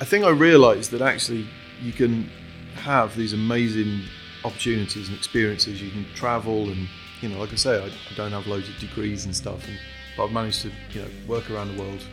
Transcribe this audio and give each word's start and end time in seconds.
I 0.00 0.04
think 0.04 0.26
I 0.26 0.30
realised 0.30 0.90
that 0.90 1.00
actually 1.00 1.48
you 1.80 1.92
can 1.92 2.28
have 2.74 3.16
these 3.16 3.32
amazing 3.32 4.02
opportunities 4.44 5.08
and 5.08 5.16
experiences. 5.16 5.80
You 5.80 5.90
can 5.90 6.04
travel, 6.14 6.68
and 6.68 6.88
you 7.22 7.30
know, 7.30 7.38
like 7.38 7.52
I 7.52 7.56
say, 7.56 7.82
I, 7.82 7.86
I 7.86 8.14
don't 8.16 8.32
have 8.32 8.46
loads 8.46 8.68
of 8.68 8.76
degrees 8.78 9.24
and 9.24 9.34
stuff, 9.34 9.66
and 9.66 9.78
but 10.16 10.24
I've 10.24 10.32
managed 10.32 10.62
to 10.62 10.70
you 10.92 11.02
know 11.02 11.08
work 11.26 11.50
around 11.50 11.74
the 11.76 11.82
world, 11.82 12.04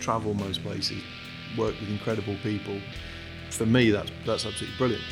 travel 0.00 0.34
most 0.34 0.62
places, 0.62 1.02
work 1.56 1.78
with 1.80 1.88
incredible 1.88 2.36
people. 2.42 2.80
For 3.50 3.66
me, 3.66 3.90
that's 3.90 4.10
that's 4.26 4.44
absolutely 4.46 4.76
brilliant. 4.78 5.04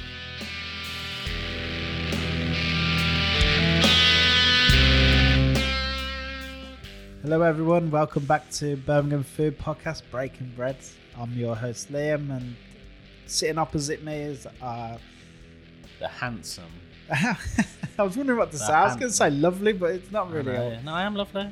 Hello, 7.23 7.41
everyone. 7.43 7.91
Welcome 7.91 8.25
back 8.25 8.51
to 8.53 8.77
Birmingham 8.77 9.23
Food 9.23 9.59
Podcast 9.59 10.03
Breaking 10.11 10.53
Bread. 10.57 10.77
I'm 11.17 11.33
your 11.35 11.55
host, 11.55 11.93
Liam, 11.93 12.31
and 12.37 12.57
sitting 13.27 13.59
opposite 13.59 14.03
me 14.03 14.15
is. 14.23 14.47
Uh, 14.61 14.99
The 16.01 16.09
handsome. 16.09 16.65
I 17.11 17.37
was 18.03 18.17
wondering 18.17 18.39
what 18.39 18.51
to 18.51 18.59
The 18.59 18.65
say. 18.67 18.73
I 18.73 18.85
was 18.85 18.95
going 18.97 19.11
to 19.11 19.17
say 19.17 19.31
lovely, 19.31 19.73
but 19.73 19.93
it's 19.93 20.11
not 20.11 20.29
I 20.29 20.31
really. 20.33 20.53
know. 20.53 20.79
No, 20.85 20.93
I 20.95 21.03
am 21.03 21.15
lovely. 21.15 21.49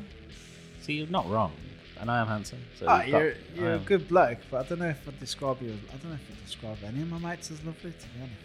See, 0.80 0.94
you're 0.94 1.06
not 1.08 1.28
wrong, 1.28 1.52
and 2.00 2.10
I 2.10 2.20
am 2.20 2.26
handsome. 2.26 2.58
So 2.78 2.86
Oh, 2.88 3.00
you've 3.02 3.10
got- 3.12 3.18
you're, 3.22 3.34
you're 3.54 3.68
I 3.68 3.72
a 3.72 3.76
am- 3.76 3.84
good 3.84 4.08
bloke, 4.08 4.38
but 4.50 4.64
I 4.64 4.68
don't 4.68 4.78
know 4.78 4.88
if 4.88 5.06
I'd 5.06 5.20
describe 5.20 5.60
you. 5.62 5.68
As, 5.70 5.78
I 5.94 5.96
don't 5.98 6.10
know 6.10 6.14
if 6.16 6.36
I'd 6.38 6.44
describe 6.46 6.78
any 6.86 7.02
of 7.02 7.08
my 7.10 7.18
mates 7.18 7.50
as 7.50 7.62
lovely, 7.64 7.92
to 7.92 8.06
be 8.08 8.20
honest. 8.20 8.36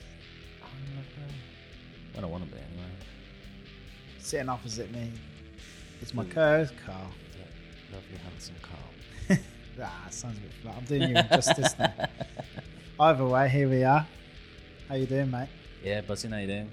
I 2.17 2.21
don't 2.21 2.31
want 2.31 2.45
to 2.45 2.49
be 2.49 2.57
anyway. 2.57 2.89
Sitting 4.19 4.49
opposite 4.49 4.91
me 4.91 5.11
is 6.01 6.13
my 6.13 6.23
co-host, 6.25 6.73
Carl. 6.85 7.11
Lovely, 7.91 8.17
handsome 8.29 8.55
Carl. 8.61 9.39
Ah, 9.83 10.07
sounds 10.09 10.37
a 10.37 10.41
bit 10.41 10.53
flat. 10.61 10.75
I'm 10.77 10.85
doing 10.85 11.01
you 11.01 11.17
injustice 11.17 11.75
now. 11.77 11.93
Either 13.01 13.25
way, 13.25 13.49
here 13.49 13.67
we 13.67 13.83
are. 13.83 14.07
How 14.87 14.95
you 14.95 15.05
doing, 15.05 15.29
mate? 15.29 15.49
yeah, 15.83 15.99
buzzing. 15.99 16.31
How 16.31 16.37
you 16.37 16.47
doing? 16.47 16.69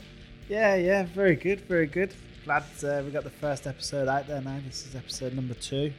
Yeah, 0.48 0.76
yeah, 0.76 1.02
very 1.12 1.34
good, 1.34 1.62
very 1.62 1.86
good. 1.88 2.14
Glad 2.44 2.64
uh, 2.84 3.02
we 3.04 3.10
got 3.12 3.22
the 3.24 3.30
first 3.30 3.66
episode 3.66 4.08
out 4.08 4.26
there 4.26 4.40
now. 4.40 4.58
This 4.66 4.86
is 4.86 4.96
episode 4.96 5.34
number 5.34 5.54
two. 5.54 5.92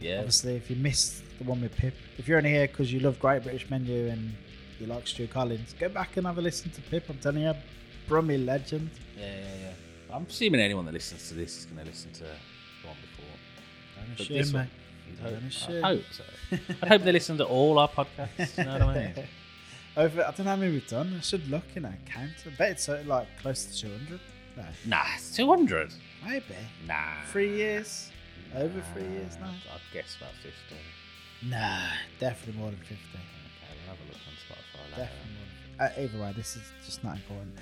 Yeah. 0.00 0.18
Obviously, 0.18 0.54
if 0.56 0.70
you 0.70 0.76
missed 0.76 1.22
the 1.38 1.44
one 1.44 1.60
with 1.60 1.74
Pip, 1.74 1.94
if 2.16 2.28
you're 2.28 2.38
only 2.38 2.50
here 2.50 2.68
because 2.68 2.92
you 2.92 3.00
love 3.00 3.18
Great 3.18 3.42
British 3.42 3.68
Menu 3.68 4.06
and 4.08 4.32
you 4.78 4.86
like 4.86 5.08
Stu 5.08 5.26
Collins, 5.26 5.74
go 5.78 5.88
back 5.88 6.16
and 6.16 6.26
have 6.26 6.38
a 6.38 6.40
listen 6.40 6.70
to 6.70 6.80
Pip. 6.82 7.04
I'm 7.08 7.18
telling 7.18 7.42
you, 7.42 7.54
Brummy 8.06 8.38
legend. 8.38 8.90
Yeah, 9.18 9.26
yeah, 9.26 9.40
yeah. 9.60 10.14
I'm 10.16 10.26
assuming 10.28 10.60
anyone 10.60 10.84
that 10.84 10.94
listens 10.94 11.28
to 11.28 11.34
this 11.34 11.58
is 11.58 11.64
going 11.64 11.78
to 11.80 11.84
listen 11.90 12.12
to 12.12 12.20
the 12.20 12.86
one 12.86 12.96
before. 13.02 13.24
Don't 13.96 14.16
But 14.16 14.20
assume, 14.30 14.52
mate. 14.60 14.68
one, 15.24 15.32
Don't 15.32 15.42
hope, 15.42 15.50
assume. 15.50 15.84
I 15.84 15.88
hope 15.88 16.04
so. 16.12 16.24
I 16.82 16.86
hope 16.86 17.02
they 17.02 17.12
listen 17.12 17.36
to 17.38 17.44
all 17.44 17.80
our 17.80 17.88
podcasts. 17.88 18.58
You 18.58 18.64
know 18.64 18.72
what 18.74 18.82
I 18.82 18.94
mean? 19.16 19.24
Over, 19.96 20.22
I 20.22 20.26
don't 20.26 20.38
know 20.40 20.44
how 20.44 20.56
many 20.56 20.70
we've 20.72 20.86
done. 20.86 21.14
I 21.18 21.20
should 21.20 21.48
look, 21.50 21.64
in 21.74 21.82
know, 21.82 21.92
count. 22.06 22.30
I 22.46 22.50
bet 22.56 22.70
it's 22.70 22.88
uh, 22.88 23.02
like 23.04 23.26
close 23.42 23.64
to 23.64 23.76
200. 23.76 24.20
No, 24.58 24.64
Nah, 24.86 25.04
it's 25.14 25.34
200. 25.36 25.92
maybe. 26.26 26.44
Nah. 26.86 27.22
Three 27.30 27.54
years? 27.56 28.10
Over 28.54 28.82
three 28.92 29.02
years 29.08 29.36
now? 29.40 29.50
I'd 29.72 29.80
guess 29.94 30.16
about 30.16 30.32
50. 30.42 30.50
Nah, 31.48 31.86
definitely 32.18 32.60
more 32.60 32.70
than 32.70 32.80
50. 32.80 32.94
Okay, 32.94 33.20
we'll 33.70 33.88
have 33.94 33.98
a 34.00 34.06
look 34.10 34.20
on 34.26 34.34
Spotify 34.44 34.82
later. 34.98 35.02
Definitely 35.06 35.32
more 35.36 35.46
than 35.78 35.86
uh, 35.86 36.02
Either 36.02 36.18
way, 36.24 36.32
this 36.36 36.56
is 36.56 36.62
just 36.84 37.04
not 37.04 37.16
important. 37.16 37.54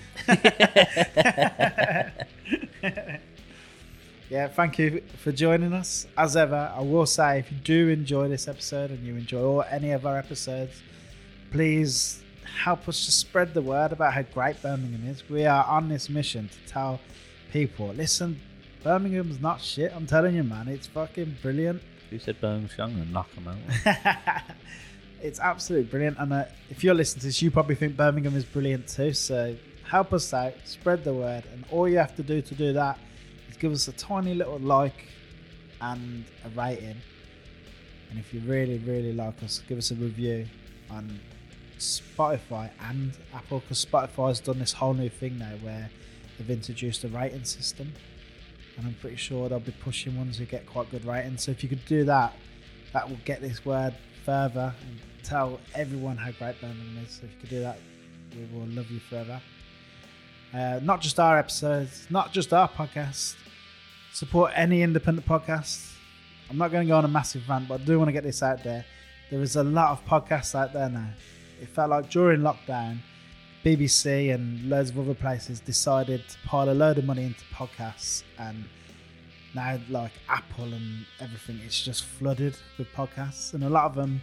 yeah, 4.30 4.48
thank 4.48 4.78
you 4.78 5.02
for 5.18 5.32
joining 5.32 5.72
us. 5.72 6.06
As 6.16 6.36
ever, 6.36 6.72
I 6.74 6.80
will 6.80 7.06
say 7.06 7.40
if 7.40 7.52
you 7.52 7.58
do 7.58 7.88
enjoy 7.90 8.28
this 8.28 8.48
episode 8.48 8.90
and 8.90 9.04
you 9.06 9.14
enjoy 9.16 9.42
all, 9.44 9.62
any 9.70 9.90
of 9.92 10.06
our 10.06 10.16
episodes, 10.18 10.82
please 11.50 12.22
help 12.56 12.88
us 12.88 13.04
to 13.06 13.12
spread 13.12 13.54
the 13.54 13.62
word 13.62 13.92
about 13.92 14.14
how 14.14 14.22
great 14.22 14.60
Birmingham 14.62 15.08
is. 15.08 15.28
We 15.28 15.44
are 15.44 15.64
on 15.64 15.88
this 15.88 16.08
mission 16.08 16.48
to 16.48 16.72
tell 16.72 17.00
people 17.52 17.88
listen, 17.88 18.40
Birmingham's 18.82 19.40
not 19.40 19.60
shit. 19.60 19.92
I'm 19.94 20.06
telling 20.06 20.34
you, 20.34 20.42
man, 20.42 20.68
it's 20.68 20.86
fucking 20.86 21.38
brilliant. 21.42 21.82
Who 22.10 22.18
said 22.18 22.40
Birmingham 22.40 22.70
Young 22.78 23.00
and 23.00 23.12
knock 23.12 23.28
them 23.34 23.48
out? 23.48 24.42
it's 25.22 25.40
absolutely 25.40 25.90
brilliant. 25.90 26.18
And 26.18 26.32
uh, 26.32 26.44
if 26.70 26.84
you're 26.84 26.94
listening 26.94 27.20
to 27.20 27.26
this, 27.26 27.42
you 27.42 27.50
probably 27.50 27.74
think 27.74 27.96
Birmingham 27.96 28.36
is 28.36 28.44
brilliant 28.44 28.88
too. 28.88 29.12
So 29.12 29.56
help 29.88 30.12
us 30.12 30.32
out, 30.32 30.54
spread 30.64 31.04
the 31.04 31.12
word. 31.12 31.44
And 31.52 31.64
all 31.70 31.88
you 31.88 31.98
have 31.98 32.14
to 32.16 32.22
do 32.22 32.40
to 32.40 32.54
do 32.54 32.72
that 32.74 32.98
is 33.50 33.56
give 33.56 33.72
us 33.72 33.88
a 33.88 33.92
tiny 33.92 34.34
little 34.34 34.58
like 34.58 35.08
and 35.80 36.24
a 36.44 36.48
rating. 36.50 36.96
And 38.10 38.18
if 38.18 38.32
you 38.32 38.40
really, 38.40 38.78
really 38.78 39.12
like 39.12 39.42
us, 39.42 39.62
give 39.68 39.78
us 39.78 39.90
a 39.90 39.96
review 39.96 40.46
on 40.90 41.18
Spotify 41.78 42.70
and 42.80 43.12
Apple 43.34 43.60
because 43.60 43.84
Spotify's 43.84 44.40
done 44.40 44.58
this 44.58 44.72
whole 44.72 44.94
new 44.94 45.08
thing 45.08 45.38
now 45.38 45.52
where 45.62 45.90
they've 46.38 46.50
introduced 46.50 47.04
a 47.04 47.08
rating 47.08 47.44
system. 47.44 47.92
And 48.76 48.86
I'm 48.86 48.94
pretty 49.00 49.16
sure 49.16 49.48
they'll 49.48 49.60
be 49.60 49.72
pushing 49.72 50.16
ones 50.16 50.38
who 50.38 50.44
get 50.44 50.66
quite 50.66 50.90
good 50.90 51.04
ratings. 51.04 51.44
So 51.44 51.50
if 51.50 51.62
you 51.62 51.68
could 51.68 51.84
do 51.86 52.04
that, 52.04 52.34
that 52.92 53.08
will 53.08 53.18
get 53.24 53.40
this 53.40 53.64
word 53.64 53.94
further 54.24 54.74
and 54.82 54.98
tell 55.22 55.60
everyone 55.74 56.16
how 56.16 56.32
great 56.32 56.60
Birmingham 56.60 57.04
is. 57.04 57.12
So 57.12 57.24
if 57.24 57.32
you 57.32 57.40
could 57.40 57.50
do 57.50 57.60
that, 57.60 57.78
we 58.34 58.44
will 58.58 58.66
love 58.68 58.90
you 58.90 59.00
forever. 59.00 59.40
Uh, 60.52 60.80
not 60.82 61.00
just 61.00 61.18
our 61.18 61.38
episodes, 61.38 62.06
not 62.10 62.32
just 62.32 62.52
our 62.52 62.68
podcast. 62.68 63.36
Support 64.12 64.52
any 64.54 64.82
independent 64.82 65.26
podcast. 65.26 65.92
I'm 66.48 66.58
not 66.58 66.70
going 66.70 66.86
to 66.86 66.88
go 66.88 66.96
on 66.96 67.04
a 67.04 67.08
massive 67.08 67.48
rant, 67.48 67.68
but 67.68 67.80
I 67.80 67.84
do 67.84 67.98
want 67.98 68.08
to 68.08 68.12
get 68.12 68.22
this 68.22 68.42
out 68.42 68.62
there. 68.62 68.84
There 69.30 69.42
is 69.42 69.56
a 69.56 69.64
lot 69.64 69.90
of 69.90 70.04
podcasts 70.06 70.54
out 70.54 70.72
there 70.72 70.88
now. 70.88 71.08
It 71.60 71.68
felt 71.68 71.90
like 71.90 72.10
during 72.10 72.40
lockdown, 72.40 72.98
BBC 73.64 74.34
and 74.34 74.68
loads 74.68 74.90
of 74.90 74.98
other 74.98 75.14
places 75.14 75.60
decided 75.60 76.28
to 76.28 76.38
pile 76.46 76.70
a 76.70 76.74
load 76.74 76.98
of 76.98 77.04
money 77.04 77.24
into 77.24 77.44
podcasts 77.52 78.22
and 78.38 78.64
now 79.56 79.78
like 79.88 80.12
Apple 80.28 80.72
and 80.72 81.06
everything, 81.18 81.58
it's 81.64 81.82
just 81.82 82.04
flooded 82.04 82.56
with 82.78 82.88
podcasts, 82.92 83.54
and 83.54 83.64
a 83.64 83.70
lot 83.70 83.86
of 83.86 83.94
them. 83.94 84.20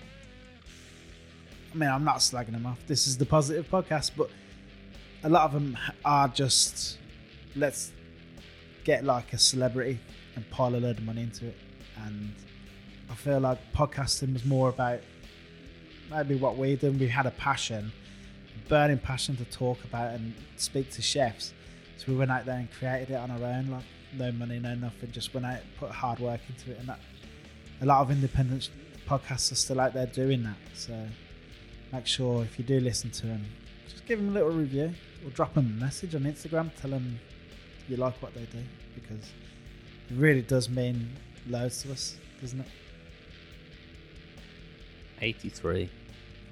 I 1.74 1.76
mean, 1.76 1.90
I'm 1.90 2.04
not 2.04 2.18
slagging 2.18 2.52
them 2.52 2.68
off. 2.68 2.80
This 2.88 3.08
is 3.08 3.18
the 3.18 3.26
positive 3.26 3.68
podcast, 3.70 4.12
but 4.16 4.30
a 5.24 5.30
lot 5.30 5.46
of 5.46 5.54
them 5.54 5.76
are 6.06 6.28
just 6.28 7.00
let's 7.56 7.92
get 8.84 9.04
like 9.04 9.34
a 9.34 9.38
celebrity 9.38 10.00
and 10.36 10.48
pile 10.52 10.76
a 10.76 10.78
load 10.78 11.00
of 11.00 11.04
money 11.04 11.24
into 11.24 11.48
it. 11.48 11.58
And 12.06 12.34
I 13.10 13.16
feel 13.16 13.40
like 13.40 13.60
podcasting 13.74 14.34
was 14.34 14.46
more 14.46 14.70
about 14.70 15.00
maybe 16.14 16.36
what 16.36 16.58
we 16.58 16.76
did. 16.76 17.00
We 17.00 17.08
had 17.08 17.26
a 17.26 17.32
passion, 17.32 17.92
burning 18.68 19.00
passion 19.00 19.36
to 19.38 19.46
talk 19.46 19.84
about 19.84 20.14
and 20.14 20.34
speak 20.58 20.92
to 20.92 21.02
chefs. 21.02 21.54
So 21.98 22.12
we 22.12 22.18
went 22.18 22.32
out 22.32 22.46
there 22.46 22.58
and 22.58 22.72
created 22.72 23.12
it 23.12 23.16
on 23.16 23.32
our 23.32 23.44
own, 23.44 23.70
like 23.70 23.84
no 24.18 24.32
money, 24.32 24.60
no 24.60 24.76
nothing. 24.76 25.12
Just 25.12 25.34
went 25.34 25.46
out, 25.46 25.60
put 25.80 25.92
hard 25.92 26.20
work 26.20 26.42
into 26.50 26.72
it, 26.72 26.80
and 26.80 26.90
that 26.90 27.00
a 27.82 27.86
lot 27.86 28.02
of 28.02 28.12
independent 28.12 28.70
podcasts 29.08 29.52
are 29.52 29.56
still 29.56 29.80
out 29.80 29.94
there 29.94 30.06
doing 30.06 30.44
that. 30.44 30.58
So 30.74 31.08
make 31.92 32.08
sure 32.08 32.44
if 32.44 32.58
you 32.58 32.66
do 32.66 32.80
listen 32.80 33.12
to 33.12 33.28
them, 33.28 33.46
just 33.88 34.06
give 34.06 34.20
them 34.20 34.30
a 34.30 34.32
little 34.32 34.52
review 34.52 34.94
or 35.26 35.32
drop 35.32 35.54
them 35.54 35.76
a 35.78 35.82
message 35.82 36.16
on 36.16 36.22
Instagram. 36.22 36.72
Tell 36.80 36.92
them 36.92 37.20
you 37.88 37.98
like 37.98 38.22
what 38.22 38.34
they 38.34 38.46
do 38.46 38.64
because 38.96 39.32
it 40.10 40.16
really 40.16 40.42
does 40.42 40.70
mean 40.70 41.10
loads 41.48 41.84
to 41.84 41.92
us, 41.92 42.16
doesn't 42.42 42.60
it? 42.60 42.68
83. 45.22 45.90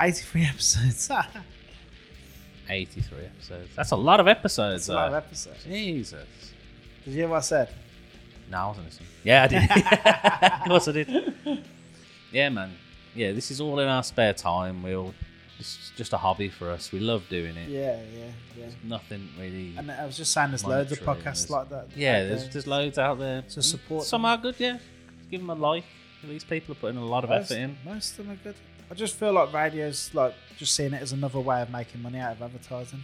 83 0.01 0.45
episodes. 0.45 1.11
83 2.69 3.25
episodes. 3.25 3.69
That's 3.75 3.91
a 3.91 3.95
lot 3.95 4.19
of 4.19 4.27
episodes. 4.27 4.87
That's 4.87 4.89
a 4.89 4.93
lot 4.93 5.07
of 5.09 5.13
episodes. 5.13 5.63
Jesus. 5.63 6.27
Did 7.03 7.11
you 7.11 7.17
hear 7.17 7.27
what 7.27 7.37
I 7.37 7.41
said? 7.41 7.69
No, 8.49 8.57
I 8.57 8.67
wasn't 8.67 8.85
listening. 8.87 9.09
Yeah, 9.23 9.43
I 9.43 9.47
did. 9.47 10.51
of 10.61 10.67
course 10.67 10.87
I 10.87 10.91
did. 10.91 11.63
Yeah, 12.31 12.49
man. 12.49 12.73
Yeah, 13.15 13.31
this 13.33 13.51
is 13.51 13.61
all 13.61 13.79
in 13.79 13.87
our 13.87 14.03
spare 14.03 14.33
time. 14.33 14.83
We'll. 14.83 15.13
It's 15.59 15.91
just 15.95 16.11
a 16.11 16.17
hobby 16.17 16.49
for 16.49 16.71
us. 16.71 16.91
We 16.91 16.99
love 16.99 17.23
doing 17.29 17.55
it. 17.55 17.69
Yeah, 17.69 17.99
yeah, 18.17 18.31
yeah. 18.57 18.65
Nothing 18.83 19.29
really. 19.39 19.75
And 19.77 19.91
I 19.91 20.05
was 20.07 20.17
just 20.17 20.31
saying, 20.31 20.49
there's 20.49 20.65
loads 20.65 20.91
of 20.91 20.99
podcasts 21.01 21.51
like 21.51 21.69
that. 21.69 21.89
yeah, 21.95 22.23
there's 22.23 22.43
there. 22.43 22.53
there's 22.53 22.67
loads 22.67 22.97
out 22.97 23.19
there. 23.19 23.43
So 23.47 23.61
support 23.61 24.05
Some 24.05 24.23
them. 24.23 24.31
are 24.31 24.37
good. 24.37 24.55
Yeah, 24.57 24.79
give 25.29 25.41
them 25.41 25.51
a 25.51 25.55
like. 25.55 25.83
These 26.23 26.43
people 26.43 26.73
are 26.73 26.75
putting 26.75 26.97
a 26.97 27.05
lot 27.05 27.23
of 27.23 27.29
most, 27.29 27.51
effort 27.51 27.61
in. 27.61 27.77
most 27.85 28.11
of 28.11 28.25
them 28.25 28.31
are 28.31 28.39
good. 28.43 28.55
I 28.91 28.93
just 28.93 29.15
feel 29.15 29.31
like 29.31 29.53
radio's 29.53 30.11
like 30.13 30.33
just 30.57 30.75
seeing 30.75 30.93
it 30.93 31.01
as 31.01 31.13
another 31.13 31.39
way 31.39 31.61
of 31.61 31.69
making 31.69 32.01
money 32.01 32.19
out 32.19 32.33
of 32.33 32.41
advertising. 32.41 33.01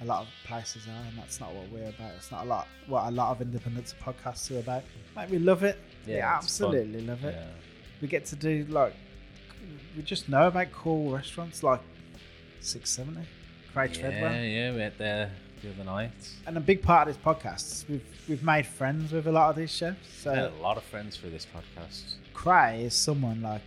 A 0.00 0.04
lot 0.06 0.22
of 0.22 0.28
places 0.46 0.86
are, 0.88 1.06
and 1.08 1.16
that's 1.18 1.38
not 1.38 1.54
what 1.54 1.68
we're 1.70 1.88
about. 1.88 2.12
It's 2.16 2.32
not 2.32 2.44
a 2.44 2.48
lot 2.48 2.66
what 2.88 3.06
a 3.06 3.10
lot 3.10 3.30
of 3.30 3.42
independent 3.42 3.94
podcasts 4.02 4.50
are 4.50 4.58
about. 4.60 4.82
Like 5.14 5.30
we 5.30 5.38
love 5.38 5.62
it. 5.64 5.78
we 6.06 6.14
Yeah, 6.14 6.30
fun. 6.30 6.38
absolutely 6.38 7.02
love 7.02 7.24
it. 7.24 7.34
Yeah. 7.38 7.46
we 8.00 8.08
get 8.08 8.24
to 8.26 8.36
do 8.36 8.64
like 8.70 8.94
we 9.96 10.02
just 10.02 10.28
know 10.28 10.48
about 10.48 10.72
cool 10.72 11.12
restaurants 11.12 11.62
like 11.62 11.80
six 12.60 12.90
seventy, 12.90 13.20
Kray 13.74 13.94
yeah, 13.94 14.00
Treadwell. 14.00 14.32
yeah, 14.32 14.42
yeah, 14.42 14.74
we 14.74 14.80
had 14.80 14.98
there 14.98 15.30
the 15.62 15.70
other 15.70 15.84
night. 15.84 16.12
And 16.46 16.56
a 16.56 16.60
big 16.60 16.82
part 16.82 17.06
of 17.06 17.14
this 17.14 17.22
podcast, 17.24 17.70
is 17.72 17.84
we've 17.88 18.04
we've 18.28 18.42
made 18.42 18.66
friends 18.66 19.12
with 19.12 19.26
a 19.26 19.32
lot 19.32 19.50
of 19.50 19.56
these 19.56 19.70
chefs. 19.70 20.08
So 20.22 20.32
a 20.32 20.62
lot 20.62 20.78
of 20.78 20.84
friends 20.84 21.16
through 21.18 21.30
this 21.30 21.46
podcast. 21.46 22.14
Cray 22.32 22.84
is 22.84 22.94
someone 22.94 23.42
like 23.42 23.60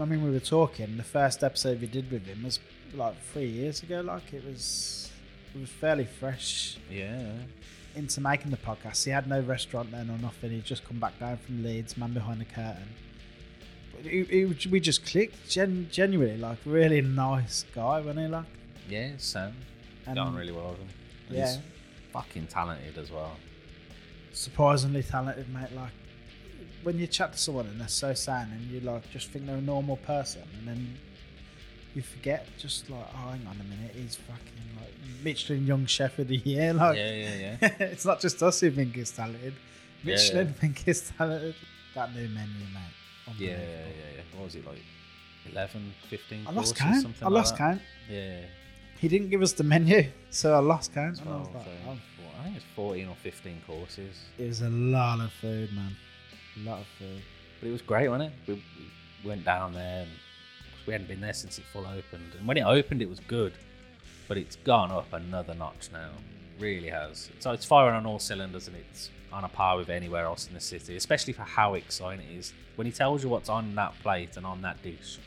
I 0.00 0.04
mean 0.04 0.22
we 0.24 0.30
were 0.30 0.40
talking. 0.40 0.96
The 0.96 1.02
first 1.04 1.44
episode 1.44 1.80
we 1.80 1.86
did 1.86 2.10
with 2.10 2.26
him 2.26 2.42
was 2.44 2.58
like 2.94 3.14
three 3.32 3.46
years 3.48 3.82
ago. 3.82 4.00
Like 4.00 4.32
it 4.32 4.44
was 4.44 5.10
it 5.54 5.60
was 5.60 5.68
fairly 5.70 6.04
fresh 6.04 6.76
Yeah, 6.90 7.32
into 7.94 8.20
making 8.20 8.50
the 8.50 8.56
podcast. 8.56 9.04
He 9.04 9.10
had 9.10 9.26
no 9.28 9.40
restaurant 9.40 9.90
then 9.90 10.10
or 10.10 10.18
nothing. 10.18 10.50
He'd 10.50 10.64
just 10.64 10.84
come 10.86 10.98
back 10.98 11.18
down 11.18 11.36
from 11.38 11.62
Leeds, 11.62 11.96
man 11.96 12.12
behind 12.12 12.40
the 12.40 12.44
curtain. 12.46 12.88
But 13.94 14.10
he, 14.10 14.24
he- 14.24 14.68
we 14.68 14.80
just 14.80 15.04
clicked. 15.06 15.48
Gen, 15.48 15.88
genuinely, 15.90 16.38
like 16.38 16.58
really 16.64 17.00
nice 17.00 17.64
guy, 17.74 18.00
wasn't 18.00 18.18
he? 18.20 18.26
Like 18.26 18.46
yeah, 18.88 19.10
Sam. 19.18 19.54
and 20.06 20.14
Got 20.16 20.34
really 20.34 20.52
well 20.52 20.70
with 20.70 20.78
him. 20.80 20.88
And 21.28 21.36
yeah, 21.38 21.46
He's 21.46 21.58
fucking 22.12 22.46
talented 22.46 22.96
as 22.98 23.10
well. 23.10 23.36
surprisingly 24.32 25.02
talented, 25.02 25.48
mate. 25.52 25.72
Like 25.74 25.92
when 26.88 26.98
you 26.98 27.06
chat 27.06 27.34
to 27.34 27.38
someone 27.38 27.66
and 27.66 27.78
they're 27.78 27.86
so 27.86 28.14
sad 28.14 28.48
and 28.50 28.62
you 28.70 28.80
like 28.80 29.10
just 29.10 29.28
think 29.28 29.44
they're 29.44 29.56
a 29.56 29.60
normal 29.60 29.98
person, 29.98 30.42
and 30.56 30.66
then 30.66 30.96
you 31.94 32.00
forget, 32.00 32.46
just 32.56 32.88
like, 32.88 33.06
oh, 33.12 33.28
hang 33.28 33.46
on 33.46 33.56
a 33.60 33.64
minute, 33.64 33.94
he's 33.94 34.16
fucking 34.16 34.68
like 34.80 34.94
Michelin 35.22 35.66
Young 35.66 35.84
Chef 35.84 36.18
of 36.18 36.28
the 36.28 36.38
Year. 36.38 36.72
Like, 36.82 36.96
yeah, 36.96 37.12
yeah, 37.12 37.56
yeah. 37.60 37.68
it's 37.92 38.06
not 38.06 38.20
just 38.20 38.42
us 38.42 38.60
who 38.60 38.70
think 38.70 38.94
he's 38.94 39.10
talented. 39.10 39.52
Yeah, 40.02 40.14
Michelin 40.14 40.46
yeah. 40.46 40.52
think 40.54 40.78
he's 40.78 41.10
talented. 41.10 41.56
That 41.94 42.14
new 42.14 42.26
menu, 42.28 42.64
mate. 42.72 43.36
Yeah, 43.36 43.48
yeah, 43.48 43.56
yeah. 43.58 44.22
What 44.34 44.44
was 44.44 44.54
it 44.54 44.66
like? 44.66 44.78
11, 45.52 45.92
15 46.08 46.46
I 46.46 46.52
lost 46.52 46.74
count. 46.74 47.02
something 47.02 47.26
I 47.26 47.30
lost 47.30 47.52
that? 47.52 47.58
count. 47.58 47.82
Yeah. 48.10 48.40
He 48.98 49.08
didn't 49.08 49.28
give 49.28 49.42
us 49.42 49.52
the 49.52 49.64
menu, 49.64 50.06
so 50.30 50.54
I 50.54 50.60
lost 50.60 50.94
count. 50.94 51.20
And 51.20 51.28
I 51.28 51.32
12, 51.32 51.54
was 51.54 51.54
like, 51.54 51.66
oh. 51.86 51.96
I 52.40 52.44
think 52.44 52.56
it's 52.56 52.64
14 52.76 53.08
or 53.08 53.16
15 53.16 53.62
courses. 53.66 54.16
It 54.38 54.46
was 54.46 54.62
a 54.62 54.70
lot 54.70 55.20
of 55.20 55.30
food, 55.32 55.70
man. 55.74 55.94
A 56.64 56.68
lot 56.68 56.80
of 56.80 56.86
food. 56.98 57.22
But 57.60 57.68
it 57.68 57.72
was 57.72 57.82
great, 57.82 58.08
wasn't 58.08 58.32
it? 58.32 58.38
We, 58.46 58.54
we 59.24 59.28
went 59.28 59.44
down 59.44 59.74
there 59.74 60.02
and 60.02 60.10
we 60.86 60.92
hadn't 60.92 61.08
been 61.08 61.20
there 61.20 61.32
since 61.32 61.58
it 61.58 61.64
full 61.72 61.86
opened. 61.86 62.34
And 62.38 62.46
when 62.46 62.56
it 62.56 62.62
opened, 62.62 63.02
it 63.02 63.08
was 63.08 63.20
good. 63.20 63.52
But 64.26 64.38
it's 64.38 64.56
gone 64.56 64.90
up 64.90 65.12
another 65.12 65.54
notch 65.54 65.88
now. 65.92 66.10
Really 66.58 66.88
has. 66.88 67.30
So 67.40 67.52
it's 67.52 67.64
firing 67.64 67.94
on 67.94 68.06
all 68.06 68.18
cylinders 68.18 68.68
and 68.68 68.76
it's 68.76 69.10
on 69.32 69.44
a 69.44 69.48
par 69.48 69.76
with 69.76 69.90
anywhere 69.90 70.24
else 70.24 70.48
in 70.48 70.54
the 70.54 70.60
city, 70.60 70.96
especially 70.96 71.32
for 71.32 71.42
how 71.42 71.74
exciting 71.74 72.26
it 72.26 72.38
is. 72.38 72.52
When 72.76 72.86
he 72.86 72.92
tells 72.92 73.22
you 73.22 73.28
what's 73.28 73.48
on 73.48 73.74
that 73.74 73.94
plate 74.02 74.36
and 74.36 74.46
on 74.46 74.62
that 74.62 74.82
dish, 74.82 75.18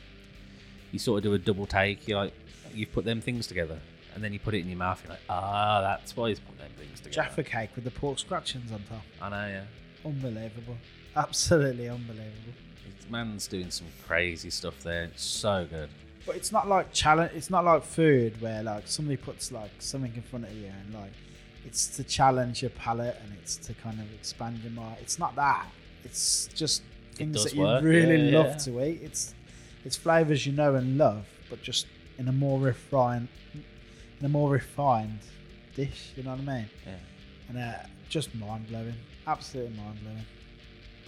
you 0.90 0.98
sort 0.98 1.18
of 1.18 1.24
do 1.24 1.34
a 1.34 1.38
double 1.38 1.66
take. 1.66 2.06
You're 2.06 2.24
like, 2.24 2.34
you've 2.74 2.92
put 2.92 3.04
them 3.04 3.20
things 3.20 3.46
together. 3.46 3.78
And 4.14 4.22
then 4.22 4.32
you 4.32 4.38
put 4.38 4.54
it 4.54 4.60
in 4.60 4.68
your 4.68 4.78
mouth. 4.78 5.00
You're 5.04 5.12
like, 5.12 5.22
ah, 5.30 5.80
that's 5.80 6.14
why 6.16 6.28
he's 6.28 6.40
put 6.40 6.58
them 6.58 6.70
things 6.78 7.00
together. 7.00 7.14
Jaffa 7.14 7.42
cake 7.42 7.70
with 7.74 7.84
the 7.84 7.90
pork 7.90 8.18
scratchings 8.18 8.70
on 8.70 8.82
top. 8.88 9.02
I 9.20 9.28
know, 9.30 9.46
yeah. 9.48 9.64
Unbelievable. 10.04 10.76
Absolutely 11.16 11.88
unbelievable. 11.88 12.52
It's, 12.88 13.10
man's 13.10 13.46
doing 13.46 13.70
some 13.70 13.88
crazy 14.06 14.50
stuff 14.50 14.82
there. 14.82 15.04
It's 15.04 15.24
so 15.24 15.66
good. 15.68 15.90
But 16.24 16.36
it's 16.36 16.52
not 16.52 16.68
like 16.68 16.92
challenge. 16.92 17.32
It's 17.34 17.50
not 17.50 17.64
like 17.64 17.82
food 17.82 18.40
where 18.40 18.62
like 18.62 18.86
somebody 18.86 19.16
puts 19.16 19.52
like 19.52 19.70
something 19.80 20.12
in 20.14 20.22
front 20.22 20.46
of 20.46 20.52
you 20.54 20.66
and 20.66 20.94
like 20.94 21.12
it's 21.64 21.88
to 21.96 22.04
challenge 22.04 22.62
your 22.62 22.70
palate 22.70 23.16
and 23.22 23.32
it's 23.40 23.56
to 23.56 23.74
kind 23.74 23.98
of 24.00 24.12
expand 24.14 24.58
your 24.62 24.72
mind. 24.72 24.96
It's 25.00 25.18
not 25.18 25.34
that. 25.36 25.66
It's 26.04 26.48
just 26.54 26.82
things 27.14 27.34
does 27.34 27.44
that 27.44 27.54
you 27.54 27.62
work, 27.62 27.84
really 27.84 28.30
yeah, 28.30 28.38
love 28.38 28.46
yeah. 28.46 28.56
to 28.58 28.84
eat. 28.84 29.00
It's 29.02 29.34
it's 29.84 29.96
flavors 29.96 30.46
you 30.46 30.52
know 30.52 30.74
and 30.76 30.96
love, 30.96 31.26
but 31.50 31.62
just 31.62 31.86
in 32.18 32.28
a 32.28 32.32
more 32.32 32.60
refined, 32.60 33.28
in 34.20 34.26
a 34.26 34.28
more 34.28 34.50
refined 34.50 35.18
dish. 35.74 36.12
You 36.16 36.22
know 36.22 36.30
what 36.30 36.40
I 36.40 36.42
mean? 36.42 36.70
Yeah. 36.86 36.94
And 37.48 37.58
uh, 37.58 37.86
just 38.08 38.34
mind 38.34 38.68
blowing. 38.68 38.94
Absolutely 39.26 39.76
mind 39.76 39.98
blowing. 40.02 40.24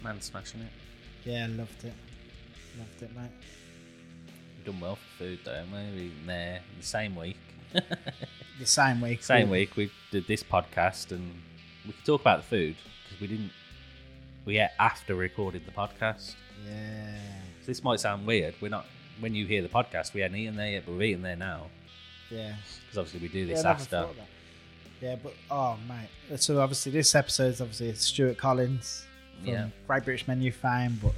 Man's 0.05 0.27
smashing 0.27 0.61
it. 0.61 0.69
Yeah, 1.29 1.47
loved 1.51 1.83
it. 1.85 1.93
Loved 2.79 3.03
it, 3.03 3.17
mate. 3.17 3.31
We've 4.59 4.67
done 4.67 4.81
well 4.81 4.97
for 4.97 5.25
food 5.25 5.39
though, 5.45 5.55
haven't 5.55 5.73
we? 5.73 6.03
We 6.03 6.09
been 6.09 6.27
there 6.27 6.61
the 6.79 6.87
same 6.87 7.17
week. 7.17 7.37
The 8.61 8.67
same 8.67 9.01
week. 9.01 9.21
same 9.25 9.51
we- 9.51 9.59
week 9.61 9.77
we 9.77 9.91
did 10.13 10.29
this 10.29 10.45
podcast 10.45 11.11
and 11.11 11.33
we 11.85 11.91
could 11.93 12.05
talk 12.05 12.21
about 12.21 12.39
the 12.43 12.47
food 12.47 12.77
because 13.03 13.21
we 13.21 13.27
didn't. 13.27 13.51
We 14.45 14.59
ate 14.61 14.69
after 14.79 15.17
recording 15.17 15.63
the 15.67 15.73
podcast. 15.73 16.37
Yeah. 16.65 17.17
So 17.63 17.67
this 17.67 17.83
might 17.83 17.99
sound 17.99 18.25
weird. 18.29 18.55
We're 18.61 18.69
not. 18.69 18.87
When 19.19 19.35
you 19.35 19.45
hear 19.47 19.61
the 19.61 19.69
podcast, 19.69 20.15
we 20.15 20.21
hadn't 20.21 20.37
eaten 20.37 20.55
there 20.55 20.71
yet, 20.71 20.85
but 20.87 20.95
we're 20.95 21.03
eating 21.03 21.23
there 21.23 21.35
now 21.35 21.67
Yeah. 22.31 22.55
because 22.85 22.99
obviously 22.99 23.21
we 23.27 23.29
do 23.33 23.45
this 23.47 23.59
I 23.65 23.71
never 23.71 23.81
after. 23.81 23.85
thought 23.91 24.11
of 24.11 24.17
that. 24.19 24.27
Yeah, 25.01 25.17
but 25.21 25.35
oh 25.51 25.77
mate. 25.89 26.41
So 26.41 26.61
obviously 26.61 26.93
this 26.93 27.13
episode 27.17 27.55
is 27.55 27.61
obviously 27.61 27.93
Stuart 27.95 28.39
Collins 28.39 29.05
from 29.41 29.49
Yeah. 29.49 29.69
Great 29.87 30.05
British 30.05 30.27
Menu 30.29 30.51
fame, 30.53 30.99
but 31.03 31.13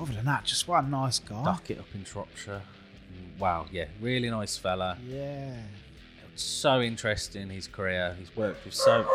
other 0.00 0.12
than 0.12 0.24
that, 0.26 0.44
just 0.44 0.66
what 0.68 0.84
a 0.84 0.88
nice 0.88 1.18
guy. 1.18 1.44
Docket 1.44 1.78
up 1.78 1.86
in 1.94 2.04
Shropshire. 2.04 2.62
Wow, 3.38 3.66
yeah, 3.72 3.86
really 4.00 4.30
nice 4.30 4.56
fella. 4.56 4.98
Yeah. 5.06 5.56
So 6.36 6.80
interesting 6.80 7.50
his 7.50 7.66
career. 7.66 8.16
He's 8.18 8.34
worked 8.36 8.64
with 8.64 8.74
so 8.74 9.06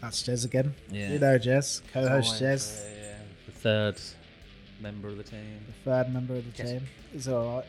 That's 0.00 0.22
Jez 0.22 0.44
again. 0.44 0.74
Yeah. 0.90 1.12
You 1.12 1.18
know 1.18 1.38
Jez, 1.38 1.82
co-host 1.92 2.40
Jez, 2.40 2.84
yeah, 2.84 3.14
the 3.46 3.52
third 3.52 4.00
member 4.80 5.08
of 5.08 5.16
the 5.16 5.24
team. 5.24 5.60
the 5.66 5.90
third 5.90 6.12
member 6.12 6.34
of 6.36 6.44
the 6.56 6.62
team. 6.62 6.82
He's 7.12 7.28
all 7.28 7.56
right. 7.56 7.64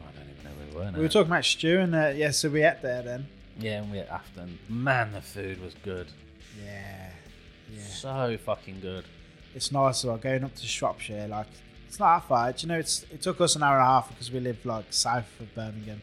I 0.00 0.18
don't 0.18 0.30
even 0.30 0.44
know 0.44 0.50
where 0.58 0.66
we 0.68 0.76
were 0.86 0.90
now. 0.92 0.96
We 0.98 1.02
were 1.04 1.08
talking 1.08 1.30
about 1.30 1.44
Stu, 1.44 1.80
and 1.80 1.94
uh, 1.94 2.12
yeah, 2.14 2.30
so 2.30 2.48
we 2.48 2.62
ate 2.64 2.80
there 2.82 3.02
then. 3.02 3.26
Yeah, 3.58 3.82
and 3.82 3.90
we 3.90 3.98
ate 3.98 4.08
after. 4.08 4.40
And 4.42 4.58
man, 4.68 5.12
the 5.12 5.20
food 5.20 5.60
was 5.60 5.74
good. 5.84 6.06
Yeah. 6.64 6.95
Yeah. 7.72 7.82
So 7.84 8.38
fucking 8.44 8.80
good. 8.80 9.04
it's 9.54 9.72
nice 9.72 10.00
as 10.00 10.06
well 10.06 10.18
going 10.18 10.44
up 10.44 10.54
to 10.54 10.66
Shropshire. 10.66 11.26
Like 11.28 11.46
it's 11.88 11.98
not 11.98 12.18
that 12.20 12.28
far. 12.28 12.52
Do 12.52 12.58
you 12.66 12.68
know, 12.68 12.78
it's 12.78 13.04
it 13.10 13.22
took 13.22 13.40
us 13.40 13.56
an 13.56 13.62
hour 13.62 13.76
and 13.78 13.82
a 13.82 13.86
half 13.86 14.08
because 14.08 14.30
we 14.30 14.40
live 14.40 14.64
like 14.64 14.86
south 14.92 15.40
of 15.40 15.54
Birmingham, 15.54 16.02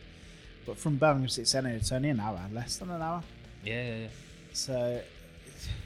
but 0.65 0.77
from 0.77 0.97
Birmingham 0.97 1.29
City 1.29 1.45
Centre 1.45 1.69
it's 1.69 1.91
only 1.91 2.09
an 2.09 2.19
hour, 2.19 2.39
less 2.51 2.77
than 2.77 2.89
an 2.89 3.01
hour. 3.01 3.23
Yeah, 3.63 3.83
yeah, 3.87 3.95
yeah. 3.97 4.07
So 4.53 5.01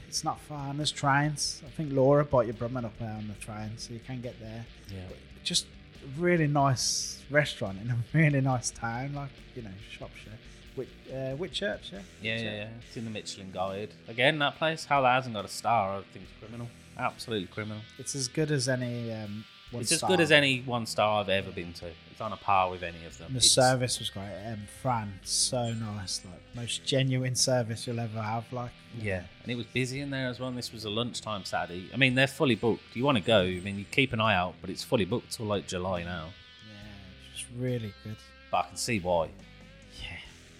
it's 0.08 0.24
not 0.24 0.40
far. 0.40 0.70
And 0.70 0.78
there's 0.78 0.90
trains. 0.92 1.62
I 1.66 1.70
think 1.70 1.92
Laura 1.92 2.24
bought 2.24 2.46
your 2.46 2.54
brother 2.54 2.78
up 2.86 2.98
there 2.98 3.10
on 3.10 3.28
the 3.28 3.34
train, 3.44 3.72
so 3.76 3.92
you 3.92 4.00
can 4.00 4.20
get 4.20 4.38
there. 4.40 4.64
Yeah. 4.90 5.00
Just 5.44 5.66
a 6.04 6.20
really 6.20 6.46
nice 6.46 7.22
restaurant 7.30 7.78
in 7.82 7.90
a 7.90 7.96
really 8.18 8.40
nice 8.40 8.70
town, 8.70 9.14
like 9.14 9.30
you 9.54 9.62
know 9.62 9.70
Shropshire. 9.90 10.38
Which, 10.78 10.88
uh, 11.10 11.34
Whitchurch, 11.36 11.92
yeah. 11.92 11.98
Yeah, 12.22 12.36
yeah, 12.38 12.42
yeah. 12.52 12.68
It's 12.86 12.96
in 12.96 13.04
the 13.04 13.10
Michelin 13.10 13.50
Guide. 13.52 13.90
Again, 14.06 14.38
that 14.38 14.56
place, 14.58 14.84
how 14.84 15.00
that 15.02 15.14
hasn't 15.14 15.34
got 15.34 15.44
a 15.44 15.48
star, 15.48 15.98
I 15.98 16.02
think 16.12 16.24
it's 16.26 16.38
criminal. 16.40 16.68
Absolutely 16.96 17.48
criminal. 17.48 17.80
It's 17.98 18.14
as 18.14 18.28
good 18.28 18.50
as 18.52 18.68
any. 18.68 19.12
Um, 19.12 19.44
one 19.70 19.82
it's 19.82 19.92
as 19.92 19.98
star. 19.98 20.08
good 20.10 20.20
as 20.20 20.32
any 20.32 20.60
one 20.62 20.86
star 20.86 21.20
I've 21.20 21.28
ever 21.28 21.50
been 21.50 21.72
to. 21.74 21.86
It's 22.10 22.20
on 22.20 22.32
a 22.32 22.36
par 22.36 22.70
with 22.70 22.82
any 22.82 23.04
of 23.06 23.18
them. 23.18 23.32
The 23.32 23.36
It's- 23.38 23.50
service 23.50 23.98
was 23.98 24.08
great. 24.08 24.32
Um, 24.46 24.60
Fran, 24.82 25.18
so 25.24 25.72
nice. 25.74 26.22
Like 26.24 26.40
most 26.54 26.84
genuine 26.86 27.34
service 27.34 27.86
you'll 27.86 28.00
ever 28.00 28.22
have. 28.22 28.50
Like 28.52 28.70
Yeah, 28.98 29.24
and 29.42 29.52
it 29.52 29.56
was 29.56 29.66
busy 29.66 30.00
in 30.00 30.10
there 30.10 30.28
as 30.28 30.38
well. 30.40 30.48
And 30.48 30.56
this 30.56 30.72
was 30.72 30.84
a 30.84 30.90
lunchtime 30.90 31.44
Saturday. 31.44 31.88
I 31.92 31.96
mean, 31.98 32.14
they're 32.14 32.26
fully 32.26 32.54
booked. 32.54 32.82
You 32.94 33.04
want 33.04 33.18
to 33.18 33.24
go? 33.24 33.40
I 33.42 33.60
mean, 33.60 33.78
you 33.78 33.84
keep 33.90 34.12
an 34.12 34.20
eye 34.20 34.34
out, 34.34 34.54
but 34.60 34.70
it's 34.70 34.82
fully 34.84 35.04
booked 35.04 35.32
till 35.32 35.46
like 35.46 35.66
July 35.68 36.02
now. 36.04 36.28
yeah, 36.72 37.34
just 37.36 37.46
really 37.56 37.92
good. 38.04 38.16
But 38.50 38.56
I 38.64 38.68
can 38.68 38.76
see 38.76 38.98
why. 39.00 39.28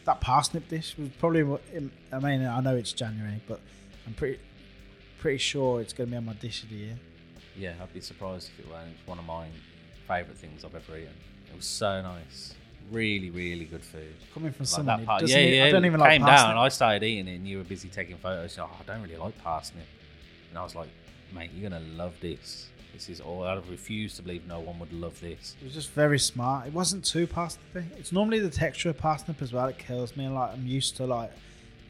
That 0.09 0.23
parsnip 0.23 0.67
dish 0.71 0.97
was 0.97 1.11
probably. 1.19 1.43
I 2.11 2.19
mean, 2.19 2.47
I 2.47 2.61
know 2.61 2.75
it's 2.75 2.95
January, 2.95 3.43
but 3.47 3.61
I'm 4.07 4.15
pretty 4.15 4.41
pretty 5.19 5.37
sure 5.37 5.83
it's 5.83 5.93
going 5.93 6.09
to 6.09 6.13
be 6.13 6.17
on 6.17 6.25
my 6.25 6.33
dish 6.33 6.63
of 6.63 6.71
the 6.71 6.77
year. 6.77 6.99
Yeah, 7.55 7.75
I'd 7.83 7.93
be 7.93 8.01
surprised 8.01 8.49
if 8.49 8.65
it 8.65 8.73
weren't. 8.73 8.89
It's 8.99 9.07
one 9.07 9.19
of 9.19 9.27
my 9.27 9.49
favourite 10.07 10.39
things 10.39 10.65
I've 10.65 10.75
ever 10.75 10.97
eaten. 10.97 11.13
It 11.53 11.57
was 11.57 11.67
so 11.67 12.01
nice. 12.01 12.55
Really, 12.91 13.29
really 13.29 13.67
good 13.67 13.85
food. 13.85 14.15
Coming 14.33 14.51
from 14.51 14.63
Like 14.63 14.69
someone 14.69 15.01
that 15.01 15.07
part, 15.07 15.29
yeah, 15.29 15.41
yeah. 15.41 15.65
I 15.67 15.71
don't 15.71 15.85
even 15.85 16.01
came 16.01 16.23
like 16.23 16.31
parsnip. 16.31 16.55
down. 16.55 16.57
I 16.57 16.69
started 16.71 17.03
eating 17.03 17.29
it, 17.29 17.35
and 17.37 17.47
you 17.47 17.59
were 17.59 17.65
busy 17.65 17.91
taking 17.91 18.17
photos. 18.17 18.57
You're 18.57 18.65
like, 18.65 18.77
oh, 18.79 18.85
I 18.89 18.91
don't 18.91 19.03
really 19.03 19.19
like 19.19 19.37
parsnip, 19.43 19.85
and 20.49 20.59
I 20.59 20.63
was 20.63 20.75
like, 20.75 20.89
mate, 21.35 21.51
you're 21.55 21.69
gonna 21.69 21.85
love 21.85 22.15
this. 22.23 22.71
This 22.95 23.09
is 23.09 23.21
all. 23.21 23.45
I 23.45 23.55
refuse 23.55 24.15
to 24.17 24.23
believe 24.23 24.47
no 24.47 24.61
one 24.61 24.79
would 24.81 24.93
love 24.93 25.21
this. 25.21 25.55
It 25.61 25.65
was 25.65 25.75
just 25.75 25.91
very 25.91 26.19
smart. 26.19 26.67
It 26.67 26.73
wasn't 26.73 27.05
too 27.05 27.27
parsnippy. 27.27 27.85
It's 27.97 28.13
normally 28.13 28.41
the 28.41 28.51
texture 28.51 28.91
of 28.91 28.99
parsnip 28.99 29.41
as 29.41 29.53
well. 29.53 29.67
It 29.67 29.79
kills 29.79 30.17
me. 30.17 30.29
Like 30.29 30.53
I'm 30.55 30.67
used 30.67 30.97
to 30.97 31.05
like 31.07 31.31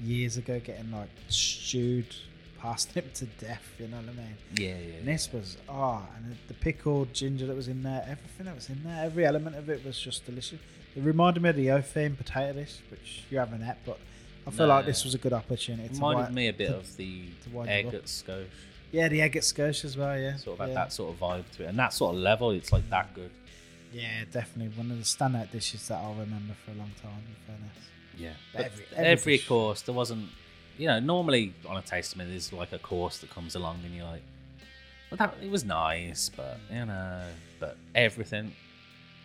years 0.03 0.37
ago 0.37 0.61
getting 0.61 0.91
like 0.93 1.09
stewed 1.29 2.15
parsnip 2.59 3.15
to 3.15 3.27
death. 3.41 3.63
You 3.79 3.89
know 3.89 3.97
what 3.99 4.09
I 4.11 4.13
mean? 4.13 4.37
Yeah, 4.57 4.69
yeah. 4.77 4.95
And 4.99 5.09
this 5.09 5.33
was 5.33 5.57
ah, 5.69 6.03
and 6.17 6.37
the 6.49 6.55
pickled 6.55 7.15
ginger 7.15 7.47
that 7.47 7.57
was 7.57 7.69
in 7.69 7.83
there, 7.83 8.03
everything 8.03 8.47
that 8.47 8.55
was 8.55 8.69
in 8.69 8.83
there, 8.85 9.05
every 9.05 9.25
element 9.25 9.57
of 9.57 9.69
it 9.71 9.85
was 9.85 9.99
just 9.99 10.27
delicious. 10.27 10.59
It 10.97 11.03
reminded 11.03 11.43
me 11.43 11.49
of 11.51 11.57
the 11.57 11.69
Opheem 11.69 12.17
potato 12.17 12.53
dish, 12.55 12.79
which 12.91 13.23
you 13.31 13.39
haven't 13.39 13.61
had, 13.63 13.77
but 13.87 13.99
I 14.47 14.51
feel 14.51 14.67
No. 14.67 14.75
like 14.75 14.87
this 14.87 15.05
was 15.05 15.15
a 15.15 15.19
good 15.19 15.33
opportunity. 15.33 15.85
It 15.85 15.89
to 15.89 15.95
reminded 15.95 16.23
wi- 16.23 16.35
me 16.35 16.49
a 16.49 16.53
bit 16.53 16.69
to- 16.69 16.77
of 16.79 16.97
the 16.97 17.29
to 17.53 17.63
egg 17.71 17.87
at 17.95 18.09
Scotia. 18.09 18.47
Yeah, 18.91 19.09
the 19.09 19.21
egg 19.21 19.37
at 19.37 19.45
Scotia 19.45 19.87
as 19.87 19.97
well. 19.97 20.19
Yeah, 20.19 20.37
Sort 20.37 20.55
of 20.59 20.61
had 20.61 20.69
yeah. 20.71 20.75
that 20.85 20.93
sort 20.93 21.15
of 21.15 21.21
vibe 21.21 21.45
to 21.57 21.65
it, 21.65 21.67
and 21.67 21.79
that 21.79 21.93
sort 21.93 22.15
of 22.15 22.21
level. 22.21 22.51
It's 22.53 22.73
like 22.73 22.89
that 22.91 23.15
good. 23.15 23.31
Yeah, 23.93 24.25
definitely 24.33 24.77
one 24.77 24.91
of 24.91 24.99
the 24.99 25.05
standout 25.05 25.51
dishes 25.51 25.87
that 25.89 25.97
I'll 25.97 26.15
remember 26.15 26.55
for 26.65 26.73
a 26.73 26.75
long 26.75 26.91
time. 27.03 27.23
In 27.27 27.37
fairness. 27.47 27.77
Yeah, 28.19 28.33
But 28.55 28.65
every- 28.67 28.85
every, 28.97 29.07
every 29.07 29.39
course 29.39 29.83
there 29.83 29.95
wasn't. 29.95 30.29
You 30.79 30.87
know, 30.87 31.01
normally 31.01 31.55
on 31.67 31.77
a 31.77 31.83
tasting 31.83 32.19
menu, 32.19 32.33
there's 32.33 32.53
like 32.53 32.73
a 32.73 32.79
course 32.79 33.19
that 33.19 33.31
comes 33.31 33.55
along, 33.55 33.81
and 33.85 33.95
you're 33.95 34.05
like, 34.07 34.23
"Well, 35.11 35.19
that 35.19 35.35
it 35.43 35.51
was 35.51 35.65
nice, 35.65 36.29
but 36.35 36.59
you 36.73 36.85
know, 36.87 37.25
but 37.61 37.77
everything." 37.95 38.55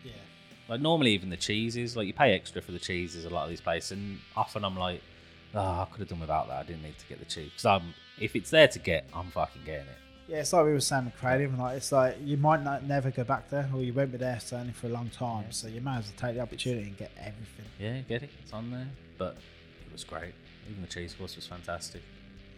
Yeah. 0.04 0.12
Like 0.68 0.82
normally, 0.82 1.12
even 1.12 1.30
the 1.30 1.38
cheeses, 1.38 1.96
like 1.96 2.08
you 2.08 2.14
pay 2.14 2.34
extra 2.34 2.62
for 2.62 2.72
the 2.72 2.80
cheeses 2.80 3.26
a 3.26 3.30
lot 3.30 3.44
of 3.44 3.50
these 3.50 3.62
places, 3.62 3.92
and 3.94 4.20
often 4.36 4.64
I'm 4.66 4.78
like, 4.78 5.02
"Oh, 5.54 5.60
I 5.60 5.88
could 5.92 6.00
have 6.00 6.10
done 6.10 6.20
without 6.20 6.48
that. 6.48 6.58
I 6.60 6.64
didn't 6.64 6.84
need 6.84 6.98
to 6.98 7.06
get 7.08 7.20
the 7.20 7.26
cheese 7.26 7.50
because 7.50 7.66
I'm 7.66 7.94
if 8.20 8.36
it's 8.36 8.50
there 8.50 8.68
to 8.68 8.80
get, 8.80 9.06
I'm 9.14 9.32
fucking 9.32 9.64
getting 9.66 9.88
it." 9.88 9.98
Yeah, 10.28 10.38
it's 10.38 10.54
like 10.54 10.66
we 10.66 10.72
were 10.72 10.80
saying 10.80 11.06
with 11.06 11.16
Creative, 11.18 11.58
like 11.60 11.78
it's 11.78 11.92
like 11.92 12.18
you 12.24 12.38
might 12.38 12.64
not 12.64 12.84
never 12.84 13.12
go 13.12 13.24
back 13.24 13.50
there, 13.50 13.70
or 13.74 13.82
you 13.82 13.94
won't 13.94 14.12
be 14.12 14.18
there 14.18 14.40
certainly 14.40 14.74
for 14.74 14.88
a 14.88 14.92
long 14.92 15.10
time. 15.10 15.52
So 15.52 15.68
you 15.68 15.82
might 15.82 16.00
as 16.00 16.06
well 16.06 16.14
take 16.18 16.36
the 16.36 16.42
opportunity 16.42 16.88
and 16.88 16.98
get 16.98 17.12
everything. 17.18 17.66
Yeah, 17.80 18.00
get 18.02 18.24
it. 18.24 18.30
It's 18.42 18.54
on 18.54 18.72
there, 18.72 18.88
but 19.18 19.36
it 19.86 19.92
was 19.92 20.04
great. 20.04 20.34
Even 20.70 20.82
the 20.82 20.88
cheese 20.88 21.14
course 21.14 21.36
was 21.36 21.46
fantastic. 21.46 22.02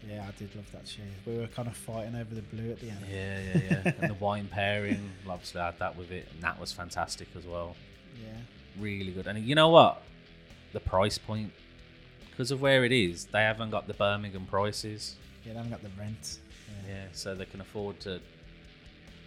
Yeah, 0.08 0.26
I 0.28 0.38
did 0.38 0.56
love 0.56 0.72
that 0.72 0.86
cheese. 0.86 1.02
We 1.26 1.38
were 1.38 1.48
kind 1.48 1.68
of 1.68 1.76
fighting 1.76 2.16
over 2.16 2.36
the 2.36 2.44
blue 2.44 2.72
at 2.72 2.80
the 2.80 2.92
end. 2.92 3.00
Yeah, 3.10 3.40
yeah, 3.40 3.62
yeah. 3.86 3.92
and 4.00 4.10
the 4.12 4.14
wine 4.16 4.48
pairing, 4.52 5.10
obviously, 5.28 5.62
I 5.62 5.68
had 5.68 5.80
that 5.80 5.98
with 5.98 6.12
it, 6.12 6.28
and 6.32 6.44
that 6.44 6.60
was 6.60 6.72
fantastic 6.72 7.28
as 7.36 7.46
well. 7.46 7.76
Yeah. 8.24 8.38
Really 8.80 9.12
good. 9.12 9.26
And 9.26 9.44
you 9.44 9.56
know 9.56 9.70
what? 9.70 10.04
The 10.74 10.80
price 10.80 11.18
point, 11.18 11.52
because 12.36 12.52
of 12.52 12.62
where 12.62 12.84
it 12.84 12.92
is, 12.92 13.26
they 13.26 13.42
haven't 13.42 13.70
got 13.70 13.88
the 13.88 13.94
Birmingham 13.94 14.46
prices. 14.46 15.16
Yeah, 15.46 15.54
they 15.54 15.58
haven't 15.58 15.72
got 15.72 15.84
the 15.84 15.90
rent. 15.98 16.40
Yeah. 16.88 16.94
Yeah, 16.94 17.04
so 17.14 17.34
they 17.34 17.46
can 17.46 17.62
afford 17.62 18.00
to. 18.02 18.20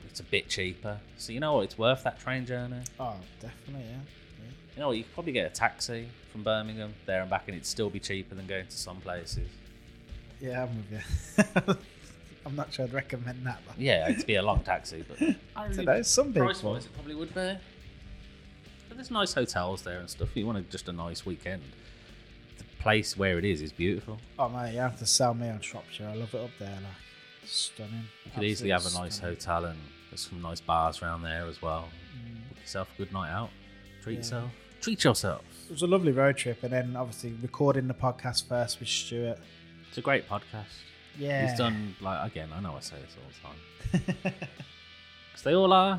It's 0.06 0.20
a 0.20 0.24
bit 0.24 0.48
cheaper. 0.48 0.98
So 1.16 1.32
you 1.32 1.40
know 1.40 1.54
what? 1.54 1.64
It's 1.64 1.78
worth 1.78 2.04
that 2.04 2.20
train 2.20 2.44
journey. 2.44 2.82
Oh, 3.00 3.16
definitely, 3.40 3.86
yeah. 3.88 3.96
yeah. 3.96 4.50
You 4.74 4.80
know 4.80 4.88
what? 4.88 4.96
You 4.98 5.04
could 5.04 5.14
probably 5.14 5.32
get 5.32 5.50
a 5.50 5.54
taxi 5.54 6.08
from 6.32 6.42
Birmingham 6.42 6.92
there 7.06 7.22
and 7.22 7.30
back, 7.30 7.44
and 7.46 7.56
it'd 7.56 7.66
still 7.66 7.88
be 7.88 7.98
cheaper 8.00 8.34
than 8.34 8.46
going 8.46 8.66
to 8.66 8.76
some 8.76 8.98
places. 8.98 9.48
Yeah, 10.40 10.64
I'm 10.64 10.76
with 10.76 11.66
you. 11.66 11.74
I'm 12.46 12.56
not 12.56 12.72
sure 12.72 12.84
I'd 12.84 12.92
recommend 12.92 13.44
that, 13.46 13.60
but 13.66 13.78
Yeah, 13.78 14.10
it'd 14.10 14.26
be 14.26 14.36
a 14.36 14.42
long 14.42 14.60
taxi, 14.60 15.04
but 15.06 15.20
I 15.56 15.68
don't 15.68 15.84
know. 15.84 16.02
Some 16.02 16.28
people. 16.28 16.44
price 16.44 16.62
wise, 16.62 16.84
it 16.84 16.94
probably 16.94 17.14
would 17.14 17.34
be. 17.34 17.56
But 18.88 18.96
there's 18.96 19.10
nice 19.10 19.32
hotels 19.32 19.82
there 19.82 19.98
and 19.98 20.08
stuff. 20.08 20.28
You 20.34 20.46
wanted 20.46 20.70
just 20.70 20.88
a 20.88 20.92
nice 20.92 21.26
weekend, 21.26 21.62
place 22.78 23.16
where 23.16 23.38
it 23.38 23.44
is 23.44 23.60
is 23.62 23.72
beautiful. 23.72 24.18
Oh 24.38 24.48
mate, 24.48 24.72
you 24.74 24.78
have 24.80 24.98
to 24.98 25.06
sell 25.06 25.34
me 25.34 25.48
on 25.48 25.60
Shropshire. 25.60 26.08
I 26.08 26.14
love 26.14 26.32
it 26.34 26.40
up 26.40 26.50
there. 26.58 26.70
Like 26.70 27.46
stunning. 27.48 28.04
You 28.24 28.30
could 28.34 28.44
easily 28.44 28.70
have 28.70 28.86
a 28.86 28.92
nice 28.98 29.16
stunning. 29.16 29.36
hotel 29.36 29.64
and 29.66 29.78
there's 30.10 30.20
some 30.28 30.40
nice 30.42 30.60
bars 30.60 31.02
around 31.02 31.22
there 31.22 31.46
as 31.46 31.60
well. 31.60 31.88
Mm. 32.16 32.48
Book 32.48 32.58
yourself 32.60 32.88
a 32.94 32.98
good 32.98 33.12
night 33.12 33.30
out. 33.30 33.50
Treat 34.02 34.14
Yeah. 34.14 34.18
yourself. 34.18 34.50
Treat 34.80 35.04
yourself. 35.04 35.44
It 35.68 35.72
was 35.72 35.82
a 35.82 35.86
lovely 35.86 36.12
road 36.12 36.36
trip, 36.36 36.62
and 36.62 36.72
then 36.72 36.94
obviously 36.96 37.32
recording 37.42 37.88
the 37.88 37.94
podcast 37.94 38.48
first 38.48 38.78
with 38.80 38.88
Stuart. 38.88 39.38
It's 39.88 39.98
a 39.98 40.00
great 40.00 40.28
podcast. 40.28 40.66
Yeah, 41.18 41.48
He's 41.48 41.58
done 41.58 41.96
like 42.00 42.30
again. 42.30 42.48
I 42.54 42.60
know 42.60 42.74
I 42.76 42.80
say 42.80 42.94
this 43.04 43.16
all 43.16 43.28
the 43.28 44.02
time 44.04 44.22
because 45.32 45.42
they 45.42 45.54
all 45.54 45.72
are. 45.72 45.98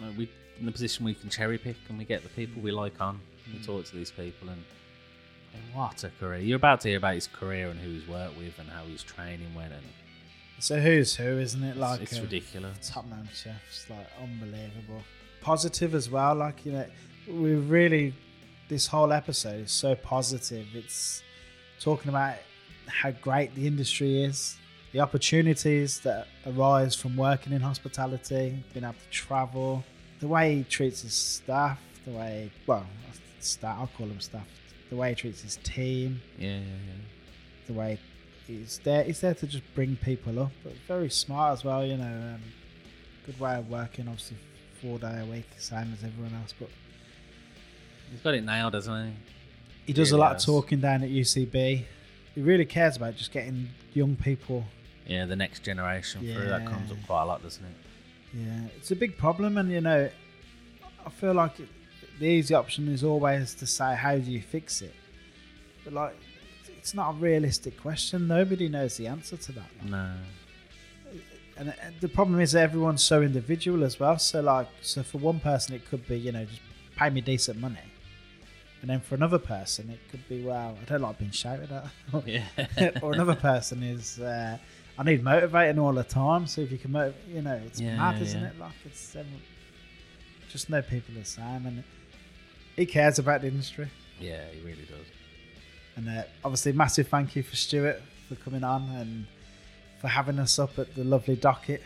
Like, 0.00 0.16
we 0.16 0.30
in 0.60 0.66
the 0.66 0.72
position 0.72 1.04
we 1.04 1.14
can 1.14 1.28
cherry 1.28 1.58
pick 1.58 1.76
and 1.88 1.98
we 1.98 2.04
get 2.04 2.22
the 2.22 2.28
people 2.30 2.62
we 2.62 2.70
like 2.70 3.00
on. 3.00 3.20
We 3.52 3.58
talk 3.62 3.84
to 3.86 3.96
these 3.96 4.10
people 4.10 4.48
and 4.48 4.62
what 5.72 6.04
a 6.04 6.10
career! 6.10 6.40
You're 6.40 6.56
about 6.56 6.80
to 6.82 6.88
hear 6.88 6.98
about 6.98 7.14
his 7.14 7.26
career 7.26 7.68
and 7.68 7.78
who 7.78 7.90
he's 7.90 8.08
worked 8.08 8.36
with 8.36 8.58
and 8.58 8.68
how 8.68 8.84
his 8.84 9.02
training 9.02 9.54
went, 9.54 9.72
and 9.72 9.82
So 10.58 10.80
who's 10.80 11.14
who, 11.16 11.38
isn't 11.38 11.62
it? 11.62 11.76
Like 11.76 12.02
it's 12.02 12.18
uh, 12.18 12.22
ridiculous. 12.22 12.90
top 12.90 13.06
man 13.08 13.28
chefs, 13.32 13.88
like 13.90 14.06
unbelievable. 14.22 15.02
Positive 15.40 15.94
as 15.94 16.10
well, 16.10 16.34
like 16.34 16.64
you 16.64 16.72
know, 16.72 16.86
we 17.28 17.54
really 17.54 18.14
this 18.68 18.86
whole 18.86 19.12
episode 19.12 19.60
is 19.64 19.70
so 19.70 19.94
positive. 19.94 20.66
It's 20.74 21.22
talking 21.80 22.08
about 22.08 22.36
how 22.86 23.10
great 23.10 23.54
the 23.54 23.66
industry 23.66 24.24
is, 24.24 24.56
the 24.92 25.00
opportunities 25.00 26.00
that 26.00 26.26
arise 26.46 26.94
from 26.94 27.16
working 27.16 27.52
in 27.52 27.60
hospitality, 27.60 28.62
being 28.72 28.84
able 28.84 28.94
to 28.94 29.10
travel, 29.10 29.84
the 30.20 30.28
way 30.28 30.56
he 30.56 30.64
treats 30.64 31.02
his 31.02 31.14
staff, 31.14 31.78
the 32.04 32.12
way 32.12 32.50
well, 32.66 32.86
staff 33.40 33.78
I'll 33.78 33.90
call 33.96 34.06
them 34.06 34.20
staff, 34.20 34.46
the 34.90 34.96
way 34.96 35.10
he 35.10 35.14
treats 35.14 35.42
his 35.42 35.56
team, 35.62 36.20
Yeah, 36.38 36.50
yeah, 36.50 36.58
yeah. 36.58 36.92
the 37.66 37.72
way 37.72 37.98
he's 38.46 38.80
there. 38.84 39.02
He's 39.04 39.20
there 39.20 39.34
to 39.34 39.46
just 39.46 39.64
bring 39.74 39.96
people 39.96 40.38
up, 40.40 40.52
but 40.62 40.72
very 40.86 41.10
smart 41.10 41.58
as 41.58 41.64
well. 41.64 41.84
You 41.84 41.96
know, 41.96 42.04
um, 42.34 42.40
good 43.26 43.38
way 43.40 43.54
of 43.56 43.68
working. 43.68 44.06
Obviously, 44.08 44.36
four 44.80 44.98
day 44.98 45.20
a 45.20 45.24
week, 45.24 45.46
same 45.58 45.92
as 45.92 46.04
everyone 46.04 46.34
else. 46.40 46.54
But 46.58 46.68
He's 48.10 48.20
got 48.20 48.34
it 48.34 48.44
nailed, 48.44 48.72
doesn't 48.72 49.06
he? 49.06 49.12
he 49.86 49.92
does 49.92 50.12
a 50.12 50.16
lot 50.16 50.34
has. 50.34 50.42
of 50.42 50.46
talking 50.46 50.80
down 50.80 51.02
at 51.02 51.10
UCB. 51.10 51.84
He 52.34 52.40
really 52.40 52.64
cares 52.64 52.96
about 52.96 53.16
just 53.16 53.32
getting 53.32 53.68
young 53.94 54.14
people. 54.16 54.64
Yeah, 55.06 55.24
the 55.26 55.36
next 55.36 55.62
generation 55.62 56.20
through 56.20 56.46
that 56.48 56.66
comes 56.66 56.90
up 56.90 56.98
quite 57.06 57.22
a 57.22 57.24
lot, 57.26 57.42
doesn't 57.42 57.64
it? 57.64 57.70
Yeah, 58.34 58.66
it's 58.76 58.90
a 58.90 58.96
big 58.96 59.16
problem, 59.16 59.56
and 59.56 59.70
you 59.70 59.80
know, 59.80 60.08
I 61.04 61.10
feel 61.10 61.32
like 61.34 61.58
it, 61.60 61.68
the 62.18 62.26
easy 62.26 62.54
option 62.54 62.88
is 62.88 63.02
always 63.04 63.54
to 63.56 63.66
say, 63.66 63.94
"How 63.94 64.16
do 64.16 64.30
you 64.30 64.40
fix 64.42 64.82
it?" 64.82 64.94
But 65.84 65.92
like, 65.92 66.16
it's 66.78 66.94
not 66.94 67.10
a 67.10 67.14
realistic 67.14 67.80
question. 67.80 68.26
Nobody 68.28 68.68
knows 68.68 68.96
the 68.96 69.06
answer 69.06 69.36
to 69.36 69.52
that. 69.52 69.70
like. 69.82 69.90
No. 69.90 70.12
and 71.58 71.72
the 72.00 72.08
problem 72.08 72.40
is 72.40 72.52
that 72.52 72.62
everyone's 72.62 73.02
so 73.02 73.22
individual 73.22 73.82
as 73.84 73.98
well. 73.98 74.18
So 74.18 74.40
like, 74.40 74.68
so 74.82 75.02
for 75.02 75.18
one 75.18 75.40
person, 75.40 75.74
it 75.74 75.88
could 75.88 76.06
be 76.06 76.18
you 76.18 76.32
know 76.32 76.44
just 76.44 76.60
pay 76.96 77.10
me 77.10 77.20
decent 77.20 77.58
money, 77.60 77.78
and 78.82 78.90
then 78.90 79.00
for 79.00 79.14
another 79.14 79.38
person, 79.38 79.90
it 79.90 80.00
could 80.10 80.26
be 80.28 80.42
well, 80.44 80.76
I 80.80 80.84
don't 80.84 81.02
like 81.02 81.18
being 81.18 81.30
shouted 81.30 81.70
at, 81.72 81.86
Yeah. 82.26 82.90
or 83.02 83.12
another 83.12 83.34
person 83.36 83.82
is 83.82 84.18
uh, 84.20 84.58
I 84.98 85.02
need 85.02 85.22
motivating 85.22 85.78
all 85.78 85.92
the 85.92 86.04
time. 86.04 86.46
So 86.46 86.60
if 86.62 86.70
you 86.72 86.78
can 86.78 86.92
motivate, 86.92 87.20
you 87.28 87.42
know, 87.42 87.60
it's 87.66 87.80
Yeah, 87.80 87.96
mad, 87.96 88.16
yeah, 88.16 88.22
isn't 88.22 88.40
yeah. 88.40 88.48
it? 88.48 88.58
Like 88.58 88.72
it's 88.84 89.16
um, 89.16 89.26
just 90.50 90.68
no 90.70 90.82
people 90.82 91.14
the 91.14 91.24
same, 91.24 91.66
and 91.66 91.84
he 92.76 92.86
cares 92.86 93.18
about 93.18 93.40
the 93.42 93.48
industry. 93.48 93.88
yeah, 94.20 94.44
he 94.52 94.60
really 94.60 94.84
does. 94.84 95.06
And 95.96 96.08
uh, 96.08 96.22
obviously, 96.44 96.72
massive 96.72 97.08
thank 97.08 97.34
you 97.36 97.42
for 97.42 97.56
Stuart 97.56 98.02
for 98.28 98.34
coming 98.36 98.64
on 98.64 98.82
and 98.90 99.26
for 100.00 100.08
having 100.08 100.38
us 100.38 100.58
up 100.58 100.78
at 100.78 100.94
the 100.94 101.04
lovely 101.04 101.36
Docket. 101.36 101.82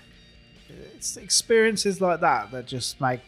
It's 0.69 1.17
experiences 1.17 2.01
like 2.01 2.21
that 2.21 2.51
that 2.51 2.67
just 2.67 3.01
make 3.01 3.21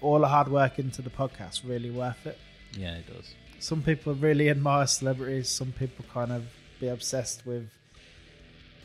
all 0.00 0.20
the 0.20 0.28
hard 0.28 0.48
work 0.48 0.78
into 0.78 1.00
the 1.02 1.10
podcast 1.10 1.62
really 1.66 1.90
worth 1.90 2.26
it. 2.26 2.38
Yeah, 2.72 2.96
it 2.96 3.06
does. 3.06 3.34
Some 3.58 3.82
people 3.82 4.14
really 4.14 4.50
admire 4.50 4.86
celebrities, 4.86 5.48
some 5.48 5.72
people 5.72 6.04
kind 6.12 6.30
of 6.32 6.44
be 6.80 6.88
obsessed 6.88 7.46
with 7.46 7.70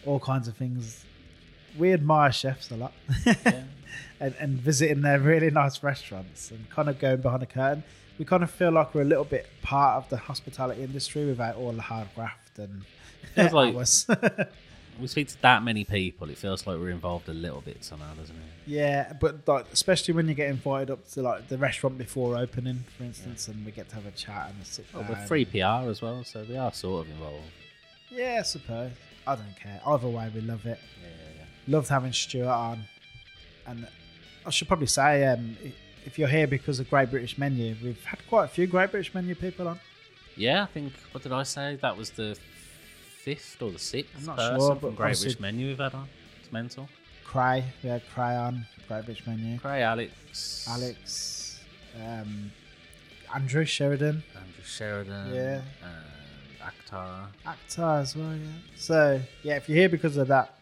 all 0.06 0.20
kinds 0.20 0.48
of 0.48 0.56
things. 0.56 1.04
We 1.78 1.92
admire 1.94 2.32
chefs 2.32 2.72
a 2.72 2.76
lot 2.76 2.94
Yeah. 3.26 3.64
and, 4.20 4.36
and 4.40 4.60
visiting 4.60 5.02
their 5.02 5.20
really 5.20 5.50
nice 5.52 5.84
restaurants 5.84 6.52
and 6.52 6.70
kind 6.70 6.88
of 6.90 7.00
going 7.00 7.22
behind 7.22 7.42
the 7.42 7.46
curtain. 7.46 7.84
We 8.22 8.25
kind 8.25 8.44
of 8.44 8.51
feel 8.51 8.70
like 8.70 8.94
we're 8.94 9.01
a 9.01 9.06
little 9.06 9.24
bit 9.25 9.48
part 9.63 9.96
of 9.98 10.08
the 10.12 10.18
hospitality 10.18 10.84
industry 10.84 11.25
without 11.25 11.56
all 11.56 11.72
the 11.72 11.82
hard 11.82 12.08
graft 12.13 12.60
and 12.60 12.84
Feels 13.34 13.51
like- 13.51 13.74
hours. 13.74 14.06
we 15.01 15.08
speak 15.08 15.28
to 15.30 15.42
that 15.42 15.63
many 15.63 15.84
people, 15.84 16.30
it 16.30 16.38
feels 16.38 16.68
like 16.68 16.78
we're 16.78 16.92
involved 16.92 17.28
a 17.30 17.34
little 17.34 17.62
bit 17.62 17.84
somehow, 17.84 18.13
doesn't 18.13 18.36
it? 18.36 18.42
yeah, 18.68 19.13
but 19.20 19.48
like 19.48 19.66
especially 19.74 20.13
when 20.13 20.28
you 20.28 20.36
get 20.36 20.51
invited 20.51 20.92
up 20.92 21.10
to 21.13 21.24
like 21.24 21.48
the 21.48 21.58
restaurant 21.58 21.98
before 21.98 22.38
opening, 22.38 22.84
for 22.96 23.06
instance, 23.06 23.48
and 23.48 23.66
we 23.66 23.72
get 23.72 23.90
to 23.90 23.96
have 23.96 24.06
a 24.06 24.12
chat 24.12 24.51
and 24.54 24.62
a 24.62 24.66
sit 24.66 24.86
Well, 24.94 25.01
down. 25.01 25.13
we're 25.20 25.25
free 25.25 25.46
PR 25.46 25.90
as 25.90 26.04
well, 26.04 26.24
so 26.24 26.46
we 26.48 26.56
are 26.58 26.72
sort 26.72 27.08
of 27.08 27.12
involved. 27.13 27.46
Yeah, 28.12 28.38
I 28.42 28.44
suppose. 28.44 28.92
I 29.25 29.34
don't 29.36 29.56
care. 29.60 29.82
Either 29.84 30.08
way, 30.08 30.32
we 30.36 30.42
love 30.42 30.68
it. 30.68 30.78
Yeah, 31.01 31.08
yeah, 31.08 31.40
yeah. 31.40 31.75
Loved 31.75 31.90
having 31.90 32.13
Stuart 32.13 32.46
on, 32.50 32.84
and 33.66 33.88
I 34.46 34.51
should 34.51 34.68
probably 34.68 34.86
say, 34.86 35.25
um, 35.25 35.58
if 36.05 36.17
you're 36.20 36.27
here 36.27 36.48
because 36.48 36.79
of 36.79 36.89
Great 36.89 37.10
British 37.12 37.38
Menu, 37.38 37.75
we've 37.84 38.03
had 38.03 38.20
quite 38.27 38.46
a 38.46 38.48
few 38.48 38.67
Great 38.67 38.91
British 38.91 39.13
Menu 39.13 39.36
people 39.36 39.67
on. 39.67 39.79
Yeah, 40.36 40.63
I 40.63 40.65
think 40.67 40.93
what 41.12 41.24
did 41.24 41.31
I 41.31 41.43
say? 41.43 41.77
That 41.81 41.98
was 41.98 42.12
the 42.12 42.38
fifth 43.24 43.62
or 43.62 43.72
the 43.72 43.79
sixth 43.79 44.13
I'm 44.17 44.25
not 44.25 44.38
person 44.38 44.60
sure, 44.60 44.75
from 44.75 44.96
Great 44.96 45.20
British 45.20 45.39
Menu 45.39 45.67
we've 45.67 45.77
had 45.79 45.93
on. 45.93 46.08
It's 46.41 46.51
mental. 46.51 46.89
Kray, 47.27 47.63
we 47.84 47.89
had 47.89 48.01
Kray 48.15 48.39
on 48.48 48.65
Great 48.88 49.05
British 49.05 49.25
Menu. 49.27 49.58
Kray, 49.60 49.81
Alex, 49.81 50.65
Alex, 50.70 51.60
um, 52.01 52.51
Andrew 53.34 53.65
Sheridan, 53.65 54.24
Andrew 54.36 54.63
Sheridan, 54.65 55.34
Yeah. 55.34 55.62
and 55.84 56.72
Aktar. 56.72 57.27
actor 57.46 57.84
as 58.01 58.15
well. 58.15 58.36
Yeah. 58.36 58.48
So 58.75 59.22
yeah, 59.43 59.55
if 59.58 59.70
you're 59.70 59.77
here 59.77 59.89
because 59.89 60.17
of 60.17 60.27
that, 60.29 60.55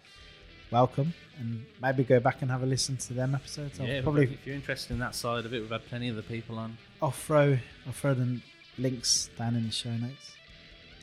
welcome, 0.71 1.13
and 1.39 1.65
maybe 1.81 2.03
go 2.03 2.19
back 2.19 2.41
and 2.41 2.51
have 2.51 2.63
a 2.63 2.65
listen 2.65 2.97
to 2.97 3.13
them 3.13 3.35
episodes. 3.35 3.79
I'll 3.79 3.87
Yeah, 3.87 4.01
probably 4.01 4.25
if 4.25 4.45
you're 4.45 4.55
interested 4.55 4.93
in 4.93 4.99
that 4.99 5.15
side 5.15 5.45
of 5.45 5.53
it, 5.53 5.61
we've 5.61 5.69
had 5.69 5.85
plenty 5.87 6.09
of 6.09 6.15
the 6.15 6.23
people 6.23 6.57
on. 6.57 6.77
I'll 7.01 7.11
throw 7.11 7.57
I'll 7.85 7.93
throw 7.93 8.13
the 8.13 8.39
links 8.77 9.29
down 9.37 9.55
in 9.55 9.65
the 9.65 9.71
show 9.71 9.91
notes. 9.91 10.33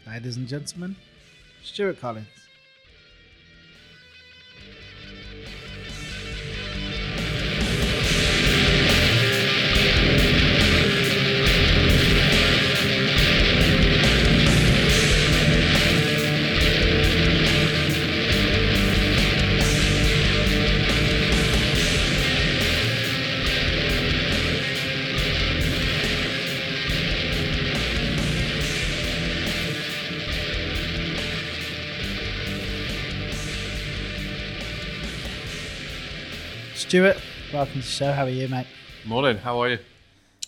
Ladies 0.06 0.36
and 0.36 0.46
gentlemen, 0.46 0.96
Stuart 1.62 2.00
Collins. 2.00 2.28
Stuart, 36.76 37.16
welcome 37.52 37.72
to 37.74 37.78
the 37.78 37.84
show. 37.84 38.12
How 38.12 38.24
are 38.24 38.28
you, 38.28 38.48
mate? 38.48 38.66
Morning. 39.04 39.38
How 39.38 39.60
are 39.62 39.70
you? 39.70 39.78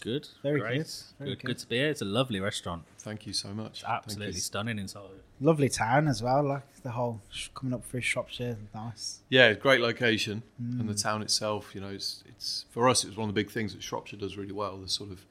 Good. 0.00 0.28
Very 0.42 0.60
Great. 0.60 0.76
good, 0.78 0.86
very 1.18 1.30
good. 1.30 1.38
good. 1.40 1.46
Good 1.46 1.58
to 1.58 1.66
be 1.68 1.76
here. 1.78 1.88
It's 1.88 2.02
a 2.02 2.04
lovely 2.04 2.38
restaurant. 2.40 2.84
Thank 2.98 3.26
you 3.26 3.32
so 3.32 3.48
much. 3.48 3.80
It's 3.80 3.84
absolutely 3.84 4.26
Thank 4.26 4.34
you. 4.36 4.40
stunning 4.42 4.78
inside. 4.78 5.02
Lovely 5.40 5.68
town 5.68 6.06
as 6.06 6.22
well. 6.22 6.46
Like 6.46 6.82
the 6.82 6.90
whole 6.90 7.20
sh- 7.30 7.48
coming 7.54 7.72
up 7.74 7.84
through 7.84 8.02
Shropshire, 8.02 8.58
nice. 8.74 9.20
Yeah, 9.30 9.54
great 9.54 9.80
location, 9.80 10.42
and 10.58 10.82
Mm. 10.82 10.88
the 10.88 10.94
town 10.94 11.22
itself. 11.22 11.74
You 11.74 11.80
know, 11.80 11.88
it's, 11.88 12.22
it's 12.28 12.66
for 12.70 12.88
us. 12.88 13.04
It 13.04 13.08
was 13.08 13.16
one 13.16 13.28
of 13.28 13.34
the 13.34 13.40
big 13.40 13.50
things 13.50 13.72
that 13.72 13.82
Shropshire 13.82 14.18
does 14.18 14.36
really 14.36 14.52
well. 14.52 14.76
The 14.76 14.88
sort 14.88 15.10
of 15.10 15.24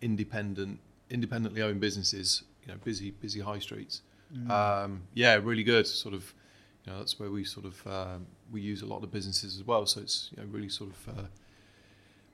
independent, 0.00 0.80
independently 1.10 1.60
owned 1.62 1.80
businesses. 1.80 2.42
You 2.66 2.72
know, 2.72 2.78
busy, 2.82 3.10
busy 3.12 3.40
high 3.40 3.58
streets. 3.60 4.02
Mm. 4.34 4.50
Um, 4.50 5.02
yeah, 5.14 5.34
really 5.42 5.62
good. 5.64 5.86
Sort 5.86 6.14
of, 6.14 6.34
you 6.88 6.94
know, 6.94 7.00
that's 7.00 7.18
where 7.18 7.30
we 7.30 7.44
sort 7.44 7.66
of 7.66 7.86
um, 7.86 8.26
we 8.50 8.62
use 8.62 8.80
a 8.80 8.86
lot 8.86 9.02
of 9.02 9.10
businesses 9.10 9.56
as 9.56 9.66
well. 9.66 9.84
So 9.84 10.00
it's 10.00 10.30
you 10.34 10.42
know 10.42 10.48
really 10.50 10.70
sort 10.70 10.90
of 10.90 11.18
uh, 11.18 11.22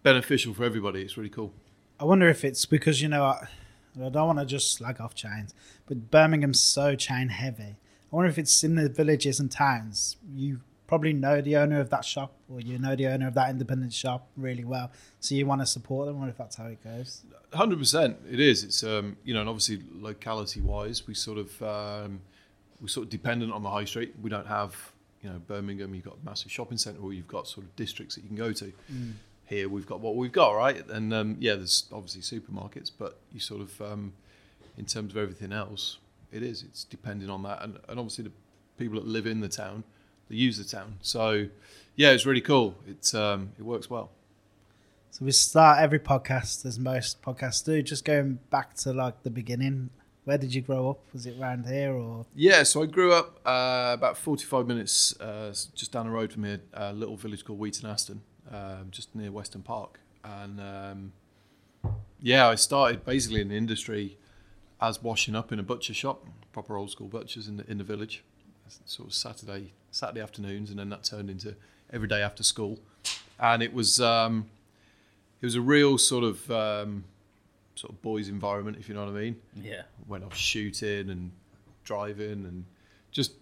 beneficial 0.04 0.54
for 0.54 0.64
everybody. 0.64 1.02
It's 1.02 1.16
really 1.16 1.28
cool. 1.30 1.52
I 1.98 2.04
wonder 2.04 2.28
if 2.28 2.44
it's 2.44 2.64
because 2.64 3.02
you 3.02 3.08
know 3.08 3.24
I, 3.24 3.48
I 4.00 4.08
don't 4.10 4.26
want 4.28 4.38
to 4.38 4.46
just 4.46 4.72
slag 4.72 5.00
off 5.00 5.14
chains, 5.14 5.54
but 5.86 6.10
Birmingham's 6.10 6.60
so 6.60 6.94
chain 6.94 7.30
heavy. 7.30 7.76
I 8.12 8.16
wonder 8.16 8.30
if 8.30 8.38
it's 8.38 8.62
in 8.62 8.76
the 8.76 8.88
villages 8.88 9.40
and 9.40 9.50
towns. 9.50 10.18
You 10.32 10.60
probably 10.86 11.12
know 11.12 11.40
the 11.40 11.56
owner 11.56 11.80
of 11.80 11.90
that 11.90 12.04
shop, 12.04 12.34
or 12.48 12.60
you 12.60 12.78
know 12.78 12.94
the 12.94 13.08
owner 13.08 13.26
of 13.26 13.34
that 13.34 13.50
independent 13.50 13.92
shop 13.92 14.28
really 14.36 14.64
well, 14.64 14.92
so 15.18 15.34
you 15.34 15.46
want 15.46 15.62
to 15.62 15.66
support 15.66 16.06
them. 16.06 16.14
I 16.14 16.18
wonder 16.18 16.30
if 16.30 16.38
that's 16.38 16.54
how 16.54 16.66
it 16.66 16.84
goes. 16.84 17.22
Hundred 17.52 17.80
percent, 17.80 18.18
it 18.30 18.38
is. 18.38 18.62
It's 18.62 18.84
um, 18.84 19.16
you 19.24 19.34
know, 19.34 19.40
and 19.40 19.48
obviously 19.48 19.82
locality 19.92 20.60
wise, 20.60 21.08
we 21.08 21.14
sort 21.14 21.38
of 21.38 21.60
um, 21.60 22.20
we're 22.80 22.88
sort 22.88 23.04
of 23.04 23.10
dependent 23.10 23.52
on 23.52 23.62
the 23.62 23.70
high 23.70 23.84
street. 23.84 24.14
We 24.22 24.30
don't 24.30 24.46
have 24.46 24.76
you 25.22 25.30
know 25.30 25.38
Birmingham. 25.38 25.94
You've 25.94 26.04
got 26.04 26.18
a 26.22 26.24
massive 26.24 26.50
shopping 26.50 26.78
centre, 26.78 27.00
or 27.00 27.12
you've 27.12 27.28
got 27.28 27.48
sort 27.48 27.66
of 27.66 27.74
districts 27.76 28.14
that 28.14 28.22
you 28.22 28.28
can 28.28 28.36
go 28.36 28.52
to. 28.52 28.72
Here 29.46 29.68
we've 29.68 29.86
got 29.86 30.00
what 30.00 30.16
we've 30.16 30.32
got, 30.32 30.52
right? 30.52 30.86
And 30.88 31.12
um, 31.12 31.36
yeah, 31.38 31.54
there's 31.54 31.84
obviously 31.92 32.22
supermarkets, 32.22 32.90
but 32.96 33.18
you 33.32 33.40
sort 33.40 33.60
of 33.60 33.80
um, 33.80 34.12
in 34.78 34.84
terms 34.84 35.12
of 35.12 35.18
everything 35.18 35.52
else, 35.52 35.98
it 36.32 36.42
is. 36.42 36.62
It's 36.62 36.84
depending 36.84 37.30
on 37.30 37.42
that, 37.42 37.62
and, 37.62 37.78
and 37.88 37.98
obviously 37.98 38.24
the 38.24 38.32
people 38.78 38.96
that 38.96 39.06
live 39.06 39.26
in 39.26 39.40
the 39.40 39.48
town, 39.48 39.84
they 40.28 40.36
use 40.36 40.58
the 40.58 40.64
town. 40.64 40.96
So 41.02 41.48
yeah, 41.96 42.10
it's 42.10 42.26
really 42.26 42.40
cool. 42.40 42.74
It's 42.86 43.14
um, 43.14 43.50
it 43.58 43.62
works 43.62 43.88
well. 43.88 44.10
So 45.10 45.24
we 45.24 45.30
start 45.30 45.78
every 45.80 46.00
podcast, 46.00 46.66
as 46.66 46.76
most 46.76 47.22
podcasts 47.22 47.64
do, 47.64 47.80
just 47.82 48.04
going 48.04 48.40
back 48.50 48.74
to 48.78 48.92
like 48.92 49.22
the 49.22 49.30
beginning. 49.30 49.90
Where 50.24 50.38
did 50.38 50.54
you 50.54 50.62
grow 50.62 50.90
up? 50.90 51.00
Was 51.12 51.26
it 51.26 51.38
around 51.38 51.66
here 51.66 51.92
or? 51.92 52.24
Yeah, 52.34 52.62
so 52.62 52.82
I 52.82 52.86
grew 52.86 53.12
up 53.12 53.38
uh, 53.44 53.90
about 53.92 54.16
45 54.16 54.66
minutes 54.66 55.18
uh, 55.20 55.54
just 55.74 55.92
down 55.92 56.06
the 56.06 56.12
road 56.12 56.32
from 56.32 56.44
here, 56.44 56.60
a 56.72 56.92
little 56.94 57.16
village 57.16 57.44
called 57.44 57.58
Wheaton 57.58 57.88
Aston, 57.88 58.22
um, 58.50 58.88
just 58.90 59.14
near 59.14 59.30
Weston 59.30 59.62
Park. 59.62 60.00
And 60.24 60.60
um, 60.60 61.12
yeah, 62.20 62.48
I 62.48 62.54
started 62.54 63.04
basically 63.04 63.42
in 63.42 63.48
the 63.48 63.56
industry 63.56 64.16
as 64.80 65.02
washing 65.02 65.36
up 65.36 65.52
in 65.52 65.58
a 65.58 65.62
butcher 65.62 65.92
shop, 65.92 66.24
proper 66.52 66.76
old 66.76 66.90
school 66.90 67.08
butchers 67.08 67.46
in 67.46 67.58
the, 67.58 67.70
in 67.70 67.76
the 67.76 67.84
village, 67.84 68.24
sort 68.86 69.08
of 69.08 69.14
Saturday 69.14 69.72
Saturday 69.90 70.20
afternoons, 70.20 70.70
and 70.70 70.78
then 70.78 70.88
that 70.88 71.04
turned 71.04 71.30
into 71.30 71.54
every 71.92 72.08
day 72.08 72.22
after 72.22 72.42
school. 72.42 72.80
And 73.38 73.62
it 73.62 73.74
was 73.74 74.00
um, 74.00 74.46
it 75.42 75.46
was 75.46 75.54
a 75.54 75.60
real 75.60 75.98
sort 75.98 76.24
of 76.24 76.50
um, 76.50 77.04
sort 77.84 77.92
of 77.92 78.02
boys' 78.02 78.28
environment, 78.28 78.78
if 78.80 78.88
you 78.88 78.94
know 78.94 79.04
what 79.04 79.14
I 79.14 79.20
mean 79.20 79.36
Yeah. 79.62 79.82
went 80.08 80.24
off 80.24 80.34
shooting 80.36 81.10
and 81.10 81.30
driving 81.84 82.46
and 82.46 82.64
just 83.12 83.32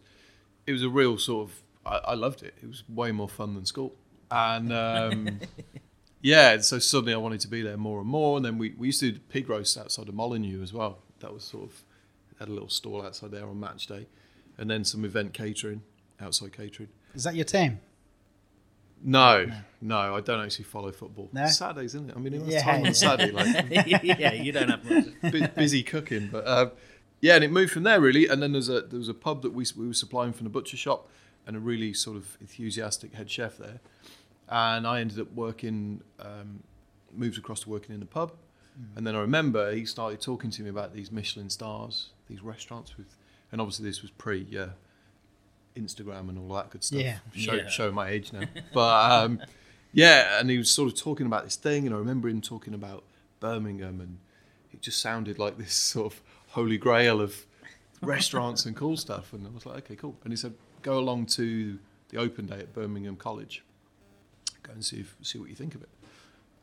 it 0.67 0.73
was 0.73 0.83
a 0.83 0.89
real 0.89 1.17
sort 1.19 1.49
of 1.49 1.63
I, 1.87 2.13
I 2.13 2.15
loved 2.15 2.43
it. 2.43 2.55
It 2.63 2.67
was 2.67 2.83
way 2.89 3.13
more 3.13 3.29
fun 3.29 3.55
than 3.55 3.65
school. 3.67 3.95
And 4.31 4.73
um, 4.73 5.41
yeah, 6.23 6.59
so 6.59 6.79
suddenly 6.79 7.13
I 7.15 7.17
wanted 7.19 7.41
to 7.41 7.49
be 7.49 7.63
there 7.63 7.77
more 7.77 8.01
and 8.01 8.09
more. 8.09 8.37
And 8.37 8.45
then 8.45 8.59
we, 8.59 8.71
we 8.79 8.89
used 8.89 9.01
to 9.01 9.13
do 9.13 9.19
pig 9.29 9.49
roast 9.49 9.77
outside 9.79 10.09
of 10.09 10.15
Molineux 10.15 10.63
as 10.63 10.73
well. 10.73 10.99
That 11.21 11.33
was 11.33 11.45
sort 11.45 11.65
of 11.65 11.83
had 12.39 12.49
a 12.49 12.53
little 12.53 12.69
stall 12.69 13.03
outside 13.05 13.31
there 13.33 13.47
on 13.47 13.59
match 13.61 13.87
day, 13.87 14.07
and 14.59 14.69
then 14.71 14.85
some 14.85 15.05
event 15.05 15.33
catering, 15.35 15.83
outside 16.21 16.53
catering. 16.53 16.89
Is 17.15 17.25
that 17.25 17.35
your 17.35 17.45
team? 17.45 17.79
No, 19.05 19.51
no, 19.81 20.15
I 20.17 20.21
don't 20.21 20.41
actually 20.45 20.65
follow 20.67 20.93
football. 20.93 21.29
No? 21.33 21.47
Saturdays, 21.47 21.95
isn't 21.95 22.11
it? 22.11 22.17
I 22.17 22.21
mean, 22.21 22.35
it 22.35 22.43
was 22.43 22.55
Yeah, 22.55 22.63
time 22.63 22.87
on 22.87 22.95
Saturday, 22.95 23.33
like 23.33 23.67
yeah, 24.21 24.33
you 24.33 24.53
don't 24.53 24.69
have 24.69 24.85
much. 24.85 25.07
bu- 25.33 25.49
busy 25.49 25.83
cooking. 25.83 26.29
But 26.31 26.47
um, 26.47 26.71
yeah, 27.21 27.35
and 27.35 27.45
it 27.45 27.51
moved 27.51 27.73
from 27.73 27.83
there 27.83 28.01
really. 28.01 28.29
And 28.29 28.43
then 28.43 28.53
there's 28.53 28.69
a 28.69 28.83
there 28.83 28.99
was 28.99 29.09
a 29.09 29.15
pub 29.15 29.43
that 29.43 29.53
we 29.53 29.65
we 29.77 29.87
were 29.89 29.95
supplying 29.95 30.33
from 30.33 30.45
the 30.45 30.51
butcher 30.51 30.77
shop, 30.77 31.09
and 31.47 31.57
a 31.57 31.61
really 31.61 31.93
sort 31.93 32.17
of 32.17 32.37
enthusiastic 32.41 33.15
head 33.15 33.31
chef 33.31 33.59
there. 33.59 33.81
And 34.49 34.87
I 34.87 35.01
ended 35.01 35.19
up 35.19 35.33
working, 35.33 36.03
um, 36.21 36.63
moved 37.13 37.39
across 37.39 37.61
to 37.61 37.71
working 37.71 37.95
in 37.95 38.01
the 38.01 38.07
pub. 38.07 38.33
And 38.97 39.07
then 39.07 39.15
I 39.15 39.21
remember 39.21 39.73
he 39.75 39.85
started 39.85 40.21
talking 40.23 40.51
to 40.51 40.63
me 40.63 40.71
about 40.71 40.95
these 40.95 41.13
Michelin 41.13 41.51
stars, 41.51 42.11
these 42.29 42.43
restaurants 42.43 42.97
with, 42.97 43.17
and 43.51 43.61
obviously 43.61 43.85
this 43.85 44.01
was 44.01 44.11
pre 44.13 44.47
yeah, 44.51 44.69
Instagram 45.77 46.29
and 46.29 46.39
all 46.39 46.55
that 46.57 46.71
good 46.71 46.85
stuff. 46.85 47.01
Yeah. 47.01 47.19
Show, 47.35 47.55
Yeah. 47.55 47.69
showing 47.69 47.95
my 47.95 48.09
age 48.09 48.33
now. 48.33 48.43
but 48.75 49.11
um, 49.25 49.41
yeah, 49.93 50.39
and 50.41 50.49
he 50.51 50.59
was 50.59 50.71
sort 50.71 50.93
of 50.93 50.99
talking 50.99 51.27
about 51.27 51.45
this 51.45 51.57
thing, 51.57 51.87
and 51.87 51.95
I 51.95 51.99
remember 51.99 52.29
him 52.29 52.41
talking 52.41 52.75
about 52.75 53.05
Birmingham, 53.41 54.01
and 54.01 54.19
it 54.73 54.81
just 54.83 55.01
sounded 55.01 55.39
like 55.39 55.59
this 55.59 55.75
sort 55.75 56.13
of 56.13 56.21
holy 56.49 56.79
grail 56.79 57.21
of 57.21 57.47
restaurants 58.03 58.67
and 58.67 58.77
cool 58.77 58.97
stuff. 58.97 59.33
And 59.33 59.47
I 59.47 59.51
was 59.51 59.67
like, 59.67 59.77
okay, 59.79 59.97
cool. 59.97 60.17
And 60.25 60.33
he 60.33 60.37
said, 60.37 60.55
go 60.83 60.99
along 60.99 61.27
to 61.27 61.79
the 62.11 62.19
open 62.19 62.47
day 62.47 62.59
at 62.59 62.73
Birmingham 62.75 63.17
College, 63.17 63.63
go 64.63 64.73
and 64.73 64.85
see 64.85 65.01
if, 65.01 65.17
see 65.23 65.39
what 65.39 65.49
you 65.49 65.55
think 65.55 65.75
of 65.75 65.83
it. 65.83 65.89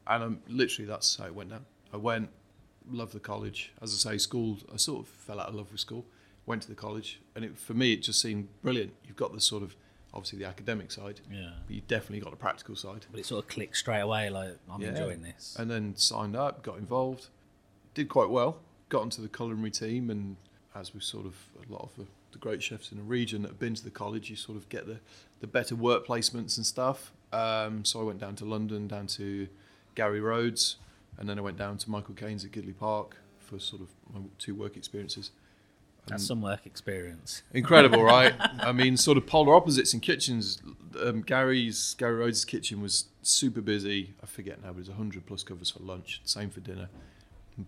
And 0.07 0.23
um, 0.23 0.39
literally, 0.47 0.87
that's 0.87 1.17
how 1.17 1.25
it 1.25 1.35
went 1.35 1.49
down. 1.51 1.65
I 1.93 1.97
went, 1.97 2.29
loved 2.91 3.13
the 3.13 3.19
college. 3.19 3.71
As 3.81 3.93
I 3.93 4.11
say, 4.13 4.17
school, 4.17 4.57
I 4.73 4.77
sort 4.77 5.01
of 5.01 5.07
fell 5.07 5.39
out 5.39 5.49
of 5.49 5.55
love 5.55 5.71
with 5.71 5.79
school. 5.81 6.05
Went 6.49 6.63
to 6.63 6.67
the 6.67 6.73
college, 6.73 7.21
and 7.35 7.45
it, 7.45 7.59
for 7.59 7.75
me, 7.75 7.93
it 7.93 8.01
just 8.01 8.19
seemed 8.19 8.47
brilliant. 8.63 8.91
You've 9.05 9.15
got 9.15 9.33
the 9.33 9.39
sort 9.39 9.61
of, 9.61 9.75
obviously, 10.15 10.39
the 10.39 10.45
academic 10.45 10.89
side, 10.91 11.21
Yeah. 11.31 11.51
but 11.67 11.75
you 11.75 11.83
definitely 11.87 12.21
got 12.21 12.31
the 12.31 12.37
practical 12.37 12.75
side. 12.75 13.05
But 13.11 13.19
it 13.19 13.27
sort 13.27 13.43
of 13.45 13.47
clicked 13.51 13.77
straight 13.77 13.99
away. 13.99 14.31
Like 14.31 14.57
I'm 14.67 14.81
Yeah. 14.81 14.87
enjoying 14.89 15.21
this. 15.21 15.55
And 15.59 15.69
then 15.69 15.95
signed 15.95 16.35
up, 16.35 16.63
got 16.63 16.79
involved, 16.79 17.27
did 17.93 18.09
quite 18.09 18.31
well, 18.31 18.61
got 18.89 19.03
into 19.03 19.21
the 19.21 19.27
culinary 19.29 19.69
team, 19.69 20.09
and 20.09 20.37
as 20.73 20.91
with 20.91 21.03
sort 21.03 21.27
of 21.27 21.35
a 21.63 21.71
lot 21.71 21.83
of 21.83 21.95
the, 21.97 22.07
the 22.31 22.39
great 22.39 22.63
chefs 22.63 22.91
in 22.91 22.97
the 22.97 23.03
region 23.03 23.43
that 23.43 23.49
have 23.49 23.59
been 23.59 23.75
to 23.75 23.83
the 23.83 23.91
college, 23.91 24.31
you 24.31 24.35
sort 24.35 24.57
of 24.57 24.67
get 24.69 24.87
the, 24.87 24.97
the 25.41 25.47
better 25.47 25.75
work 25.75 26.07
placements 26.07 26.57
and 26.57 26.65
stuff. 26.65 27.13
Um, 27.31 27.85
so 27.85 27.99
I 28.01 28.03
went 28.05 28.17
down 28.19 28.35
to 28.37 28.45
London, 28.45 28.87
down 28.87 29.05
to 29.05 29.47
Gary 29.93 30.19
Rhodes, 30.19 30.77
and 31.15 31.29
then 31.29 31.37
I 31.37 31.41
went 31.43 31.57
down 31.57 31.77
to 31.77 31.91
Michael 31.91 32.15
Caines 32.15 32.43
at 32.43 32.49
Gidleigh 32.51 32.73
Park 32.79 33.17
for 33.37 33.59
sort 33.59 33.83
of 33.83 33.89
my 34.11 34.21
two 34.39 34.55
work 34.55 34.75
experiences. 34.75 35.29
That's 36.09 36.25
some 36.25 36.41
work 36.41 36.65
experience. 36.65 37.43
Incredible, 37.53 38.03
right? 38.03 38.33
I 38.59 38.71
mean, 38.71 38.97
sort 38.97 39.17
of 39.17 39.25
polar 39.25 39.55
opposites 39.55 39.93
in 39.93 39.99
kitchens. 39.99 40.61
Um, 41.01 41.21
Gary's 41.21 41.95
Gary 41.97 42.15
Rhodes' 42.15 42.45
kitchen 42.45 42.81
was 42.81 43.05
super 43.21 43.61
busy. 43.61 44.13
I 44.23 44.25
forget 44.25 44.61
now, 44.61 44.69
but 44.69 44.77
it 44.77 44.87
was 44.87 44.89
hundred 44.89 45.25
plus 45.25 45.43
covers 45.43 45.69
for 45.69 45.79
lunch. 45.79 46.21
Same 46.25 46.49
for 46.49 46.59
dinner. 46.59 46.89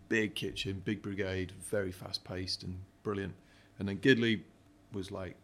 Big 0.09 0.35
kitchen, 0.35 0.81
big 0.83 1.01
brigade, 1.01 1.51
very 1.69 1.91
fast 1.91 2.23
paced 2.23 2.63
and 2.63 2.79
brilliant. 3.03 3.33
And 3.77 3.87
then 3.87 3.97
Gidleigh 3.97 4.41
was 4.93 5.11
like 5.11 5.35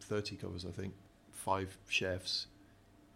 thirty 0.00 0.36
covers, 0.36 0.64
I 0.64 0.70
think, 0.70 0.94
five 1.32 1.76
chefs, 1.88 2.46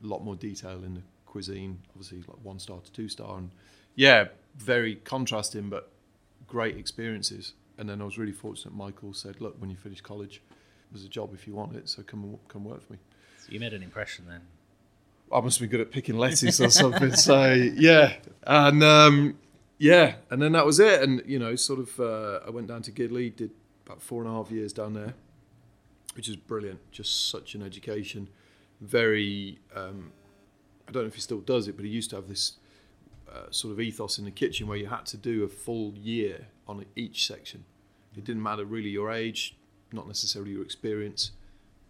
a 0.02 0.06
lot 0.06 0.24
more 0.24 0.36
detail 0.36 0.82
in 0.84 0.94
the 0.94 1.02
cuisine. 1.26 1.78
Obviously, 1.90 2.18
like 2.18 2.38
one 2.42 2.58
star 2.58 2.80
to 2.80 2.92
two 2.92 3.08
star, 3.08 3.38
and 3.38 3.50
yeah, 3.94 4.28
very 4.56 4.96
contrasting, 4.96 5.68
but 5.68 5.90
great 6.46 6.76
experiences. 6.76 7.54
And 7.80 7.88
then 7.88 8.00
I 8.02 8.04
was 8.04 8.18
really 8.18 8.32
fortunate. 8.32 8.74
Michael 8.74 9.14
said, 9.14 9.40
"Look, 9.40 9.58
when 9.58 9.70
you 9.70 9.76
finish 9.76 10.02
college, 10.02 10.42
there's 10.92 11.04
a 11.04 11.08
job 11.08 11.32
if 11.32 11.46
you 11.46 11.54
want 11.54 11.74
it, 11.74 11.88
so 11.88 12.02
come 12.02 12.38
come 12.46 12.64
work 12.64 12.86
for 12.86 12.92
me." 12.92 12.98
So 13.38 13.50
you 13.50 13.58
made 13.58 13.72
an 13.72 13.82
impression 13.82 14.26
then. 14.28 14.42
I 15.32 15.40
must 15.40 15.60
be 15.60 15.66
good 15.66 15.80
at 15.80 15.90
picking 15.90 16.18
lettuce 16.18 16.60
or 16.60 16.68
something. 16.70 17.14
so 17.16 17.52
yeah, 17.54 18.16
and 18.42 18.84
um, 18.84 19.38
yeah, 19.78 20.16
and 20.28 20.42
then 20.42 20.52
that 20.52 20.66
was 20.66 20.78
it. 20.78 21.02
And 21.02 21.22
you 21.24 21.38
know, 21.38 21.56
sort 21.56 21.78
of, 21.80 21.98
uh, 21.98 22.40
I 22.46 22.50
went 22.50 22.66
down 22.68 22.82
to 22.82 22.92
Gidleigh, 22.92 23.34
did 23.34 23.52
about 23.86 24.02
four 24.02 24.22
and 24.22 24.30
a 24.30 24.34
half 24.34 24.50
years 24.50 24.74
down 24.74 24.92
there, 24.92 25.14
which 26.14 26.28
is 26.28 26.36
brilliant. 26.36 26.80
Just 26.92 27.30
such 27.30 27.54
an 27.54 27.62
education. 27.62 28.28
Very, 28.82 29.58
um, 29.74 30.12
I 30.86 30.92
don't 30.92 31.04
know 31.04 31.08
if 31.08 31.14
he 31.14 31.22
still 31.22 31.40
does 31.40 31.66
it, 31.66 31.76
but 31.76 31.86
he 31.86 31.90
used 31.90 32.10
to 32.10 32.16
have 32.16 32.28
this 32.28 32.58
uh, 33.32 33.50
sort 33.50 33.72
of 33.72 33.80
ethos 33.80 34.18
in 34.18 34.26
the 34.26 34.30
kitchen 34.30 34.66
where 34.66 34.76
you 34.76 34.86
had 34.86 35.06
to 35.06 35.16
do 35.16 35.44
a 35.44 35.48
full 35.48 35.94
year 35.96 36.48
on 36.66 36.84
each 36.94 37.26
section. 37.26 37.64
It 38.16 38.24
didn't 38.24 38.42
matter 38.42 38.64
really 38.64 38.88
your 38.90 39.10
age, 39.10 39.56
not 39.92 40.06
necessarily 40.06 40.52
your 40.52 40.62
experience, 40.62 41.32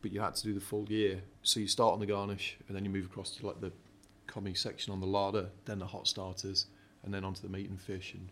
but 0.02 0.12
you 0.12 0.20
had 0.20 0.34
to 0.36 0.42
do 0.42 0.52
the 0.54 0.60
full 0.60 0.84
year. 0.90 1.20
So 1.42 1.60
you 1.60 1.66
start 1.66 1.92
on 1.94 2.00
the 2.00 2.06
garnish, 2.06 2.56
and 2.68 2.76
then 2.76 2.84
you 2.84 2.90
move 2.90 3.06
across 3.06 3.30
to 3.36 3.46
like 3.46 3.60
the 3.60 3.72
commis 4.26 4.60
section 4.60 4.92
on 4.92 5.00
the 5.00 5.06
larder, 5.06 5.48
then 5.64 5.78
the 5.78 5.86
hot 5.86 6.06
starters, 6.06 6.66
and 7.04 7.12
then 7.12 7.24
onto 7.24 7.40
the 7.42 7.48
meat 7.48 7.68
and 7.68 7.80
fish. 7.80 8.14
And 8.14 8.28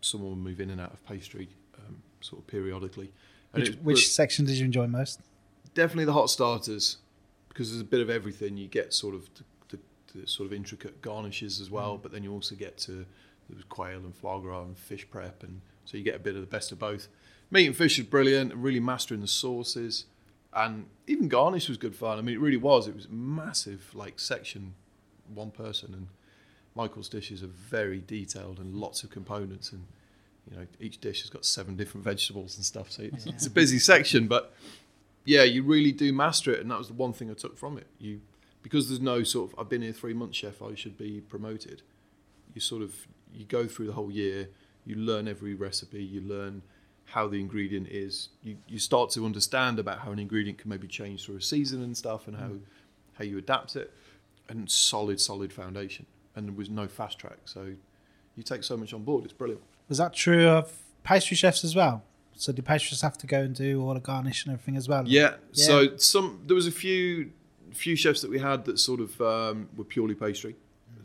someone 0.00 0.30
will 0.30 0.36
move 0.36 0.60
in 0.60 0.70
and 0.70 0.80
out 0.80 0.92
of 0.92 1.04
pastry 1.06 1.48
um, 1.78 1.96
sort 2.20 2.42
of 2.42 2.46
periodically. 2.46 3.12
And 3.52 3.62
Which, 3.62 3.68
it 3.70 3.76
was- 3.76 3.84
which 3.84 4.08
section 4.12 4.44
did 4.46 4.56
you 4.56 4.64
enjoy 4.64 4.86
most? 4.86 5.20
definitely 5.74 6.04
the 6.04 6.12
hot 6.12 6.30
starters 6.30 6.98
because 7.48 7.70
there's 7.70 7.80
a 7.80 7.84
bit 7.84 8.00
of 8.00 8.08
everything. 8.08 8.56
You 8.56 8.68
get 8.68 8.94
sort 8.94 9.12
of 9.12 9.28
the, 9.34 9.76
the, 9.76 10.20
the 10.20 10.26
sort 10.28 10.46
of 10.46 10.52
intricate 10.52 11.02
garnishes 11.02 11.60
as 11.60 11.68
well. 11.68 11.98
But 11.98 12.12
then 12.12 12.22
you 12.22 12.32
also 12.32 12.54
get 12.54 12.78
to 12.78 13.04
there 13.48 13.56
was 13.56 13.64
quail 13.68 13.98
and 13.98 14.14
foie 14.14 14.38
gras 14.38 14.62
and 14.62 14.76
fish 14.76 15.06
prep, 15.10 15.42
and 15.42 15.60
so 15.84 15.96
you 15.96 16.02
get 16.02 16.16
a 16.16 16.20
bit 16.20 16.34
of 16.34 16.40
the 16.40 16.46
best 16.46 16.72
of 16.72 16.78
both. 16.78 17.08
Meat 17.50 17.66
and 17.66 17.76
fish 17.76 17.98
is 17.98 18.06
brilliant, 18.06 18.52
and 18.52 18.62
really 18.62 18.80
mastering 18.80 19.20
the 19.20 19.28
sauces, 19.28 20.06
and 20.52 20.86
even 21.06 21.28
garnish 21.28 21.68
was 21.68 21.76
good 21.76 21.94
fun. 21.94 22.18
I 22.18 22.22
mean, 22.22 22.36
it 22.36 22.40
really 22.40 22.56
was. 22.56 22.86
It 22.88 22.94
was 22.94 23.08
massive, 23.08 23.90
like 23.94 24.18
section, 24.18 24.74
one 25.32 25.50
person, 25.50 25.92
and 25.92 26.08
Michael's 26.74 27.08
dishes 27.08 27.42
are 27.42 27.48
very 27.48 28.00
detailed 28.00 28.58
and 28.58 28.74
lots 28.74 29.02
of 29.02 29.10
components, 29.10 29.72
and 29.72 29.84
you 30.50 30.56
know 30.56 30.66
each 30.80 31.00
dish 31.00 31.20
has 31.22 31.30
got 31.30 31.44
seven 31.44 31.76
different 31.76 32.04
vegetables 32.10 32.56
and 32.56 32.64
stuff. 32.64 32.90
So 32.90 33.02
it's, 33.02 33.26
it's 33.26 33.46
a 33.46 33.50
busy 33.50 33.78
section, 33.78 34.26
but 34.26 34.54
yeah, 35.24 35.42
you 35.42 35.62
really 35.62 35.92
do 35.92 36.12
master 36.12 36.52
it, 36.52 36.60
and 36.60 36.70
that 36.70 36.78
was 36.78 36.88
the 36.88 36.94
one 36.94 37.12
thing 37.12 37.30
I 37.30 37.34
took 37.34 37.56
from 37.56 37.78
it. 37.78 37.86
You 37.98 38.20
because 38.62 38.88
there's 38.88 39.00
no 39.00 39.22
sort 39.22 39.52
of 39.52 39.58
I've 39.58 39.68
been 39.68 39.82
here 39.82 39.92
three 39.92 40.14
months, 40.14 40.38
chef. 40.38 40.62
I 40.62 40.74
should 40.74 40.96
be 40.96 41.20
promoted. 41.20 41.82
You 42.54 42.60
sort 42.60 42.82
of 42.82 43.06
you 43.34 43.44
go 43.44 43.66
through 43.66 43.86
the 43.86 43.92
whole 43.92 44.10
year. 44.10 44.48
You 44.84 44.96
learn 44.96 45.28
every 45.28 45.54
recipe. 45.54 46.02
You 46.02 46.20
learn 46.20 46.62
how 47.06 47.28
the 47.28 47.40
ingredient 47.40 47.88
is. 47.88 48.30
You 48.42 48.56
you 48.66 48.78
start 48.78 49.10
to 49.10 49.24
understand 49.24 49.78
about 49.78 50.00
how 50.00 50.12
an 50.12 50.18
ingredient 50.18 50.58
can 50.58 50.68
maybe 50.68 50.88
change 50.88 51.24
through 51.24 51.36
a 51.36 51.42
season 51.42 51.82
and 51.82 51.96
stuff, 51.96 52.28
and 52.28 52.36
how 52.36 52.50
how 53.14 53.24
you 53.24 53.38
adapt 53.38 53.76
it. 53.76 53.92
And 54.48 54.70
solid, 54.70 55.20
solid 55.20 55.52
foundation. 55.52 56.04
And 56.36 56.48
there 56.48 56.54
was 56.54 56.68
no 56.68 56.86
fast 56.86 57.18
track, 57.18 57.38
so 57.46 57.72
you 58.36 58.42
take 58.42 58.62
so 58.62 58.76
much 58.76 58.92
on 58.92 59.04
board. 59.04 59.24
It's 59.24 59.32
brilliant. 59.32 59.62
Was 59.88 59.98
that 59.98 60.12
true 60.12 60.48
of 60.48 60.72
pastry 61.02 61.36
chefs 61.36 61.64
as 61.64 61.74
well? 61.74 62.02
So 62.36 62.52
do 62.52 62.62
pastry 62.62 62.88
chefs 62.90 63.02
have 63.02 63.16
to 63.18 63.26
go 63.26 63.40
and 63.40 63.54
do 63.54 63.80
all 63.82 63.94
the 63.94 64.00
garnish 64.00 64.44
and 64.44 64.52
everything 64.52 64.76
as 64.76 64.88
well? 64.88 65.04
Yeah. 65.06 65.36
So 65.52 65.96
some 65.96 66.42
there 66.46 66.54
was 66.54 66.66
a 66.66 66.72
few 66.72 67.30
few 67.72 67.96
chefs 67.96 68.20
that 68.22 68.30
we 68.30 68.38
had 68.38 68.64
that 68.64 68.78
sort 68.78 69.00
of 69.00 69.20
um, 69.20 69.68
were 69.76 69.84
purely 69.84 70.14
pastry 70.14 70.56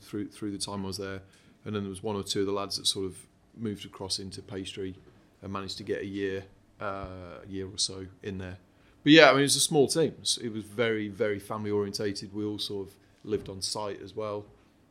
through 0.02 0.30
through 0.30 0.52
the 0.52 0.58
time 0.58 0.84
I 0.84 0.88
was 0.88 0.98
there, 0.98 1.22
and 1.70 1.76
then 1.76 1.84
there 1.84 1.92
was 1.92 2.02
one 2.02 2.16
or 2.16 2.24
two 2.24 2.40
of 2.40 2.48
the 2.48 2.52
lads 2.52 2.78
that 2.78 2.88
sort 2.88 3.06
of 3.06 3.16
moved 3.56 3.86
across 3.86 4.18
into 4.18 4.42
pastry 4.42 4.96
and 5.44 5.54
managed 5.54 5.78
to 5.78 5.84
get 5.84 6.02
a 6.02 6.06
year 6.06 6.44
uh, 6.82 7.44
a 7.44 7.48
year 7.48 7.68
or 7.68 7.78
so 7.78 8.08
in 8.24 8.40
there. 8.40 8.58
But 9.04 9.12
yeah, 9.12 9.30
I 9.30 9.34
mean 9.34 9.42
it 9.42 9.44
was 9.44 9.56
a 9.56 9.60
small 9.60 9.88
team. 9.88 10.16
It 10.42 10.52
was 10.52 10.64
very 10.64 11.10
very 11.10 11.38
family 11.38 11.70
orientated. 11.70 12.34
We 12.34 12.44
all 12.44 12.58
sort 12.58 12.88
of 12.88 12.96
lived 13.24 13.50
on 13.50 13.62
site 13.62 14.02
as 14.02 14.16
well, 14.16 14.46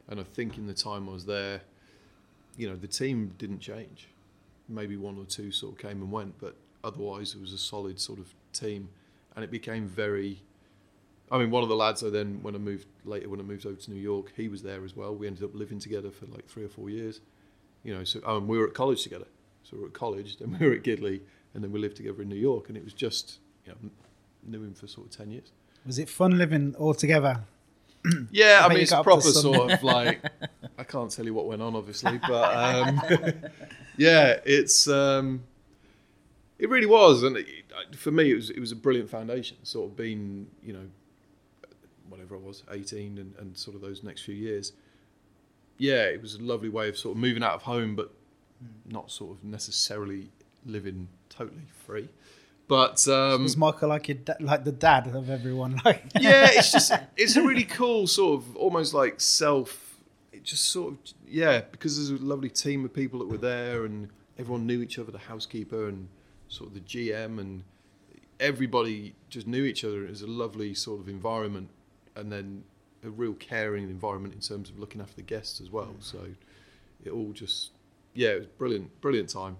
and 0.06 0.20
I 0.20 0.22
think 0.22 0.56
in 0.56 0.68
the 0.68 0.72
time 0.72 1.08
I 1.08 1.12
was 1.12 1.26
there, 1.26 1.62
you 2.56 2.68
know, 2.68 2.76
the 2.76 2.86
team 2.86 3.34
didn't 3.38 3.58
change. 3.58 4.06
Maybe 4.68 4.96
one 4.96 5.18
or 5.18 5.24
two 5.24 5.50
sort 5.50 5.72
of 5.72 5.80
came 5.80 6.00
and 6.00 6.12
went, 6.12 6.38
but 6.38 6.54
otherwise 6.84 7.34
it 7.34 7.40
was 7.40 7.52
a 7.52 7.58
solid 7.58 7.98
sort 7.98 8.20
of 8.20 8.32
team, 8.52 8.88
and 9.34 9.44
it 9.44 9.50
became 9.50 9.88
very. 9.88 10.42
I 11.28 11.38
mean, 11.38 11.50
one 11.50 11.64
of 11.64 11.68
the 11.68 11.76
lads 11.76 12.04
I 12.04 12.10
then, 12.10 12.38
when 12.40 12.54
I 12.54 12.58
moved 12.58 12.86
later, 13.08 13.28
when 13.28 13.40
I 13.40 13.42
moved 13.42 13.66
over 13.66 13.76
to 13.76 13.90
New 13.90 14.00
York, 14.00 14.32
he 14.36 14.48
was 14.48 14.62
there 14.62 14.84
as 14.84 14.94
well. 14.94 15.14
We 15.14 15.26
ended 15.26 15.44
up 15.44 15.54
living 15.54 15.78
together 15.78 16.10
for 16.10 16.26
like 16.26 16.46
three 16.46 16.64
or 16.64 16.68
four 16.68 16.90
years, 16.90 17.20
you 17.82 17.94
know. 17.94 18.04
So, 18.04 18.20
oh, 18.24 18.38
and 18.38 18.48
we 18.48 18.58
were 18.58 18.66
at 18.68 18.74
college 18.74 19.02
together. 19.02 19.26
So 19.62 19.76
we 19.76 19.82
were 19.82 19.88
at 19.88 19.94
college, 19.94 20.38
then 20.38 20.56
we 20.58 20.66
were 20.66 20.74
at 20.74 20.82
Gidleigh, 20.82 21.20
and 21.54 21.62
then 21.62 21.72
we 21.72 21.78
lived 21.78 21.96
together 21.96 22.22
in 22.22 22.28
New 22.28 22.36
York, 22.36 22.68
and 22.68 22.76
it 22.76 22.84
was 22.84 22.92
just, 22.92 23.38
you 23.66 23.72
know, 23.72 23.90
knew 24.46 24.62
him 24.62 24.74
for 24.74 24.86
sort 24.86 25.08
of 25.08 25.16
ten 25.16 25.30
years. 25.30 25.52
Was 25.86 25.98
it 25.98 26.08
fun 26.08 26.38
living 26.38 26.74
all 26.78 26.94
together? 26.94 27.40
Yeah, 28.30 28.60
I 28.62 28.66
I, 28.66 28.68
mean 28.68 28.78
it's 28.78 28.92
proper 28.92 29.20
sort 29.20 29.72
of 29.72 29.82
like 29.96 30.22
I 30.78 30.84
can't 30.84 31.10
tell 31.10 31.24
you 31.24 31.34
what 31.34 31.46
went 31.46 31.60
on, 31.60 31.74
obviously, 31.74 32.18
but 32.18 32.56
um, 32.56 33.02
yeah, 33.96 34.38
it's 34.46 34.86
um, 34.88 35.42
it 36.58 36.68
really 36.70 36.86
was, 36.86 37.22
and 37.22 37.36
it, 37.36 37.46
for 37.96 38.10
me, 38.10 38.30
it 38.30 38.34
was 38.34 38.50
it 38.50 38.60
was 38.60 38.72
a 38.72 38.76
brilliant 38.76 39.10
foundation. 39.10 39.56
Sort 39.64 39.90
of 39.90 39.96
being, 39.96 40.46
you 40.62 40.72
know, 40.72 40.86
whatever 42.08 42.36
I 42.36 42.38
was, 42.38 42.62
eighteen, 42.70 43.18
and, 43.18 43.34
and 43.38 43.56
sort 43.56 43.74
of 43.74 43.82
those 43.82 44.02
next 44.02 44.22
few 44.22 44.34
years. 44.34 44.72
Yeah, 45.78 46.04
it 46.04 46.20
was 46.20 46.34
a 46.34 46.42
lovely 46.42 46.68
way 46.68 46.88
of 46.88 46.98
sort 46.98 47.16
of 47.16 47.20
moving 47.20 47.42
out 47.42 47.54
of 47.54 47.62
home, 47.62 47.94
but 47.94 48.12
not 48.86 49.10
sort 49.10 49.36
of 49.36 49.44
necessarily 49.44 50.30
living 50.66 51.08
totally 51.28 51.68
free. 51.86 52.08
But 52.66 53.06
um, 53.08 53.44
Was 53.44 53.56
Michael 53.56 53.88
like 53.88 54.08
your 54.08 54.18
da- 54.18 54.34
like 54.40 54.64
the 54.64 54.72
dad 54.72 55.06
of 55.06 55.30
everyone? 55.30 55.80
Like 55.84 56.04
yeah, 56.18 56.48
it's 56.52 56.70
just 56.70 56.92
it's 57.16 57.36
a 57.36 57.42
really 57.42 57.64
cool 57.64 58.06
sort 58.06 58.40
of 58.40 58.56
almost 58.56 58.92
like 58.92 59.20
self. 59.20 59.96
It 60.32 60.44
just 60.44 60.66
sort 60.66 60.92
of 60.92 60.98
yeah, 61.26 61.62
because 61.70 61.96
there's 61.96 62.20
a 62.20 62.22
lovely 62.24 62.50
team 62.50 62.84
of 62.84 62.92
people 62.92 63.20
that 63.20 63.28
were 63.28 63.38
there, 63.38 63.84
and 63.84 64.08
everyone 64.38 64.66
knew 64.66 64.82
each 64.82 64.98
other. 64.98 65.10
The 65.10 65.18
housekeeper 65.18 65.88
and 65.88 66.08
sort 66.48 66.68
of 66.68 66.74
the 66.74 66.80
GM, 66.80 67.38
and 67.38 67.64
everybody 68.38 69.14
just 69.30 69.46
knew 69.46 69.64
each 69.64 69.82
other. 69.84 70.04
It 70.04 70.10
was 70.10 70.22
a 70.22 70.26
lovely 70.26 70.74
sort 70.74 71.00
of 71.00 71.08
environment, 71.08 71.70
and 72.18 72.30
then 72.32 72.64
a 73.04 73.10
real 73.10 73.34
caring 73.34 73.84
environment 73.84 74.34
in 74.34 74.40
terms 74.40 74.68
of 74.70 74.78
looking 74.78 75.00
after 75.00 75.14
the 75.14 75.22
guests 75.22 75.60
as 75.60 75.70
well. 75.70 75.94
So 76.00 76.26
it 77.04 77.10
all 77.10 77.32
just 77.32 77.70
yeah, 78.14 78.30
it 78.30 78.38
was 78.38 78.46
brilliant, 78.46 79.00
brilliant 79.00 79.28
time. 79.28 79.56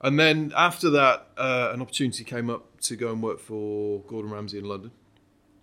And 0.00 0.18
then 0.18 0.52
after 0.56 0.90
that, 0.90 1.28
uh, 1.36 1.70
an 1.72 1.80
opportunity 1.80 2.22
came 2.22 2.50
up 2.50 2.80
to 2.82 2.96
go 2.96 3.10
and 3.10 3.22
work 3.22 3.40
for 3.40 4.00
Gordon 4.02 4.30
Ramsay 4.30 4.58
in 4.58 4.64
London. 4.64 4.90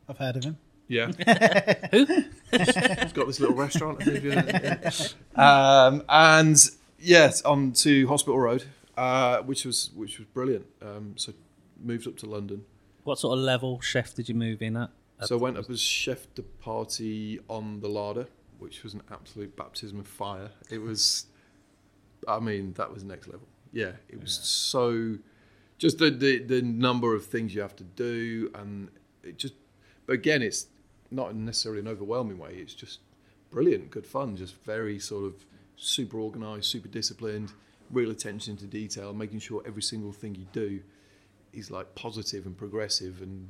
I've 0.10 0.18
heard 0.18 0.36
of 0.36 0.44
him. 0.44 0.58
Yeah. 0.88 1.12
Who? 1.92 2.06
He's 2.52 3.14
got 3.14 3.28
this 3.28 3.40
little 3.40 3.56
restaurant. 3.56 4.02
I 4.02 4.06
think, 4.06 4.24
yeah. 4.24 4.92
Um, 5.36 6.04
and 6.10 6.58
yes, 7.00 7.42
on 7.44 7.72
to 7.74 8.08
Hospital 8.08 8.40
Road, 8.40 8.66
uh, 8.98 9.38
which 9.40 9.66
was 9.66 9.92
which 9.96 10.20
was 10.20 10.28
brilliant. 10.28 10.66
Um, 10.82 11.14
so 11.16 11.34
moved 11.82 12.08
up 12.08 12.18
to 12.18 12.26
London. 12.26 12.66
What 13.04 13.20
sort 13.20 13.38
of 13.38 13.44
level 13.44 13.80
chef 13.82 14.14
did 14.14 14.30
you 14.30 14.36
move 14.36 14.62
in 14.62 14.78
at? 14.78 14.90
So 15.26 15.38
I 15.38 15.42
went 15.42 15.58
up 15.58 15.70
as 15.70 15.82
chef 15.82 16.34
de 16.36 16.42
partie 16.42 17.40
on 17.50 17.80
the 17.80 17.88
larder, 17.88 18.28
which 18.60 18.84
was 18.84 18.94
an 18.94 19.02
absolute 19.12 19.56
baptism 19.56 20.00
of 20.00 20.08
fire. 20.08 20.50
It 20.70 20.80
was, 20.80 21.26
I 22.28 22.40
mean, 22.40 22.74
that 22.74 22.92
was 22.94 23.04
next 23.04 23.28
level. 23.28 23.48
Yeah, 23.72 23.94
it 24.08 24.22
was 24.22 24.34
so, 24.34 25.18
just 25.78 25.98
the, 25.98 26.10
the 26.12 26.40
the 26.40 26.62
number 26.62 27.16
of 27.16 27.26
things 27.26 27.56
you 27.56 27.62
have 27.62 27.76
to 27.78 27.84
do, 27.84 28.52
and 28.54 28.90
it 29.24 29.38
just, 29.38 29.56
but 30.06 30.14
again, 30.14 30.42
it's 30.42 30.68
not 31.10 31.36
necessarily 31.36 31.82
an 31.82 31.88
overwhelming 31.88 32.38
way. 32.38 32.54
It's 32.56 32.74
just 32.74 33.00
brilliant, 33.50 33.92
good 33.92 34.06
fun, 34.06 34.36
just 34.36 34.56
very 34.64 35.00
sort 35.00 35.26
of 35.26 35.46
super 35.76 36.20
organised, 36.20 36.70
super 36.70 36.88
disciplined, 36.88 37.54
real 37.92 38.12
attention 38.12 38.58
to 38.58 38.66
detail, 38.66 39.14
making 39.14 39.40
sure 39.40 39.64
every 39.66 39.82
single 39.82 40.12
thing 40.12 40.36
you 40.36 40.48
do 40.54 40.82
is 41.52 41.70
like 41.70 41.96
positive 41.96 42.46
and 42.46 42.58
progressive 42.58 43.22
and 43.22 43.50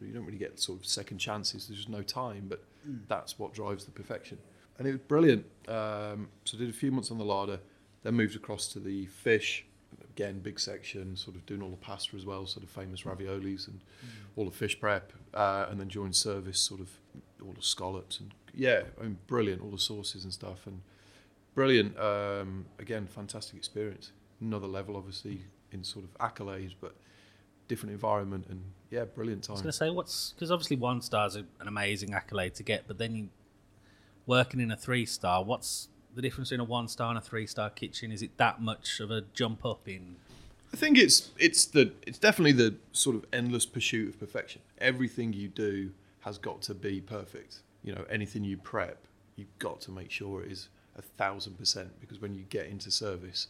you 0.00 0.12
don't 0.12 0.24
really 0.24 0.38
get 0.38 0.58
sort 0.58 0.78
of 0.80 0.86
second 0.86 1.18
chances 1.18 1.66
there's 1.66 1.78
just 1.78 1.88
no 1.88 2.02
time 2.02 2.46
but 2.48 2.62
that's 3.08 3.38
what 3.38 3.52
drives 3.52 3.84
the 3.84 3.90
perfection. 3.90 4.38
And 4.78 4.88
it 4.88 4.92
was 4.92 5.00
brilliant. 5.00 5.44
Um, 5.68 6.28
so 6.44 6.58
did 6.58 6.68
a 6.68 6.72
few 6.72 6.90
months 6.90 7.10
on 7.10 7.18
the 7.18 7.24
larder 7.24 7.60
then 8.02 8.14
moved 8.14 8.34
across 8.34 8.66
to 8.68 8.80
the 8.80 9.06
fish 9.06 9.64
again 10.10 10.40
big 10.40 10.58
section 10.58 11.16
sort 11.16 11.36
of 11.36 11.46
doing 11.46 11.62
all 11.62 11.70
the 11.70 11.76
pasta 11.76 12.16
as 12.16 12.26
well 12.26 12.46
sort 12.46 12.64
of 12.64 12.70
famous 12.70 13.02
raviolis 13.02 13.68
and 13.68 13.80
all 14.36 14.44
the 14.44 14.50
fish 14.50 14.78
prep 14.80 15.12
uh, 15.34 15.66
and 15.70 15.78
then 15.78 15.88
joined 15.88 16.16
service 16.16 16.58
sort 16.58 16.80
of 16.80 16.90
all 17.44 17.52
the 17.52 17.62
scallops 17.62 18.18
and 18.18 18.32
yeah 18.54 18.82
I 18.98 19.04
mean 19.04 19.18
brilliant 19.26 19.62
all 19.62 19.70
the 19.70 19.78
sauces 19.78 20.24
and 20.24 20.32
stuff 20.32 20.66
and 20.66 20.80
brilliant 21.54 21.98
um, 21.98 22.66
again 22.78 23.06
fantastic 23.06 23.56
experience. 23.56 24.12
Another 24.40 24.66
level 24.66 24.96
obviously 24.96 25.42
in 25.70 25.84
sort 25.84 26.04
of 26.04 26.12
accolades 26.18 26.74
but 26.80 26.94
different 27.68 27.92
environment 27.92 28.46
and 28.48 28.62
yeah 28.90 29.04
brilliant 29.04 29.44
time. 29.44 29.52
I 29.52 29.54
was 29.54 29.62
going 29.62 29.72
to 29.72 29.78
say, 29.78 29.90
what's 29.90 30.32
because 30.32 30.50
obviously 30.50 30.76
one 30.76 31.00
star 31.00 31.26
is 31.26 31.36
an 31.36 31.46
amazing 31.60 32.14
accolade 32.14 32.54
to 32.56 32.62
get, 32.62 32.84
but 32.86 32.98
then 32.98 33.14
you 33.14 33.28
working 34.26 34.60
in 34.60 34.70
a 34.70 34.76
three 34.76 35.06
star. 35.06 35.42
What's 35.42 35.88
the 36.14 36.22
difference 36.22 36.50
between 36.50 36.66
a 36.66 36.70
one 36.70 36.88
star 36.88 37.10
and 37.10 37.18
a 37.18 37.22
three 37.22 37.46
star 37.46 37.70
kitchen? 37.70 38.12
Is 38.12 38.22
it 38.22 38.36
that 38.36 38.60
much 38.60 39.00
of 39.00 39.10
a 39.10 39.22
jump 39.34 39.64
up 39.64 39.88
in? 39.88 40.16
I 40.72 40.76
think 40.76 40.98
it's 40.98 41.30
it's 41.38 41.66
the 41.66 41.92
it's 42.06 42.18
definitely 42.18 42.52
the 42.52 42.76
sort 42.92 43.16
of 43.16 43.26
endless 43.32 43.66
pursuit 43.66 44.08
of 44.08 44.20
perfection. 44.20 44.62
Everything 44.78 45.32
you 45.32 45.48
do 45.48 45.92
has 46.20 46.38
got 46.38 46.62
to 46.62 46.74
be 46.74 47.00
perfect. 47.00 47.60
You 47.82 47.94
know, 47.94 48.04
anything 48.08 48.44
you 48.44 48.56
prep, 48.56 48.98
you've 49.36 49.58
got 49.58 49.80
to 49.82 49.90
make 49.90 50.10
sure 50.10 50.42
it 50.42 50.52
is 50.52 50.68
a 50.96 51.02
thousand 51.02 51.58
percent 51.58 52.00
because 52.00 52.20
when 52.20 52.34
you 52.34 52.44
get 52.44 52.66
into 52.66 52.90
service, 52.90 53.48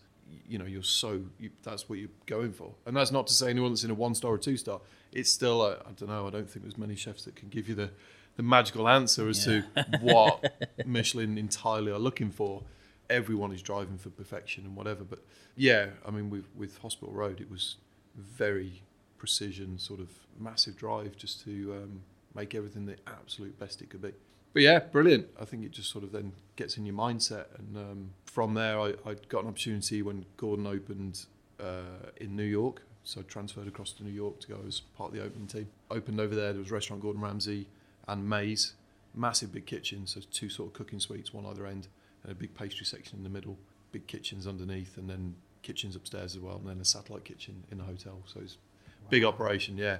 you 0.49 0.59
know 0.59 0.65
you're 0.65 0.83
so 0.83 1.21
you, 1.39 1.51
that's 1.63 1.89
what 1.89 1.99
you're 1.99 2.09
going 2.27 2.53
for. 2.53 2.73
And 2.87 2.97
that's 2.97 3.13
not 3.13 3.27
to 3.29 3.35
say 3.35 3.51
anyone 3.51 3.71
that's 3.71 3.85
in 3.85 3.91
a 3.91 3.95
one 3.95 4.15
star 4.15 4.33
or 4.33 4.39
two 4.39 4.57
star. 4.57 4.81
It's 5.13 5.31
still 5.31 5.63
I 5.63 5.73
I 5.73 5.93
don't 5.97 6.09
know. 6.09 6.27
I 6.27 6.31
don't 6.31 6.49
think 6.49 6.65
there's 6.65 6.79
many 6.79 6.97
chefs 6.97 7.25
that 7.25 7.37
can 7.37 7.49
give 7.49 7.69
you 7.69 7.75
the 7.75 7.91
the 8.37 8.43
magical 8.43 8.89
answer 8.89 9.29
as 9.29 9.45
to 9.45 9.63
what 10.01 10.69
Michelin 10.87 11.37
entirely 11.39 11.93
are 11.93 11.99
looking 11.99 12.31
for. 12.31 12.63
Everyone 13.11 13.53
is 13.53 13.61
driving 13.61 13.99
for 13.99 14.11
perfection 14.11 14.65
and 14.65 14.75
whatever. 14.75 15.05
But 15.05 15.21
yeah, 15.57 15.89
I 16.07 16.11
mean, 16.11 16.31
with 16.31 16.47
with 16.57 16.79
Hospital 16.79 17.13
Road, 17.13 17.41
it 17.41 17.51
was 17.51 17.77
very 18.17 18.83
precision, 19.19 19.79
sort 19.79 20.01
of 20.01 20.09
massive 20.39 20.77
drive 20.77 21.17
just 21.17 21.45
to 21.45 21.75
um, 21.75 22.03
make 22.35 22.55
everything 22.55 22.87
the 22.87 22.97
absolute 23.07 23.59
best 23.59 23.83
it 23.83 23.91
could 23.91 24.03
be. 24.03 24.13
But 24.53 24.63
yeah, 24.63 24.81
brilliant. 24.81 25.29
I 25.41 25.45
think 25.45 25.65
it 25.65 25.73
just 25.73 25.91
sort 25.91 26.05
of 26.05 26.13
then 26.13 26.33
gets 26.57 26.77
in 26.77 26.85
your 26.85 26.95
mindset, 26.95 27.47
and 27.59 27.77
um, 27.77 28.11
from 28.27 28.55
there, 28.55 28.79
I, 28.79 28.95
I 29.07 29.17
got 29.29 29.43
an 29.43 29.49
opportunity 29.49 30.03
when 30.03 30.27
Gordon 30.37 30.67
opened 30.67 31.27
uh, 31.61 32.11
in 32.17 32.37
New 32.37 32.45
York. 32.45 32.83
So 33.05 33.21
I 33.21 33.25
transferred 33.25 33.67
across 33.67 33.93
to 33.95 34.05
New 34.05 34.13
York 34.13 34.39
to 34.41 34.49
go 34.49 34.59
as 34.67 34.81
part 34.97 35.11
of 35.11 35.17
the 35.17 35.25
opening 35.25 35.49
team. 35.49 35.69
Opened 35.91 36.21
over 36.21 36.35
there. 36.35 36.53
There 36.53 36.61
was 36.61 36.71
restaurant 36.71 37.03
Gordon 37.03 37.21
Ramsay 37.21 37.67
and 38.07 38.29
Maze, 38.29 38.75
massive 39.15 39.53
big 39.53 39.67
kitchen, 39.67 40.07
so 40.07 40.21
two 40.31 40.49
sort 40.49 40.69
of 40.69 40.75
cooking 40.75 41.01
suites, 41.01 41.33
one 41.33 41.45
either 41.47 41.67
end, 41.67 41.89
and 42.23 42.31
a 42.33 42.35
big 42.35 42.55
pastry 42.55 42.87
section 42.87 43.19
in 43.19 43.25
the 43.25 43.31
middle, 43.31 43.59
big 43.91 44.07
kitchens 44.07 44.47
underneath, 44.47 44.97
and 44.97 45.11
then 45.11 45.35
kitchens 45.63 45.97
upstairs 45.97 46.37
as 46.37 46.41
well, 46.41 46.57
and 46.57 46.69
then 46.69 46.81
a 46.81 46.85
satellite 46.85 47.25
kitchen 47.25 47.65
in 47.71 47.79
the 47.79 47.85
hotel. 47.85 48.23
So 48.27 48.41
it's 48.41 48.57
big 49.11 49.25
operation, 49.25 49.77
yeah. 49.77 49.99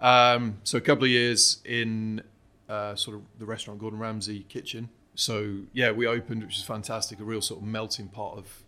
Um, 0.00 0.58
so 0.64 0.78
a 0.78 0.80
couple 0.80 1.04
of 1.04 1.10
years 1.10 1.58
in 1.64 2.22
uh, 2.68 2.94
sort 2.94 3.16
of 3.16 3.22
the 3.38 3.46
restaurant 3.46 3.80
Gordon 3.80 3.98
Ramsay 3.98 4.44
kitchen. 4.48 4.88
So 5.14 5.60
yeah, 5.72 5.90
we 5.90 6.06
opened, 6.06 6.42
which 6.42 6.56
was 6.56 6.64
fantastic, 6.64 7.20
a 7.20 7.24
real 7.24 7.42
sort 7.42 7.60
of 7.60 7.66
melting 7.66 8.08
pot 8.08 8.38
of 8.38 8.62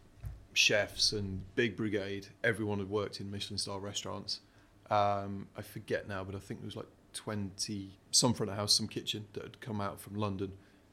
chefs 0.52 1.12
and 1.12 1.42
big 1.54 1.76
brigade. 1.76 2.28
Everyone 2.42 2.78
had 2.78 2.90
worked 2.90 3.20
in 3.20 3.30
Michelin 3.30 3.58
star 3.58 3.78
restaurants. 3.78 4.40
Um, 4.90 5.48
I 5.56 5.62
forget 5.62 6.08
now, 6.08 6.22
but 6.24 6.34
I 6.34 6.38
think 6.38 6.60
there 6.60 6.66
was 6.66 6.76
like 6.76 6.86
20, 7.14 7.90
some 8.10 8.34
front 8.34 8.50
of 8.50 8.56
house, 8.56 8.74
some 8.74 8.88
kitchen 8.88 9.26
that 9.32 9.42
had 9.42 9.60
come 9.60 9.80
out 9.80 10.00
from 10.00 10.16
London, 10.16 10.52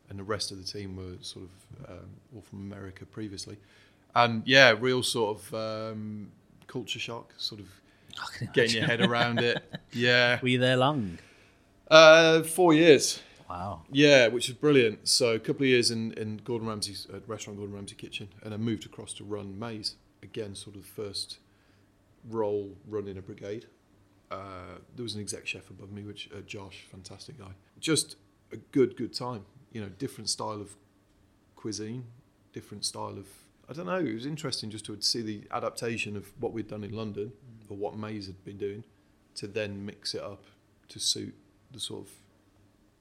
and 0.10 0.18
the 0.18 0.24
rest 0.24 0.52
of 0.52 0.58
the 0.58 0.64
team 0.64 0.96
were 0.96 1.18
sort 1.22 1.46
of 1.46 1.90
um, 1.90 2.10
all 2.34 2.42
from 2.42 2.60
America 2.60 3.06
previously. 3.06 3.58
And 4.16 4.44
yeah, 4.46 4.74
real 4.80 5.04
sort 5.04 5.40
of 5.40 5.54
um, 5.54 6.32
culture 6.68 7.00
shock, 7.00 7.34
sort 7.38 7.62
of 7.62 8.54
getting 8.54 8.78
your 8.78 8.86
head 8.86 9.02
around 9.02 9.40
it. 9.40 9.64
Yeah, 9.94 10.40
Were 10.42 10.48
you 10.48 10.58
there 10.58 10.78
long? 10.78 11.18
Uh, 11.92 12.44
four 12.44 12.74
years. 12.74 13.22
Wow. 13.50 13.82
Yeah, 13.92 14.30
which 14.30 14.48
is 14.48 14.56
brilliant. 14.56 15.08
So 15.10 15.34
a 15.34 15.40
couple 15.40 15.64
of 15.64 15.68
years 15.68 15.92
in, 15.92 16.14
in 16.14 16.38
Gordon 16.38 16.70
Ramsay's 16.70 17.06
uh, 17.14 17.20
restaurant, 17.28 17.60
Gordon 17.60 17.76
Ramsay 17.76 17.96
Kitchen, 17.96 18.30
and 18.42 18.54
I 18.54 18.58
moved 18.58 18.86
across 18.86 19.12
to 19.16 19.26
run 19.26 19.60
Maze 19.60 19.96
again, 20.24 20.56
sort 20.56 20.78
of 20.78 20.84
the 20.84 20.88
first 20.88 21.40
role 22.30 22.78
running 22.88 23.18
a 23.18 23.22
brigade. 23.22 23.66
Uh, 24.30 24.78
there 24.96 25.04
was 25.04 25.16
an 25.16 25.22
exec 25.22 25.46
chef 25.46 25.70
above 25.70 25.92
me, 25.92 26.04
which 26.04 26.30
uh, 26.34 26.40
Josh, 26.42 26.86
fantastic 26.90 27.38
guy. 27.38 27.52
Just 27.80 28.16
a 28.54 28.58
good, 28.58 28.96
good 28.96 29.14
time. 29.14 29.44
You 29.74 29.82
know, 29.82 29.90
different 29.90 30.30
style 30.30 30.62
of 30.62 30.78
cuisine, 31.58 32.06
different 32.54 32.86
style 32.86 33.18
of. 33.18 33.28
I 33.70 33.74
don't 33.74 33.86
know. 33.86 34.00
It 34.00 34.14
was 34.14 34.26
interesting 34.26 34.70
just 34.70 34.86
to 34.86 35.02
see 35.02 35.22
the 35.22 35.44
adaptation 35.52 36.16
of 36.16 36.32
what 36.40 36.54
we'd 36.54 36.70
done 36.70 36.86
in 36.86 36.94
London 36.94 37.34
or 37.68 37.76
what 37.76 37.98
Maze 37.98 38.28
had 38.28 38.44
been 38.46 38.58
doing, 38.58 38.86
to 39.36 39.48
then 39.48 39.86
mix 39.86 40.14
it 40.14 40.22
up 40.22 40.46
to 40.88 41.00
suit 41.00 41.36
the 41.72 41.80
sort 41.80 42.06
of 42.06 42.12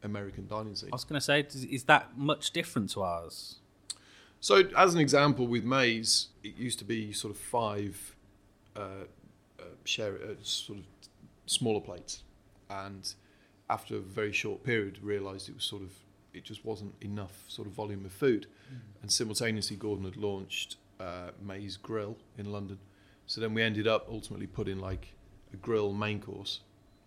American 0.03 0.47
dining 0.47 0.75
scene. 0.75 0.91
I 0.93 0.95
was 0.95 1.05
going 1.05 1.19
to 1.19 1.25
say, 1.25 1.41
is- 1.41 1.85
that 1.85 2.17
much 2.17 2.53
different 2.53 2.91
to 2.91 3.03
ours? 3.03 3.59
So, 4.41 4.63
as 4.77 4.95
an 4.95 5.01
example, 5.01 5.47
with 5.47 5.65
Maze, 5.65 6.29
it 6.43 6.57
used 6.57 6.79
to 6.79 6.85
be 6.85 7.13
sort 7.13 7.35
of 7.35 7.39
five 7.39 8.17
uh, 8.75 8.81
uh, 9.59 9.63
share 9.85 10.15
uh, 10.15 10.35
sort 10.43 10.79
of 10.79 10.85
smaller 11.45 11.81
plates, 11.81 12.23
and 12.71 13.13
after 13.69 13.97
a 13.97 14.01
very 14.01 14.33
short 14.33 14.65
period, 14.65 14.99
realised 15.03 15.49
it 15.51 15.55
was 15.55 15.65
sort 15.65 15.83
of 15.83 15.93
it 16.33 16.45
just 16.45 16.65
wasn't 16.65 16.95
enough 17.03 17.45
sort 17.49 17.69
of 17.69 17.75
volume 17.75 18.05
of 18.07 18.13
food, 18.13 18.47
and 19.03 19.13
simultaneously, 19.13 19.77
Gordon 19.77 20.07
had 20.07 20.17
launched 20.17 20.77
uh, 20.99 21.31
Maze 21.43 21.77
Grill 21.77 22.17
in 22.39 22.51
London. 22.51 22.79
So 23.27 23.41
then 23.41 23.53
we 23.53 23.63
ended 23.63 23.87
up 23.87 24.07
ultimately 24.11 24.47
putting 24.47 24.79
like 24.81 25.15
a 25.53 25.57
grill 25.57 25.93
main 25.93 26.21
course. 26.21 26.61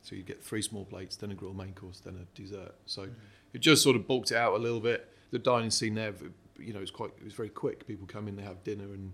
So 0.04 0.16
you 0.16 0.24
get 0.24 0.44
three 0.44 0.62
small 0.62 0.86
plates, 0.86 1.16
then 1.16 1.32
a 1.32 1.34
grill 1.34 1.54
main 1.54 1.74
course, 1.74 2.00
then 2.00 2.16
a 2.22 2.38
dessert. 2.40 2.76
So 2.86 3.08
it 3.54 3.62
just 3.62 3.82
sort 3.82 3.96
of 3.96 4.06
bulked 4.06 4.32
it 4.32 4.38
out 4.38 4.54
a 4.54 4.58
little 4.58 4.82
bit. 4.82 5.10
The 5.32 5.40
dining 5.40 5.72
scene 5.72 5.96
there, 5.96 6.14
you 6.60 6.74
know, 6.74 6.80
it's 6.80 6.92
quite 6.92 7.12
it 7.18 7.24
was 7.24 7.34
very 7.34 7.50
quick. 7.50 7.88
People 7.88 8.06
come 8.06 8.28
in, 8.28 8.36
they 8.36 8.44
have 8.44 8.64
dinner, 8.64 8.84
and 8.84 9.14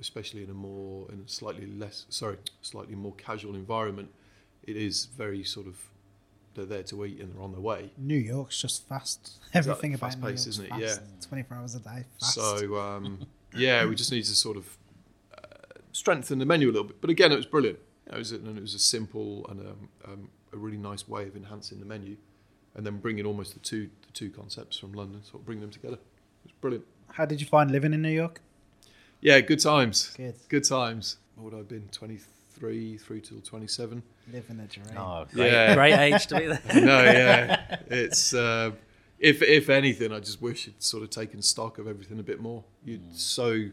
especially 0.00 0.42
in 0.42 0.50
a 0.50 0.54
more 0.54 1.06
in 1.12 1.20
a 1.26 1.28
slightly 1.28 1.66
less 1.66 2.06
sorry, 2.08 2.38
slightly 2.62 2.94
more 2.94 3.14
casual 3.16 3.54
environment, 3.54 4.08
it 4.64 4.76
is 4.76 5.04
very 5.04 5.44
sort 5.44 5.66
of 5.66 5.76
they're 6.54 6.64
there 6.64 6.82
to 6.84 7.04
eat 7.04 7.20
and 7.20 7.34
they're 7.34 7.42
on 7.42 7.52
their 7.52 7.60
way. 7.60 7.90
New 7.98 8.16
York's 8.16 8.60
just 8.60 8.88
fast. 8.88 9.32
Everything 9.52 9.92
about 9.94 10.16
New 10.16 10.22
fast-paced, 10.22 10.46
York's 10.46 10.46
isn't 10.46 10.64
it? 10.64 10.68
fast. 10.70 11.00
Yeah. 11.20 11.26
24 11.28 11.56
hours 11.56 11.74
a 11.74 11.80
day. 11.80 12.04
Fast. 12.20 12.34
So 12.34 12.78
um, 12.78 13.26
yeah, 13.54 13.84
we 13.86 13.94
just 13.94 14.10
need 14.10 14.24
to 14.24 14.34
sort 14.34 14.56
of 14.56 14.78
uh, 15.36 15.46
strengthen 15.92 16.38
the 16.38 16.46
menu 16.46 16.68
a 16.68 16.72
little 16.72 16.84
bit. 16.88 17.00
But 17.00 17.10
again, 17.10 17.30
it 17.32 17.36
was 17.36 17.46
brilliant. 17.46 17.78
It 18.12 18.16
was, 18.18 18.32
and 18.32 18.56
it 18.58 18.60
was 18.60 18.74
a 18.74 18.78
simple 18.78 19.46
and 19.48 19.60
a, 19.60 20.10
um, 20.12 20.28
a 20.52 20.56
really 20.56 20.76
nice 20.76 21.08
way 21.08 21.22
of 21.26 21.36
enhancing 21.36 21.80
the 21.80 21.86
menu, 21.86 22.16
and 22.74 22.84
then 22.84 22.98
bringing 22.98 23.24
almost 23.26 23.54
the 23.54 23.60
two 23.60 23.88
the 24.06 24.12
two 24.12 24.30
concepts 24.30 24.76
from 24.78 24.92
London, 24.92 25.22
sort 25.24 25.36
of 25.40 25.46
bring 25.46 25.60
them 25.60 25.70
together. 25.70 25.94
It 25.96 26.44
was 26.44 26.52
brilliant. 26.60 26.84
How 27.12 27.24
did 27.24 27.40
you 27.40 27.46
find 27.46 27.70
living 27.70 27.94
in 27.94 28.02
New 28.02 28.10
York? 28.10 28.40
Yeah, 29.20 29.40
good 29.40 29.60
times. 29.60 30.10
Good. 30.16 30.34
Good 30.48 30.64
times. 30.64 31.16
What 31.36 31.44
would 31.44 31.54
I 31.54 31.58
have 31.58 31.68
been? 31.68 31.88
Twenty 31.92 32.18
three 32.52 32.98
through 32.98 33.20
till 33.20 33.40
twenty 33.40 33.66
seven. 33.68 34.02
Living 34.32 34.60
a 34.60 34.66
dream. 34.66 34.86
Oh, 34.98 35.26
great, 35.32 35.50
Yeah. 35.52 35.74
great 35.74 35.94
age 35.94 36.26
to 36.28 36.38
be 36.38 36.46
there. 36.46 36.60
no, 36.74 37.02
yeah, 37.04 37.76
it's 37.88 38.34
uh, 38.34 38.72
if 39.18 39.40
if 39.42 39.70
anything, 39.70 40.12
I 40.12 40.20
just 40.20 40.42
wish 40.42 40.66
you'd 40.66 40.82
sort 40.82 41.02
of 41.02 41.10
taken 41.10 41.40
stock 41.42 41.78
of 41.78 41.88
everything 41.88 42.18
a 42.18 42.22
bit 42.22 42.40
more. 42.40 42.64
You're 42.84 42.98
so 43.12 43.66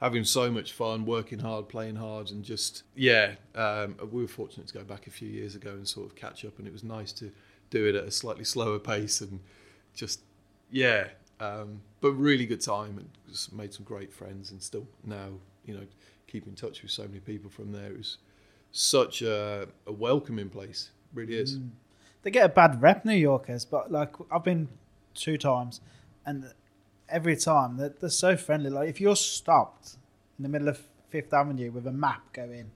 having 0.00 0.24
so 0.24 0.50
much 0.50 0.72
fun, 0.72 1.04
working 1.04 1.38
hard, 1.38 1.68
playing 1.68 1.96
hard, 1.96 2.30
and 2.30 2.42
just 2.42 2.82
yeah. 2.94 3.34
Um, 3.54 3.96
we 4.10 4.22
were 4.22 4.28
fortunate 4.28 4.66
to 4.68 4.74
go 4.74 4.84
back 4.84 5.06
a 5.06 5.10
few 5.10 5.28
years 5.28 5.54
ago 5.54 5.70
and 5.70 5.86
sort 5.86 6.06
of 6.06 6.16
catch 6.16 6.44
up, 6.44 6.58
and 6.58 6.66
it 6.66 6.72
was 6.72 6.82
nice 6.82 7.12
to 7.12 7.30
do 7.70 7.86
it 7.86 7.94
at 7.94 8.04
a 8.04 8.10
slightly 8.10 8.44
slower 8.44 8.78
pace 8.78 9.20
and 9.20 9.40
just 9.94 10.20
yeah. 10.70 11.08
Um, 11.38 11.80
but 12.00 12.12
really 12.12 12.44
good 12.44 12.60
time 12.60 12.98
and 12.98 13.08
just 13.28 13.52
made 13.52 13.72
some 13.72 13.84
great 13.84 14.12
friends, 14.12 14.50
and 14.50 14.62
still 14.62 14.86
now 15.04 15.28
you 15.64 15.74
know 15.74 15.86
keep 16.26 16.46
in 16.46 16.54
touch 16.54 16.82
with 16.82 16.90
so 16.90 17.02
many 17.02 17.20
people 17.20 17.50
from 17.50 17.72
there. 17.72 17.90
It 17.90 17.98
was 17.98 18.18
such 18.72 19.20
a, 19.22 19.66
a 19.86 19.92
welcoming 19.92 20.48
place, 20.48 20.90
really 21.12 21.34
is. 21.34 21.58
They 22.22 22.30
get 22.30 22.46
a 22.46 22.50
bad 22.50 22.80
rep, 22.80 23.04
New 23.04 23.14
Yorkers, 23.14 23.64
but 23.64 23.90
like 23.90 24.12
I've 24.30 24.44
been 24.44 24.68
two 25.14 25.36
times, 25.36 25.80
and 26.24 26.52
every 27.10 27.36
time 27.36 27.76
they're, 27.76 27.94
they're 28.00 28.10
so 28.10 28.36
friendly. 28.36 28.70
Like 28.70 28.88
if 28.88 29.00
you're 29.00 29.16
stopped 29.16 29.96
in 30.38 30.42
the 30.42 30.48
middle 30.48 30.68
of 30.68 30.80
Fifth 31.10 31.32
Avenue 31.32 31.70
with 31.70 31.86
a 31.86 31.92
map 31.92 32.32
going, 32.32 32.70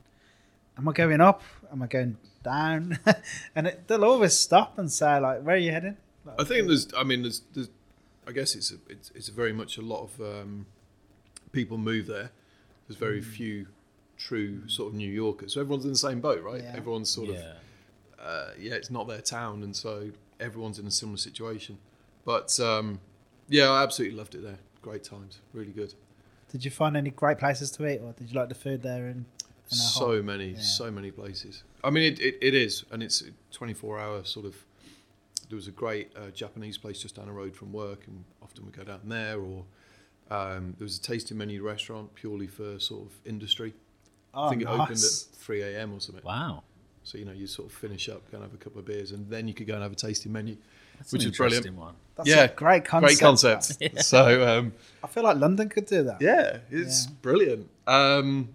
am 0.76 0.88
I 0.88 0.92
going 0.92 1.20
up? 1.20 1.42
Am 1.72 1.82
I 1.82 1.86
going 1.86 2.16
down? 2.42 2.98
and 3.56 3.68
it, 3.68 3.88
they'll 3.88 4.04
always 4.04 4.38
stop 4.38 4.78
and 4.78 4.90
say 4.90 5.18
like, 5.18 5.42
where 5.42 5.56
are 5.56 5.58
you 5.58 5.70
heading? 5.70 5.96
Like, 6.24 6.40
I 6.40 6.44
think 6.44 6.66
there's. 6.66 6.88
I 6.96 7.04
mean, 7.04 7.22
there's. 7.22 7.42
there's 7.52 7.68
I 8.26 8.32
guess 8.32 8.54
it's 8.54 8.72
a, 8.72 8.76
it's 8.88 9.10
it's 9.14 9.28
very 9.28 9.52
much 9.52 9.76
a 9.76 9.82
lot 9.82 10.04
of 10.04 10.20
um, 10.20 10.66
people 11.52 11.76
move 11.76 12.06
there. 12.06 12.30
There's 12.88 12.98
very 12.98 13.20
few 13.20 13.66
true 14.16 14.66
sort 14.68 14.92
of 14.92 14.94
New 14.94 15.10
Yorkers. 15.10 15.52
So 15.54 15.60
everyone's 15.60 15.84
in 15.84 15.90
the 15.90 15.98
same 15.98 16.20
boat, 16.20 16.42
right? 16.42 16.62
Yeah. 16.62 16.72
Everyone's 16.74 17.10
sort 17.10 17.30
of 17.30 17.36
yeah. 17.36 17.52
uh, 18.22 18.50
yeah, 18.58 18.74
it's 18.74 18.90
not 18.90 19.08
their 19.08 19.20
town, 19.20 19.62
and 19.62 19.76
so 19.76 20.10
everyone's 20.40 20.78
in 20.78 20.86
a 20.86 20.90
similar 20.90 21.18
situation. 21.18 21.78
But 22.24 22.58
um, 22.60 23.00
yeah, 23.48 23.70
I 23.70 23.82
absolutely 23.82 24.16
loved 24.16 24.34
it 24.34 24.42
there. 24.42 24.58
Great 24.82 25.04
times, 25.04 25.40
really 25.52 25.72
good. 25.72 25.94
Did 26.50 26.64
you 26.64 26.70
find 26.70 26.96
any 26.96 27.10
great 27.10 27.38
places 27.38 27.70
to 27.72 27.86
eat, 27.86 27.98
or 27.98 28.12
did 28.12 28.30
you 28.30 28.38
like 28.38 28.48
the 28.48 28.54
food 28.54 28.82
there? 28.82 29.08
In, 29.08 29.24
in 29.70 29.76
so 29.76 30.06
whole- 30.06 30.22
many, 30.22 30.50
yeah. 30.50 30.60
so 30.60 30.90
many 30.90 31.10
places. 31.10 31.64
I 31.82 31.90
mean, 31.90 32.12
it, 32.12 32.20
it, 32.20 32.38
it 32.40 32.54
is, 32.54 32.84
and 32.90 33.02
it's 33.02 33.22
a 33.22 33.26
24 33.50 33.98
hour 33.98 34.24
sort 34.24 34.46
of. 34.46 34.56
There 35.48 35.56
was 35.56 35.68
a 35.68 35.72
great 35.72 36.10
uh, 36.16 36.30
Japanese 36.30 36.78
place 36.78 37.02
just 37.02 37.16
down 37.16 37.26
the 37.26 37.32
road 37.32 37.54
from 37.54 37.72
work, 37.72 38.06
and 38.06 38.24
often 38.42 38.64
we 38.64 38.72
go 38.72 38.82
down 38.82 39.00
there. 39.04 39.38
Or 39.38 39.64
um, 40.30 40.74
there 40.78 40.84
was 40.84 40.96
a 40.98 41.02
tasting 41.02 41.36
menu 41.36 41.62
restaurant 41.62 42.14
purely 42.14 42.46
for 42.46 42.78
sort 42.78 43.06
of 43.06 43.12
industry. 43.26 43.74
Oh, 44.32 44.44
I 44.44 44.50
think 44.50 44.62
it 44.62 44.68
opened 44.68 44.98
at 44.98 45.36
3 45.36 45.62
a.m. 45.62 45.92
or 45.92 46.00
something. 46.00 46.24
Wow. 46.24 46.62
So 47.02 47.18
you 47.18 47.24
know, 47.26 47.32
you 47.32 47.46
sort 47.46 47.68
of 47.68 47.76
finish 47.76 48.08
up, 48.08 48.30
go 48.30 48.38
and 48.38 48.44
have 48.44 48.54
a 48.54 48.56
couple 48.56 48.78
of 48.78 48.86
beers, 48.86 49.12
and 49.12 49.28
then 49.28 49.46
you 49.46 49.54
could 49.54 49.66
go 49.66 49.74
and 49.74 49.82
have 49.82 49.92
a 49.92 49.96
tasting 49.96 50.32
menu, 50.32 50.56
That's 51.04 51.12
which 51.12 51.24
an 51.24 51.30
is 51.30 51.36
brilliant. 51.36 51.66
interesting 51.66 51.80
one. 51.80 51.94
That's 52.16 52.28
yeah, 52.28 52.44
a 52.44 52.48
great 52.48 52.84
concept. 52.84 53.08
Great 53.08 53.20
concept. 53.20 53.78
that. 53.80 54.04
So 54.04 54.46
um, 54.58 54.72
I 55.02 55.06
feel 55.08 55.22
like 55.24 55.36
London 55.36 55.68
could 55.68 55.86
do 55.86 56.02
that. 56.04 56.20
yeah, 56.20 56.58
it's 56.70 57.06
Yeah. 57.06 57.10
brilliant. 57.22 57.68
Um, 57.86 58.54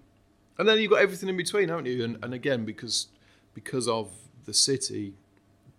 and 0.58 0.68
then 0.68 0.80
you've 0.80 0.92
got 0.92 1.02
everything 1.02 1.30
in 1.30 1.38
between, 1.38 1.70
haven't 1.70 1.86
you? 1.86 2.04
And, 2.04 2.24
and 2.24 2.34
again, 2.34 2.66
because 2.66 3.08
because 3.54 3.88
of 3.88 4.10
the 4.46 4.54
city, 4.54 5.14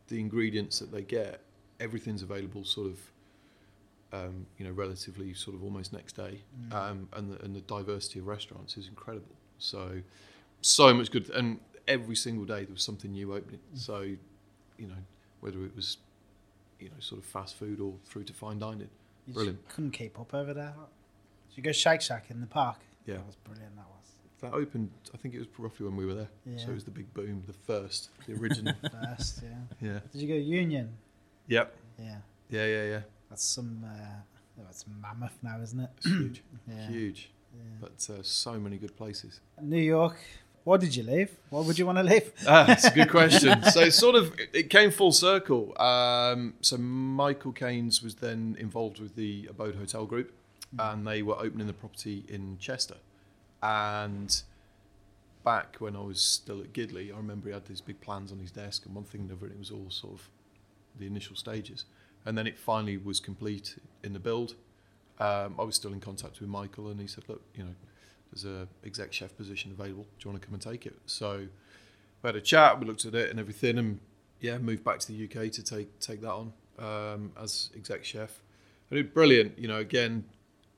the 0.09 0.21
ingredients 0.21 0.79
that 0.81 0.93
they 0.93 1.03
get, 1.03 1.41
everything's 1.81 2.23
available 2.23 2.65
sort 2.65 2.89
of, 2.89 2.99
um, 4.13 4.47
you 4.59 4.65
know, 4.67 4.73
relatively 4.73 5.33
sort 5.35 5.57
of 5.57 5.65
almost 5.65 5.93
next 5.93 6.13
day. 6.15 6.41
Um, 6.73 7.09
and, 7.15 7.33
the, 7.33 7.43
and 7.45 7.55
the 7.57 7.61
diversity 7.61 8.19
of 8.21 8.27
restaurants 8.27 8.77
is 8.77 8.89
incredible. 8.89 9.35
So, 9.59 10.01
so 10.61 10.93
much 10.93 11.11
good. 11.11 11.31
And 11.31 11.61
every 11.89 12.17
single 12.17 12.45
day 12.45 12.65
there 12.65 12.73
was 12.75 12.83
something 12.83 13.13
new 13.13 13.35
opening. 13.35 13.61
So, 13.75 14.01
you 14.03 14.87
know, 14.87 14.95
whether 15.41 15.65
it 15.65 15.75
was, 15.75 15.97
you 16.81 16.89
know, 16.89 16.95
sort 17.01 17.21
of 17.21 17.27
fast 17.27 17.57
food 17.57 17.81
or 17.81 17.95
through 18.05 18.25
to 18.25 18.33
fine 18.33 18.59
dining. 18.59 18.89
You 19.27 19.35
Brilliant. 19.35 19.69
couldn't 19.69 19.93
keep 19.93 20.19
up 20.19 20.35
over 20.35 20.53
there. 20.55 20.75
Did 21.51 21.57
you 21.57 21.63
go 21.63 21.73
Shake 21.73 22.01
Shack 22.01 22.27
in 22.31 22.41
the 22.41 22.47
park? 22.47 22.79
Yeah. 23.07 23.17
That 23.17 23.27
was 23.27 23.37
brilliant. 23.37 23.77
That 23.77 23.87
was. 23.89 23.97
That 24.41 24.55
opened, 24.55 24.91
I 25.13 25.19
think 25.19 25.35
it 25.35 25.39
was 25.39 25.49
roughly 25.59 25.87
when 25.87 25.97
we 25.97 26.07
were 26.07 26.15
there. 26.15 26.29
Yeah. 26.47 26.59
So 26.59 26.71
it 26.71 26.75
was 26.75 26.85
the 26.85 26.91
big 26.91 27.13
boom, 27.13 27.43
the 27.47 27.53
first, 27.53 28.09
the 28.27 28.35
original. 28.35 28.73
First, 29.05 29.43
yeah. 29.43 29.87
yeah. 29.93 29.99
Did 30.13 30.23
you 30.23 30.29
go 30.29 30.35
Union? 30.35 30.91
Yep. 31.49 31.77
Yeah. 31.99 32.17
Yeah, 32.49 32.67
yeah, 32.67 32.85
yeah. 32.85 33.01
That's 33.29 33.45
some. 33.45 33.85
Uh, 33.85 34.63
that's 34.65 34.85
mammoth 35.01 35.37
now, 35.43 35.61
isn't 35.63 35.81
it? 35.81 35.91
It's 35.99 36.07
huge. 36.07 36.43
Yeah. 36.69 36.89
Huge. 36.89 37.31
yeah. 37.55 37.63
But 37.81 38.15
uh, 38.15 38.23
so 38.23 38.59
many 38.59 38.77
good 38.79 38.97
places. 38.97 39.41
New 39.61 39.81
York. 39.83 40.17
Why 40.65 40.77
did 40.77 40.95
you 40.95 41.03
leave? 41.03 41.31
Why 41.49 41.61
would 41.63 41.79
you 41.79 41.87
want 41.87 41.99
to 41.99 42.05
leave? 42.05 42.33
Ah, 42.47 42.65
that's 42.65 42.85
a 42.85 42.91
good 42.91 43.11
question. 43.11 43.63
so 43.73 43.89
sort 43.89 44.15
of 44.15 44.35
it 44.53 44.69
came 44.71 44.91
full 44.91 45.13
circle. 45.13 45.81
Um, 45.81 46.55
so 46.61 46.77
Michael 46.77 47.53
Caines 47.53 48.03
was 48.03 48.17
then 48.17 48.57
involved 48.59 49.01
with 49.01 49.17
the 49.17 49.47
Abode 49.49 49.77
Hotel 49.77 50.05
Group, 50.05 50.33
and 50.79 51.07
they 51.07 51.23
were 51.23 51.37
opening 51.39 51.67
the 51.67 51.73
property 51.73 52.25
in 52.29 52.59
Chester. 52.59 52.97
And 53.63 54.43
back 55.45 55.77
when 55.79 55.97
I 55.97 56.01
was 56.01 56.21
still 56.21 56.61
at 56.61 56.73
Gidleigh, 56.73 57.13
I 57.13 57.17
remember 57.17 57.49
he 57.49 57.55
had 57.55 57.67
these 57.67 57.81
big 57.81 58.01
plans 58.01 58.31
on 58.31 58.39
his 58.39 58.51
desk, 58.51 58.85
and 58.85 58.95
one 58.95 59.05
thing 59.05 59.23
and 59.23 59.31
another, 59.31 59.47
and 59.47 59.55
it 59.55 59.59
was 59.59 59.71
all 59.71 59.87
sort 59.91 60.15
of 60.15 60.29
the 60.99 61.07
initial 61.07 61.37
stages. 61.37 61.85
And 62.27 62.37
then 62.37 62.47
it 62.47 62.59
finally 62.59 62.99
was 62.99 63.19
complete 63.19 63.77
in 64.05 64.13
the 64.13 64.19
build. 64.19 64.55
Um, 65.19 65.55
I 65.59 65.63
was 65.63 65.75
still 65.77 65.93
in 65.93 66.01
contact 66.01 66.41
with 66.41 66.51
Michael, 66.51 66.89
and 66.89 67.01
he 67.01 67.07
said, 67.07 67.25
"Look, 67.29 67.43
you 67.55 67.65
know, 67.65 67.75
there's 68.33 68.45
a 68.45 68.69
exec 68.85 69.13
chef 69.13 69.37
position 69.37 69.73
available. 69.73 70.05
Do 70.19 70.25
you 70.25 70.31
want 70.31 70.43
to 70.43 70.47
come 70.47 70.55
and 70.55 70.63
take 70.63 70.87
it?" 70.87 70.97
So 71.07 71.49
we 72.23 72.27
had 72.27 72.37
a 72.37 72.41
chat, 72.41 72.79
we 72.79 72.87
looked 72.87 73.05
at 73.05 73.15
it 73.15 73.31
and 73.31 73.41
everything, 73.41 73.79
and 73.79 74.01
yeah, 74.41 74.59
moved 74.59 74.85
back 74.85 74.99
to 75.01 75.13
the 75.13 75.25
UK 75.25 75.51
to 75.53 75.63
take 75.63 75.99
take 76.01 76.21
that 76.23 76.33
on 76.33 76.53
um, 76.79 77.33
as 77.41 77.71
exec 77.77 78.05
chef. 78.05 78.43
And 78.91 78.99
it 78.99 79.03
was 79.05 79.13
brilliant, 79.13 79.59
you 79.59 79.69
know. 79.69 79.79
Again, 79.79 80.25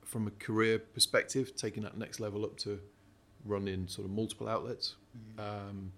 from 0.04 0.26
a 0.26 0.30
career 0.32 0.78
perspective, 0.78 1.56
taking 1.56 1.82
that 1.84 1.96
next 1.96 2.20
level 2.20 2.44
up 2.44 2.56
to 2.58 2.80
running 3.44 3.88
sort 3.88 4.06
of 4.06 4.12
multiple 4.12 4.48
outlets, 4.48 4.96
um, 5.38 5.92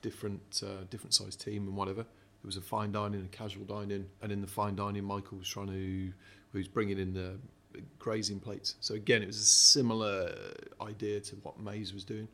different 0.00 0.62
uh, 0.64 0.84
different 0.90 1.14
size 1.14 1.36
team 1.36 1.66
and 1.68 1.76
whatever. 1.76 2.02
There 2.02 2.48
was 2.48 2.56
a 2.56 2.60
fine 2.60 2.90
dining, 2.90 3.24
a 3.24 3.36
casual 3.36 3.64
dining, 3.64 4.06
and 4.20 4.32
in 4.32 4.40
the 4.40 4.48
fine 4.48 4.74
dining, 4.74 5.04
Michael 5.04 5.38
was 5.38 5.48
trying 5.48 5.68
to, 5.68 5.72
he 5.72 6.12
was 6.58 6.66
bringing 6.66 6.98
in 6.98 7.14
the 7.14 7.36
grazing 7.98 8.40
plates. 8.40 8.76
So 8.80 8.94
again, 8.94 9.22
it 9.22 9.26
was 9.26 9.38
a 9.38 9.44
similar 9.44 10.34
idea 10.80 11.20
to 11.20 11.36
what 11.36 11.58
Maze 11.60 11.92
was 11.92 12.04
doing, 12.04 12.28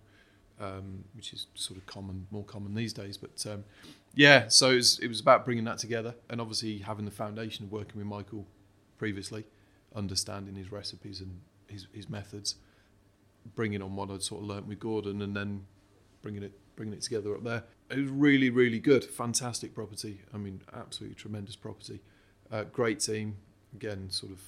um, 0.60 1.04
which 1.14 1.32
is 1.32 1.46
sort 1.54 1.78
of 1.78 1.86
common, 1.86 2.26
more 2.30 2.44
common 2.44 2.74
these 2.74 2.92
days. 2.92 3.16
But 3.16 3.44
um, 3.50 3.64
yeah, 4.14 4.48
so 4.48 4.70
it 4.70 4.76
was, 4.76 4.98
it 5.00 5.08
was 5.08 5.20
about 5.20 5.44
bringing 5.44 5.64
that 5.64 5.78
together, 5.78 6.14
and 6.28 6.40
obviously 6.40 6.78
having 6.78 7.04
the 7.04 7.10
foundation 7.10 7.64
of 7.64 7.72
working 7.72 7.96
with 7.96 8.06
Michael 8.06 8.46
previously, 8.96 9.44
understanding 9.94 10.54
his 10.54 10.72
recipes 10.72 11.20
and 11.20 11.40
his, 11.68 11.86
his 11.92 12.08
methods, 12.08 12.56
bringing 13.54 13.82
on 13.82 13.96
what 13.96 14.10
I'd 14.10 14.22
sort 14.22 14.42
of 14.42 14.48
learnt 14.48 14.66
with 14.66 14.80
Gordon, 14.80 15.22
and 15.22 15.36
then 15.36 15.66
bringing 16.22 16.42
it 16.42 16.52
bringing 16.76 16.94
it 16.94 17.02
together 17.02 17.34
up 17.34 17.42
there. 17.42 17.64
It 17.90 17.98
was 17.98 18.10
really 18.10 18.50
really 18.50 18.78
good, 18.78 19.04
fantastic 19.04 19.74
property. 19.74 20.20
I 20.32 20.38
mean, 20.38 20.62
absolutely 20.74 21.16
tremendous 21.16 21.56
property. 21.56 22.00
Uh, 22.50 22.64
great 22.64 23.00
team. 23.00 23.36
Again, 23.74 24.10
sort 24.10 24.32
of 24.32 24.40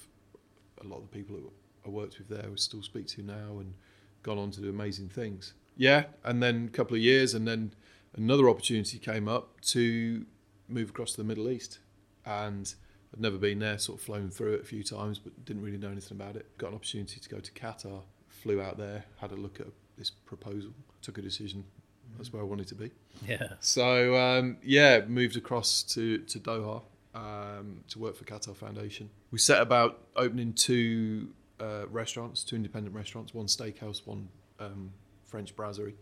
a 0.83 0.87
lot 0.87 0.97
of 0.97 1.03
the 1.03 1.17
people 1.17 1.35
that 1.35 1.43
I 1.85 1.89
worked 1.89 2.17
with 2.17 2.29
there, 2.29 2.49
we 2.49 2.57
still 2.57 2.81
speak 2.81 3.07
to 3.07 3.23
now, 3.23 3.59
and 3.59 3.73
gone 4.23 4.37
on 4.37 4.51
to 4.51 4.61
do 4.61 4.69
amazing 4.69 5.09
things. 5.09 5.53
Yeah, 5.77 6.05
and 6.23 6.41
then 6.41 6.69
a 6.71 6.75
couple 6.75 6.95
of 6.95 7.01
years, 7.01 7.33
and 7.33 7.47
then 7.47 7.73
another 8.15 8.49
opportunity 8.49 8.99
came 8.99 9.27
up 9.27 9.61
to 9.61 10.25
move 10.67 10.89
across 10.89 11.11
to 11.11 11.17
the 11.17 11.23
Middle 11.23 11.49
East, 11.49 11.79
and 12.25 12.73
I'd 13.13 13.21
never 13.21 13.37
been 13.37 13.59
there. 13.59 13.77
Sort 13.77 13.99
of 13.99 14.05
flown 14.05 14.29
through 14.29 14.55
it 14.55 14.61
a 14.61 14.65
few 14.65 14.83
times, 14.83 15.19
but 15.19 15.45
didn't 15.45 15.63
really 15.63 15.77
know 15.77 15.89
anything 15.89 16.17
about 16.19 16.35
it. 16.35 16.57
Got 16.57 16.69
an 16.69 16.75
opportunity 16.75 17.19
to 17.19 17.29
go 17.29 17.39
to 17.39 17.51
Qatar. 17.51 18.01
Flew 18.27 18.61
out 18.61 18.77
there, 18.77 19.05
had 19.17 19.31
a 19.31 19.35
look 19.35 19.59
at 19.59 19.67
this 19.97 20.09
proposal, 20.09 20.71
took 21.01 21.17
a 21.17 21.21
decision. 21.21 21.63
That's 22.17 22.33
where 22.33 22.41
I 22.41 22.45
wanted 22.45 22.67
to 22.67 22.75
be. 22.75 22.91
Yeah. 23.27 23.53
So 23.59 24.15
um, 24.17 24.57
yeah, 24.63 25.01
moved 25.07 25.37
across 25.37 25.83
to 25.83 26.19
to 26.19 26.39
Doha 26.39 26.81
um, 27.13 27.83
to 27.89 27.99
work 27.99 28.15
for 28.15 28.23
Qatar 28.25 28.55
Foundation. 28.55 29.09
We 29.31 29.39
set 29.39 29.61
about 29.61 30.07
opening 30.15 30.53
two 30.53 31.29
uh, 31.59 31.87
restaurants, 31.89 32.43
two 32.43 32.55
independent 32.55 32.95
restaurants, 32.95 33.33
one 33.33 33.47
steakhouse, 33.47 34.05
one 34.05 34.29
um, 34.59 34.91
French 35.25 35.55
brasserie, 35.55 35.95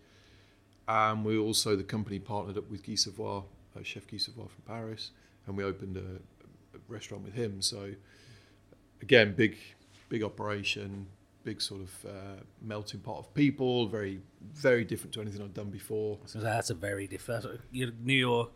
and 0.87 1.25
we 1.25 1.37
also 1.37 1.75
the 1.75 1.83
company 1.83 2.19
partnered 2.19 2.57
up 2.57 2.69
with 2.69 2.85
Guy 2.85 2.95
Savoy, 2.95 3.37
uh, 3.75 3.83
Chef 3.83 4.07
Guy 4.07 4.17
Savoy 4.17 4.45
from 4.45 4.63
Paris, 4.65 5.11
and 5.47 5.57
we 5.57 5.63
opened 5.63 5.97
a, 5.97 6.75
a 6.75 6.79
restaurant 6.87 7.23
with 7.23 7.33
him. 7.33 7.61
So 7.61 7.93
again, 9.01 9.33
big 9.35 9.57
big 10.09 10.23
operation. 10.23 11.07
Big 11.45 11.61
sort 11.61 11.81
of 11.81 12.05
uh, 12.05 12.43
melting 12.61 12.99
pot 12.99 13.19
of 13.19 13.33
people, 13.33 13.87
very, 13.87 14.19
very 14.53 14.83
different 14.83 15.13
to 15.13 15.21
anything 15.21 15.41
I'd 15.41 15.53
done 15.53 15.69
before. 15.69 16.19
So 16.25 16.39
that's 16.39 16.69
a 16.69 16.73
very 16.73 17.07
different. 17.07 17.61
New 17.71 18.13
York, 18.13 18.51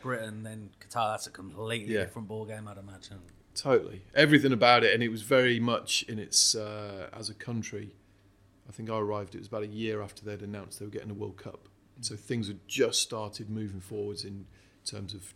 Britain, 0.00 0.42
then 0.42 0.70
Qatar. 0.80 1.12
That's 1.12 1.26
a 1.26 1.30
completely 1.30 1.94
Yeah. 1.94 2.00
different 2.00 2.28
ball 2.28 2.44
game, 2.44 2.66
I'd 2.68 2.78
imagine. 2.78 3.18
Totally, 3.54 4.02
everything 4.14 4.52
about 4.52 4.84
it, 4.84 4.94
and 4.94 5.02
it 5.02 5.08
was 5.08 5.22
very 5.22 5.58
much 5.60 6.02
in 6.04 6.18
its 6.18 6.54
uh, 6.54 7.08
as 7.12 7.28
a 7.28 7.34
country. 7.34 7.94
I 8.68 8.72
think 8.72 8.88
I 8.88 8.96
arrived. 8.98 9.34
It 9.34 9.38
was 9.38 9.48
about 9.48 9.64
a 9.64 9.66
year 9.66 10.00
after 10.00 10.24
they'd 10.24 10.42
announced 10.42 10.78
they 10.78 10.84
were 10.84 10.90
getting 10.90 11.10
a 11.10 11.14
World 11.14 11.36
Cup, 11.36 11.68
so 12.00 12.14
things 12.16 12.46
had 12.46 12.60
just 12.68 13.02
started 13.02 13.50
moving 13.50 13.80
forwards 13.80 14.24
in 14.24 14.46
terms 14.84 15.12
of 15.14 15.34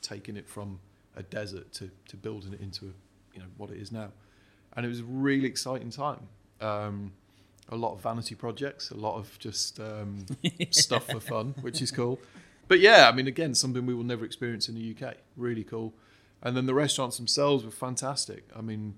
taking 0.00 0.36
it 0.36 0.48
from 0.48 0.78
a 1.16 1.22
desert 1.22 1.72
to, 1.72 1.90
to 2.08 2.16
building 2.16 2.52
it 2.52 2.60
into 2.60 2.94
you 3.34 3.40
know 3.40 3.46
what 3.56 3.70
it 3.70 3.78
is 3.78 3.90
now, 3.90 4.12
and 4.74 4.86
it 4.86 4.88
was 4.88 5.00
a 5.00 5.04
really 5.04 5.46
exciting 5.46 5.90
time. 5.90 6.28
Um, 6.60 7.12
a 7.68 7.76
lot 7.76 7.94
of 7.94 8.00
vanity 8.00 8.36
projects, 8.36 8.90
a 8.90 8.96
lot 8.96 9.16
of 9.16 9.36
just 9.40 9.80
um, 9.80 10.24
stuff 10.70 11.08
for 11.08 11.18
fun, 11.18 11.56
which 11.62 11.82
is 11.82 11.90
cool. 11.90 12.20
But 12.68 12.80
yeah, 12.80 13.08
I 13.08 13.12
mean, 13.12 13.26
again, 13.26 13.54
something 13.54 13.86
we 13.86 13.94
will 13.94 14.04
never 14.04 14.24
experience 14.24 14.68
in 14.68 14.74
the 14.74 14.94
UK. 14.94 15.16
Really 15.36 15.64
cool. 15.64 15.94
And 16.42 16.56
then 16.56 16.66
the 16.66 16.74
restaurants 16.74 17.16
themselves 17.16 17.64
were 17.64 17.70
fantastic. 17.70 18.44
I 18.54 18.60
mean, 18.60 18.94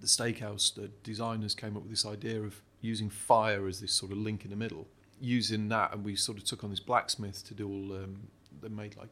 the 0.00 0.06
steakhouse, 0.06 0.74
the 0.74 0.88
designers 1.02 1.54
came 1.54 1.76
up 1.76 1.82
with 1.82 1.90
this 1.90 2.06
idea 2.06 2.40
of 2.42 2.62
using 2.80 3.10
fire 3.10 3.66
as 3.66 3.80
this 3.80 3.92
sort 3.92 4.12
of 4.12 4.18
link 4.18 4.44
in 4.44 4.50
the 4.50 4.56
middle. 4.56 4.86
Using 5.20 5.68
that, 5.70 5.92
and 5.92 6.04
we 6.04 6.14
sort 6.14 6.38
of 6.38 6.44
took 6.44 6.62
on 6.62 6.70
this 6.70 6.80
blacksmith 6.80 7.44
to 7.48 7.54
do 7.54 7.68
all. 7.68 7.92
Um, 7.92 8.28
they 8.60 8.68
made 8.68 8.96
like 8.96 9.08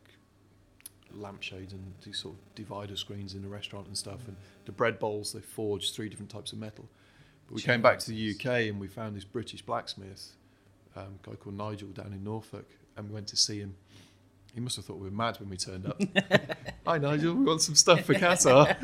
lampshades 1.13 1.73
and 1.73 1.95
these 2.05 2.19
sort 2.19 2.35
of 2.35 2.55
divider 2.55 2.97
screens 2.97 3.35
in 3.35 3.43
the 3.43 3.49
restaurant 3.49 3.87
and 3.87 3.97
stuff. 3.97 4.27
And 4.27 4.37
the 4.67 4.73
bread 4.73 4.99
bowls, 4.99 5.33
they 5.33 5.41
forged 5.41 5.95
three 5.95 6.09
different 6.09 6.31
types 6.31 6.53
of 6.53 6.59
metal. 6.59 6.89
But 7.47 7.55
we 7.57 7.63
came 7.63 7.83
back 7.83 7.99
to 8.01 8.11
the 8.11 8.35
UK 8.35 8.69
and 8.69 8.81
we 8.81 8.89
found 8.89 9.17
this 9.17 9.25
British 9.25 9.63
blacksmith, 9.63 10.33
um, 10.97 11.19
guy 11.23 11.33
called 11.35 11.57
Nigel 11.57 11.89
down 11.89 12.13
in 12.13 12.25
Norfolk, 12.25 12.67
and 12.97 13.09
we 13.09 13.15
went 13.15 13.27
to 13.29 13.37
see 13.37 13.59
him. 13.61 13.75
He 14.55 14.61
must 14.61 14.77
have 14.77 14.87
thought 14.87 14.97
we 14.99 15.05
were 15.09 15.15
mad 15.15 15.39
when 15.39 15.51
we 15.51 15.57
turned 15.57 15.87
up. 15.87 16.01
Hi 16.87 16.99
Nigel, 16.99 17.35
we 17.35 17.45
want 17.45 17.61
some 17.63 17.75
stuff 17.75 18.03
for 18.05 18.15
Qatar. 18.15 18.75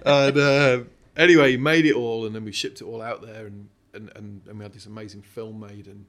and 0.06 0.38
uh, 0.38 0.84
anyway, 1.16 1.52
he 1.52 1.56
made 1.58 1.84
it 1.84 1.94
all, 1.94 2.24
and 2.26 2.34
then 2.34 2.44
we 2.44 2.52
shipped 2.52 2.80
it 2.80 2.84
all 2.84 3.02
out 3.02 3.20
there, 3.20 3.46
and, 3.46 3.68
and, 3.92 4.10
and, 4.16 4.40
and 4.48 4.58
we 4.58 4.62
had 4.64 4.72
this 4.72 4.86
amazing 4.86 5.22
film 5.22 5.60
made. 5.60 5.86
And 5.86 6.06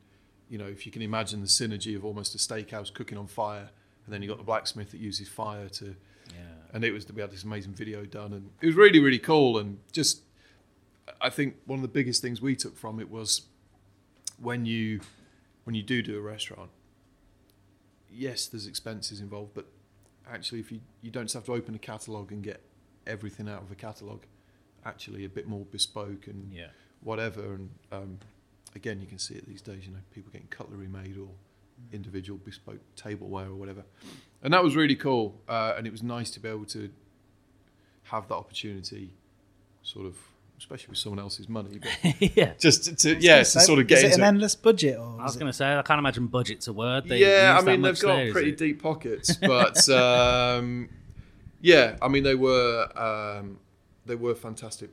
you 0.50 0.58
know, 0.58 0.68
if 0.68 0.86
you 0.86 0.92
can 0.92 1.02
imagine 1.02 1.42
the 1.42 1.48
synergy 1.48 1.96
of 1.96 2.06
almost 2.06 2.36
a 2.36 2.38
steakhouse 2.38 2.94
cooking 2.94 3.18
on 3.18 3.28
fire, 3.28 3.70
and 4.06 4.14
then 4.14 4.22
you 4.22 4.28
got 4.30 4.38
the 4.38 4.44
blacksmith 4.44 4.92
that 4.92 5.00
uses 5.00 5.28
fire 5.28 5.68
to 5.70 5.96
Yeah. 6.30 6.36
and 6.74 6.84
it 6.86 6.92
was 6.92 7.12
we 7.12 7.22
had 7.22 7.32
this 7.32 7.44
amazing 7.44 7.74
video 7.74 8.06
done 8.06 8.32
and 8.34 8.50
it 8.62 8.66
was 8.66 8.76
really 8.76 9.00
really 9.00 9.20
cool 9.20 9.58
and 9.60 9.80
just 9.92 10.22
i 11.20 11.30
think 11.30 11.56
one 11.66 11.78
of 11.80 11.82
the 11.84 11.88
biggest 12.00 12.22
things 12.22 12.42
we 12.42 12.56
took 12.56 12.78
from 12.78 13.00
it 13.00 13.10
was 13.10 13.42
when 14.40 14.66
you 14.66 15.02
when 15.64 15.76
you 15.76 15.84
do 15.84 16.02
do 16.02 16.18
a 16.18 16.22
restaurant 16.22 16.70
yes 18.10 18.48
there's 18.48 18.68
expenses 18.68 19.20
involved 19.22 19.52
but 19.54 19.66
actually 20.30 20.60
if 20.60 20.72
you 20.72 20.80
you 21.02 21.10
don't 21.12 21.24
just 21.26 21.34
have 21.34 21.46
to 21.46 21.54
open 21.54 21.74
a 21.76 21.80
catalog 21.80 22.32
and 22.32 22.44
get 22.44 22.62
everything 23.08 23.48
out 23.50 23.62
of 23.62 23.72
a 23.72 23.76
catalog 23.76 24.22
actually 24.86 25.24
a 25.26 25.30
bit 25.30 25.48
more 25.48 25.66
bespoke 25.66 26.28
and 26.28 26.52
Yeah. 26.52 26.68
whatever. 27.02 27.54
And 27.54 27.70
um, 27.92 28.20
again 28.76 29.00
you 29.00 29.08
can 29.08 29.20
see 29.20 29.36
it 29.36 29.48
these 29.48 29.62
days 29.62 29.86
you 29.86 29.92
know 29.94 30.00
people 30.14 30.32
getting 30.32 30.48
cutlery 30.48 30.88
made 30.88 31.18
or 31.18 31.30
individual 31.92 32.40
bespoke 32.44 32.80
tableware 32.96 33.48
or 33.48 33.56
whatever. 33.56 33.84
And 34.44 34.54
that 34.54 34.64
was 34.64 34.76
really 34.76 34.96
cool 34.96 35.40
uh, 35.48 35.74
and 35.78 35.86
it 35.88 35.92
was 35.92 36.04
nice 36.04 36.30
to 36.32 36.40
be 36.40 36.50
able 36.50 36.66
to 36.66 36.90
have 38.04 38.28
that 38.28 38.36
opportunity 38.36 39.14
sort 39.84 40.06
of 40.06 40.16
especially 40.62 40.90
with 40.90 41.00
someone 41.00 41.18
else's 41.18 41.50
money 41.50 41.80
but 41.80 42.22
yeah. 42.38 42.54
just 42.60 42.84
to, 42.84 42.96
to 42.96 43.20
yeah 43.20 43.40
to 43.40 43.46
So, 43.46 43.60
sort 43.62 43.80
of 43.80 43.88
get 43.88 43.98
is 43.98 44.04
it 44.04 44.08
into 44.08 44.18
an 44.20 44.28
endless 44.28 44.54
budget 44.54 44.96
or 44.96 45.20
I 45.20 45.24
was 45.24 45.36
going 45.36 45.52
to 45.52 45.54
say, 45.54 45.76
I 45.76 45.82
can't 45.82 45.98
imagine 45.98 46.28
budget's 46.28 46.68
a 46.68 46.74
word. 46.74 47.08
They 47.08 47.18
yeah, 47.18 47.58
I 47.60 47.64
mean 47.64 47.82
they've 47.82 48.00
got 48.00 48.16
there, 48.16 48.28
is 48.28 48.32
pretty 48.32 48.52
deep 48.52 48.80
pockets, 48.80 49.36
but 49.42 49.90
um, 49.90 50.90
yeah, 51.62 51.96
I 52.00 52.08
mean 52.10 52.22
they 52.22 52.36
were 52.36 52.88
um, 52.96 53.60
they 54.06 54.14
were 54.14 54.36
fantastic 54.36 54.92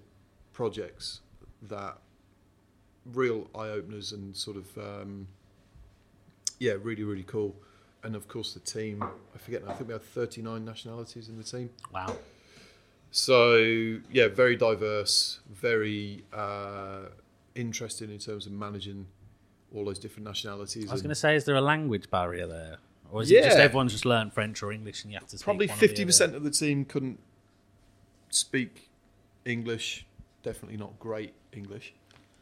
projects 0.54 1.20
that 1.60 1.98
real 3.04 3.48
eye 3.54 3.68
openers 3.68 4.12
and 4.12 4.34
sort 4.34 4.56
of 4.56 4.78
um, 4.78 5.28
yeah, 6.58 6.76
really 6.80 7.04
really 7.04 7.24
cool. 7.24 7.54
And 8.02 8.16
of 8.16 8.26
course 8.26 8.54
the 8.54 8.60
team, 8.60 9.02
I 9.02 9.38
forget 9.38 9.66
now, 9.66 9.72
I 9.72 9.74
think 9.74 9.88
we 9.88 9.92
had 9.92 10.02
39 10.02 10.64
nationalities 10.64 11.28
in 11.28 11.36
the 11.36 11.44
team. 11.44 11.68
Wow. 11.92 12.16
So 13.10 13.56
yeah, 14.10 14.28
very 14.28 14.56
diverse, 14.56 15.40
very 15.50 16.24
uh, 16.32 17.06
interesting 17.54 18.10
in 18.10 18.18
terms 18.18 18.46
of 18.46 18.52
managing 18.52 19.06
all 19.74 19.84
those 19.84 19.98
different 19.98 20.26
nationalities. 20.26 20.88
I 20.88 20.92
was 20.92 21.02
going 21.02 21.10
to 21.10 21.14
say, 21.14 21.34
is 21.36 21.44
there 21.44 21.56
a 21.56 21.60
language 21.60 22.10
barrier 22.10 22.46
there? 22.46 22.78
Or 23.10 23.22
is 23.22 23.30
it 23.30 23.42
just 23.42 23.56
Yeah. 23.56 23.64
everyone's 23.64 23.92
just 23.92 24.04
learned 24.04 24.32
French 24.34 24.62
or 24.62 24.70
English 24.72 25.04
and 25.04 25.12
you 25.12 25.18
have 25.18 25.28
to 25.28 25.38
speak 25.38 25.44
probably 25.44 25.66
one 25.66 25.76
or 25.76 25.80
the 25.80 25.88
fifty 25.88 26.04
percent 26.04 26.34
of 26.34 26.42
the 26.44 26.50
team 26.50 26.84
couldn't 26.84 27.18
speak 28.30 28.90
English. 29.44 30.06
Definitely 30.42 30.76
not 30.76 30.98
great 30.98 31.32
English. 31.52 31.94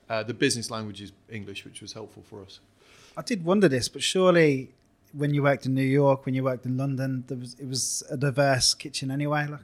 Uh, 0.09 0.23
the 0.23 0.35
business 0.35 0.71
language 0.71 1.01
is 1.01 1.12
English, 1.29 1.64
which 1.64 1.81
was 1.81 1.93
helpful 1.93 2.23
for 2.29 2.43
us. 2.43 2.61
I 3.17 3.23
did 3.23 3.45
wonder 3.45 3.69
this, 3.69 3.89
but 3.89 4.03
surely 4.03 4.75
when 5.12 5.33
you 5.33 5.43
worked 5.43 5.67
in 5.67 5.75
New 5.75 5.83
York, 5.83 6.27
when 6.27 6.35
you 6.35 6.45
worked 6.45 6.67
in 6.67 6.77
London, 6.77 7.25
there 7.29 7.39
was 7.39 7.55
it 7.55 7.67
was 7.69 8.03
a 8.11 8.17
diverse 8.17 8.75
kitchen 8.75 9.11
anyway. 9.11 9.47
Like, 9.47 9.61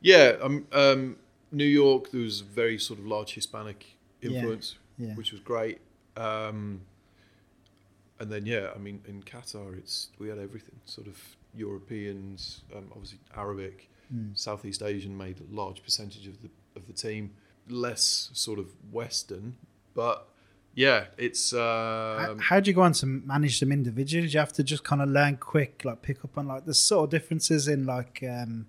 Yeah, 0.00 0.36
um, 0.40 0.66
um, 0.72 1.16
New 1.52 1.64
York, 1.64 2.10
there 2.10 2.20
was 2.20 2.40
a 2.40 2.44
very 2.44 2.78
sort 2.78 2.98
of 2.98 3.06
large 3.06 3.34
Hispanic 3.34 3.96
influence, 4.20 4.76
yeah. 4.98 5.14
which 5.14 5.32
was 5.32 5.40
great. 5.40 5.80
Um, 6.16 6.82
and 8.20 8.30
then, 8.30 8.46
yeah, 8.46 8.70
I 8.74 8.78
mean, 8.78 9.00
in 9.06 9.22
Qatar, 9.22 9.78
it's 9.78 10.08
we 10.18 10.28
had 10.28 10.38
everything 10.38 10.80
sort 10.84 11.06
of 11.06 11.16
Europeans, 11.54 12.62
um, 12.74 12.86
obviously 12.92 13.18
Arabic, 13.36 13.88
Mm. 14.14 14.38
Southeast 14.38 14.82
Asian 14.82 15.16
made 15.16 15.36
a 15.40 15.54
large 15.54 15.82
percentage 15.82 16.26
of 16.26 16.40
the 16.42 16.48
of 16.76 16.86
the 16.86 16.92
team. 16.92 17.32
Less 17.68 18.30
sort 18.32 18.58
of 18.58 18.66
Western, 18.90 19.56
but 19.94 20.26
yeah, 20.74 21.06
it's 21.18 21.50
how, 21.50 22.28
um, 22.30 22.38
how 22.38 22.60
do 22.60 22.70
you 22.70 22.74
go 22.74 22.80
on 22.80 22.92
to 22.94 23.06
manage 23.06 23.60
them 23.60 23.70
individually? 23.70 24.26
Do 24.26 24.32
you 24.32 24.38
have 24.38 24.54
to 24.54 24.64
just 24.64 24.84
kind 24.84 25.02
of 25.02 25.10
learn 25.10 25.36
quick, 25.36 25.84
like 25.84 26.00
pick 26.00 26.24
up 26.24 26.38
on 26.38 26.48
like 26.48 26.64
the 26.64 26.72
sort 26.72 27.04
of 27.04 27.10
differences 27.10 27.68
in 27.68 27.84
like 27.84 28.24
um, 28.26 28.66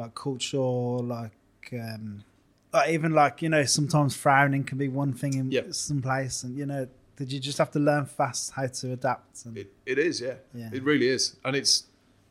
like 0.00 0.14
culture, 0.14 0.58
like 0.58 1.32
um, 1.72 2.24
like 2.72 2.90
even 2.90 3.12
like 3.12 3.42
you 3.42 3.48
know 3.48 3.64
sometimes 3.64 4.16
frowning 4.16 4.64
can 4.64 4.78
be 4.78 4.88
one 4.88 5.12
thing 5.12 5.34
in 5.34 5.50
Yep. 5.50 5.74
some 5.74 6.02
place, 6.02 6.42
and 6.44 6.56
you 6.56 6.66
know 6.66 6.86
did 7.16 7.30
you 7.30 7.38
just 7.40 7.58
have 7.58 7.70
to 7.70 7.78
learn 7.78 8.06
fast 8.06 8.52
how 8.52 8.66
to 8.66 8.92
adapt? 8.92 9.44
And, 9.44 9.58
It, 9.58 9.70
it 9.84 9.98
is, 9.98 10.22
yeah. 10.22 10.36
Yeah. 10.54 10.70
It 10.72 10.82
really 10.82 11.06
is. 11.08 11.36
And 11.44 11.54
it's, 11.54 11.84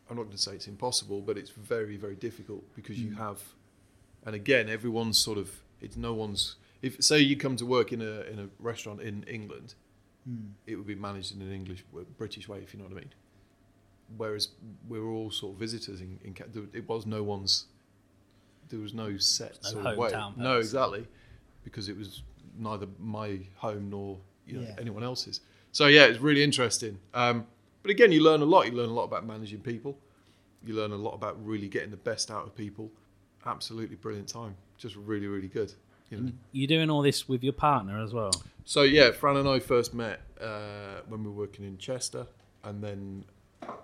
I'm 0.09 0.15
not 0.17 0.23
going 0.23 0.35
to 0.35 0.41
say 0.41 0.53
it's 0.53 0.67
impossible, 0.67 1.21
but 1.21 1.37
it's 1.37 1.51
very, 1.51 1.95
very 1.95 2.15
difficult 2.15 2.63
because 2.75 2.99
you 2.99 3.11
have, 3.13 3.39
and 4.25 4.33
again, 4.33 4.67
everyone's 4.67 5.19
sort 5.19 5.37
of, 5.37 5.51
it's 5.79 5.95
no 5.95 6.15
one's, 6.15 6.55
if 6.81 7.03
say 7.03 7.19
you 7.19 7.37
come 7.37 7.55
to 7.57 7.67
work 7.67 7.93
in 7.93 8.01
a, 8.01 8.21
in 8.31 8.39
a 8.39 8.47
restaurant 8.59 8.99
in 9.01 9.23
England, 9.23 9.75
Mm. 10.29 10.51
it 10.67 10.75
would 10.75 10.85
be 10.87 10.95
managed 10.95 11.33
in 11.35 11.41
an 11.41 11.51
English, 11.53 11.83
British 12.17 12.47
way, 12.49 12.57
if 12.59 12.73
you 12.73 12.79
know 12.79 12.85
what 12.85 12.97
I 12.97 13.01
mean. 13.03 13.13
Whereas 14.17 14.49
we 14.87 14.99
were 14.99 15.11
all 15.11 15.31
sort 15.31 15.53
of 15.53 15.59
visitors 15.59 16.01
in, 16.01 16.19
in 16.23 16.35
it 16.73 16.87
was 16.87 17.05
no 17.05 17.23
one's, 17.23 17.65
there 18.69 18.79
was 18.79 18.93
no 18.93 19.17
set 19.17 19.57
No 19.63 19.69
sort 19.69 19.85
of 19.85 19.97
way. 19.97 20.11
hometown 20.11 20.37
No, 20.37 20.57
exactly. 20.57 21.07
Because 21.63 21.89
it 21.89 21.97
was 21.97 22.23
neither 22.57 22.87
my 22.99 23.39
home 23.55 23.89
nor 23.89 24.17
you 24.45 24.57
know, 24.57 24.67
Yeah. 24.67 24.75
anyone 24.79 25.03
else's. 25.03 25.41
So 25.71 25.87
yeah, 25.87 26.05
it's 26.05 26.19
really 26.19 26.43
interesting. 26.43 26.97
Um, 27.13 27.45
but 27.83 27.91
again, 27.91 28.11
you 28.11 28.23
learn 28.23 28.41
a 28.41 28.45
lot. 28.45 28.65
You 28.65 28.71
learn 28.73 28.89
a 28.89 28.93
lot 28.93 29.03
about 29.03 29.25
managing 29.25 29.59
people. 29.61 29.97
You 30.65 30.73
learn 30.73 30.91
a 30.91 30.95
lot 30.97 31.13
about 31.13 31.43
really 31.45 31.69
getting 31.69 31.91
the 31.91 31.97
best 31.97 32.31
out 32.31 32.45
of 32.45 32.55
people. 32.55 32.91
Absolutely 33.45 33.95
brilliant 33.95 34.27
time. 34.27 34.55
Just 34.77 34.95
really, 34.95 35.27
really 35.27 35.47
good. 35.47 35.73
You 36.09 36.17
know. 36.17 36.31
You're 36.51 36.67
doing 36.67 36.89
all 36.89 37.01
this 37.03 37.29
with 37.29 37.43
your 37.43 37.53
partner 37.53 38.01
as 38.01 38.13
well. 38.13 38.31
So 38.65 38.81
yeah, 38.81 39.11
Fran 39.11 39.37
and 39.37 39.47
I 39.47 39.59
first 39.59 39.93
met 39.93 40.21
uh, 40.41 41.01
when 41.07 41.23
we 41.23 41.29
were 41.29 41.35
working 41.35 41.63
in 41.65 41.77
Chester, 41.77 42.25
and 42.63 42.83
then 42.83 43.23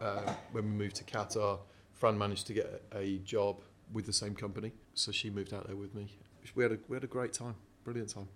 uh, 0.01 0.33
when 0.51 0.63
we 0.65 0.69
moved 0.71 0.95
to 0.97 1.03
Qatar, 1.03 1.59
Fran 1.93 2.17
managed 2.17 2.47
to 2.47 2.53
get 2.53 2.83
a, 2.93 2.97
a 2.99 3.17
job 3.19 3.61
with 3.93 4.05
the 4.05 4.13
same 4.13 4.35
company, 4.35 4.71
so 4.93 5.11
she 5.11 5.29
moved 5.29 5.53
out 5.53 5.67
there 5.67 5.75
with 5.75 5.93
me. 5.93 6.07
We 6.55 6.63
had 6.63 6.73
a 6.73 6.77
we 6.87 6.95
had 6.95 7.03
a 7.03 7.07
great 7.07 7.33
time, 7.33 7.55
brilliant 7.83 8.09
time. 8.09 8.27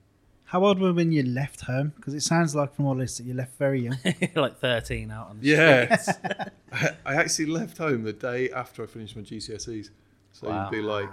How 0.45 0.65
old 0.65 0.79
were 0.79 0.87
you 0.89 0.93
when 0.95 1.11
you 1.11 1.21
left 1.21 1.61
home? 1.61 1.93
Because 1.95 2.15
it 2.15 2.21
sounds 2.21 2.55
like 2.55 2.73
from 2.73 2.85
all 2.87 2.95
this 2.95 3.17
that 3.17 3.23
you 3.25 3.35
left 3.35 3.55
very 3.59 3.81
young. 3.81 3.97
like 4.35 4.57
13 4.57 5.11
out 5.11 5.27
on 5.29 5.39
the 5.39 5.45
Yeah, 5.47 5.97
I, 6.73 6.89
I 7.05 7.15
actually 7.15 7.45
left 7.47 7.77
home 7.77 8.01
the 8.03 8.13
day 8.13 8.49
after 8.49 8.81
I 8.83 8.87
finished 8.87 9.15
my 9.15 9.21
GCSEs. 9.21 9.89
So 10.31 10.47
Wow. 10.47 10.63
you'd 10.63 10.71
be 10.71 10.81
like, 10.81 11.09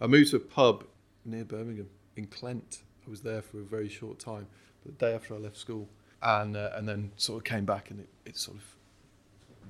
I 0.00 0.08
moved 0.08 0.30
to 0.30 0.36
a 0.36 0.40
pub 0.40 0.84
near 1.24 1.44
Birmingham 1.44 1.88
in 2.16 2.26
Clent. 2.26 2.82
I 3.06 3.10
was 3.10 3.20
there 3.20 3.40
for 3.40 3.60
a 3.60 3.64
very 3.64 3.88
short 3.88 4.18
time, 4.18 4.48
the 4.84 4.90
day 4.92 5.14
after 5.14 5.34
I 5.34 5.38
left 5.38 5.56
school, 5.58 5.88
and 6.20 6.56
uh, 6.56 6.70
and 6.74 6.88
then 6.88 7.12
sort 7.16 7.38
of 7.38 7.44
came 7.44 7.64
back 7.64 7.90
and 7.92 8.00
it, 8.00 8.08
it 8.26 8.36
sort 8.36 8.56
of 8.56 8.64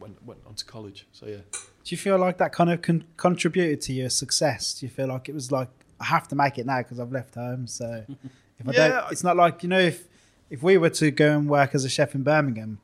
went 0.03 0.23
went 0.27 0.41
on 0.47 0.55
to 0.55 0.65
college. 0.65 1.07
So 1.13 1.27
yeah, 1.27 1.37
Do 1.53 1.59
you 1.87 1.97
feel 1.97 2.19
like 2.19 2.37
that 2.39 2.53
kind 2.53 2.71
of 2.71 2.83
con- 2.83 3.05
contributed 3.17 3.81
to 3.83 3.93
your 3.93 4.11
success? 4.11 4.75
Do 4.79 4.87
you 4.87 4.91
feel 4.91 5.07
like 5.09 5.29
it 5.29 5.35
was 5.35 5.51
like 5.51 5.69
I 6.01 6.05
have 6.07 6.29
to 6.29 6.35
make 6.37 6.59
it 6.59 6.67
now 6.67 6.79
because 6.79 6.99
I've 7.01 7.13
left 7.13 7.35
home? 7.37 7.67
So 7.67 8.05
if 8.59 8.69
I 8.69 8.73
Yeah, 8.73 8.89
don't, 8.89 9.13
it's 9.13 9.25
not 9.25 9.37
like 9.37 9.63
you 9.63 9.69
know 9.69 9.81
if 9.81 10.07
if 10.51 10.63
we 10.63 10.77
were 10.77 10.91
to 10.91 11.11
go 11.11 11.31
and 11.39 11.49
work 11.49 11.75
as 11.75 11.85
a 11.85 11.89
chef 11.89 12.15
in 12.15 12.23
Birmingham, 12.23 12.79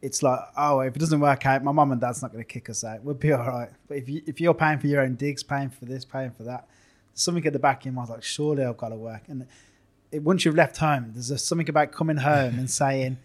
it's 0.00 0.22
like 0.22 0.40
oh 0.56 0.80
if 0.80 0.96
it 0.96 0.98
doesn't 0.98 1.20
work 1.20 1.44
out, 1.46 1.62
my 1.64 1.72
mum 1.72 1.92
and 1.92 2.00
dad's 2.00 2.22
not 2.22 2.32
going 2.32 2.44
to 2.44 2.48
kick 2.48 2.70
us 2.70 2.84
out. 2.84 3.02
We'll 3.02 3.14
be 3.16 3.32
all 3.32 3.46
right. 3.46 3.70
But 3.88 3.98
if 3.98 4.08
you 4.08 4.22
if 4.26 4.40
you're 4.40 4.54
paying 4.54 4.78
for 4.78 4.86
your 4.86 5.02
own 5.02 5.16
digs, 5.16 5.42
paying 5.42 5.70
for 5.70 5.84
this, 5.84 6.04
paying 6.04 6.30
for 6.30 6.44
that, 6.44 6.66
something 7.14 7.44
at 7.46 7.52
the 7.52 7.58
back 7.58 7.80
of 7.80 7.86
your 7.86 7.94
mind 7.94 8.08
like 8.10 8.22
surely 8.22 8.64
I've 8.64 8.76
got 8.78 8.90
to 8.90 8.96
work. 8.96 9.22
And 9.28 9.46
it, 10.12 10.22
once 10.22 10.44
you've 10.44 10.56
left 10.56 10.78
home, 10.78 11.10
there's 11.12 11.30
a, 11.30 11.38
something 11.38 11.68
about 11.68 11.92
coming 11.92 12.18
home 12.18 12.58
and 12.58 12.70
saying. 12.70 13.18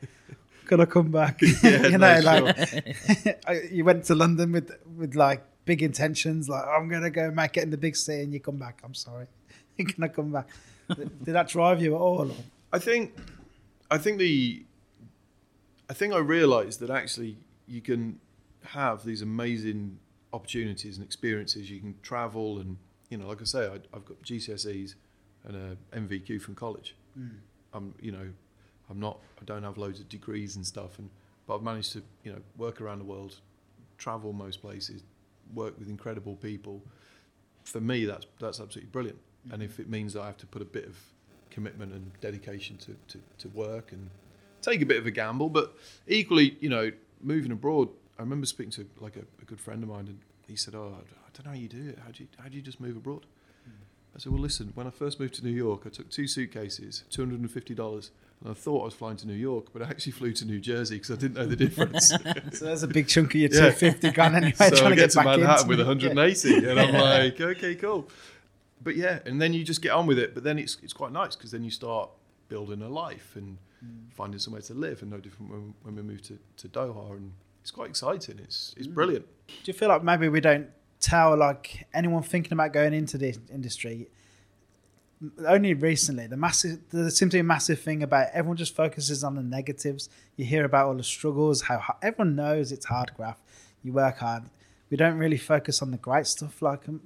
Can 0.65 0.81
I 0.81 0.85
come 0.85 1.11
back? 1.11 1.39
Yeah, 1.63 1.87
you 1.87 1.97
no, 1.97 2.19
know, 2.19 2.19
like 2.43 3.45
I- 3.47 3.67
you 3.71 3.83
went 3.85 4.03
to 4.05 4.15
London 4.15 4.51
with 4.51 4.71
with 4.97 5.15
like 5.15 5.43
big 5.65 5.81
intentions, 5.81 6.47
like 6.49 6.65
I'm 6.67 6.87
gonna 6.89 7.09
go 7.09 7.31
make 7.31 7.57
it 7.57 7.63
in 7.63 7.69
the 7.71 7.77
big 7.77 7.95
city, 7.95 8.23
and 8.23 8.33
you 8.33 8.39
come 8.39 8.57
back. 8.57 8.81
I'm 8.83 8.93
sorry, 8.93 9.27
can 9.77 10.03
I 10.03 10.07
come 10.07 10.31
back? 10.31 10.47
Did 10.87 11.33
that 11.33 11.47
drive 11.49 11.81
you 11.81 11.95
at 11.95 11.99
all? 12.01 12.31
or- 12.31 12.35
I 12.73 12.79
think, 12.79 13.15
I 13.89 13.97
think 13.97 14.17
the, 14.19 14.63
I 15.89 15.93
think 15.93 16.13
I 16.13 16.17
realised 16.17 16.79
that 16.81 16.89
actually 16.89 17.37
you 17.67 17.81
can 17.81 18.19
have 18.63 19.05
these 19.05 19.21
amazing 19.21 19.97
opportunities 20.33 20.97
and 20.97 21.05
experiences. 21.05 21.71
You 21.71 21.79
can 21.79 21.95
travel 22.01 22.59
and 22.59 22.77
you 23.09 23.17
know, 23.17 23.27
like 23.27 23.41
I 23.41 23.45
say, 23.45 23.67
I, 23.67 23.75
I've 23.95 24.03
got 24.05 24.21
GCSEs 24.23 24.95
and 25.45 25.55
a 25.55 25.97
NVQ 25.97 26.41
from 26.41 26.55
college. 26.55 26.95
Hmm. 27.15 27.27
I'm, 27.73 27.93
you 28.01 28.11
know, 28.11 28.27
I'm 28.89 28.99
not, 28.99 29.19
I 29.41 29.45
don't 29.45 29.63
have 29.63 29.77
loads 29.77 29.99
of 29.99 30.09
degrees 30.09 30.55
and 30.55 30.65
stuff, 30.65 30.99
and 30.99 31.09
but 31.47 31.55
I've 31.55 31.63
managed 31.63 31.93
to, 31.93 32.03
you 32.23 32.31
know, 32.33 32.39
work 32.57 32.81
around 32.81 32.99
the 32.99 33.05
world, 33.05 33.35
travel 33.97 34.33
most 34.33 34.61
places, 34.61 35.03
work 35.53 35.77
with 35.77 35.89
incredible 35.89 36.35
people. 36.35 36.81
For 37.63 37.81
me, 37.81 38.05
that's 38.05 38.25
that's 38.39 38.59
absolutely 38.59 38.89
brilliant. 38.91 39.19
And 39.45 39.53
mm-hmm. 39.53 39.63
if 39.63 39.79
it 39.79 39.89
means 39.89 40.13
that 40.13 40.21
I 40.21 40.25
have 40.25 40.37
to 40.37 40.47
put 40.47 40.61
a 40.61 40.65
bit 40.65 40.85
of 40.85 40.97
commitment 41.51 41.93
and 41.93 42.11
dedication 42.19 42.77
to, 42.77 42.95
to, 43.07 43.19
to 43.37 43.47
work 43.49 43.91
and 43.91 44.09
take 44.61 44.81
a 44.81 44.85
bit 44.85 44.97
of 44.97 45.05
a 45.05 45.11
gamble, 45.11 45.49
but 45.49 45.75
equally, 46.07 46.57
you 46.59 46.69
know, 46.69 46.91
moving 47.21 47.51
abroad. 47.51 47.89
I 48.17 48.21
remember 48.21 48.45
speaking 48.45 48.71
to 48.71 48.85
like 48.99 49.15
a, 49.17 49.25
a 49.41 49.45
good 49.45 49.59
friend 49.59 49.83
of 49.83 49.89
mine, 49.89 50.07
and 50.07 50.19
he 50.47 50.55
said, 50.55 50.75
"Oh, 50.75 50.93
I 50.97 51.29
don't 51.33 51.45
know 51.45 51.51
how 51.51 51.57
you 51.57 51.67
do 51.67 51.89
it. 51.89 51.99
How 52.03 52.11
do 52.11 52.23
you 52.23 52.29
how 52.37 52.49
do 52.49 52.55
you 52.55 52.61
just 52.61 52.79
move 52.79 52.97
abroad?" 52.97 53.25
Mm. 53.67 53.71
I 54.15 54.19
said, 54.19 54.31
"Well, 54.31 54.41
listen. 54.41 54.71
When 54.73 54.87
I 54.87 54.89
first 54.89 55.19
moved 55.19 55.35
to 55.35 55.43
New 55.43 55.51
York, 55.51 55.83
I 55.85 55.89
took 55.89 56.09
two 56.09 56.27
suitcases, 56.27 57.03
two 57.09 57.21
hundred 57.21 57.41
and 57.41 57.51
fifty 57.51 57.75
dollars, 57.75 58.11
I 58.47 58.53
thought 58.53 58.81
I 58.81 58.85
was 58.85 58.93
flying 58.93 59.17
to 59.17 59.27
New 59.27 59.33
York, 59.33 59.67
but 59.73 59.81
I 59.81 59.85
actually 59.89 60.11
flew 60.11 60.31
to 60.33 60.45
New 60.45 60.59
Jersey 60.59 60.95
because 60.95 61.11
I 61.11 61.15
didn't 61.15 61.35
know 61.35 61.45
the 61.45 61.55
difference. 61.55 62.13
So 62.53 62.65
there's 62.65 62.83
a 62.83 62.87
big 62.87 63.07
chunk 63.07 63.33
of 63.33 63.41
your 63.41 63.49
Yeah. 63.51 63.71
250 63.71 64.11
gone 64.11 64.35
anyway. 64.35 64.51
so 64.55 64.69
trying 64.69 64.85
I 64.85 64.89
to 64.89 64.95
get 64.95 65.01
get 65.01 65.11
to 65.11 65.17
back 65.17 65.25
Manhattan 65.25 65.67
with 65.67 65.79
it. 65.79 65.87
180, 65.87 66.69
and 66.69 66.79
I'm 66.79 66.93
like, 66.93 67.41
okay, 67.41 67.75
cool. 67.75 68.09
But 68.81 68.95
yeah, 68.95 69.19
and 69.25 69.41
then 69.41 69.53
you 69.53 69.63
just 69.63 69.81
get 69.81 69.91
on 69.91 70.05
with 70.05 70.19
it. 70.19 70.33
But 70.33 70.43
then 70.43 70.59
it's 70.59 70.77
it's 70.83 70.93
quite 70.93 71.11
nice 71.11 71.35
because 71.35 71.51
then 71.51 71.63
you 71.63 71.71
start 71.71 72.09
building 72.47 72.81
a 72.81 72.89
life 72.89 73.31
and 73.35 73.57
mm. 73.83 74.13
finding 74.13 74.39
somewhere 74.39 74.61
to 74.63 74.73
live, 74.73 75.01
and 75.01 75.11
no 75.11 75.17
different 75.17 75.51
when, 75.51 75.73
when 75.83 75.95
we 75.95 76.01
moved 76.01 76.25
to, 76.25 76.37
to 76.57 76.67
Doha, 76.67 77.11
and 77.11 77.33
it's 77.61 77.71
quite 77.71 77.89
exciting. 77.89 78.39
It's 78.39 78.75
it's 78.77 78.87
mm. 78.87 78.93
brilliant. 78.93 79.25
Do 79.47 79.53
you 79.65 79.73
feel 79.73 79.89
like 79.89 80.03
maybe 80.03 80.29
we 80.29 80.39
don't 80.39 80.69
tell 80.99 81.35
like 81.35 81.87
anyone 81.93 82.23
thinking 82.23 82.53
about 82.53 82.73
going 82.73 82.93
into 82.93 83.17
this 83.17 83.39
industry? 83.51 84.07
Only 85.45 85.73
recently, 85.73 86.27
the 86.27 86.37
massive, 86.37 86.79
there 86.91 87.09
seems 87.09 87.31
to 87.31 87.37
be 87.37 87.39
a 87.39 87.43
massive 87.43 87.79
thing 87.79 88.03
about 88.03 88.27
everyone 88.33 88.57
just 88.57 88.75
focuses 88.75 89.23
on 89.23 89.35
the 89.35 89.43
negatives. 89.43 90.09
You 90.35 90.45
hear 90.45 90.65
about 90.65 90.87
all 90.87 90.95
the 90.95 91.03
struggles, 91.03 91.61
how 91.61 91.77
ha- 91.77 91.97
everyone 92.01 92.35
knows 92.35 92.71
it's 92.71 92.85
hard 92.85 93.11
graft. 93.15 93.41
You 93.83 93.93
work 93.93 94.17
hard. 94.17 94.43
We 94.89 94.97
don't 94.97 95.17
really 95.17 95.37
focus 95.37 95.81
on 95.81 95.91
the 95.91 95.97
great 95.97 96.27
stuff. 96.27 96.61
Like, 96.61 96.87
um, 96.89 97.01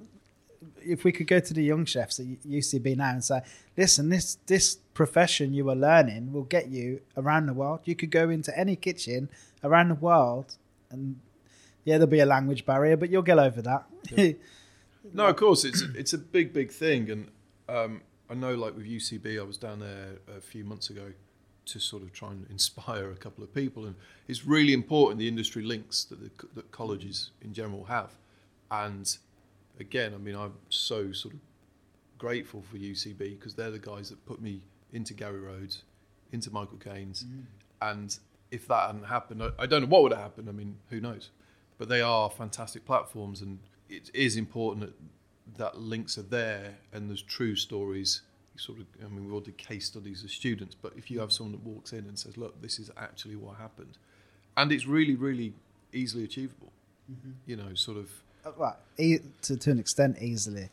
if 0.82 1.04
we 1.04 1.12
could 1.12 1.28
go 1.28 1.38
to 1.40 1.54
the 1.54 1.62
young 1.62 1.84
chefs 1.84 2.18
at 2.18 2.26
UCB 2.26 2.96
now 2.96 3.10
and 3.10 3.24
say, 3.24 3.42
"Listen, 3.76 4.08
this 4.08 4.38
this 4.46 4.76
profession 4.92 5.54
you 5.54 5.68
are 5.70 5.76
learning 5.76 6.32
will 6.32 6.44
get 6.44 6.68
you 6.68 7.00
around 7.16 7.46
the 7.46 7.54
world. 7.54 7.80
You 7.84 7.94
could 7.94 8.10
go 8.10 8.28
into 8.28 8.56
any 8.58 8.76
kitchen 8.76 9.28
around 9.62 9.88
the 9.88 9.94
world, 9.94 10.56
and 10.90 11.20
yeah, 11.84 11.96
there'll 11.96 12.10
be 12.10 12.20
a 12.20 12.26
language 12.26 12.66
barrier, 12.66 12.96
but 12.96 13.10
you'll 13.10 13.22
get 13.22 13.38
over 13.38 13.62
that." 13.62 13.86
No, 15.14 15.26
of 15.26 15.36
course, 15.36 15.64
it's 15.64 15.82
it's 15.94 16.12
a 16.12 16.18
big, 16.18 16.52
big 16.52 16.70
thing, 16.70 17.10
and 17.10 17.28
um, 17.70 18.02
I 18.28 18.34
know, 18.34 18.54
like 18.54 18.76
with 18.76 18.86
UCB, 18.86 19.38
I 19.38 19.42
was 19.42 19.56
down 19.56 19.80
there 19.80 20.18
a 20.36 20.40
few 20.40 20.64
months 20.64 20.90
ago 20.90 21.12
to 21.66 21.78
sort 21.78 22.02
of 22.02 22.12
try 22.12 22.30
and 22.30 22.46
inspire 22.50 23.10
a 23.10 23.16
couple 23.16 23.44
of 23.44 23.54
people, 23.54 23.86
and 23.86 23.94
it's 24.28 24.44
really 24.44 24.72
important 24.72 25.18
the 25.18 25.28
industry 25.28 25.62
links 25.62 26.04
that 26.04 26.20
the, 26.20 26.46
that 26.54 26.70
colleges 26.72 27.30
in 27.42 27.52
general 27.52 27.84
have, 27.84 28.16
and 28.70 29.18
again, 29.78 30.14
I 30.14 30.18
mean, 30.18 30.34
I'm 30.34 30.54
so 30.68 31.12
sort 31.12 31.34
of 31.34 31.40
grateful 32.18 32.62
for 32.62 32.76
UCB 32.76 33.18
because 33.18 33.54
they're 33.54 33.70
the 33.70 33.78
guys 33.78 34.10
that 34.10 34.24
put 34.26 34.40
me 34.40 34.62
into 34.92 35.14
Gary 35.14 35.40
Rhodes, 35.40 35.84
into 36.32 36.50
Michael 36.50 36.78
Caines, 36.78 37.24
and 37.82 38.18
if 38.50 38.66
that 38.68 38.86
hadn't 38.86 39.04
happened, 39.04 39.42
I, 39.42 39.50
I 39.58 39.66
don't 39.66 39.82
know 39.82 39.88
what 39.88 40.02
would 40.02 40.12
have 40.12 40.20
happened. 40.20 40.48
I 40.48 40.52
mean, 40.52 40.76
who 40.88 41.00
knows? 41.00 41.30
But 41.78 41.88
they 41.88 42.00
are 42.00 42.30
fantastic 42.30 42.84
platforms, 42.84 43.40
and 43.40 43.58
it 43.88 44.10
is 44.12 44.36
important 44.36 44.86
that, 44.86 44.94
that 45.56 45.78
links 45.78 46.18
are 46.18 46.22
there 46.22 46.74
and 46.92 47.08
there's 47.08 47.22
true 47.22 47.56
stories, 47.56 48.22
sort 48.56 48.78
of, 48.78 48.86
I 49.04 49.08
mean, 49.08 49.26
we 49.26 49.32
all 49.32 49.40
did 49.40 49.56
case 49.56 49.86
studies 49.86 50.24
as 50.24 50.32
students, 50.32 50.74
but 50.74 50.92
if 50.96 51.10
you 51.10 51.20
have 51.20 51.32
someone 51.32 51.52
that 51.52 51.64
walks 51.64 51.92
in 51.92 52.00
and 52.00 52.18
says, 52.18 52.36
look, 52.36 52.60
this 52.60 52.78
is 52.78 52.90
actually 52.96 53.36
what 53.36 53.56
happened, 53.56 53.98
and 54.56 54.70
it's 54.72 54.86
really, 54.86 55.14
really 55.14 55.54
easily 55.92 56.24
achievable, 56.24 56.72
mm-hmm. 57.10 57.30
you 57.46 57.56
know, 57.56 57.74
sort 57.74 57.96
of. 57.96 58.10
Uh, 58.44 58.52
Well, 58.56 58.76
e- 58.98 59.18
to, 59.42 59.56
to 59.56 59.70
an 59.70 59.78
extent, 59.78 60.18
easily. 60.20 60.68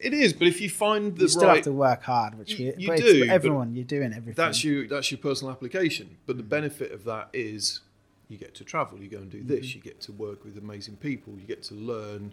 It 0.00 0.14
is, 0.14 0.32
but 0.32 0.48
if 0.48 0.60
you 0.60 0.70
find 0.70 1.14
the 1.16 1.22
You 1.22 1.28
still 1.28 1.48
right, 1.48 1.56
have 1.56 1.64
to 1.64 1.72
work 1.72 2.02
hard, 2.02 2.38
which 2.38 2.58
You- 2.58 2.74
you 2.76 2.96
do, 2.96 3.26
everyone, 3.28 3.74
you're 3.74 3.84
doing 3.84 4.12
everything. 4.12 4.34
that's 4.34 4.64
your 4.64 4.86
that's 4.86 5.10
your 5.10 5.18
personal 5.18 5.52
application. 5.52 6.16
But 6.26 6.36
the 6.36 6.42
mm-hmm. 6.42 6.48
benefit 6.48 6.92
of 6.92 7.04
that 7.04 7.28
is 7.32 7.80
you 8.28 8.38
get 8.38 8.54
to 8.54 8.64
travel, 8.64 8.98
you 8.98 9.08
go 9.08 9.18
and 9.18 9.30
do 9.30 9.42
this, 9.42 9.66
mm-hmm. 9.66 9.78
you 9.78 9.82
get 9.82 10.00
to 10.02 10.12
work 10.12 10.44
with 10.44 10.56
amazing 10.56 10.96
people, 10.96 11.34
you 11.34 11.46
get 11.46 11.62
to 11.64 11.74
learn 11.74 12.32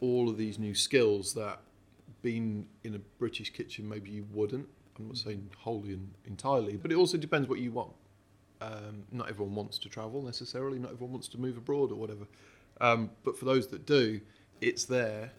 all 0.00 0.28
of 0.28 0.36
these 0.36 0.58
new 0.58 0.74
skills 0.74 1.34
that 1.34 1.60
being 2.22 2.66
in 2.84 2.94
a 2.94 2.98
British 3.18 3.52
kitchen 3.52 3.88
maybe 3.88 4.10
you 4.10 4.26
wouldn't. 4.32 4.66
I'm 4.98 5.08
not 5.08 5.18
saying 5.18 5.50
wholly 5.58 5.92
and 5.92 6.10
entirely, 6.26 6.76
but 6.76 6.90
it 6.90 6.96
also 6.96 7.18
depends 7.18 7.48
what 7.48 7.58
you 7.58 7.70
want. 7.70 7.92
Um, 8.60 9.04
not 9.12 9.28
everyone 9.28 9.54
wants 9.54 9.78
to 9.78 9.88
travel 9.88 10.22
necessarily. 10.22 10.78
Not 10.78 10.92
everyone 10.92 11.12
wants 11.12 11.28
to 11.28 11.38
move 11.38 11.58
abroad 11.58 11.92
or 11.92 11.96
whatever. 11.96 12.26
Um, 12.80 13.10
but 13.24 13.38
for 13.38 13.44
those 13.44 13.66
that 13.68 13.84
do, 13.86 14.20
it's 14.60 14.84
there, 14.84 15.30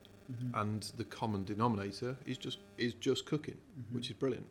and 0.53 0.91
the 0.97 1.03
common 1.03 1.43
denominator 1.43 2.16
is 2.26 2.38
just 2.38 2.60
is 2.78 2.93
just 2.93 3.26
cooking, 3.26 3.58
which 3.91 4.10
is 4.10 4.16
brilliant. 4.16 4.45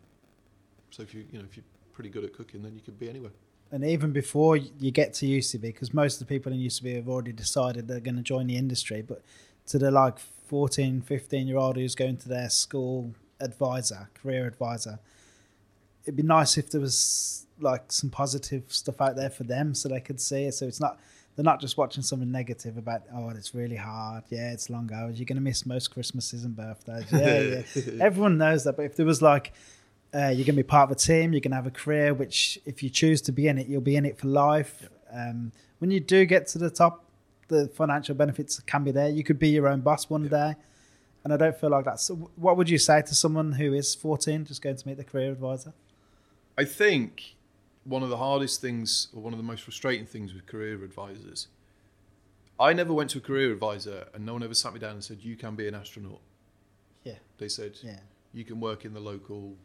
So 0.90 1.02
if 1.02 1.14
you 1.14 1.24
you 1.30 1.38
know 1.38 1.44
if 1.48 1.56
you're 1.56 1.64
pretty 1.92 2.10
good 2.10 2.24
at 2.24 2.32
cooking, 2.32 2.62
then 2.62 2.74
you 2.74 2.80
could 2.80 2.98
be 2.98 3.08
anywhere. 3.08 3.32
and 3.72 3.84
even 3.84 4.12
before 4.12 4.56
you 4.56 4.90
get 4.90 5.12
to 5.14 5.26
UCB, 5.26 5.60
because 5.62 5.92
most 5.92 6.20
of 6.20 6.26
the 6.26 6.34
people 6.34 6.52
in 6.52 6.58
UCB 6.58 6.96
have 6.96 7.08
already 7.08 7.32
decided 7.32 7.88
they're 7.88 8.00
going 8.00 8.16
to 8.16 8.22
join 8.22 8.46
the 8.46 8.56
industry, 8.56 9.02
but 9.02 9.22
to 9.66 9.78
the 9.78 9.90
like 9.90 10.18
14, 10.18 11.02
15 11.02 11.46
year 11.46 11.56
old 11.56 11.76
who's 11.76 11.94
going 11.94 12.16
to 12.18 12.28
their 12.28 12.48
school 12.48 13.14
advisor, 13.40 14.08
career 14.14 14.46
advisor, 14.46 14.98
it'd 16.04 16.16
be 16.16 16.22
nice 16.22 16.56
if 16.56 16.70
there 16.70 16.80
was 16.80 17.46
like 17.60 17.90
some 17.90 18.10
positive 18.10 18.64
stuff 18.68 19.00
out 19.00 19.16
there 19.16 19.30
for 19.30 19.44
them 19.44 19.74
so 19.74 19.88
they 19.88 20.00
could 20.00 20.20
see 20.20 20.44
it. 20.44 20.52
So 20.52 20.66
it's 20.66 20.80
not, 20.80 20.98
they're 21.34 21.44
not 21.44 21.60
just 21.60 21.76
watching 21.76 22.02
something 22.02 22.30
negative 22.30 22.76
about, 22.76 23.02
oh, 23.14 23.28
it's 23.30 23.54
really 23.54 23.76
hard. 23.76 24.24
Yeah, 24.28 24.52
it's 24.52 24.70
long 24.70 24.90
hours. 24.92 25.18
You're 25.18 25.26
going 25.26 25.36
to 25.36 25.42
miss 25.42 25.66
most 25.66 25.88
Christmases 25.90 26.44
and 26.44 26.56
birthdays. 26.56 27.06
Yeah, 27.12 27.62
yeah. 27.74 27.92
Everyone 28.04 28.38
knows 28.38 28.64
that. 28.64 28.76
But 28.76 28.84
if 28.84 28.96
there 28.96 29.06
was 29.06 29.20
like, 29.20 29.52
uh, 30.14 30.28
you're 30.28 30.46
going 30.46 30.46
to 30.46 30.52
be 30.52 30.62
part 30.62 30.90
of 30.90 30.96
a 30.96 30.98
team. 30.98 31.32
You're 31.32 31.40
going 31.40 31.50
to 31.50 31.56
have 31.56 31.66
a 31.66 31.70
career, 31.70 32.14
which 32.14 32.58
if 32.64 32.82
you 32.82 32.88
choose 32.88 33.20
to 33.22 33.32
be 33.32 33.48
in 33.48 33.58
it, 33.58 33.66
you'll 33.66 33.80
be 33.80 33.96
in 33.96 34.06
it 34.06 34.18
for 34.18 34.28
life. 34.28 34.88
Um, 35.12 35.52
when 35.78 35.90
you 35.90 36.00
do 36.00 36.24
get 36.24 36.46
to 36.48 36.58
the 36.58 36.70
top, 36.70 37.04
the 37.48 37.68
financial 37.68 38.14
benefits 38.14 38.60
can 38.60 38.84
be 38.84 38.90
there. 38.90 39.08
You 39.08 39.24
could 39.24 39.38
be 39.38 39.48
your 39.48 39.68
own 39.68 39.80
boss 39.80 40.08
one 40.10 40.26
day, 40.28 40.54
and 41.24 41.32
I 41.32 41.36
don't 41.36 41.56
feel 41.56 41.70
like 41.70 41.84
that. 41.84 42.00
So, 42.00 42.30
what 42.36 42.56
would 42.56 42.68
you 42.68 42.78
say 42.78 43.02
to 43.02 43.14
someone 43.14 43.52
who 43.52 43.72
is 43.72 43.94
14, 43.94 44.44
just 44.44 44.62
going 44.62 44.76
to 44.76 44.88
meet 44.88 44.96
the 44.96 45.04
career 45.04 45.32
advisor? 45.32 45.72
I 46.58 46.64
think 46.64 47.36
one 47.84 48.02
of 48.02 48.08
the 48.08 48.16
hardest 48.16 48.60
things, 48.60 49.08
or 49.14 49.22
one 49.22 49.32
of 49.32 49.38
the 49.38 49.44
most 49.44 49.62
frustrating 49.62 50.06
things 50.06 50.34
with 50.34 50.46
career 50.46 50.82
advisors, 50.82 51.48
I 52.58 52.72
never 52.72 52.92
went 52.92 53.10
to 53.10 53.18
a 53.18 53.20
career 53.20 53.52
advisor 53.52 54.08
and 54.14 54.24
no 54.24 54.32
one 54.32 54.42
ever 54.42 54.54
sat 54.54 54.72
me 54.72 54.80
down 54.80 54.92
and 54.92 55.04
said, 55.04 55.18
You 55.20 55.36
can 55.36 55.54
be 55.54 55.68
an 55.68 55.74
astronaut. 55.74 56.20
Yeah, 57.04 57.14
They 57.38 57.48
said, 57.48 57.78
yeah, 57.82 58.00
You 58.32 58.44
can 58.44 58.58
work 58.60 58.84
in 58.84 58.94
the 58.94 59.00
local 59.00 59.56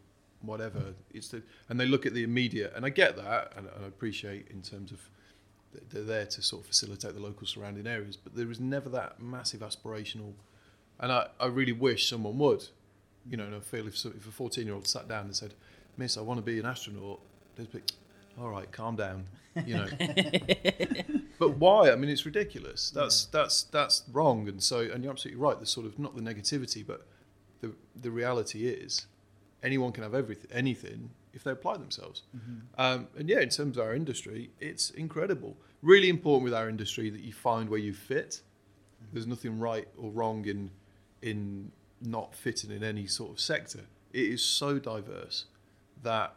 whatever. 0.42 0.94
It's 1.14 1.30
the, 1.30 1.42
and 1.70 1.80
they 1.80 1.86
look 1.86 2.06
at 2.06 2.14
the 2.14 2.24
immediate, 2.24 2.74
and 2.76 2.86
I 2.86 2.90
get 2.90 3.16
that, 3.16 3.54
and, 3.56 3.68
and 3.68 3.86
I 3.86 3.88
appreciate 3.88 4.48
in 4.50 4.62
terms 4.62 4.92
of 4.92 5.00
they're 5.92 6.04
there 6.04 6.26
to 6.26 6.42
sort 6.42 6.62
of 6.62 6.68
facilitate 6.68 7.14
the 7.14 7.22
local 7.22 7.48
surrounding 7.48 7.88
areas, 7.88 8.18
but 8.18 8.36
there 8.36 8.48
was 8.48 8.60
never 8.60 8.90
that 8.90 9.22
massive 9.22 9.62
aspirational. 9.62 10.34
And 11.00 11.12
I, 11.12 11.28
I 11.40 11.48
really 11.48 11.72
wish 11.72 12.10
someone 12.10 12.38
would, 12.40 12.68
you 13.30 13.38
know, 13.38 13.46
and 13.46 13.56
I 13.56 13.60
feel 13.60 13.88
if, 13.88 13.96
if 14.06 14.28
a 14.28 14.32
14 14.32 14.66
year 14.66 14.76
old 14.76 14.88
sat 14.88 15.08
down 15.08 15.26
and 15.26 15.36
said, 15.36 15.54
Miss, 15.98 16.18
I 16.18 16.22
want 16.22 16.38
to 16.38 16.42
be 16.42 16.60
an 16.60 16.66
astronaut, 16.66 17.20
they'd 17.56 17.72
be, 17.72 17.82
all 18.40 18.50
right, 18.50 18.72
calm 18.72 18.96
down, 18.96 19.26
you 19.66 19.76
know. 19.76 19.88
but 21.40 21.58
why? 21.58 21.92
I 21.92 21.96
mean, 21.96 22.10
it's 22.10 22.26
ridiculous. 22.26 22.92
That's 22.92 23.26
that's 23.26 23.64
that's 23.64 24.04
wrong. 24.12 24.48
And 24.48 24.64
so, 24.64 24.80
and 24.80 25.04
you're 25.04 25.12
absolutely 25.12 25.42
right. 25.42 25.58
There's 25.58 25.70
sort 25.70 25.86
of 25.86 26.00
not 26.00 26.16
the 26.16 26.22
negativity, 26.22 26.86
but 26.86 27.06
the 27.60 27.74
the 27.96 28.10
reality 28.10 28.68
is, 28.68 29.06
anyone 29.62 29.92
can 29.92 30.04
have 30.04 30.16
everything, 30.16 30.50
anything 30.54 31.12
if 31.34 31.44
they 31.44 31.52
apply 31.52 31.78
themselves. 31.78 32.24
Mm-hmm. 32.36 32.82
Um, 32.82 33.08
and 33.18 33.30
yeah, 33.30 33.40
in 33.40 33.50
terms 33.50 33.78
of 33.78 33.84
our 33.84 33.94
industry, 33.94 34.52
it's 34.60 34.90
incredible. 34.92 35.58
Really 35.82 36.10
important 36.10 36.44
with 36.44 36.54
our 36.54 36.70
industry 36.70 37.10
that 37.10 37.22
you 37.22 37.34
find 37.34 37.70
where 37.70 37.80
you 37.80 37.94
fit. 37.94 38.42
Mm-hmm. 38.42 39.14
There's 39.14 39.28
nothing 39.28 39.60
right 39.60 39.88
or 39.98 40.12
wrong 40.12 40.46
in 40.46 40.72
in 41.22 41.72
not 42.02 42.34
fitting 42.36 42.72
in 42.72 42.84
any 42.84 43.06
sort 43.06 43.32
of 43.32 43.40
sector. 43.40 43.82
It 44.12 44.26
is 44.26 44.44
so 44.44 44.80
diverse 44.80 45.46
that 46.02 46.36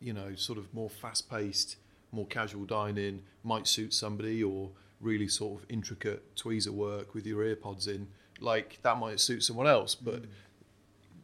you 0.00 0.12
know, 0.12 0.34
sort 0.34 0.58
of 0.58 0.72
more 0.72 0.90
fast-paced, 0.90 1.76
more 2.10 2.26
casual 2.26 2.64
dining 2.64 3.22
might 3.44 3.66
suit 3.66 3.92
somebody, 3.92 4.42
or 4.42 4.70
really 5.00 5.28
sort 5.28 5.62
of 5.62 5.66
intricate 5.70 6.34
tweezer 6.34 6.70
work 6.70 7.14
with 7.14 7.26
your 7.26 7.44
earpods 7.44 7.86
in, 7.86 8.08
like 8.40 8.78
that 8.82 8.98
might 8.98 9.20
suit 9.20 9.42
someone 9.44 9.66
else, 9.66 9.94
but 9.94 10.22
mm. 10.22 10.28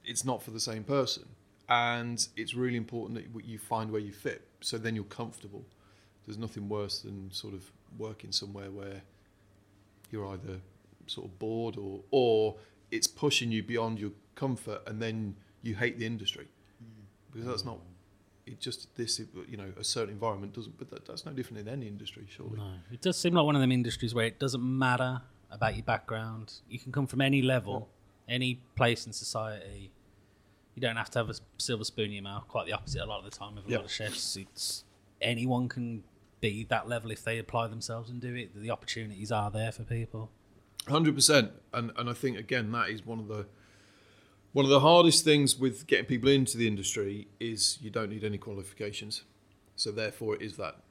it's 0.04 0.24
not 0.24 0.42
for 0.42 0.50
the 0.50 0.60
same 0.60 0.84
person. 0.84 1.24
And 1.68 2.26
it's 2.36 2.54
really 2.54 2.76
important 2.76 3.34
that 3.34 3.44
you 3.44 3.58
find 3.58 3.90
where 3.90 4.00
you 4.00 4.12
fit, 4.12 4.46
so 4.60 4.78
then 4.78 4.94
you're 4.94 5.04
comfortable. 5.04 5.64
There's 6.24 6.38
nothing 6.38 6.68
worse 6.68 7.00
than 7.00 7.30
sort 7.32 7.54
of 7.54 7.70
working 7.98 8.32
somewhere 8.32 8.70
where 8.70 9.02
you're 10.10 10.26
either 10.28 10.60
sort 11.06 11.26
of 11.26 11.38
bored 11.38 11.76
or 11.76 12.00
or 12.10 12.56
it's 12.90 13.08
pushing 13.08 13.50
you 13.50 13.62
beyond 13.62 13.98
your 13.98 14.12
comfort, 14.36 14.82
and 14.86 15.02
then 15.02 15.36
you 15.62 15.74
hate 15.74 15.98
the 15.98 16.06
industry 16.06 16.46
mm. 16.82 17.04
because 17.32 17.48
that's 17.48 17.64
not 17.64 17.78
it 18.46 18.60
just 18.60 18.94
this 18.94 19.20
you 19.48 19.56
know 19.56 19.72
a 19.76 19.82
certain 19.82 20.10
environment 20.10 20.52
doesn't 20.52 20.78
but 20.78 20.88
that, 20.88 21.04
that's 21.04 21.26
no 21.26 21.32
different 21.32 21.58
in 21.58 21.66
any 21.66 21.88
industry 21.88 22.24
surely 22.28 22.56
No, 22.56 22.74
it 22.92 23.00
does 23.00 23.18
seem 23.18 23.34
like 23.34 23.44
one 23.44 23.56
of 23.56 23.60
them 23.60 23.72
industries 23.72 24.14
where 24.14 24.24
it 24.24 24.38
doesn't 24.38 24.62
matter 24.62 25.22
about 25.50 25.74
your 25.74 25.84
background. 25.84 26.54
You 26.68 26.78
can 26.78 26.92
come 26.92 27.06
from 27.06 27.20
any 27.20 27.42
level, 27.42 27.88
any 28.28 28.60
place 28.76 29.06
in 29.06 29.12
society. 29.12 29.90
You 30.76 30.82
don't 30.82 30.96
have 30.96 31.10
to 31.10 31.18
have 31.18 31.30
a 31.30 31.34
silver 31.58 31.84
spoon 31.84 32.06
in 32.06 32.12
your 32.12 32.22
mouth. 32.22 32.46
Quite 32.48 32.66
the 32.66 32.72
opposite. 32.72 33.02
A 33.02 33.06
lot 33.06 33.18
of 33.18 33.24
the 33.24 33.36
time, 33.36 33.56
with 33.56 33.66
a 33.66 33.70
Yeah. 33.70 33.76
lot 33.78 33.86
of 33.86 33.90
chefs, 33.90 34.36
it's 34.36 34.84
anyone 35.22 35.68
can 35.68 36.04
be 36.40 36.64
that 36.64 36.86
level 36.86 37.10
if 37.10 37.24
they 37.24 37.38
apply 37.38 37.66
themselves 37.66 38.10
and 38.10 38.20
do 38.20 38.34
it. 38.34 38.54
The 38.54 38.70
opportunities 38.70 39.32
are 39.32 39.50
there 39.50 39.72
for 39.72 39.82
people. 39.84 40.30
Hundred 40.86 41.14
percent, 41.14 41.50
and 41.72 41.90
and 41.96 42.08
I 42.08 42.12
think 42.12 42.38
again 42.38 42.70
that 42.72 42.90
is 42.90 43.04
one 43.04 43.18
of 43.18 43.26
the 43.26 43.46
one 44.52 44.64
of 44.66 44.70
the 44.70 44.80
hardest 44.80 45.24
things 45.24 45.58
with 45.58 45.86
getting 45.86 46.04
people 46.06 46.28
into 46.28 46.56
the 46.58 46.66
industry 46.68 47.26
is 47.40 47.78
you 47.80 47.90
don't 47.90 48.10
need 48.10 48.22
any 48.22 48.38
qualifications, 48.38 49.24
so 49.76 49.90
therefore 49.90 50.34
it 50.36 50.42
is 50.42 50.56
that 50.58 50.82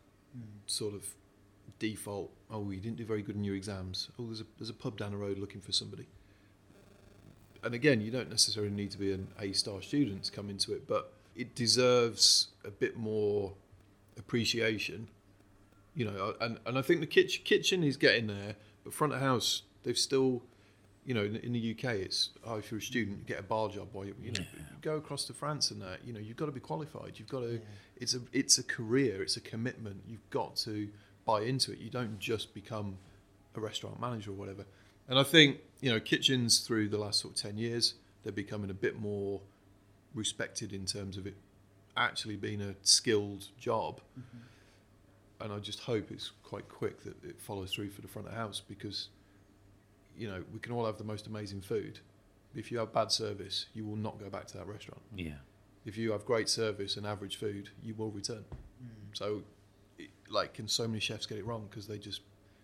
sort 0.65 0.95
of 0.95 1.15
default. 1.79 2.31
Oh, 2.49 2.71
you 2.71 2.79
didn't 2.81 2.97
do 2.97 3.05
very 3.05 3.21
good 3.21 3.35
in 3.35 3.43
your 3.43 3.55
exams. 3.55 4.09
Oh, 4.19 4.25
there's 4.25 4.41
a 4.41 4.45
there's 4.57 4.69
a 4.71 4.73
pub 4.73 4.97
down 4.97 5.11
the 5.11 5.17
road 5.17 5.37
looking 5.37 5.61
for 5.61 5.71
somebody. 5.71 6.07
And 7.65 7.73
again, 7.73 7.99
you 7.99 8.11
don't 8.11 8.29
necessarily 8.29 8.71
need 8.71 8.91
to 8.91 8.97
be 8.97 9.11
an 9.11 9.27
A 9.39 9.51
star 9.51 9.81
student 9.81 10.23
to 10.25 10.31
come 10.31 10.49
into 10.49 10.71
it, 10.73 10.87
but 10.87 11.11
it 11.35 11.55
deserves 11.55 12.49
a 12.63 12.71
bit 12.71 12.95
more 12.95 13.53
appreciation 14.17 15.09
you 15.95 16.05
know, 16.05 16.11
uh, 16.11 16.45
and, 16.45 16.59
and 16.65 16.77
I 16.77 16.81
think 16.81 16.99
the 16.99 17.07
kitchen 17.07 17.41
kitchen 17.45 17.83
is 17.83 17.97
getting 17.97 18.27
there, 18.27 18.55
but 18.83 18.93
front 18.93 19.13
of 19.13 19.21
house 19.21 19.63
they've 19.83 19.97
still, 19.97 20.43
you 21.05 21.13
know, 21.13 21.23
in, 21.23 21.37
in 21.37 21.53
the 21.53 21.71
UK 21.71 21.95
it's 21.95 22.29
oh 22.45 22.57
if 22.57 22.69
you're 22.69 22.79
a 22.79 22.83
student 22.83 23.19
you 23.19 23.23
get 23.25 23.39
a 23.39 23.43
bar 23.43 23.69
job 23.69 23.87
or 23.93 24.05
you, 24.05 24.13
you 24.21 24.31
know 24.31 24.39
you 24.39 24.65
go 24.81 24.97
across 24.97 25.23
to 25.25 25.33
France 25.33 25.71
and 25.71 25.81
that 25.81 25.99
you 26.05 26.11
know 26.11 26.19
you've 26.19 26.37
got 26.37 26.47
to 26.47 26.51
be 26.51 26.59
qualified 26.59 27.13
you've 27.15 27.29
got 27.29 27.39
to 27.39 27.61
it's 27.95 28.13
a 28.13 28.19
it's 28.33 28.57
a 28.57 28.63
career 28.63 29.23
it's 29.23 29.37
a 29.37 29.41
commitment 29.41 30.01
you've 30.07 30.29
got 30.29 30.55
to 30.57 30.89
buy 31.25 31.41
into 31.41 31.71
it 31.71 31.79
you 31.79 31.89
don't 31.89 32.19
just 32.19 32.53
become 32.53 32.97
a 33.57 33.59
restaurant 33.59 33.99
manager 33.99 34.31
or 34.31 34.33
whatever, 34.33 34.65
and 35.07 35.19
I 35.19 35.23
think 35.23 35.59
you 35.81 35.91
know 35.91 35.99
kitchens 35.99 36.59
through 36.59 36.89
the 36.89 36.97
last 36.97 37.19
sort 37.21 37.35
of 37.35 37.41
ten 37.41 37.57
years 37.57 37.95
they're 38.23 38.33
becoming 38.33 38.69
a 38.69 38.75
bit 38.75 38.99
more 38.99 39.41
respected 40.13 40.73
in 40.73 40.85
terms 40.85 41.17
of 41.17 41.27
it 41.27 41.35
actually 41.97 42.35
being 42.35 42.61
a 42.61 42.75
skilled 42.81 43.47
job 43.57 44.01
mm-hmm. 44.19 45.43
and 45.43 45.53
I 45.53 45.59
just 45.59 45.81
hope 45.81 46.11
it's 46.11 46.31
quite 46.43 46.67
quick 46.69 47.03
that 47.03 47.23
it 47.23 47.39
follows 47.39 47.73
through 47.73 47.89
for 47.89 48.01
the 48.01 48.07
front 48.07 48.27
of 48.27 48.33
house 48.33 48.61
because 48.67 49.09
you 50.17 50.27
know 50.27 50.43
we 50.53 50.59
can 50.59 50.73
all 50.73 50.85
have 50.85 50.97
the 50.97 51.03
most 51.03 51.27
amazing 51.27 51.61
food. 51.61 51.99
If 52.55 52.71
you 52.71 52.77
have 52.79 52.93
bad 52.93 53.11
service, 53.11 53.65
you 53.73 53.85
will 53.85 53.97
not 53.97 54.19
go 54.19 54.29
back 54.29 54.47
to 54.47 54.57
that 54.57 54.67
restaurant. 54.67 55.01
Yeah. 55.13 55.33
If 55.85 55.97
you 55.97 56.13
have 56.13 56.25
great 56.25 56.49
service 56.49 56.95
and 56.95 57.05
average 57.05 57.35
food, 57.35 57.69
you 57.83 57.93
will 57.95 58.11
return. 58.11 58.45
Mm. 58.81 58.89
So, 59.13 59.43
it, 59.99 60.09
like, 60.29 60.53
can 60.53 60.67
so 60.67 60.87
many 60.87 61.01
chefs 61.01 61.25
get 61.25 61.37
it 61.37 61.45
wrong 61.45 61.67
because 61.69 61.85
they're 61.85 61.97
just 61.97 62.21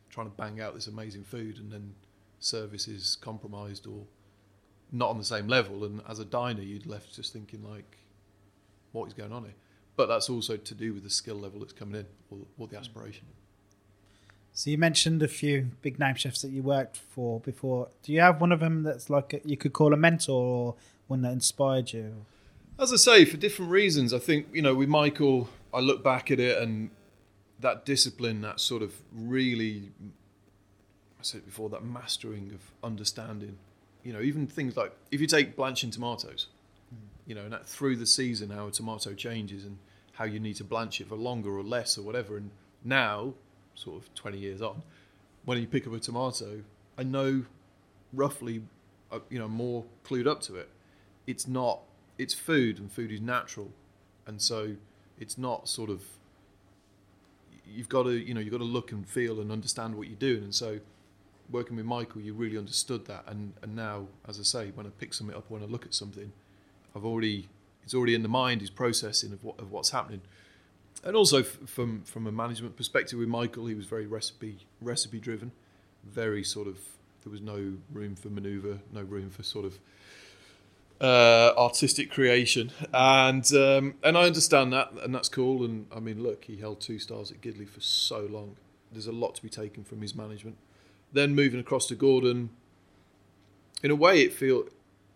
trying 0.09 0.29
to 0.29 0.35
bang 0.35 0.61
out 0.61 0.73
this 0.73 0.87
amazing 0.87 1.23
food 1.23 1.57
and 1.57 1.71
then 1.71 1.93
service 2.41 2.87
is 2.87 3.15
compromised 3.15 3.87
or 3.87 4.03
not 4.91 5.09
on 5.09 5.17
the 5.17 5.23
same 5.23 5.47
level. 5.47 5.85
And 5.85 6.01
as 6.09 6.19
a 6.19 6.25
diner, 6.25 6.61
you'd 6.61 6.85
left 6.85 7.15
just 7.15 7.31
thinking 7.31 7.63
like, 7.63 7.97
what 8.91 9.07
is 9.07 9.13
going 9.13 9.31
on 9.31 9.43
here? 9.43 9.53
But 9.95 10.07
that's 10.07 10.29
also 10.29 10.57
to 10.57 10.75
do 10.75 10.93
with 10.93 11.03
the 11.03 11.09
skill 11.09 11.35
level 11.35 11.59
that's 11.59 11.73
coming 11.73 12.01
in 12.01 12.05
or, 12.29 12.45
or 12.57 12.67
the 12.67 12.77
aspiration. 12.77 13.25
So 14.53 14.69
you 14.69 14.77
mentioned 14.77 15.23
a 15.23 15.27
few 15.27 15.71
big 15.81 15.97
name 15.97 16.15
chefs 16.15 16.41
that 16.41 16.51
you 16.51 16.61
worked 16.61 16.97
for 16.97 17.39
before. 17.39 17.87
Do 18.03 18.11
you 18.11 18.19
have 18.19 18.41
one 18.41 18.51
of 18.51 18.59
them 18.59 18.83
that's 18.83 19.09
like 19.09 19.33
a, 19.33 19.41
you 19.45 19.55
could 19.55 19.71
call 19.71 19.93
a 19.93 19.97
mentor 19.97 20.43
or 20.43 20.75
one 21.07 21.21
that 21.21 21.31
inspired 21.31 21.93
you? 21.93 22.25
As 22.77 22.91
I 22.91 22.97
say, 22.97 23.25
for 23.25 23.37
different 23.37 23.71
reasons. 23.71 24.13
I 24.13 24.19
think 24.19 24.47
you 24.51 24.61
know 24.61 24.75
with 24.75 24.89
Michael, 24.89 25.49
I 25.73 25.79
look 25.79 26.03
back 26.03 26.31
at 26.31 26.39
it 26.39 26.61
and 26.61 26.89
that 27.61 27.85
discipline, 27.85 28.41
that 28.41 28.59
sort 28.59 28.81
of 28.81 28.93
really, 29.13 29.91
I 31.21 31.23
said 31.23 31.45
before, 31.45 31.69
that 31.69 31.83
mastering 31.83 32.51
of 32.53 32.61
understanding. 32.83 33.57
You 34.03 34.13
know, 34.13 34.21
even 34.21 34.47
things 34.47 34.75
like 34.75 34.91
if 35.11 35.21
you 35.21 35.27
take 35.27 35.55
blanching 35.55 35.91
tomatoes, 35.91 36.47
you 37.27 37.35
know, 37.35 37.41
and 37.41 37.53
that 37.53 37.67
through 37.67 37.97
the 37.97 38.07
season 38.07 38.49
how 38.49 38.67
a 38.67 38.71
tomato 38.71 39.13
changes 39.13 39.65
and 39.65 39.77
how 40.13 40.25
you 40.25 40.39
need 40.39 40.55
to 40.55 40.63
blanch 40.63 40.99
it 40.99 41.07
for 41.07 41.15
longer 41.15 41.55
or 41.55 41.63
less 41.63 41.95
or 41.97 42.01
whatever. 42.01 42.37
And 42.37 42.49
now, 42.83 43.35
sort 43.75 44.01
of 44.01 44.13
20 44.15 44.39
years 44.39 44.61
on, 44.63 44.81
when 45.45 45.59
you 45.59 45.67
pick 45.67 45.85
up 45.85 45.93
a 45.93 45.99
tomato, 45.99 46.63
I 46.97 47.03
know 47.03 47.45
roughly, 48.11 48.63
uh, 49.11 49.19
you 49.29 49.37
know, 49.37 49.47
more 49.47 49.85
clued 50.03 50.27
up 50.27 50.41
to 50.41 50.55
it. 50.55 50.69
It's 51.27 51.47
not, 51.47 51.81
it's 52.17 52.33
food 52.33 52.79
and 52.79 52.91
food 52.91 53.11
is 53.11 53.21
natural. 53.21 53.71
And 54.25 54.41
so 54.41 54.75
it's 55.19 55.37
not 55.37 55.69
sort 55.69 55.91
of, 55.91 56.01
you've 57.65 57.89
got 57.89 58.03
to, 58.03 58.11
you 58.11 58.33
know, 58.33 58.39
you've 58.39 58.51
got 58.51 58.57
to 58.57 58.63
look 58.63 58.91
and 58.91 59.07
feel 59.07 59.39
and 59.39 59.51
understand 59.51 59.95
what 59.95 60.07
you're 60.07 60.15
doing. 60.15 60.43
And 60.43 60.55
so 60.55 60.79
working 61.51 61.75
with 61.75 61.85
Michael, 61.85 62.21
you 62.21 62.33
really 62.33 62.57
understood 62.57 63.05
that. 63.05 63.23
And, 63.27 63.53
and 63.61 63.75
now, 63.75 64.07
as 64.27 64.39
I 64.39 64.43
say, 64.43 64.71
when 64.73 64.85
I 64.85 64.89
pick 64.99 65.13
something 65.13 65.35
up, 65.35 65.45
when 65.49 65.61
I 65.61 65.65
look 65.65 65.85
at 65.85 65.93
something, 65.93 66.31
I've 66.95 67.05
already, 67.05 67.49
it's 67.83 67.93
already 67.93 68.15
in 68.15 68.23
the 68.23 68.29
mind, 68.29 68.61
is 68.61 68.69
processing 68.69 69.33
of 69.33 69.43
what, 69.43 69.59
of 69.59 69.71
what's 69.71 69.91
happening 69.91 70.21
and 71.03 71.15
also 71.15 71.39
f- 71.39 71.57
from 71.65 72.03
from 72.03 72.27
a 72.27 72.31
management 72.31 72.75
perspective 72.75 73.19
with 73.19 73.27
Michael, 73.27 73.65
he 73.65 73.73
was 73.73 73.85
very 73.85 74.05
recipe 74.05 74.59
recipe 74.81 75.19
driven, 75.19 75.51
very 76.03 76.43
sort 76.43 76.67
of 76.67 76.77
there 77.23 77.31
was 77.31 77.41
no 77.41 77.73
room 77.91 78.15
for 78.15 78.29
manoeuvre, 78.29 78.79
no 78.91 79.01
room 79.01 79.29
for 79.29 79.43
sort 79.43 79.65
of 79.65 79.79
uh, 80.99 81.53
artistic 81.57 82.11
creation, 82.11 82.71
and 82.93 83.51
um, 83.53 83.95
and 84.03 84.17
I 84.17 84.23
understand 84.23 84.73
that, 84.73 84.91
and 85.03 85.13
that's 85.13 85.29
cool. 85.29 85.63
And 85.63 85.87
I 85.95 85.99
mean, 85.99 86.21
look, 86.21 86.45
he 86.45 86.57
held 86.57 86.81
two 86.81 86.99
stars 86.99 87.31
at 87.31 87.41
Gidleigh 87.41 87.69
for 87.69 87.81
so 87.81 88.27
long. 88.29 88.55
There's 88.91 89.07
a 89.07 89.11
lot 89.11 89.35
to 89.35 89.41
be 89.41 89.49
taken 89.49 89.83
from 89.83 90.01
his 90.01 90.13
management. 90.13 90.57
Then 91.13 91.35
moving 91.35 91.59
across 91.59 91.87
to 91.87 91.95
Gordon, 91.95 92.51
in 93.83 93.91
a 93.91 93.95
way, 93.95 94.21
it 94.21 94.33
feel 94.33 94.65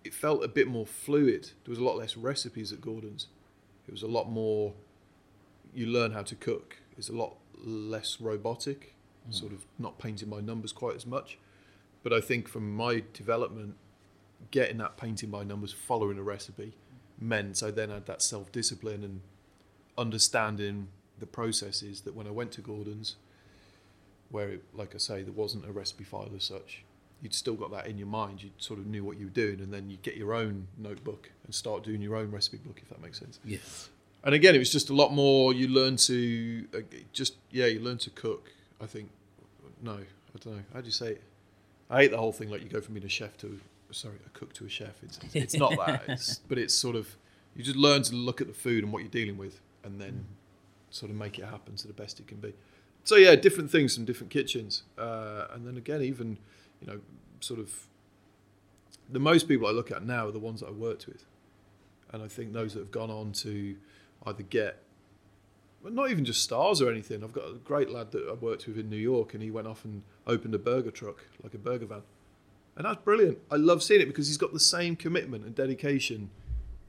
it 0.04 0.14
felt 0.14 0.44
a 0.44 0.48
bit 0.48 0.68
more 0.68 0.86
fluid. 0.86 1.52
There 1.64 1.72
was 1.72 1.80
a 1.80 1.84
lot 1.84 1.98
less 1.98 2.16
recipes 2.16 2.72
at 2.72 2.82
Gordon's. 2.82 3.28
It 3.88 3.92
was 3.92 4.04
a 4.04 4.08
lot 4.08 4.30
more 4.30 4.74
you 5.74 5.86
learn 5.86 6.12
how 6.12 6.24
to 6.24 6.36
cook 6.36 6.78
is 6.98 7.10
a 7.10 7.14
lot 7.14 7.36
less 7.58 8.22
robotic, 8.22 8.96
mm. 9.30 9.34
sort 9.34 9.52
of 9.52 9.66
not 9.78 10.00
painting 10.00 10.30
by 10.30 10.40
numbers 10.40 10.72
quite 10.72 10.96
as 10.96 11.06
much. 11.06 11.38
But 12.02 12.14
I 12.14 12.22
think 12.22 12.48
from 12.48 12.76
my 12.76 13.04
development, 13.14 13.76
getting 14.52 14.78
that 14.78 14.98
painting 14.98 15.30
by 15.30 15.44
numbers, 15.44 15.74
following 15.74 16.18
a 16.18 16.24
recipe, 16.24 16.76
meant 17.20 17.62
I 17.62 17.72
then 17.72 17.90
had 17.90 18.06
that 18.06 18.22
self 18.22 18.52
discipline 18.52 19.04
and 19.04 19.22
understanding 19.98 20.88
the 21.20 21.26
processes 21.26 22.02
that 22.02 22.16
when 22.16 22.28
I 22.28 22.32
went 22.32 22.52
to 22.54 22.62
Gordon's, 22.62 23.16
where, 24.30 24.50
it, 24.50 24.64
like 24.74 24.96
I 24.96 24.98
say, 24.98 25.24
there 25.24 25.34
wasn't 25.34 25.66
a 25.66 25.72
recipe 25.72 26.04
file 26.04 26.32
as 26.36 26.44
such, 26.44 26.84
you'd 27.22 27.34
still 27.34 27.56
got 27.56 27.72
that 27.72 27.88
in 27.88 27.98
your 27.98 28.08
mind. 28.08 28.44
You 28.44 28.52
sort 28.58 28.80
of 28.80 28.88
knew 28.88 29.04
what 29.04 29.18
you 29.18 29.26
were 29.26 29.32
doing, 29.32 29.60
and 29.60 29.74
then 29.74 29.90
you 29.90 29.98
get 30.02 30.16
your 30.16 30.34
own 30.34 30.68
notebook 30.78 31.32
and 31.46 31.54
start 31.54 31.84
doing 31.84 32.02
your 32.02 32.16
own 32.16 32.32
recipe 32.32 32.58
book, 32.58 32.80
if 32.82 32.90
that 32.90 33.02
makes 33.02 33.20
sense. 33.20 33.40
Yes 33.46 33.90
and 34.26 34.34
again, 34.34 34.56
it 34.56 34.60
was 34.60 34.72
just 34.72 34.90
a 34.90 34.94
lot 34.94 35.14
more. 35.14 35.54
You 35.54 35.68
learn 35.68 35.96
to 35.98 36.68
uh, 36.76 36.80
just 37.14 37.36
yeah, 37.52 37.68
you 37.68 37.80
learn 37.80 38.00
to 38.00 38.10
cook. 38.10 38.52
I 38.82 38.88
think 38.88 39.12
no, 39.82 39.94
I 39.94 40.40
don't 40.40 40.56
know. 40.58 40.64
How 40.74 40.82
do 40.82 40.88
you 40.88 40.92
say 40.92 41.12
it? 41.12 41.24
I 41.90 42.02
hate 42.02 42.12
the 42.12 42.18
whole 42.18 42.34
thing. 42.34 42.50
Like 42.50 42.64
you 42.64 42.68
go 42.68 42.82
from 42.82 42.96
being 42.96 43.06
a 43.06 43.10
chef 43.10 43.38
to 43.38 43.60
sorry, 43.92 44.16
a 44.26 44.30
cook 44.30 44.52
to 44.54 44.66
a 44.66 44.70
chef. 44.70 44.96
It's 45.04 45.20
it's 45.34 45.56
not 45.56 45.78
that. 45.86 46.04
It's, 46.10 46.40
but 46.40 46.58
it's 46.58 46.74
sort 46.74 46.96
of 46.96 47.16
you 47.56 47.64
just 47.64 47.78
learn 47.78 48.02
to 48.04 48.16
look 48.16 48.42
at 48.42 48.48
the 48.48 48.54
food 48.54 48.84
and 48.84 48.92
what 48.92 49.04
you're 49.04 49.12
dealing 49.12 49.38
with, 49.38 49.62
and 49.84 50.02
then 50.02 50.12
mm. 50.12 50.94
sort 50.96 51.12
of 51.12 51.18
make 51.18 51.38
it 51.38 51.46
happen 51.46 51.76
to 51.76 51.88
the 51.88 51.94
best 51.94 52.20
it 52.20 52.28
can 52.28 52.38
be. 52.38 52.54
So 53.06 53.16
yeah, 53.16 53.36
different 53.36 53.70
things 53.70 53.96
from 53.96 54.06
different 54.06 54.32
kitchens, 54.32 54.82
uh, 54.98 55.46
and 55.54 55.66
then 55.66 55.78
again, 55.78 56.02
even 56.02 56.40
you 56.82 56.88
know, 56.88 57.00
sort 57.40 57.60
of 57.60 57.72
the 59.10 59.20
most 59.20 59.48
people 59.48 59.68
I 59.68 59.72
look 59.72 59.92
at 59.92 60.04
now 60.04 60.28
are 60.28 60.32
the 60.32 60.40
ones 60.40 60.62
that 60.62 60.68
I 60.68 60.72
worked 60.72 61.06
with, 61.06 61.24
and 62.12 62.24
I 62.24 62.28
think 62.28 62.52
those 62.52 62.74
that 62.74 62.80
have 62.80 62.92
gone 62.92 63.12
on 63.12 63.32
to 63.34 63.76
either 64.26 64.42
get 64.42 64.82
well, 65.84 65.94
not 65.94 66.10
even 66.10 66.26
just 66.26 66.42
stars 66.42 66.82
or 66.82 66.90
anything. 66.90 67.24
I've 67.24 67.32
got 67.32 67.48
a 67.48 67.54
great 67.54 67.92
lad 67.92 68.10
that 68.12 68.28
I 68.28 68.34
worked 68.34 68.66
with 68.66 68.80
in 68.80 68.90
New 68.90 68.98
York, 68.98 69.36
and 69.36 69.44
he 69.44 69.52
went 69.52 69.68
off 69.68 69.86
and 69.86 70.02
opened 70.26 70.56
a 70.56 70.60
burger 70.60 70.90
truck, 70.90 71.28
like 71.44 71.54
a 71.54 71.60
burger 71.60 71.86
van, 71.86 72.02
and 72.76 72.86
that's 72.86 73.04
brilliant. 73.04 73.38
I 73.52 73.58
love 73.58 73.84
seeing 73.84 74.02
it 74.02 74.08
because 74.08 74.28
he's 74.28 74.38
got 74.38 74.52
the 74.52 74.60
same 74.60 74.96
commitment 74.96 75.46
and 75.46 75.54
dedication 75.54 76.32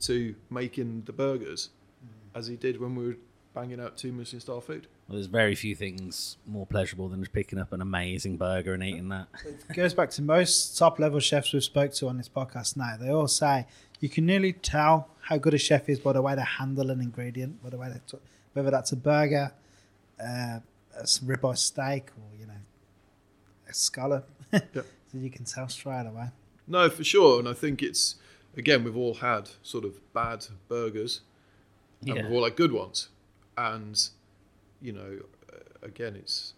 to 0.00 0.34
making 0.48 1.02
the 1.04 1.12
burgers 1.12 1.68
mm. 2.02 2.38
as 2.38 2.46
he 2.46 2.56
did 2.56 2.80
when 2.80 2.94
we 2.94 3.06
were 3.06 3.16
banging 3.56 3.80
out 3.80 3.96
two 3.96 4.12
Michelin 4.12 4.40
star 4.40 4.60
food. 4.60 4.86
Well, 5.08 5.16
there's 5.16 5.26
very 5.26 5.54
few 5.54 5.74
things 5.74 6.36
more 6.46 6.66
pleasurable 6.66 7.08
than 7.08 7.20
just 7.20 7.32
picking 7.32 7.58
up 7.58 7.72
an 7.72 7.80
amazing 7.80 8.36
burger 8.36 8.74
and 8.74 8.84
eating 8.84 9.08
that. 9.08 9.28
It 9.70 9.74
goes 9.74 9.94
back 9.94 10.10
to 10.10 10.22
most 10.22 10.76
top 10.78 11.00
level 11.00 11.18
chefs 11.18 11.52
we've 11.52 11.64
spoke 11.64 11.92
to 11.94 12.08
on 12.08 12.18
this 12.18 12.28
podcast 12.28 12.76
now. 12.76 12.96
They 13.00 13.08
all 13.08 13.28
say 13.28 13.66
you 13.98 14.10
can 14.10 14.26
nearly 14.26 14.52
tell 14.52 15.08
how 15.22 15.38
good 15.38 15.54
a 15.54 15.58
chef 15.58 15.88
is 15.88 15.98
by 15.98 16.12
the 16.12 16.20
way 16.20 16.34
they 16.34 16.42
handle 16.42 16.90
an 16.90 17.00
ingredient, 17.00 17.62
by 17.62 17.70
the 17.70 17.78
way 17.78 17.88
they 17.88 18.00
t- 18.06 18.22
whether 18.52 18.70
that's 18.70 18.92
a 18.92 18.96
burger, 18.96 19.52
uh, 20.20 20.60
a 20.98 21.02
ribeye 21.02 21.56
steak, 21.56 22.10
or 22.18 22.38
you 22.38 22.46
know, 22.46 22.60
a 23.68 23.72
scallop. 23.74 24.28
yep. 24.52 24.72
so 24.74 25.18
you 25.18 25.30
can 25.30 25.44
tell 25.44 25.68
straight 25.68 26.06
away. 26.06 26.28
No, 26.68 26.90
for 26.90 27.04
sure, 27.04 27.38
and 27.38 27.48
I 27.48 27.54
think 27.54 27.82
it's 27.82 28.16
again 28.54 28.84
we've 28.84 28.96
all 28.96 29.14
had 29.14 29.50
sort 29.62 29.84
of 29.84 30.12
bad 30.12 30.46
burgers, 30.68 31.22
and 32.02 32.16
yeah. 32.16 32.22
we've 32.22 32.32
all 32.32 32.44
had 32.44 32.54
good 32.54 32.72
ones, 32.72 33.08
and 33.56 34.08
you 34.80 34.92
know, 34.92 35.18
again, 35.82 36.16
it's 36.16 36.54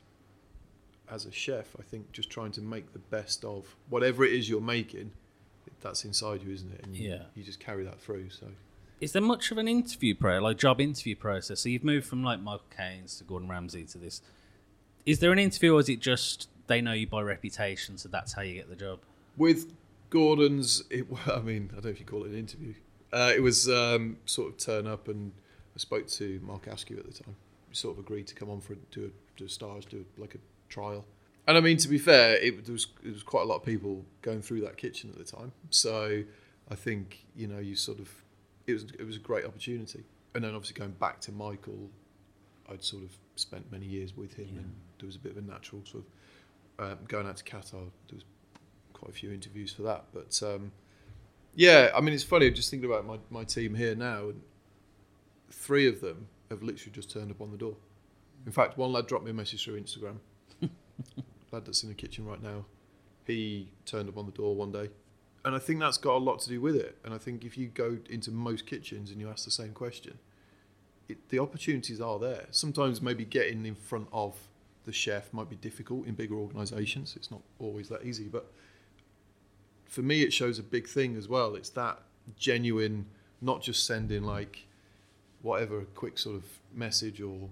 as 1.10 1.24
a 1.24 1.32
chef, 1.32 1.74
I 1.78 1.82
think 1.82 2.12
just 2.12 2.30
trying 2.30 2.52
to 2.52 2.60
make 2.60 2.92
the 2.92 2.98
best 2.98 3.44
of 3.44 3.76
whatever 3.88 4.24
it 4.24 4.32
is 4.32 4.48
you're 4.48 4.60
making 4.60 5.12
that's 5.80 6.04
inside 6.04 6.42
you, 6.42 6.52
isn't 6.52 6.72
it? 6.72 6.84
And 6.84 6.96
you, 6.96 7.10
yeah. 7.10 7.22
You 7.34 7.42
just 7.42 7.60
carry 7.60 7.84
that 7.84 8.00
through. 8.00 8.30
So. 8.30 8.46
Is 9.00 9.12
there 9.12 9.22
much 9.22 9.50
of 9.50 9.58
an 9.58 9.68
interview 9.68 10.14
pro, 10.14 10.38
like 10.38 10.58
job 10.58 10.80
interview 10.80 11.16
process? 11.16 11.60
So 11.60 11.68
you've 11.68 11.84
moved 11.84 12.06
from 12.06 12.22
like 12.22 12.40
Michael 12.40 12.66
Caines 12.76 13.18
to 13.18 13.24
Gordon 13.24 13.48
Ramsay 13.48 13.84
to 13.84 13.98
this. 13.98 14.22
Is 15.06 15.20
there 15.20 15.32
an 15.32 15.38
interview, 15.38 15.74
or 15.74 15.80
is 15.80 15.88
it 15.88 16.00
just 16.00 16.48
they 16.66 16.80
know 16.80 16.92
you 16.92 17.06
by 17.06 17.22
reputation, 17.22 17.96
so 17.96 18.08
that's 18.08 18.32
how 18.32 18.42
you 18.42 18.54
get 18.54 18.68
the 18.68 18.76
job? 18.76 19.00
With 19.36 19.72
Gordon's, 20.10 20.82
it, 20.90 21.06
I 21.26 21.40
mean, 21.40 21.70
I 21.72 21.76
don't 21.76 21.84
know 21.84 21.90
if 21.90 22.00
you 22.00 22.06
call 22.06 22.24
it 22.24 22.30
an 22.30 22.38
interview. 22.38 22.74
Uh, 23.12 23.32
it 23.34 23.40
was 23.40 23.68
um, 23.68 24.18
sort 24.26 24.48
of 24.48 24.58
turn 24.58 24.86
up, 24.86 25.08
and 25.08 25.32
I 25.78 25.80
spoke 25.80 26.08
to 26.08 26.40
Mark 26.42 26.66
Askew 26.66 26.98
at 26.98 27.06
the 27.06 27.12
time. 27.12 27.36
We 27.68 27.74
sort 27.74 27.96
of 27.96 28.04
agreed 28.04 28.26
to 28.28 28.34
come 28.34 28.50
on 28.50 28.60
for 28.60 28.74
do 28.90 29.04
a, 29.06 29.38
do 29.38 29.44
a 29.44 29.48
stars, 29.48 29.84
do 29.84 30.04
a, 30.04 30.20
like 30.20 30.34
a 30.34 30.38
trial 30.68 31.04
and 31.48 31.56
I 31.56 31.60
mean, 31.60 31.78
to 31.78 31.88
be 31.88 31.96
fair, 31.96 32.36
it 32.36 32.66
there 32.66 32.74
was 32.74 32.88
it 33.02 33.10
was 33.10 33.22
quite 33.22 33.40
a 33.40 33.46
lot 33.46 33.56
of 33.56 33.64
people 33.64 34.04
going 34.20 34.42
through 34.42 34.60
that 34.60 34.76
kitchen 34.76 35.08
at 35.08 35.16
the 35.16 35.24
time. 35.24 35.52
So 35.70 36.22
I 36.70 36.74
think 36.74 37.24
you 37.34 37.46
know 37.46 37.58
you 37.58 37.74
sort 37.74 38.00
of 38.00 38.10
it 38.66 38.74
was 38.74 38.84
it 38.98 39.04
was 39.04 39.16
a 39.16 39.20
great 39.20 39.46
opportunity. 39.46 40.04
And 40.34 40.44
then 40.44 40.54
obviously 40.54 40.78
going 40.78 40.92
back 40.92 41.20
to 41.22 41.32
Michael, 41.32 41.88
I'd 42.70 42.84
sort 42.84 43.02
of 43.02 43.16
spent 43.36 43.72
many 43.72 43.86
years 43.86 44.14
with 44.14 44.34
him, 44.34 44.48
yeah. 44.52 44.60
and 44.60 44.74
there 44.98 45.06
was 45.06 45.16
a 45.16 45.18
bit 45.18 45.32
of 45.32 45.38
a 45.38 45.40
natural 45.40 45.80
sort 45.86 46.04
of 46.78 46.92
um, 46.92 46.98
going 47.08 47.26
out 47.26 47.38
to 47.38 47.44
Qatar. 47.44 47.72
There 48.08 48.16
was 48.16 48.24
quite 48.92 49.10
a 49.10 49.14
few 49.14 49.32
interviews 49.32 49.72
for 49.72 49.82
that, 49.82 50.04
but 50.12 50.38
um, 50.44 50.70
yeah, 51.54 51.92
I 51.96 52.02
mean 52.02 52.12
it's 52.12 52.24
funny 52.24 52.50
just 52.50 52.68
thinking 52.70 52.90
about 52.90 53.06
my 53.06 53.16
my 53.30 53.44
team 53.44 53.74
here 53.74 53.94
now, 53.94 54.28
and 54.28 54.42
three 55.50 55.88
of 55.88 56.00
them 56.00 56.28
have 56.50 56.62
literally 56.62 56.92
just 56.92 57.10
turned 57.10 57.30
up 57.30 57.40
on 57.40 57.50
the 57.50 57.56
door. 57.56 57.76
In 58.46 58.52
fact, 58.52 58.78
one 58.78 58.92
lad 58.92 59.06
dropped 59.06 59.24
me 59.24 59.30
a 59.30 59.34
message 59.34 59.64
through 59.64 59.80
Instagram. 59.80 60.18
lad 61.52 61.64
that's 61.64 61.82
in 61.82 61.88
the 61.88 61.94
kitchen 61.94 62.24
right 62.24 62.42
now, 62.42 62.64
he 63.26 63.70
turned 63.84 64.08
up 64.08 64.16
on 64.16 64.26
the 64.26 64.32
door 64.32 64.54
one 64.54 64.72
day. 64.72 64.88
And 65.44 65.54
I 65.54 65.58
think 65.58 65.80
that's 65.80 65.98
got 65.98 66.16
a 66.16 66.18
lot 66.18 66.40
to 66.40 66.48
do 66.48 66.60
with 66.60 66.76
it. 66.76 66.98
And 67.04 67.14
I 67.14 67.18
think 67.18 67.44
if 67.44 67.56
you 67.56 67.68
go 67.68 67.98
into 68.10 68.30
most 68.30 68.66
kitchens 68.66 69.10
and 69.10 69.20
you 69.20 69.28
ask 69.28 69.44
the 69.44 69.50
same 69.50 69.72
question, 69.72 70.18
it, 71.08 71.28
the 71.30 71.38
opportunities 71.38 72.00
are 72.00 72.18
there. 72.18 72.46
Sometimes 72.50 73.00
maybe 73.00 73.24
getting 73.24 73.64
in 73.64 73.74
front 73.74 74.08
of 74.12 74.36
the 74.84 74.92
chef 74.92 75.32
might 75.32 75.48
be 75.48 75.56
difficult 75.56 76.06
in 76.06 76.14
bigger 76.14 76.34
organisations. 76.34 77.14
It's 77.16 77.30
not 77.30 77.40
always 77.58 77.88
that 77.88 78.04
easy. 78.04 78.24
But 78.24 78.52
for 79.84 80.02
me, 80.02 80.22
it 80.22 80.32
shows 80.32 80.58
a 80.58 80.62
big 80.62 80.86
thing 80.88 81.16
as 81.16 81.28
well. 81.28 81.54
It's 81.54 81.70
that 81.70 82.02
genuine, 82.36 83.06
not 83.40 83.62
just 83.62 83.86
sending 83.86 84.22
like 84.22 84.66
whatever 85.42 85.82
quick 85.94 86.18
sort 86.18 86.36
of 86.36 86.44
message 86.74 87.20
or 87.20 87.48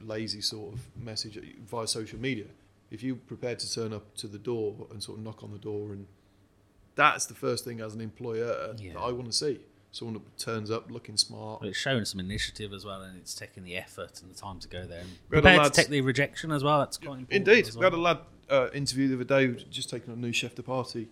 lazy 0.00 0.40
sort 0.40 0.72
of 0.72 0.80
message 0.96 1.38
via 1.66 1.86
social 1.86 2.18
media 2.18 2.44
if 2.90 3.02
you're 3.02 3.16
prepared 3.16 3.58
to 3.58 3.72
turn 3.72 3.92
up 3.92 4.16
to 4.16 4.26
the 4.26 4.38
door 4.38 4.86
and 4.90 5.02
sort 5.02 5.18
of 5.18 5.24
knock 5.24 5.42
on 5.42 5.50
the 5.52 5.58
door 5.58 5.92
and 5.92 6.06
that's 6.98 7.26
the 7.26 7.34
first 7.34 7.64
thing 7.64 7.80
as 7.80 7.94
an 7.94 8.00
employer 8.00 8.74
yeah. 8.76 8.92
that 8.94 8.98
I 8.98 9.12
want 9.12 9.26
to 9.26 9.32
see. 9.32 9.60
Someone 9.92 10.14
that 10.14 10.38
turns 10.38 10.70
up 10.70 10.90
looking 10.90 11.16
smart. 11.16 11.60
But 11.60 11.68
it's 11.68 11.78
showing 11.78 12.04
some 12.04 12.20
initiative 12.20 12.72
as 12.74 12.84
well, 12.84 13.00
and 13.00 13.16
it's 13.16 13.34
taking 13.34 13.64
the 13.64 13.76
effort 13.76 14.20
and 14.20 14.30
the 14.30 14.34
time 14.34 14.58
to 14.58 14.68
go 14.68 14.84
there. 14.84 15.00
And 15.00 15.28
prepared 15.30 15.64
to 15.64 15.70
take 15.70 15.88
the 15.88 16.02
rejection 16.02 16.52
as 16.52 16.62
well. 16.62 16.80
That's 16.80 16.98
quite 16.98 17.20
important. 17.20 17.48
Indeed, 17.48 17.70
well. 17.70 17.78
we 17.78 17.84
had 17.84 17.92
a 17.94 17.96
lad 17.96 18.18
uh, 18.50 18.68
interview 18.74 19.08
the 19.08 19.14
other 19.14 19.46
day, 19.46 19.64
just 19.70 19.88
taking 19.88 20.12
a 20.12 20.16
new 20.16 20.32
chef 20.32 20.54
de 20.56 20.62
partie, 20.62 21.08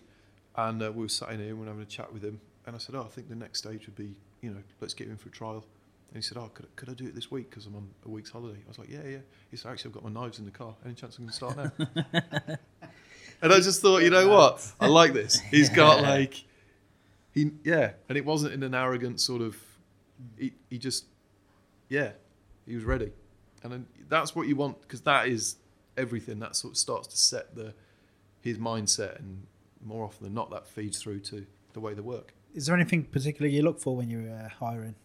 and 0.55 0.83
uh, 0.83 0.91
we 0.91 1.03
were 1.03 1.09
sat 1.09 1.29
in 1.29 1.39
here 1.39 1.49
and 1.49 1.59
we 1.59 1.65
were 1.65 1.71
having 1.71 1.83
a 1.83 1.87
chat 1.87 2.13
with 2.13 2.23
him, 2.23 2.39
and 2.65 2.75
I 2.75 2.79
said, 2.79 2.93
oh, 2.93 3.01
I 3.01 3.07
think 3.07 3.29
the 3.29 3.35
next 3.35 3.59
stage 3.59 3.87
would 3.87 3.95
be, 3.95 4.13
you 4.41 4.51
know, 4.51 4.61
let's 4.79 4.93
get 4.93 5.07
him 5.07 5.17
for 5.17 5.29
a 5.29 5.31
trial. 5.31 5.65
And 6.17 6.23
he 6.23 6.27
said, 6.27 6.39
oh, 6.39 6.49
could, 6.51 6.65
I- 6.65 6.69
could 6.75 6.89
I 6.89 6.93
do 6.93 7.05
it 7.05 7.13
this 7.13 7.29
week 7.29 7.51
because 7.51 7.67
I'm 7.67 7.75
on 7.75 7.87
a 8.03 8.09
week's 8.09 8.31
holiday? 8.31 8.57
I 8.65 8.67
was 8.67 8.79
like, 8.79 8.89
yeah, 8.89 9.03
yeah. 9.07 9.17
He 9.51 9.55
said, 9.55 9.71
actually, 9.71 9.89
I've 9.89 10.01
got 10.01 10.03
my 10.03 10.19
knives 10.19 10.39
in 10.39 10.45
the 10.45 10.51
car. 10.51 10.73
Any 10.83 10.95
chance 10.95 11.19
I 11.19 11.21
can 11.21 11.31
start 11.31 11.57
now? 11.57 11.71
and 13.43 13.53
I 13.53 13.59
just 13.59 13.83
thought, 13.83 14.01
you 14.01 14.09
know 14.09 14.27
what? 14.27 14.65
I 14.79 14.87
like 14.87 15.13
this. 15.13 15.39
He's 15.51 15.69
got 15.69 16.01
like, 16.01 16.43
he, 17.35 17.51
yeah. 17.63 17.91
And 18.09 18.17
it 18.17 18.25
wasn't 18.25 18.55
in 18.55 18.63
an 18.63 18.73
arrogant 18.73 19.21
sort 19.21 19.43
of, 19.43 19.55
he, 20.39 20.53
he 20.71 20.79
just, 20.79 21.05
yeah, 21.87 22.13
he 22.65 22.73
was 22.73 22.83
ready. 22.83 23.11
And 23.61 23.71
then 23.71 23.85
that's 24.09 24.35
what 24.35 24.47
you 24.47 24.55
want 24.55 24.81
because 24.81 25.01
that 25.01 25.27
is 25.27 25.57
everything. 25.97 26.39
That 26.39 26.55
sort 26.55 26.73
of 26.73 26.77
starts 26.79 27.09
to 27.09 27.17
set 27.17 27.53
the 27.53 27.75
his 28.41 28.57
mindset, 28.57 29.19
and 29.19 29.45
more 29.85 30.03
often 30.03 30.23
than 30.23 30.33
not, 30.33 30.49
that 30.49 30.65
feeds 30.67 30.99
through 30.99 31.19
to 31.19 31.45
the 31.73 31.79
way 31.79 31.93
they 31.93 32.01
work. 32.01 32.33
Is 32.55 32.65
there 32.65 32.75
anything 32.75 33.03
particular 33.03 33.47
you 33.47 33.61
look 33.61 33.79
for 33.79 33.95
when 33.95 34.09
you're 34.09 34.31
uh, 34.31 34.49
hiring? 34.49 34.95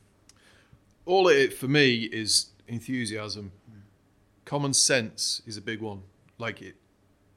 All 1.04 1.28
it 1.28 1.52
for 1.52 1.68
me 1.68 2.04
is 2.04 2.50
enthusiasm. 2.68 3.52
Common 4.44 4.74
sense 4.74 5.42
is 5.46 5.56
a 5.56 5.60
big 5.60 5.80
one. 5.80 6.02
Like 6.38 6.62
it, 6.62 6.76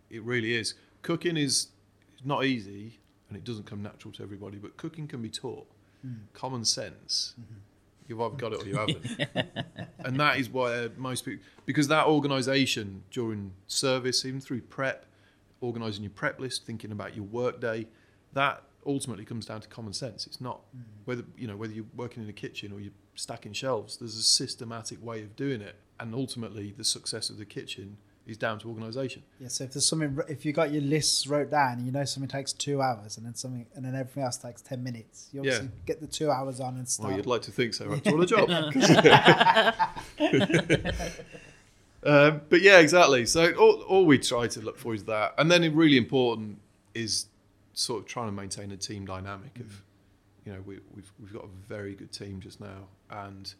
it 0.09 0.23
really 0.23 0.55
is. 0.55 0.73
Cooking 1.01 1.37
is 1.37 1.67
not 2.23 2.45
easy, 2.45 2.99
and 3.29 3.37
it 3.37 3.43
doesn't 3.43 3.65
come 3.65 3.81
natural 3.81 4.11
to 4.13 4.23
everybody. 4.23 4.57
But 4.57 4.77
cooking 4.77 5.07
can 5.07 5.21
be 5.21 5.29
taught. 5.29 5.67
Mm-hmm. 6.05 6.25
Common 6.33 6.65
sense. 6.65 7.35
Mm-hmm. 7.39 7.59
You've 8.07 8.21
either 8.21 8.35
got 8.35 8.53
it 8.53 8.63
or 8.63 8.67
you 8.67 8.75
haven't. 8.75 9.87
and 9.99 10.19
that 10.19 10.37
is 10.37 10.49
why 10.49 10.89
most 10.95 11.25
people, 11.25 11.43
because 11.65 11.87
that 11.87 12.05
organisation 12.05 13.03
during 13.09 13.51
service, 13.65 14.25
even 14.25 14.39
through 14.39 14.61
prep, 14.61 15.05
organising 15.61 16.03
your 16.03 16.11
prep 16.11 16.39
list, 16.39 16.65
thinking 16.65 16.91
about 16.91 17.15
your 17.15 17.25
work 17.25 17.59
day, 17.59 17.87
that 18.33 18.63
ultimately 18.85 19.25
comes 19.25 19.47
down 19.47 19.61
to 19.61 19.67
common 19.67 19.93
sense. 19.93 20.27
It's 20.27 20.39
not 20.39 20.59
mm-hmm. 20.67 20.81
whether 21.05 21.23
you 21.35 21.47
know 21.47 21.55
whether 21.55 21.73
you're 21.73 21.85
working 21.95 22.21
in 22.21 22.29
a 22.29 22.33
kitchen 22.33 22.71
or 22.71 22.79
you're 22.79 22.93
stacking 23.15 23.53
shelves. 23.53 23.97
There's 23.97 24.17
a 24.17 24.23
systematic 24.23 25.03
way 25.03 25.21
of 25.23 25.35
doing 25.35 25.61
it, 25.61 25.75
and 25.99 26.13
ultimately 26.13 26.73
the 26.77 26.83
success 26.83 27.29
of 27.29 27.37
the 27.37 27.45
kitchen 27.45 27.97
is 28.27 28.37
down 28.37 28.57
to 28.57 28.67
organisation. 28.67 29.21
Yeah, 29.39 29.49
so 29.49 29.65
if 29.65 29.73
there's 29.73 29.87
something, 29.87 30.17
if 30.27 30.45
you 30.45 30.51
got 30.53 30.71
your 30.71 30.81
lists 30.81 31.27
wrote 31.27 31.51
down 31.51 31.77
and 31.77 31.85
you 31.85 31.91
know 31.91 32.05
something 32.05 32.27
takes 32.27 32.51
two 32.53 32.81
hours 32.81 33.17
and 33.17 33.25
then 33.25 33.35
something, 33.35 33.67
and 33.75 33.85
then 33.85 33.93
everything 33.93 34.23
else 34.23 34.37
takes 34.37 34.63
10 34.63 34.83
minutes, 34.83 35.29
you 35.31 35.41
obviously 35.41 35.65
Yeah. 35.65 35.71
get 35.85 36.01
the 36.01 36.07
two 36.07 36.31
hours 36.31 36.59
on 36.59 36.69
and 36.69 36.77
Well, 36.79 36.85
start. 36.87 37.15
you'd 37.17 37.27
like 37.27 37.43
to 37.43 37.51
think 37.51 37.75
so 37.75 37.93
after 37.93 38.09
all 38.09 38.17
the 38.17 38.25
job. 38.25 38.49
um, 42.03 42.41
but 42.49 42.61
yeah, 42.61 42.79
exactly. 42.79 43.25
So 43.25 43.53
all, 43.53 43.81
all 43.83 44.05
we 44.05 44.17
try 44.17 44.47
to 44.47 44.61
look 44.61 44.77
for 44.77 44.93
is 44.93 45.03
that, 45.05 45.33
and 45.37 45.49
then 45.51 45.75
really 45.75 45.97
important 45.97 46.59
is 46.93 47.25
sort 47.73 48.01
of 48.01 48.07
trying 48.07 48.27
to 48.27 48.31
maintain 48.31 48.71
a 48.71 48.77
team 48.77 49.05
dynamic 49.05 49.59
of, 49.59 49.81
you 50.45 50.53
know, 50.53 50.61
we, 50.65 50.79
we've 50.93 51.11
we've 51.19 51.33
got 51.33 51.43
a 51.43 51.67
very 51.67 51.95
good 51.95 52.11
team 52.11 52.39
just 52.39 52.61
now, 52.61 52.87
and 53.09 53.53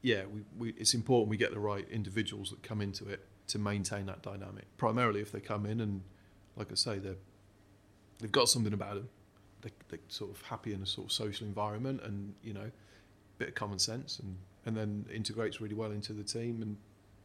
yeah, 0.00 0.22
we, 0.32 0.42
we 0.58 0.74
it's 0.78 0.94
important 0.94 1.30
we 1.30 1.36
get 1.36 1.52
the 1.52 1.60
right 1.60 1.86
individuals 1.90 2.50
that 2.50 2.62
come 2.62 2.80
into 2.80 3.08
it 3.08 3.24
to 3.48 3.58
maintain 3.58 4.06
that 4.06 4.22
dynamic. 4.22 4.64
Primarily, 4.78 5.20
if 5.20 5.30
they 5.30 5.40
come 5.40 5.66
in 5.66 5.80
and, 5.80 6.02
like 6.56 6.72
I 6.72 6.74
say, 6.74 6.98
they're 6.98 7.16
they've 8.18 8.32
got 8.32 8.48
something 8.48 8.72
about 8.72 8.94
them. 8.94 9.08
They, 9.60 9.70
they're 9.88 9.98
sort 10.08 10.30
of 10.30 10.42
happy 10.42 10.72
in 10.72 10.82
a 10.82 10.86
sort 10.86 11.08
of 11.08 11.12
social 11.12 11.46
environment, 11.46 12.00
and 12.04 12.34
you 12.42 12.54
know, 12.54 12.70
bit 13.38 13.48
of 13.48 13.54
common 13.54 13.78
sense, 13.78 14.18
and 14.18 14.36
and 14.64 14.76
then 14.76 15.04
integrates 15.12 15.60
really 15.60 15.74
well 15.74 15.90
into 15.90 16.14
the 16.14 16.24
team, 16.24 16.62
and 16.62 16.76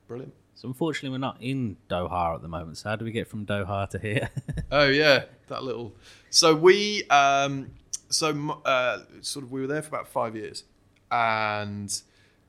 brilliant. 0.08 0.34
So 0.56 0.68
unfortunately, 0.68 1.12
we're 1.12 1.20
not 1.20 1.38
in 1.40 1.78
Doha 1.90 2.36
at 2.36 2.42
the 2.42 2.48
moment. 2.48 2.80
So 2.80 2.90
how 2.90 2.96
do 2.96 3.06
we 3.06 3.12
get 3.12 3.28
from 3.28 3.46
Doha 3.46 3.90
to 3.92 4.00
here? 4.00 4.30
Oh 4.70 4.88
yeah, 4.88 5.24
that 5.48 5.64
little. 5.64 5.96
So 6.30 6.54
we, 6.54 7.06
um, 7.06 7.72
so 8.10 8.62
uh, 8.66 9.00
sort 9.22 9.44
of, 9.44 9.52
we 9.52 9.62
were 9.62 9.68
there 9.68 9.82
for 9.82 9.90
about 9.90 10.08
five 10.08 10.36
years, 10.36 10.64
and 11.12 12.02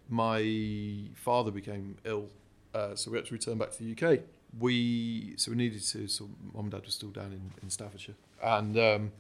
my 0.09 1.09
father 1.15 1.51
became 1.51 1.97
ill, 2.05 2.29
uh, 2.75 2.95
so 2.95 3.11
we 3.11 3.19
had 3.19 3.27
to 3.27 3.35
return 3.35 3.59
back 3.59 3.73
to 3.73 3.83
the 3.83 3.93
UK. 3.93 4.21
We 4.59 5.35
so 5.37 5.51
we 5.51 5.57
needed 5.57 5.83
to. 5.83 6.09
So 6.09 6.29
mum 6.55 6.65
and 6.65 6.71
dad 6.71 6.85
were 6.85 6.91
still 6.91 7.11
down 7.11 7.33
in, 7.33 7.51
in 7.63 7.71
Staffordshire, 7.71 8.15
and 8.43 8.79
um, 8.79 9.13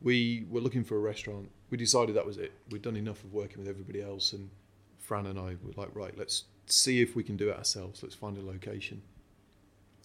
we 0.00 0.46
were 0.50 0.60
looking 0.60 0.84
for 0.84 0.96
a 0.96 1.00
restaurant. 1.00 1.50
We 1.70 1.78
decided 1.78 2.16
that 2.16 2.26
was 2.26 2.38
it. 2.38 2.52
We'd 2.70 2.82
done 2.82 2.96
enough 2.96 3.22
of 3.22 3.32
working 3.32 3.58
with 3.58 3.68
everybody 3.68 4.02
else, 4.02 4.32
and 4.32 4.50
Fran 4.98 5.26
and 5.26 5.38
I 5.38 5.56
were 5.62 5.72
like, 5.76 5.94
right, 5.94 6.16
let's 6.18 6.44
see 6.66 7.00
if 7.00 7.14
we 7.14 7.22
can 7.22 7.36
do 7.36 7.50
it 7.50 7.56
ourselves. 7.56 8.02
Let's 8.02 8.14
find 8.14 8.36
a 8.36 8.42
location. 8.42 9.02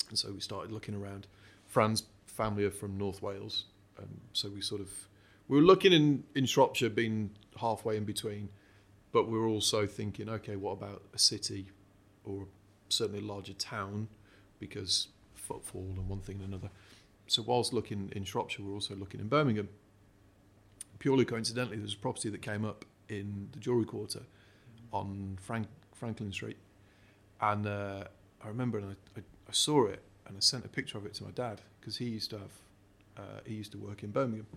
And 0.10 0.18
so 0.18 0.32
we 0.32 0.40
started 0.40 0.72
looking 0.72 0.96
around. 0.96 1.28
Fran's 1.66 2.04
family 2.26 2.64
are 2.64 2.72
from 2.72 2.98
North 2.98 3.22
Wales, 3.22 3.66
so 4.34 4.50
we 4.50 4.62
sort 4.62 4.82
of 4.82 4.90
we 5.48 5.58
were 5.58 5.64
looking 5.64 5.94
in 5.94 6.24
in 6.36 6.46
Shropshire, 6.46 6.90
being 6.90 7.32
halfway 7.60 7.98
in 7.98 8.06
between, 8.06 8.50
but 9.12 9.28
we 9.28 9.38
were 9.38 9.48
also 9.48 9.86
thinking, 9.86 10.30
okay, 10.30 10.56
what 10.56 10.74
about 10.74 11.04
a 11.14 11.20
city, 11.20 11.68
or 12.24 12.48
certainly 12.90 13.20
a 13.20 13.26
larger 13.26 13.54
town, 13.54 14.08
because 14.60 15.08
footfall 15.36 15.88
and 15.96 16.10
one 16.10 16.20
thing 16.20 16.40
and 16.40 16.54
another. 16.54 16.70
So 17.28 17.42
whilst 17.42 17.74
looking 17.74 18.12
in 18.16 18.24
Shropshire, 18.24 18.64
we 18.64 18.70
we're 18.70 18.76
also 18.76 18.96
looking 18.96 19.20
in 19.20 19.28
Birmingham. 19.28 19.70
Purely 21.00 21.26
coincidentally, 21.26 21.78
there's 21.78 21.94
a 21.94 21.98
property 21.98 22.30
that 22.30 22.42
came 22.42 22.66
up 22.66 22.86
in 23.10 23.50
the 23.52 23.60
Jewellery 23.60 23.86
Quarter 23.86 24.22
on 24.92 25.38
Frank, 25.42 25.68
Franklin 25.94 26.32
Street, 26.32 26.58
and 27.42 27.68
uh, 27.68 28.06
I 28.44 28.48
remember 28.48 28.80
and 28.80 28.88
I, 28.88 29.20
I, 29.20 29.24
I 29.48 29.52
saw 29.52 29.86
it 29.86 30.02
and 30.26 30.36
I 30.36 30.40
sent 30.40 30.66
a 30.66 30.70
picture 30.70 30.98
of 30.98 31.06
it 31.06 31.14
to 31.16 31.24
my 31.24 31.32
dad 31.32 31.62
because 31.80 31.98
he 31.98 32.06
used 32.06 32.30
to 32.32 32.40
have 32.40 32.52
uh, 33.18 33.40
he 33.46 33.56
used 33.56 33.72
to 33.72 33.78
work 33.78 34.04
in 34.04 34.12
Birmingham. 34.12 34.48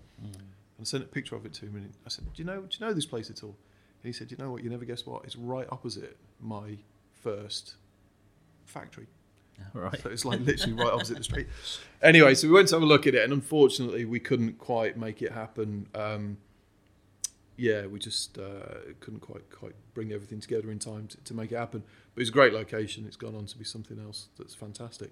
And 0.81 0.87
I 0.87 0.89
sent 0.89 1.05
a 1.05 1.09
picture 1.09 1.37
of 1.37 1.45
it 1.45 1.53
to 1.53 1.67
him 1.67 1.77
and 1.77 1.93
I 2.07 2.09
said, 2.09 2.25
"Do 2.33 2.43
you 2.43 2.47
know 2.47 2.63
do 2.63 2.69
you 2.71 2.87
know 2.87 2.95
this 2.95 3.05
place 3.05 3.29
at 3.29 3.45
all?" 3.45 3.55
And 4.03 4.05
he 4.05 4.13
said, 4.15 4.29
"Do 4.29 4.35
you 4.35 4.43
know 4.43 4.51
what? 4.51 4.65
You 4.65 4.71
never 4.71 4.87
guess 4.87 5.05
what? 5.05 5.27
It's 5.27 5.37
right 5.37 5.67
opposite 5.71 6.17
my 6.41 6.79
first 7.13 7.75
factory." 8.65 9.07
right. 9.75 10.01
So 10.01 10.09
it's 10.09 10.25
like 10.25 10.41
literally 10.41 10.73
right 10.73 10.91
opposite 10.91 11.19
the 11.19 11.25
street. 11.25 11.49
Anyway, 12.01 12.35
so 12.35 12.49
we 12.49 12.55
went 12.55 12.69
to 12.69 12.77
have 12.77 12.83
a 12.83 12.87
look 12.87 13.07
at 13.07 13.15
it, 13.15 13.23
and 13.23 13.31
unfortunately, 13.31 14.07
we 14.07 14.19
couldn't 14.21 14.57
quite 14.57 14.97
make 14.97 15.21
it 15.21 15.33
happen. 15.33 15.87
Um, 15.95 16.39
yeah, 17.59 17.85
we 17.85 17.99
just 17.99 18.39
uh, 18.39 18.95
couldn't 19.01 19.21
quite 19.21 19.51
quite 19.51 19.75
bring 19.93 20.13
everything 20.13 20.41
together 20.41 20.71
in 20.71 20.79
time 20.79 21.09
to, 21.09 21.19
to 21.19 21.35
make 21.35 21.53
it 21.53 21.59
happen. 21.59 21.83
But 22.15 22.23
it's 22.23 22.31
a 22.31 22.33
great 22.33 22.55
location. 22.55 23.05
It's 23.07 23.17
gone 23.17 23.35
on 23.35 23.45
to 23.45 23.59
be 23.59 23.65
something 23.65 24.01
else 24.01 24.29
that's 24.39 24.55
fantastic. 24.55 25.11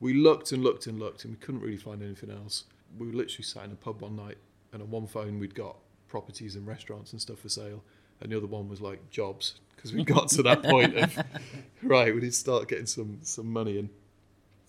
We 0.00 0.14
looked 0.14 0.50
and 0.50 0.64
looked 0.64 0.86
and 0.86 0.98
looked, 0.98 1.26
and 1.26 1.34
we 1.34 1.40
couldn't 1.40 1.60
really 1.60 1.76
find 1.76 2.02
anything 2.02 2.30
else. 2.30 2.64
We 2.98 3.08
were 3.08 3.12
literally 3.12 3.44
sat 3.44 3.66
in 3.66 3.72
a 3.72 3.76
pub 3.76 4.00
one 4.00 4.16
night, 4.16 4.38
and 4.72 4.82
on 4.82 4.90
one 4.90 5.06
phone 5.06 5.38
we'd 5.38 5.54
got 5.54 5.76
properties 6.08 6.56
and 6.56 6.66
restaurants 6.66 7.12
and 7.12 7.20
stuff 7.20 7.38
for 7.40 7.48
sale, 7.48 7.82
and 8.20 8.32
the 8.32 8.36
other 8.36 8.46
one 8.46 8.68
was 8.68 8.80
like 8.80 9.10
jobs 9.10 9.60
because 9.74 9.92
we 9.92 10.04
got 10.04 10.28
to 10.28 10.42
that 10.42 10.62
point 10.62 10.96
of 10.96 11.18
right, 11.82 12.14
we 12.14 12.20
need 12.20 12.26
to 12.26 12.32
start 12.32 12.68
getting 12.68 12.86
some 12.86 13.18
some 13.22 13.50
money 13.50 13.78
in. 13.78 13.90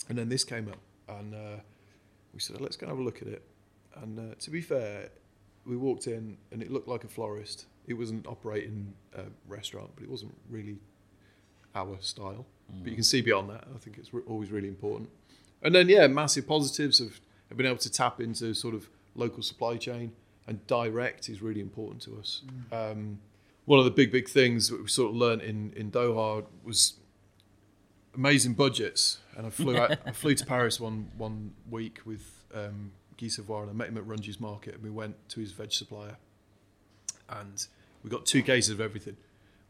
And 0.10 0.18
then 0.18 0.30
this 0.30 0.44
came 0.44 0.68
up, 0.68 0.80
and 1.08 1.34
uh, 1.34 1.62
we 2.34 2.40
said, 2.40 2.60
let's 2.60 2.76
go 2.76 2.86
and 2.86 2.92
have 2.92 3.00
a 3.00 3.04
look 3.04 3.22
at 3.22 3.28
it. 3.28 3.44
And 4.02 4.20
uh, 4.20 4.36
to 4.40 4.50
be 4.50 4.62
fair, 4.62 5.10
we 5.66 5.78
walked 5.78 6.08
in, 6.08 6.38
and 6.52 6.62
it 6.62 6.72
looked 6.72 6.88
like 6.88 7.04
a 7.04 7.08
florist. 7.08 7.66
It 7.88 7.94
was 7.94 8.10
an 8.10 8.26
operating 8.28 8.94
uh, 9.18 9.24
restaurant, 9.48 9.92
but 9.96 10.04
it 10.04 10.10
wasn't 10.10 10.36
really 10.50 10.80
our 11.76 11.98
style. 12.02 12.46
But 12.84 12.90
you 12.90 12.96
can 12.96 13.04
see 13.04 13.22
beyond 13.22 13.50
that. 13.50 13.66
I 13.74 13.78
think 13.80 13.98
it's 13.98 14.14
re- 14.14 14.24
always 14.28 14.50
really 14.50 14.68
important. 14.68 15.10
And 15.62 15.76
then, 15.76 15.90
yeah, 15.90 16.08
massive 16.08 16.48
positives 16.48 17.00
of, 17.00 17.20
of 17.50 17.58
being 17.58 17.70
able 17.70 17.80
to 17.80 17.92
tap 17.92 18.22
into 18.22 18.54
sort 18.54 18.74
of 18.74 18.90
local 19.16 19.44
supply 19.44 19.78
chain 19.78 20.14
and 20.48 20.66
direct 20.68 21.30
is 21.30 21.42
really 21.42 21.62
important 21.62 22.02
to 22.04 22.18
us. 22.18 22.42
Um, 22.72 23.20
one 23.66 23.80
of 23.80 23.86
the 23.86 23.92
big, 23.92 24.12
big 24.12 24.28
things 24.28 24.70
that 24.70 24.82
we 24.82 24.88
sort 24.88 25.12
of 25.12 25.16
learned 25.16 25.42
in, 25.42 25.74
in 25.76 25.92
Doha 25.92 26.46
was 26.64 26.96
amazing 28.16 28.54
budgets. 28.54 29.20
And 29.38 29.48
I 29.48 29.50
flew 29.50 29.78
out, 29.78 29.98
I 30.06 30.12
flew 30.12 30.36
to 30.36 30.46
Paris 30.46 30.80
one 30.80 31.10
one 31.18 31.54
week 31.70 32.00
with 32.06 32.44
um, 32.54 32.92
Guy 33.20 33.28
Savoy 33.28 33.62
and 33.62 33.70
I 33.70 33.74
met 33.74 33.90
him 33.90 33.98
at 33.98 34.04
Rungis 34.04 34.40
Market 34.40 34.76
and 34.76 34.84
we 34.84 34.90
went 34.90 35.16
to 35.30 35.40
his 35.40 35.52
veg 35.52 35.72
supplier 35.72 36.18
and 37.30 37.68
we 38.04 38.10
got 38.10 38.26
two 38.26 38.42
cases 38.42 38.72
of 38.72 38.82
everything. 38.82 39.18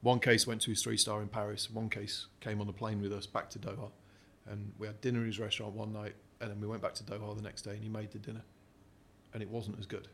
One 0.01 0.19
case 0.19 0.47
went 0.47 0.61
to 0.61 0.71
his 0.71 0.81
three 0.81 0.97
star 0.97 1.21
in 1.21 1.27
Paris. 1.27 1.69
One 1.69 1.89
case 1.89 2.27
came 2.39 2.59
on 2.59 2.67
the 2.67 2.73
plane 2.73 3.01
with 3.01 3.13
us 3.13 3.27
back 3.27 3.49
to 3.51 3.59
Doha, 3.59 3.91
and 4.49 4.73
we 4.79 4.87
had 4.87 4.99
dinner 5.01 5.19
in 5.19 5.27
his 5.27 5.39
restaurant 5.39 5.73
one 5.73 5.93
night, 5.93 6.15
and 6.39 6.49
then 6.49 6.59
we 6.59 6.67
went 6.67 6.81
back 6.81 6.95
to 6.95 7.03
Doha 7.03 7.35
the 7.35 7.43
next 7.43 7.61
day, 7.61 7.71
and 7.71 7.83
he 7.83 7.89
made 7.89 8.11
the 8.11 8.17
dinner, 8.17 8.41
and 9.33 9.41
it 9.43 9.49
wasn't 9.49 9.79
as 9.79 9.85
good. 9.85 10.07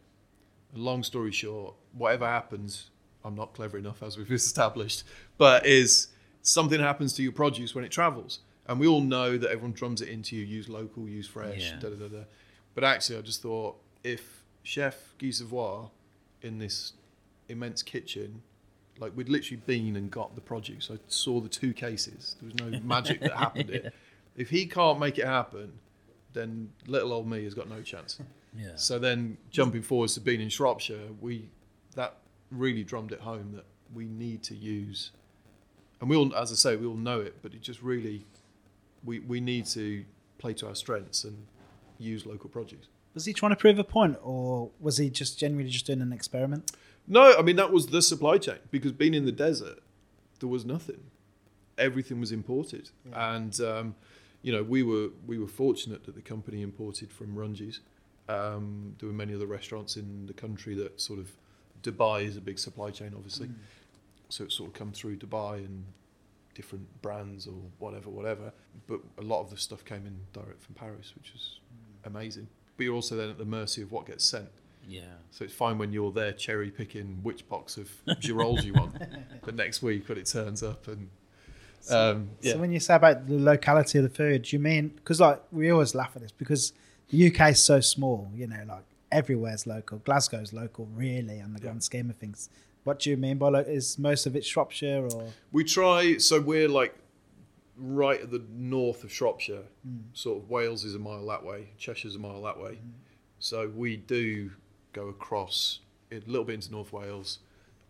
And 0.73 0.83
long 0.83 1.03
story 1.03 1.31
short, 1.31 1.75
whatever 1.93 2.25
happens, 2.25 2.89
I'm 3.23 3.35
not 3.35 3.53
clever 3.53 3.77
enough 3.77 4.03
as 4.03 4.17
we've 4.17 4.31
established, 4.43 5.03
but 5.37 5.65
is 5.65 6.07
something 6.41 6.79
happens 6.79 7.13
to 7.13 7.23
your 7.23 7.31
produce 7.31 7.73
when 7.75 7.83
it 7.83 7.91
travels, 7.91 8.39
and 8.67 8.79
we 8.79 8.87
all 8.87 9.01
know 9.01 9.37
that 9.37 9.49
everyone 9.49 9.71
drums 9.73 10.01
it 10.01 10.09
into 10.09 10.35
you: 10.35 10.45
use 10.45 10.67
local, 10.69 11.07
use 11.07 11.27
fresh, 11.27 11.71
Yeah. 11.71 11.79
da 11.79 11.89
da 11.89 12.07
da. 12.07 12.23
But 12.75 12.83
actually, 12.83 13.17
I 13.17 13.21
just 13.21 13.41
thought 13.41 13.77
if 14.03 14.43
Chef 14.63 15.13
Guy 15.17 15.31
Savoy 15.31 15.85
in 16.41 16.59
this 16.59 16.93
immense 17.49 17.81
kitchen 17.81 18.41
like 18.99 19.15
we'd 19.15 19.29
literally 19.29 19.61
been 19.65 19.95
and 19.95 20.09
got 20.09 20.33
the 20.33 20.41
produce. 20.41 20.89
I 20.91 20.97
saw 21.07 21.39
the 21.39 21.47
two 21.49 21.71
cases. 21.71 22.35
There 22.41 22.49
was 22.51 22.55
no 22.71 22.79
magic 22.79 23.21
that 23.21 23.33
happened. 23.33 23.69
It. 23.69 23.93
If 24.35 24.49
he 24.49 24.65
can't 24.65 24.99
make 24.99 25.17
it 25.19 25.25
happen, 25.25 25.73
then 26.33 26.69
little 26.87 27.13
old 27.13 27.27
me 27.29 27.43
has 27.43 27.53
got 27.53 27.69
no 27.69 27.81
chance. 27.83 28.19
Yeah. 28.57 28.71
So 28.75 28.99
then 28.99 29.37
jumping 29.49 29.81
forwards 29.81 30.15
to 30.15 30.21
being 30.21 30.41
in 30.41 30.49
Shropshire, 30.49 31.09
we 31.21 31.49
that 31.95 32.17
really 32.51 32.83
drummed 32.83 33.11
it 33.11 33.19
home 33.19 33.51
that 33.53 33.65
we 33.93 34.05
need 34.05 34.43
to 34.43 34.55
use, 34.55 35.11
and 36.01 36.09
we 36.09 36.15
all, 36.15 36.35
as 36.35 36.51
I 36.51 36.55
say, 36.55 36.75
we 36.75 36.85
all 36.85 36.95
know 36.95 37.19
it, 37.19 37.35
but 37.41 37.53
it 37.53 37.61
just 37.61 37.81
really, 37.81 38.25
we 39.03 39.19
we 39.19 39.39
need 39.39 39.65
to 39.67 40.03
play 40.37 40.53
to 40.55 40.67
our 40.67 40.75
strengths 40.75 41.23
and 41.23 41.45
use 41.99 42.25
local 42.25 42.49
produce. 42.49 42.87
Was 43.13 43.25
he 43.25 43.33
trying 43.33 43.51
to 43.51 43.55
prove 43.55 43.79
a 43.79 43.83
point, 43.83 44.17
or 44.21 44.69
was 44.79 44.97
he 44.97 45.09
just 45.09 45.39
genuinely 45.39 45.71
just 45.71 45.85
doing 45.87 46.01
an 46.01 46.13
experiment? 46.13 46.71
No, 47.07 47.37
I 47.37 47.41
mean 47.41 47.55
that 47.55 47.71
was 47.71 47.87
the 47.87 48.01
supply 48.01 48.37
chain 48.37 48.59
because 48.71 48.91
being 48.91 49.13
in 49.13 49.25
the 49.25 49.31
desert, 49.31 49.79
there 50.39 50.49
was 50.49 50.65
nothing. 50.65 50.99
Everything 51.77 52.19
was 52.19 52.31
imported, 52.31 52.89
and 53.13 53.59
um, 53.61 53.95
you 54.41 54.51
know 54.51 54.63
we 54.63 54.83
were 54.83 55.09
we 55.25 55.37
were 55.37 55.47
fortunate 55.47 56.05
that 56.05 56.15
the 56.15 56.21
company 56.21 56.61
imported 56.61 57.11
from 57.11 57.35
Rungis. 57.35 57.79
Um, 58.29 58.95
there 58.99 59.07
were 59.07 59.15
many 59.15 59.33
other 59.33 59.45
restaurants 59.45 59.95
in 59.95 60.25
the 60.25 60.33
country 60.33 60.75
that 60.75 60.99
sort 60.99 61.19
of 61.19 61.31
Dubai 61.83 62.25
is 62.25 62.35
a 62.37 62.41
big 62.41 62.59
supply 62.59 62.91
chain, 62.91 63.13
obviously, 63.15 63.49
so 64.29 64.43
it 64.43 64.51
sort 64.51 64.69
of 64.69 64.73
come 64.73 64.91
through 64.91 65.17
Dubai 65.17 65.57
and 65.57 65.85
different 66.53 67.01
brands 67.01 67.47
or 67.47 67.53
whatever, 67.79 68.09
whatever. 68.09 68.51
But 68.87 68.99
a 69.17 69.21
lot 69.21 69.41
of 69.41 69.49
the 69.49 69.57
stuff 69.57 69.85
came 69.85 70.05
in 70.05 70.17
direct 70.33 70.61
from 70.61 70.75
Paris, 70.75 71.13
which 71.15 71.31
was 71.31 71.59
amazing. 72.03 72.47
But 72.75 72.83
you're 72.85 72.95
also 72.95 73.15
then 73.15 73.29
at 73.29 73.37
the 73.37 73.45
mercy 73.45 73.81
of 73.81 73.91
what 73.91 74.07
gets 74.07 74.25
sent. 74.25 74.49
Yeah. 74.87 75.01
So 75.31 75.45
it's 75.45 75.53
fine 75.53 75.77
when 75.77 75.91
you're 75.91 76.11
there 76.11 76.31
cherry 76.31 76.71
picking 76.71 77.19
which 77.21 77.47
box 77.47 77.77
of 77.77 77.91
girolles 78.19 78.65
you 78.65 78.73
want. 78.73 78.95
But 79.45 79.55
next 79.55 79.81
week 79.81 80.09
when 80.09 80.17
it 80.17 80.25
turns 80.25 80.61
up 80.61 80.87
and 80.87 81.09
um, 81.89 82.31
yeah, 82.41 82.53
So 82.53 82.59
when 82.59 82.71
you 82.71 82.79
say 82.81 82.95
about 82.95 83.27
the 83.27 83.39
locality 83.39 83.97
of 83.99 84.03
the 84.03 84.09
food, 84.09 84.41
do 84.41 84.55
you 84.55 84.59
mean 84.59 84.89
because 84.89 85.21
like 85.21 85.41
we 85.51 85.69
always 85.69 85.95
laugh 85.95 86.11
at 86.15 86.21
this 86.21 86.31
because 86.31 86.73
the 87.09 87.31
UK 87.31 87.51
is 87.51 87.63
so 87.63 87.79
small, 87.79 88.29
you 88.35 88.47
know, 88.47 88.63
like 88.67 88.83
everywhere's 89.11 89.65
local. 89.65 89.99
Glasgow's 89.99 90.53
local, 90.53 90.87
really, 90.93 91.41
on 91.41 91.53
the 91.53 91.59
grand 91.59 91.83
scheme 91.83 92.09
of 92.09 92.17
things. 92.17 92.49
What 92.83 92.99
do 92.99 93.09
you 93.09 93.17
mean 93.17 93.37
by 93.37 93.49
like, 93.49 93.67
is 93.67 93.99
most 93.99 94.25
of 94.25 94.35
it 94.35 94.45
Shropshire 94.45 95.07
or 95.13 95.27
we 95.51 95.63
try. 95.63 96.17
So 96.17 96.39
we're 96.39 96.69
like 96.69 96.95
right 97.77 98.21
at 98.21 98.31
the 98.31 98.43
north 98.49 99.03
of 99.03 99.11
Shropshire. 99.11 99.63
Sort 100.13 100.37
of 100.41 100.49
Wales 100.49 100.83
is 100.83 100.95
a 100.95 100.99
mile 100.99 101.25
that 101.27 101.43
way. 101.43 101.69
Cheshire's 101.77 102.15
a 102.15 102.19
mile 102.19 102.41
that 102.43 102.59
way. 102.59 102.79
So 103.39 103.71
we 103.75 103.97
do 103.97 104.51
go 104.93 105.09
across 105.09 105.79
a 106.11 106.21
little 106.25 106.45
bit 106.45 106.55
into 106.55 106.71
North 106.71 106.91
Wales, 106.93 107.39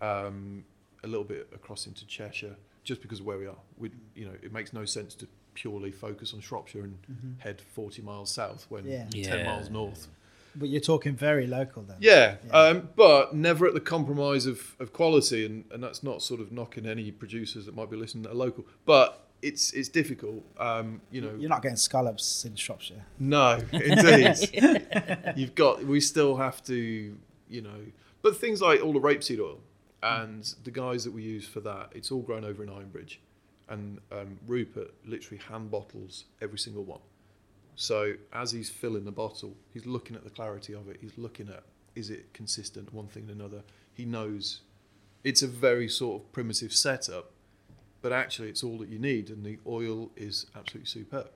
um, 0.02 0.64
a 1.04 1.08
little 1.08 1.24
bit 1.24 1.48
across 1.54 1.88
into 1.88 2.06
Cheshire, 2.06 2.56
just 2.84 3.02
because 3.02 3.20
of 3.20 3.26
where 3.26 3.38
we 3.38 3.48
are. 3.48 3.58
We, 3.78 3.92
you 4.16 4.26
know, 4.26 4.34
it 4.42 4.52
makes 4.52 4.74
no 4.74 4.86
sense 4.86 5.16
to 5.16 5.28
purely 5.62 5.92
focus 5.92 6.34
on 6.34 6.40
Shropshire 6.40 6.84
and 6.84 6.98
head 7.40 7.60
40 7.74 8.02
miles 8.04 8.30
south 8.32 8.66
when 8.70 8.86
Yeah. 8.86 9.06
10 9.10 9.40
Yeah. 9.40 9.44
miles 9.46 9.70
north. 9.72 10.08
But 10.56 10.70
you're 10.70 10.82
talking 10.82 11.16
very 11.16 11.48
local 11.48 11.82
then. 11.84 11.98
Yeah, 12.00 12.38
Yeah. 12.48 12.52
Um, 12.60 12.90
but 12.96 13.36
never 13.36 13.66
at 13.68 13.74
the 13.74 13.80
compromise 13.96 14.46
of, 14.46 14.76
of 14.80 14.92
quality, 14.94 15.46
and, 15.46 15.66
and 15.72 15.84
that's 15.84 16.02
not 16.04 16.22
sort 16.22 16.42
of 16.42 16.52
knocking 16.52 16.86
any 16.86 17.12
producers 17.12 17.66
that 17.66 17.76
might 17.76 17.90
be 17.90 17.98
listening 17.98 18.24
that 18.24 18.32
are 18.32 18.42
local. 18.48 18.66
But 18.86 19.24
it's 19.44 19.72
it's 19.74 19.88
difficult, 19.90 20.44
um, 20.60 21.00
you 21.12 21.22
know. 21.22 21.34
You're 21.40 21.50
not 21.50 21.62
getting 21.62 21.78
scallops 21.78 22.44
in 22.46 22.56
Shropshire. 22.56 23.06
No, 23.20 23.60
indeed. 23.72 24.36
You've 25.36 25.54
got. 25.56 25.84
We 25.84 26.00
still 26.02 26.38
have 26.38 26.64
to, 26.66 26.76
you 27.50 27.62
know. 27.62 27.82
But 28.24 28.38
things 28.38 28.62
like 28.62 28.84
all 28.84 28.94
the 28.94 29.00
rapeseed 29.00 29.40
oil 29.40 29.60
and 30.02 30.44
the 30.64 30.72
guys 30.72 31.04
that 31.04 31.14
we 31.14 31.22
use 31.22 31.48
for 31.48 31.60
that, 31.62 31.92
it's 31.94 32.12
all 32.12 32.22
grown 32.24 32.44
over 32.44 32.64
in 32.64 32.70
Ironbridge, 32.70 33.18
and 33.70 34.00
um, 34.12 34.40
Rupert 34.48 34.94
literally 35.06 35.42
hand 35.50 35.72
bottles 35.72 36.26
every 36.42 36.58
single 36.58 36.84
one. 36.84 37.02
So 37.76 38.14
as 38.34 38.52
he's 38.52 38.70
filling 38.70 39.06
the 39.06 39.12
bottle, 39.12 39.56
he's 39.74 39.86
looking 39.86 40.16
at 40.16 40.24
the 40.24 40.30
clarity 40.30 40.74
of 40.74 40.90
it. 40.90 40.98
He's 41.00 41.18
looking 41.18 41.50
at 41.50 41.64
is 41.96 42.10
it 42.10 42.32
consistent 42.34 42.94
one 42.94 43.08
thing 43.08 43.28
and 43.30 43.40
another. 43.42 43.64
He 43.94 44.06
knows 44.06 44.62
it's 45.24 45.42
a 45.42 45.48
very 45.48 45.90
sort 45.90 46.22
of 46.22 46.32
primitive 46.32 46.72
setup, 46.72 47.32
but 48.02 48.14
actually 48.14 48.50
it's 48.50 48.64
all 48.64 48.78
that 48.78 48.90
you 48.90 49.00
need, 49.00 49.30
and 49.30 49.44
the 49.44 49.58
oil 49.68 50.12
is 50.16 50.46
absolutely 50.56 50.88
superb. 50.88 51.30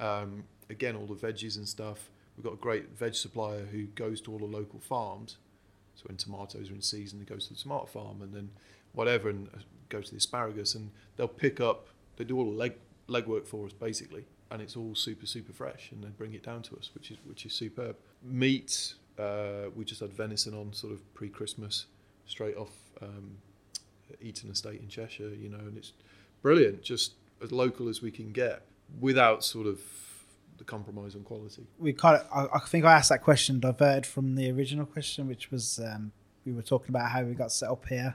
Um, 0.00 0.44
again, 0.68 0.96
all 0.96 1.06
the 1.06 1.14
veggies 1.14 1.56
and 1.56 1.68
stuff. 1.68 2.10
We've 2.36 2.44
got 2.44 2.54
a 2.54 2.56
great 2.56 2.96
veg 2.98 3.14
supplier 3.14 3.66
who 3.66 3.84
goes 3.84 4.20
to 4.22 4.32
all 4.32 4.38
the 4.38 4.44
local 4.44 4.80
farms. 4.80 5.36
So 5.94 6.04
when 6.06 6.16
tomatoes 6.16 6.70
are 6.70 6.74
in 6.74 6.82
season, 6.82 7.20
he 7.20 7.24
goes 7.24 7.46
to 7.46 7.54
the 7.54 7.60
tomato 7.60 7.86
farm, 7.86 8.22
and 8.22 8.34
then 8.34 8.50
whatever, 8.92 9.28
and 9.28 9.48
go 9.88 10.00
to 10.00 10.10
the 10.10 10.16
asparagus, 10.16 10.74
and 10.74 10.90
they'll 11.16 11.28
pick 11.28 11.60
up. 11.60 11.88
They 12.16 12.24
do 12.24 12.38
all 12.38 12.44
the 12.44 12.56
leg 12.56 12.74
legwork 13.08 13.46
for 13.46 13.66
us 13.66 13.72
basically, 13.72 14.24
and 14.50 14.62
it's 14.62 14.76
all 14.76 14.94
super 14.94 15.26
super 15.26 15.52
fresh, 15.52 15.90
and 15.92 16.02
they 16.02 16.08
bring 16.08 16.34
it 16.34 16.42
down 16.42 16.62
to 16.62 16.76
us, 16.76 16.90
which 16.94 17.10
is 17.10 17.18
which 17.24 17.46
is 17.46 17.52
superb. 17.52 17.96
Meat, 18.22 18.94
uh, 19.18 19.70
we 19.74 19.84
just 19.84 20.00
had 20.00 20.12
venison 20.12 20.54
on 20.54 20.72
sort 20.72 20.92
of 20.92 21.14
pre-Christmas, 21.14 21.86
straight 22.26 22.56
off 22.56 22.72
um, 23.00 23.36
Eaton 24.20 24.50
Estate 24.50 24.80
in 24.80 24.88
Cheshire, 24.88 25.30
you 25.30 25.48
know, 25.48 25.58
and 25.58 25.76
it's 25.76 25.92
brilliant, 26.42 26.82
just 26.82 27.14
as 27.42 27.52
local 27.52 27.88
as 27.88 28.02
we 28.02 28.10
can 28.10 28.32
get, 28.32 28.62
without 29.00 29.44
sort 29.44 29.66
of 29.66 29.80
the 30.58 30.64
compromise 30.64 31.14
on 31.16 31.22
quality. 31.22 31.66
we 31.78 31.92
kind 31.92 32.20
of, 32.20 32.26
I, 32.32 32.56
I 32.56 32.60
think 32.60 32.84
I 32.84 32.92
asked 32.92 33.08
that 33.08 33.22
question 33.22 33.58
diverted 33.58 34.06
from 34.06 34.34
the 34.34 34.50
original 34.50 34.86
question, 34.86 35.26
which 35.26 35.50
was 35.50 35.80
um, 35.80 36.12
we 36.44 36.52
were 36.52 36.62
talking 36.62 36.90
about 36.90 37.10
how 37.10 37.22
we 37.22 37.34
got 37.34 37.50
set 37.52 37.68
up 37.68 37.84
here, 37.88 38.14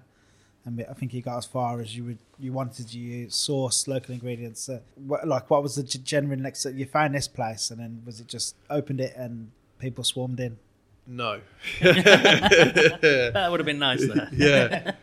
and 0.68 0.86
I 0.90 0.94
think 0.94 1.14
you 1.14 1.22
got 1.22 1.38
as 1.38 1.46
far 1.46 1.80
as 1.80 1.96
you 1.96 2.04
would 2.04 2.18
you 2.38 2.52
wanted 2.52 2.90
to 2.90 2.98
use 3.00 3.34
source 3.36 3.88
local 3.88 4.14
ingredients. 4.14 4.68
Uh, 4.68 4.82
what, 4.96 5.26
like, 5.28 5.50
what 5.50 5.64
was 5.64 5.76
the 5.76 5.84
g- 5.84 5.98
genuine 6.04 6.42
next? 6.42 6.66
You 6.66 6.86
found 6.86 7.16
this 7.16 7.28
place, 7.28 7.72
and 7.72 7.80
then 7.80 8.02
was 8.06 8.20
it 8.20 8.28
just 8.28 8.56
opened 8.70 9.00
it 9.00 9.16
and 9.16 9.50
people 9.80 10.04
swarmed 10.04 10.40
in? 10.42 10.60
No. 11.08 11.40
That 11.82 13.48
would 13.50 13.60
have 13.60 13.66
been 13.66 13.80
nice 13.80 14.06
there. 14.06 14.30
yeah. 14.34 14.92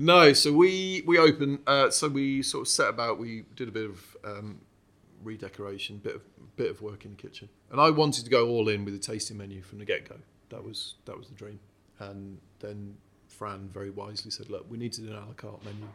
No, 0.00 0.32
so 0.32 0.52
we 0.52 1.02
we 1.06 1.18
opened. 1.18 1.58
Uh, 1.66 1.90
so 1.90 2.06
we 2.06 2.40
sort 2.42 2.62
of 2.62 2.68
set 2.68 2.88
about. 2.88 3.18
We 3.18 3.42
did 3.56 3.66
a 3.66 3.72
bit 3.72 3.90
of 3.90 4.16
um, 4.24 4.60
redecoration, 5.24 5.98
bit 5.98 6.14
of 6.14 6.22
bit 6.54 6.70
of 6.70 6.80
work 6.82 7.04
in 7.04 7.10
the 7.10 7.16
kitchen, 7.16 7.48
and 7.72 7.80
I 7.80 7.90
wanted 7.90 8.22
to 8.24 8.30
go 8.30 8.46
all 8.48 8.68
in 8.68 8.84
with 8.84 8.94
a 8.94 8.98
tasting 9.00 9.38
menu 9.38 9.60
from 9.60 9.80
the 9.80 9.84
get 9.84 10.08
go. 10.08 10.14
That 10.50 10.62
was 10.62 10.94
that 11.06 11.18
was 11.18 11.26
the 11.26 11.34
dream. 11.34 11.58
And 11.98 12.38
then 12.60 12.96
Fran 13.38 13.68
very 13.72 13.90
wisely 13.90 14.30
said, 14.32 14.50
"Look, 14.50 14.66
we 14.68 14.76
need 14.76 14.92
to 14.94 15.00
do 15.00 15.08
an 15.10 15.16
a 15.16 15.26
la 15.26 15.32
carte 15.32 15.64
menu, 15.64 15.86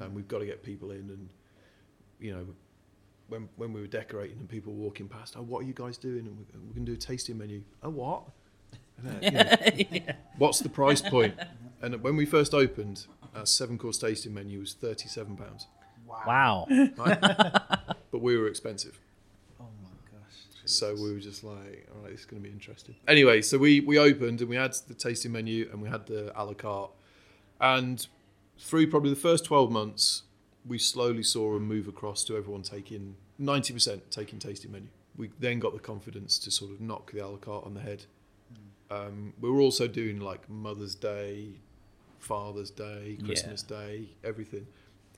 and 0.00 0.14
we've 0.14 0.26
got 0.28 0.38
to 0.38 0.46
get 0.46 0.62
people 0.62 0.90
in." 0.90 1.10
And 1.10 1.28
you 2.18 2.32
know, 2.34 2.46
when 3.28 3.48
when 3.56 3.72
we 3.74 3.80
were 3.82 3.86
decorating 3.86 4.38
and 4.38 4.48
people 4.48 4.72
were 4.72 4.80
walking 4.80 5.06
past, 5.06 5.34
"Oh, 5.36 5.42
what 5.42 5.60
are 5.62 5.66
you 5.66 5.74
guys 5.74 5.98
doing?" 5.98 6.26
And 6.26 6.36
we're, 6.38 6.60
we're 6.66 6.74
going 6.74 6.86
to 6.86 6.92
do 6.92 6.94
a 6.94 6.96
tasting 6.96 7.36
menu. 7.36 7.62
Oh, 7.82 7.90
what? 7.90 8.22
And, 9.04 9.22
you 9.22 9.30
know, 9.30 10.12
What's 10.38 10.58
the 10.60 10.68
price 10.68 11.00
point? 11.02 11.34
And 11.82 12.02
when 12.02 12.16
we 12.16 12.26
first 12.26 12.54
opened, 12.54 13.06
our 13.36 13.46
seven 13.46 13.76
course 13.78 13.98
tasting 13.98 14.32
menu 14.34 14.58
was 14.60 14.72
thirty 14.72 15.08
seven 15.08 15.36
pounds, 15.36 15.66
Wow. 16.06 16.66
right? 16.96 17.20
but 18.10 18.20
we 18.22 18.36
were 18.38 18.48
expensive, 18.48 18.94
my 18.94 18.96
gosh! 18.96 19.07
So 20.68 20.94
we 20.94 21.12
were 21.12 21.20
just 21.20 21.42
like, 21.44 21.88
all 21.94 22.02
right, 22.02 22.10
this 22.10 22.20
is 22.20 22.26
going 22.26 22.42
to 22.42 22.48
be 22.48 22.52
interesting. 22.52 22.94
Anyway, 23.06 23.42
so 23.42 23.58
we 23.58 23.80
we 23.80 23.98
opened 23.98 24.40
and 24.40 24.48
we 24.50 24.56
had 24.56 24.74
the 24.86 24.94
tasting 24.94 25.32
menu 25.32 25.68
and 25.72 25.80
we 25.82 25.88
had 25.88 26.06
the 26.06 26.32
a 26.40 26.44
la 26.44 26.54
carte, 26.54 26.90
and 27.60 28.06
through 28.58 28.88
probably 28.90 29.10
the 29.10 29.16
first 29.16 29.44
twelve 29.44 29.70
months, 29.70 30.22
we 30.66 30.78
slowly 30.78 31.22
saw 31.22 31.56
a 31.56 31.60
move 31.60 31.88
across 31.88 32.24
to 32.24 32.36
everyone 32.36 32.62
taking 32.62 33.16
ninety 33.38 33.72
percent 33.72 34.10
taking 34.10 34.38
tasting 34.38 34.72
menu. 34.72 34.88
We 35.16 35.30
then 35.40 35.58
got 35.58 35.72
the 35.72 35.80
confidence 35.80 36.38
to 36.40 36.50
sort 36.50 36.70
of 36.70 36.80
knock 36.80 37.12
the 37.12 37.24
a 37.24 37.28
la 37.28 37.36
carte 37.38 37.64
on 37.64 37.74
the 37.74 37.80
head. 37.80 38.04
Um, 38.90 39.34
we 39.40 39.50
were 39.50 39.60
also 39.60 39.86
doing 39.86 40.20
like 40.20 40.48
Mother's 40.48 40.94
Day, 40.94 41.60
Father's 42.18 42.70
Day, 42.70 43.16
Yeah. 43.18 43.26
Christmas 43.26 43.62
Day, 43.62 44.10
everything. 44.24 44.66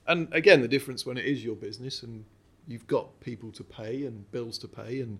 And 0.07 0.27
again, 0.33 0.61
the 0.61 0.67
difference 0.67 1.05
when 1.05 1.17
it 1.17 1.25
is 1.25 1.43
your 1.43 1.55
business 1.55 2.03
and 2.03 2.25
you've 2.67 2.87
got 2.87 3.19
people 3.21 3.51
to 3.51 3.63
pay 3.63 4.05
and 4.05 4.29
bills 4.31 4.57
to 4.59 4.67
pay 4.67 4.99
and, 4.99 5.19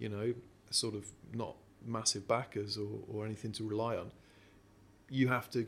you 0.00 0.08
know, 0.08 0.34
sort 0.70 0.94
of 0.94 1.06
not 1.32 1.54
massive 1.86 2.26
backers 2.26 2.76
or, 2.76 2.98
or 3.12 3.24
anything 3.24 3.52
to 3.52 3.64
rely 3.64 3.96
on, 3.96 4.10
you 5.08 5.28
have 5.28 5.48
to, 5.50 5.66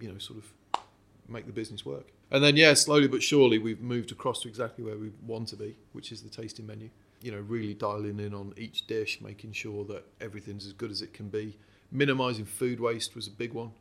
you 0.00 0.10
know, 0.10 0.18
sort 0.18 0.40
of 0.40 0.80
make 1.28 1.46
the 1.46 1.52
business 1.52 1.86
work. 1.86 2.08
And 2.30 2.42
then, 2.42 2.56
yeah, 2.56 2.74
slowly 2.74 3.08
but 3.08 3.22
surely, 3.22 3.58
we've 3.58 3.80
moved 3.80 4.10
across 4.10 4.40
to 4.42 4.48
exactly 4.48 4.82
where 4.82 4.96
we 4.96 5.12
want 5.24 5.48
to 5.48 5.56
be, 5.56 5.76
which 5.92 6.10
is 6.10 6.22
the 6.22 6.30
tasting 6.30 6.66
menu. 6.66 6.88
You 7.20 7.30
know, 7.30 7.40
really 7.40 7.74
dialing 7.74 8.18
in 8.18 8.34
on 8.34 8.52
each 8.56 8.86
dish, 8.86 9.20
making 9.20 9.52
sure 9.52 9.84
that 9.84 10.04
everything's 10.20 10.66
as 10.66 10.72
good 10.72 10.90
as 10.90 11.02
it 11.02 11.12
can 11.12 11.28
be. 11.28 11.56
Minimizing 11.92 12.46
food 12.46 12.80
waste 12.80 13.14
was 13.14 13.28
a 13.28 13.30
big 13.30 13.52
one. 13.52 13.72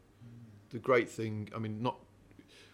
The 0.70 0.80
great 0.80 1.10
thing, 1.10 1.50
I 1.56 1.60
mean, 1.60 1.82
not 1.82 1.96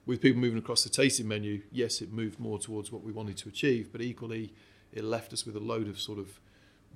with 0.06 0.22
people 0.22 0.42
moving 0.42 0.58
across 0.58 0.84
the 0.84 0.90
tasting 0.90 1.28
menu, 1.28 1.62
yes, 1.72 2.02
it 2.02 2.12
moved 2.12 2.40
more 2.40 2.58
towards 2.58 2.92
what 2.92 3.04
we 3.04 3.12
wanted 3.12 3.38
to 3.38 3.50
achieve, 3.50 3.92
but 3.92 4.02
equally, 4.02 4.54
it 4.92 5.04
left 5.04 5.32
us 5.32 5.46
with 5.46 5.56
a 5.56 5.60
load 5.60 5.88
of 5.88 6.00
sort 6.00 6.18
of 6.18 6.40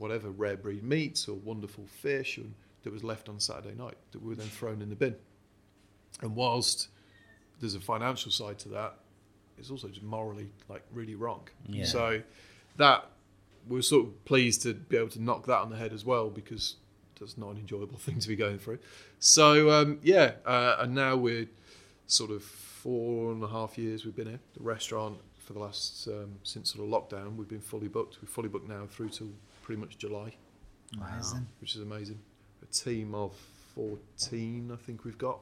whatever 0.02 0.32
rare 0.32 0.58
breed 0.58 0.84
meats 0.84 1.28
or 1.28 1.36
wonderful 1.36 1.86
fish 1.86 2.38
and, 2.38 2.54
that 2.84 2.92
was 2.92 3.04
left 3.04 3.30
on 3.30 3.40
Saturday 3.40 3.76
night 3.76 3.98
that 4.12 4.24
were 4.24 4.36
then 4.36 4.48
thrown 4.48 4.82
in 4.82 4.90
the 4.90 4.96
bin. 4.96 5.16
And 6.22 6.36
whilst 6.36 6.88
there's 7.60 7.76
a 7.76 7.80
financial 7.80 8.32
side 8.32 8.60
to 8.60 8.70
that, 8.70 8.96
it's 9.58 9.70
also 9.70 9.88
just 9.88 10.04
morally 10.04 10.50
like 10.68 10.84
really 10.92 11.16
wrong. 11.16 11.48
Yeah. 11.68 11.86
So 11.86 12.22
that 12.78 13.06
we're 13.68 13.84
sort 13.84 14.08
of 14.08 14.26
pleased 14.26 14.64
to 14.64 14.74
be 14.74 14.98
able 14.98 15.10
to 15.10 15.22
knock 15.22 15.46
that 15.46 15.60
on 15.60 15.70
the 15.70 15.76
head 15.76 15.94
as 15.94 16.04
well 16.04 16.30
because 16.30 16.78
that's 17.20 17.38
not 17.38 17.52
an 17.52 17.58
enjoyable 17.58 17.98
thing 18.00 18.20
to 18.20 18.28
be 18.28 18.36
going 18.36 18.58
through. 18.58 18.80
So 19.20 19.70
um, 19.70 20.00
yeah, 20.02 20.34
uh, 20.46 20.78
and 20.80 20.96
now 20.96 21.16
we're 21.16 21.48
sort 22.08 22.32
of 22.32 22.44
four 22.44 23.32
and 23.32 23.44
a 23.44 23.48
half 23.48 23.78
years 23.78 24.06
we've 24.06 24.16
been 24.16 24.28
here. 24.28 24.40
The 24.58 24.64
restaurant 24.64 25.20
for 25.38 25.54
the 25.54 25.60
last 25.60 26.08
um, 26.08 26.38
since 26.44 26.74
sort 26.74 26.84
of 26.84 26.92
lockdown, 26.92 27.36
we've 27.36 27.48
been 27.48 27.62
fully 27.62 27.88
booked. 27.88 28.18
We're 28.22 28.28
fully 28.28 28.50
booked 28.50 28.68
now 28.68 28.88
through 28.90 29.10
to 29.10 29.32
pretty 29.72 29.80
much 29.80 29.98
July, 29.98 30.36
Amazing. 31.00 31.48
which 31.62 31.76
is 31.76 31.82
amazing. 31.82 32.20
A 32.62 32.66
team 32.66 33.16
of 33.16 33.34
fourteen, 33.74 34.70
I 34.70 34.76
think 34.76 35.06
we've 35.06 35.18
got. 35.18 35.40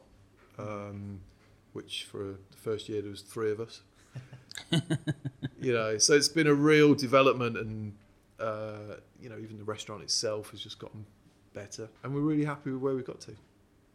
Um, 0.60 1.22
which 1.74 2.04
for 2.04 2.36
the 2.52 2.58
first 2.58 2.88
year 2.90 3.02
there 3.02 3.10
was 3.10 3.22
three 3.22 3.52
of 3.52 3.60
us. 3.60 3.82
you 5.60 5.74
know, 5.74 5.98
so 5.98 6.14
it's 6.14 6.28
been 6.28 6.46
a 6.46 6.54
real 6.54 6.94
development, 6.94 7.58
and 7.58 7.96
uh, 8.40 8.98
you 9.20 9.30
know, 9.30 9.38
even 9.40 9.58
the 9.58 9.64
restaurant 9.64 10.04
itself 10.04 10.52
has 10.52 10.62
just 10.62 10.78
gotten 10.78 11.08
better, 11.56 11.90
and 12.04 12.14
we're 12.14 12.22
really 12.22 12.46
happy 12.46 12.70
with 12.70 12.82
where 12.82 12.94
we 12.94 13.02
got 13.02 13.20
to. 13.22 13.32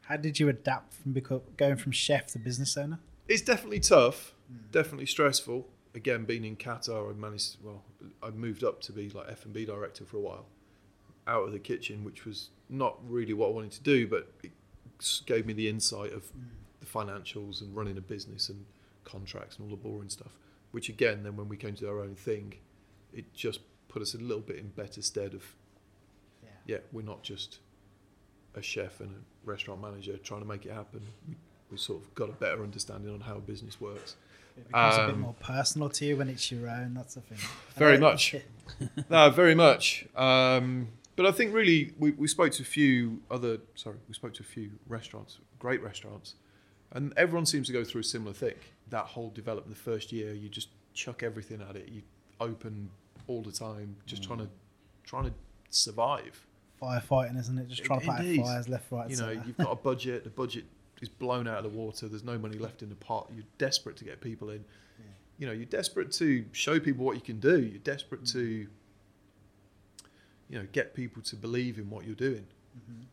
How 0.02 0.16
did 0.16 0.40
you 0.40 0.48
adapt 0.48 0.94
from 0.94 1.14
beco- 1.14 1.42
going 1.56 1.76
from 1.76 1.92
chef 1.92 2.26
to 2.32 2.40
business 2.40 2.76
owner? 2.76 2.98
It's 3.28 3.40
definitely 3.42 3.78
tough, 3.78 4.34
definitely 4.72 5.06
stressful. 5.06 5.68
Again, 5.94 6.24
being 6.24 6.44
in 6.44 6.56
Qatar, 6.56 7.10
I 7.10 7.12
managed. 7.14 7.56
Well, 7.62 7.82
I 8.22 8.30
moved 8.30 8.64
up 8.64 8.80
to 8.82 8.92
be 8.92 9.10
like 9.10 9.26
F 9.30 9.44
and 9.44 9.54
B 9.54 9.64
director 9.64 10.04
for 10.04 10.16
a 10.16 10.20
while, 10.20 10.46
out 11.26 11.44
of 11.44 11.52
the 11.52 11.58
kitchen, 11.58 12.04
which 12.04 12.24
was 12.24 12.50
not 12.68 12.98
really 13.08 13.32
what 13.32 13.48
I 13.48 13.50
wanted 13.50 13.72
to 13.72 13.82
do, 13.82 14.06
but 14.06 14.28
it 14.42 14.52
gave 15.26 15.46
me 15.46 15.52
the 15.52 15.68
insight 15.68 16.12
of 16.12 16.24
mm. 16.24 16.44
the 16.80 16.86
financials 16.86 17.60
and 17.60 17.74
running 17.74 17.96
a 17.96 18.00
business 18.00 18.48
and 18.48 18.64
contracts 19.04 19.56
and 19.56 19.64
all 19.64 19.76
the 19.76 19.82
boring 19.82 20.08
stuff. 20.08 20.32
Which 20.72 20.88
again, 20.88 21.22
then 21.22 21.36
when 21.36 21.48
we 21.48 21.56
came 21.56 21.74
to 21.76 21.88
our 21.88 22.00
own 22.00 22.16
thing, 22.16 22.54
it 23.12 23.32
just 23.32 23.60
put 23.88 24.02
us 24.02 24.14
a 24.14 24.18
little 24.18 24.40
bit 24.40 24.56
in 24.56 24.68
better 24.68 25.02
stead 25.02 25.34
of 25.34 25.54
Yeah. 26.42 26.50
yeah, 26.66 26.78
we're 26.90 27.02
not 27.02 27.22
just 27.22 27.60
a 28.54 28.62
chef 28.62 29.00
and 29.00 29.10
a 29.10 29.48
restaurant 29.48 29.80
manager 29.80 30.16
trying 30.18 30.40
to 30.40 30.46
make 30.46 30.66
it 30.66 30.72
happen. 30.72 31.02
We, 31.28 31.36
we 31.70 31.76
sort 31.76 32.02
of 32.02 32.14
got 32.14 32.28
a 32.28 32.32
better 32.32 32.62
understanding 32.62 33.12
on 33.12 33.20
how 33.20 33.38
business 33.38 33.80
works. 33.80 34.16
It 34.56 34.66
becomes 34.68 34.94
a 34.96 35.06
bit 35.06 35.14
Um, 35.14 35.20
more 35.20 35.34
personal 35.40 35.88
to 35.90 36.04
you 36.04 36.16
when 36.16 36.28
it's 36.28 36.50
your 36.50 36.68
own. 36.68 36.94
That's 36.94 37.14
the 37.14 37.20
thing. 37.20 37.38
Very 37.76 37.98
much. 37.98 38.34
no, 39.10 39.30
very 39.30 39.54
much. 39.54 40.06
Um, 40.16 40.88
but 41.16 41.26
I 41.26 41.32
think 41.32 41.52
really 41.52 41.92
we, 41.98 42.12
we 42.12 42.26
spoke 42.28 42.52
to 42.52 42.62
a 42.62 42.66
few 42.66 43.20
other, 43.30 43.58
sorry, 43.74 43.96
we 44.08 44.14
spoke 44.14 44.32
to 44.34 44.42
a 44.42 44.46
few 44.46 44.70
restaurants, 44.88 45.38
great 45.58 45.82
restaurants, 45.82 46.34
and 46.92 47.12
everyone 47.16 47.46
seems 47.46 47.66
to 47.66 47.72
go 47.72 47.84
through 47.84 48.00
a 48.00 48.04
similar 48.04 48.32
thing. 48.32 48.54
That 48.90 49.04
whole 49.06 49.30
development, 49.30 49.76
the 49.76 49.82
first 49.82 50.12
year, 50.12 50.32
you 50.32 50.48
just 50.48 50.68
chuck 50.94 51.22
everything 51.22 51.60
at 51.68 51.76
it. 51.76 51.88
You 51.90 52.02
open 52.40 52.90
all 53.26 53.42
the 53.42 53.52
time, 53.52 53.96
just 54.06 54.22
trying 54.22 54.38
to 54.40 54.48
trying 55.04 55.24
to 55.24 55.32
survive. 55.70 56.46
Firefighting, 56.80 57.38
isn't 57.38 57.58
it? 57.58 57.68
Just 57.68 57.84
trying 57.84 58.00
to 58.00 58.06
put 58.06 58.36
fires 58.36 58.68
left, 58.68 58.90
right, 58.90 59.10
you 59.10 59.16
know, 59.16 59.30
you've 59.30 59.56
got 59.58 59.72
a 59.72 59.76
budget. 59.76 60.24
The 60.24 60.30
budget 60.30 60.64
is 61.04 61.08
blown 61.08 61.46
out 61.46 61.58
of 61.58 61.64
the 61.64 61.78
water. 61.78 62.08
There's 62.08 62.24
no 62.24 62.38
money 62.38 62.58
left 62.58 62.82
in 62.82 62.88
the 62.88 62.94
pot. 62.96 63.30
You're 63.34 63.44
desperate 63.58 63.96
to 63.98 64.04
get 64.04 64.20
people 64.20 64.50
in. 64.50 64.64
You 65.38 65.46
know, 65.46 65.52
you're 65.52 65.66
desperate 65.66 66.12
to 66.12 66.44
show 66.52 66.78
people 66.78 67.04
what 67.04 67.16
you 67.16 67.22
can 67.22 67.40
do. 67.40 67.60
You're 67.60 67.78
desperate 67.78 68.24
to, 68.26 68.66
you 70.48 70.58
know, 70.58 70.66
get 70.72 70.94
people 70.94 71.22
to 71.22 71.36
believe 71.36 71.78
in 71.78 71.90
what 71.90 72.04
you're 72.06 72.14
doing. 72.14 72.46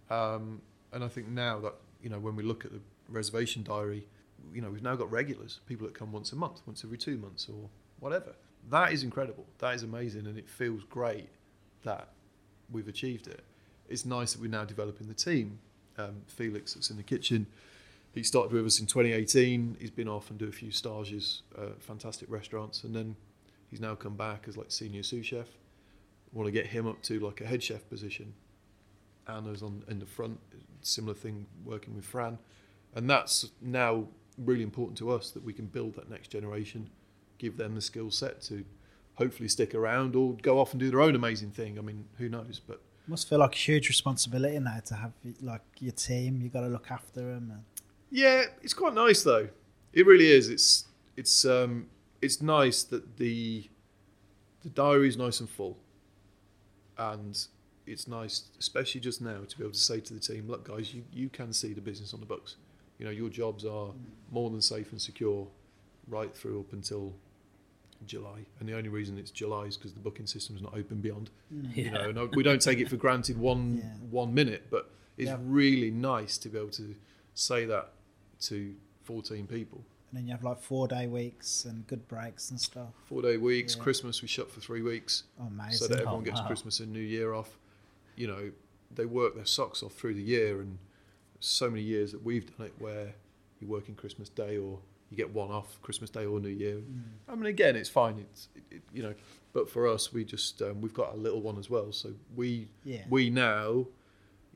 Um, 0.09 0.61
and 0.93 1.03
I 1.03 1.07
think 1.07 1.29
now 1.29 1.59
that 1.59 1.75
you 2.01 2.09
know, 2.09 2.19
when 2.19 2.35
we 2.35 2.43
look 2.43 2.65
at 2.65 2.71
the 2.71 2.79
reservation 3.09 3.63
diary, 3.63 4.07
you 4.53 4.61
know, 4.61 4.69
we've 4.69 4.81
now 4.81 4.95
got 4.95 5.11
regulars, 5.11 5.59
people 5.67 5.85
that 5.87 5.93
come 5.93 6.11
once 6.11 6.31
a 6.31 6.35
month, 6.35 6.61
once 6.65 6.83
every 6.83 6.97
two 6.97 7.17
months, 7.17 7.47
or 7.47 7.69
whatever. 7.99 8.33
That 8.69 8.91
is 8.91 9.03
incredible. 9.03 9.45
That 9.59 9.75
is 9.75 9.83
amazing, 9.83 10.27
and 10.27 10.37
it 10.37 10.49
feels 10.49 10.83
great 10.83 11.29
that 11.83 12.09
we've 12.71 12.87
achieved 12.87 13.27
it. 13.27 13.43
It's 13.89 14.05
nice 14.05 14.33
that 14.33 14.41
we're 14.41 14.49
now 14.49 14.65
developing 14.65 15.07
the 15.07 15.13
team. 15.13 15.59
Um, 15.97 16.21
Felix, 16.27 16.73
that's 16.73 16.89
in 16.89 16.97
the 16.97 17.03
kitchen, 17.03 17.47
he 18.13 18.23
started 18.23 18.51
with 18.51 18.65
us 18.65 18.79
in 18.79 18.85
2018. 18.87 19.77
He's 19.79 19.91
been 19.91 20.07
off 20.07 20.29
and 20.29 20.39
do 20.39 20.47
a 20.47 20.51
few 20.51 20.71
stages, 20.71 21.43
uh, 21.57 21.73
fantastic 21.79 22.29
restaurants, 22.29 22.83
and 22.83 22.95
then 22.95 23.15
he's 23.69 23.79
now 23.79 23.95
come 23.95 24.15
back 24.15 24.45
as 24.47 24.57
like 24.57 24.71
senior 24.71 25.03
sous 25.03 25.25
chef. 25.25 25.47
Want 26.33 26.47
to 26.47 26.51
get 26.51 26.67
him 26.67 26.87
up 26.87 27.01
to 27.03 27.19
like 27.19 27.41
a 27.41 27.45
head 27.45 27.63
chef 27.63 27.87
position. 27.89 28.33
Anna's 29.27 29.61
on 29.61 29.83
in 29.87 29.99
the 29.99 30.05
front, 30.05 30.39
similar 30.81 31.13
thing 31.13 31.45
working 31.63 31.95
with 31.95 32.05
Fran, 32.05 32.37
and 32.95 33.09
that's 33.09 33.49
now 33.61 34.07
really 34.37 34.63
important 34.63 34.97
to 34.97 35.11
us 35.11 35.31
that 35.31 35.43
we 35.43 35.53
can 35.53 35.65
build 35.65 35.95
that 35.95 36.09
next 36.09 36.29
generation, 36.29 36.89
give 37.37 37.57
them 37.57 37.75
the 37.75 37.81
skill 37.81 38.09
set 38.11 38.41
to 38.41 38.63
hopefully 39.15 39.49
stick 39.49 39.75
around 39.75 40.15
or 40.15 40.33
go 40.41 40.59
off 40.59 40.71
and 40.71 40.79
do 40.79 40.89
their 40.89 41.01
own 41.01 41.15
amazing 41.15 41.51
thing. 41.51 41.77
I 41.77 41.81
mean, 41.81 42.05
who 42.17 42.29
knows? 42.29 42.59
But 42.65 42.81
Must 43.07 43.27
feel 43.27 43.39
like 43.39 43.53
a 43.53 43.57
huge 43.57 43.87
responsibility 43.87 44.57
now 44.59 44.79
to 44.85 44.95
have 44.95 45.13
like 45.41 45.61
your 45.79 45.91
team. 45.91 46.41
You 46.41 46.49
got 46.49 46.61
to 46.61 46.67
look 46.67 46.89
after 46.89 47.19
them. 47.21 47.51
And 47.51 47.63
Yeah, 48.11 48.43
it's 48.61 48.73
quite 48.73 48.93
nice 48.93 49.23
though. 49.23 49.47
It 49.93 50.05
really 50.05 50.29
is. 50.29 50.49
It's 50.49 50.85
it's 51.17 51.45
um 51.45 51.87
it's 52.21 52.41
nice 52.41 52.83
that 52.83 53.17
the 53.17 53.69
the 54.63 54.69
diary 54.69 55.07
is 55.07 55.17
nice 55.17 55.39
and 55.39 55.49
full, 55.49 55.77
and 56.97 57.47
it's 57.87 58.07
nice, 58.07 58.43
especially 58.59 59.01
just 59.01 59.21
now, 59.21 59.39
to 59.47 59.57
be 59.57 59.63
able 59.63 59.73
to 59.73 59.79
say 59.79 59.99
to 60.01 60.13
the 60.13 60.19
team, 60.19 60.47
"Look, 60.47 60.67
guys, 60.67 60.93
you 60.93 61.03
you 61.11 61.29
can 61.29 61.51
see 61.53 61.73
the 61.73 61.81
business 61.81 62.13
on 62.13 62.19
the 62.19 62.25
books. 62.25 62.57
You 62.99 63.05
know, 63.05 63.11
your 63.11 63.29
jobs 63.29 63.65
are 63.65 63.89
more 64.29 64.49
than 64.51 64.61
safe 64.61 64.91
and 64.91 65.01
secure, 65.01 65.47
right 66.07 66.33
through 66.35 66.59
up 66.61 66.73
until." 66.73 67.13
July, 68.07 68.39
and 68.59 68.67
the 68.67 68.75
only 68.75 68.89
reason 68.89 69.19
it's 69.19 69.29
July 69.29 69.65
is 69.65 69.77
because 69.77 69.93
the 69.93 69.99
booking 69.99 70.25
system 70.25 70.55
is 70.55 70.61
not 70.63 70.73
open 70.75 71.01
beyond. 71.01 71.29
Yeah. 71.51 71.83
You 71.83 71.91
know, 71.91 72.09
and 72.23 72.35
we 72.35 72.41
don't 72.41 72.59
take 72.59 72.79
it 72.79 72.89
for 72.89 72.95
granted 72.95 73.37
one 73.37 73.77
Yeah. 73.83 73.83
one 74.09 74.33
minute, 74.33 74.71
but 74.71 74.89
it's 75.19 75.27
Yeah. 75.27 75.37
really 75.39 75.91
nice 75.91 76.39
to 76.39 76.49
be 76.49 76.57
able 76.57 76.71
to 76.71 76.95
say 77.35 77.63
that 77.65 77.91
to 78.41 78.75
14 79.03 79.47
people. 79.47 79.83
and 80.11 80.19
then 80.19 80.27
you 80.27 80.33
have 80.33 80.43
like 80.43 80.59
four 80.59 80.87
day 80.87 81.07
weeks 81.07 81.63
and 81.65 81.87
good 81.87 82.05
breaks 82.07 82.49
and 82.51 82.59
stuff. 82.59 82.93
Four 83.05 83.21
day 83.21 83.37
weeks, 83.37 83.75
Yeah. 83.75 83.83
Christmas 83.83 84.21
we 84.21 84.27
shut 84.27 84.51
for 84.51 84.59
three 84.59 84.81
weeks 84.81 85.23
Oh, 85.39 85.45
amazing. 85.47 85.77
so 85.77 85.87
that 85.87 85.99
everyone 86.01 86.15
Oh, 86.21 86.21
gets 86.21 86.39
wow. 86.41 86.47
Christmas 86.47 86.79
and 86.81 86.91
New 86.91 86.99
Year 86.99 87.33
off. 87.33 87.57
You 88.17 88.27
know, 88.27 88.51
they 88.93 89.05
work 89.05 89.35
their 89.35 89.45
socks 89.45 89.81
off 89.83 89.93
through 89.93 90.15
the 90.15 90.21
year, 90.21 90.59
and 90.59 90.77
so 91.39 91.69
many 91.69 91.81
years 91.81 92.11
that 92.11 92.23
we've 92.23 92.45
done 92.57 92.67
it 92.67 92.73
where 92.77 93.15
you 93.61 93.67
work 93.67 93.87
in 93.87 93.95
Christmas 93.95 94.27
Day 94.29 94.57
or 94.57 94.79
you 95.09 95.15
get 95.17 95.33
one 95.33 95.49
off 95.49 95.81
Christmas 95.81 96.09
Day 96.09 96.25
or 96.25 96.39
New 96.39 96.49
Year. 96.49 96.75
Mm. 96.77 97.01
I 97.29 97.35
mean, 97.35 97.45
again, 97.45 97.75
it's 97.77 97.89
fine. 97.89 98.19
It's 98.19 98.49
it, 98.55 98.63
it, 98.75 98.81
you 98.93 99.01
know, 99.03 99.13
but 99.53 99.69
for 99.69 99.87
us, 99.87 100.11
we 100.13 100.25
just 100.25 100.61
um, 100.61 100.81
we've 100.81 100.93
got 100.93 101.13
a 101.13 101.17
little 101.17 101.41
one 101.41 101.57
as 101.57 101.69
well, 101.69 101.91
so 101.93 102.13
we 102.35 102.67
Yeah. 102.83 103.03
we 103.09 103.29
now, 103.29 103.87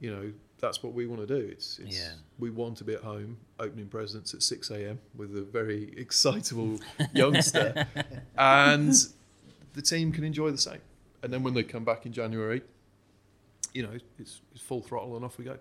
you 0.01 0.11
know, 0.13 0.33
that's 0.59 0.81
what 0.81 0.93
we 0.93 1.05
want 1.05 1.27
to 1.27 1.27
do. 1.27 1.47
It's, 1.47 1.79
it's 1.79 1.97
Yeah. 1.97 2.11
we 2.39 2.49
want 2.49 2.77
to 2.77 2.83
be 2.83 2.93
at 2.93 3.01
home 3.01 3.37
opening 3.59 3.87
presents 3.87 4.33
at 4.33 4.41
six 4.41 4.69
a.m. 4.71 4.99
with 5.15 5.35
a 5.37 5.41
very 5.41 5.93
excitable 5.97 6.79
youngster, 7.13 7.87
and 8.37 8.93
the 9.73 9.81
team 9.81 10.11
can 10.11 10.23
enjoy 10.23 10.51
the 10.51 10.57
same. 10.57 10.79
And 11.23 11.31
then 11.33 11.43
when 11.43 11.53
they 11.53 11.63
come 11.63 11.83
back 11.83 12.05
in 12.05 12.13
January, 12.13 12.61
you 13.73 13.83
know, 13.83 13.91
it's, 14.19 14.41
it's 14.53 14.61
full 14.63 14.81
throttle 14.81 15.15
and 15.15 15.25
off 15.25 15.37
we 15.37 15.45
go. 15.45 15.57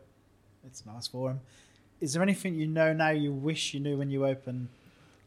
It's 0.66 0.84
nice 0.86 1.06
for 1.08 1.28
them. 1.28 1.40
Is 2.00 2.12
there 2.12 2.22
anything 2.22 2.54
you 2.54 2.66
know 2.66 2.92
now 2.92 3.10
you 3.10 3.32
wish 3.32 3.74
you 3.74 3.80
knew 3.80 3.96
when 3.96 4.10
you 4.10 4.26
open? 4.26 4.68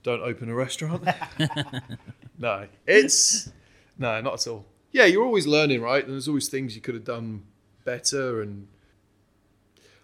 Don't 0.04 0.22
open 0.22 0.50
a 0.50 0.54
restaurant. 0.56 1.04
no, 2.38 2.68
it's 2.86 3.50
no, 3.98 4.22
not 4.22 4.34
at 4.36 4.48
all. 4.48 4.66
Yeah, 4.92 5.06
you're 5.06 5.24
always 5.26 5.46
learning, 5.48 5.82
right? 5.82 6.04
And 6.04 6.14
there's 6.14 6.28
always 6.28 6.48
things 6.50 6.76
you 6.76 6.82
could 6.82 6.94
have 6.96 7.04
done 7.04 7.44
better, 7.84 8.42
and 8.42 8.68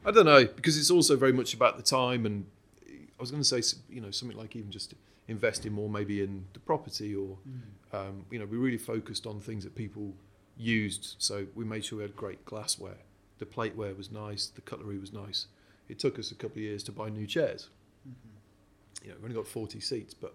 I 0.05 0.11
don't 0.11 0.25
know 0.25 0.45
because 0.45 0.77
it's 0.77 0.91
also 0.91 1.15
very 1.15 1.33
much 1.33 1.53
about 1.53 1.77
the 1.77 1.83
time. 1.83 2.25
And 2.25 2.45
I 2.87 3.21
was 3.21 3.31
going 3.31 3.43
to 3.43 3.61
say, 3.61 3.77
you 3.89 4.01
know, 4.01 4.11
something 4.11 4.37
like 4.37 4.55
even 4.55 4.71
just 4.71 4.93
investing 5.27 5.71
more 5.71 5.89
maybe 5.89 6.21
in 6.21 6.45
the 6.53 6.59
property, 6.59 7.15
or 7.15 7.37
mm. 7.47 7.97
um, 7.97 8.25
you 8.29 8.39
know, 8.39 8.45
we 8.45 8.57
really 8.57 8.77
focused 8.77 9.25
on 9.25 9.39
things 9.39 9.63
that 9.63 9.75
people 9.75 10.13
used. 10.57 11.15
So 11.19 11.47
we 11.55 11.65
made 11.65 11.85
sure 11.85 11.97
we 11.97 12.03
had 12.03 12.15
great 12.15 12.43
glassware. 12.45 12.97
The 13.39 13.45
plateware 13.45 13.95
was 13.97 14.11
nice. 14.11 14.47
The 14.47 14.61
cutlery 14.61 14.97
was 14.97 15.13
nice. 15.13 15.47
It 15.89 15.99
took 15.99 16.19
us 16.19 16.31
a 16.31 16.35
couple 16.35 16.57
of 16.57 16.63
years 16.63 16.83
to 16.83 16.91
buy 16.91 17.09
new 17.09 17.27
chairs 17.27 17.69
mm-hmm. 18.07 19.05
you 19.05 19.09
know, 19.09 19.15
we've 19.17 19.25
only 19.25 19.35
got 19.35 19.47
40 19.47 19.79
seats, 19.79 20.13
but 20.13 20.33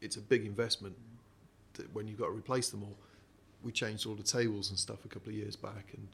it's 0.00 0.16
a 0.16 0.20
big 0.20 0.46
investment 0.46 0.94
mm. 0.94 1.76
that 1.76 1.94
when 1.94 2.06
you've 2.06 2.18
got 2.18 2.26
to 2.26 2.32
replace 2.36 2.70
them 2.70 2.82
all. 2.82 2.96
We 3.62 3.72
changed 3.72 4.06
all 4.06 4.14
the 4.14 4.22
tables 4.22 4.70
and 4.70 4.78
stuff 4.78 5.04
a 5.04 5.08
couple 5.08 5.30
of 5.30 5.34
years 5.34 5.56
back 5.56 5.92
and 5.96 6.06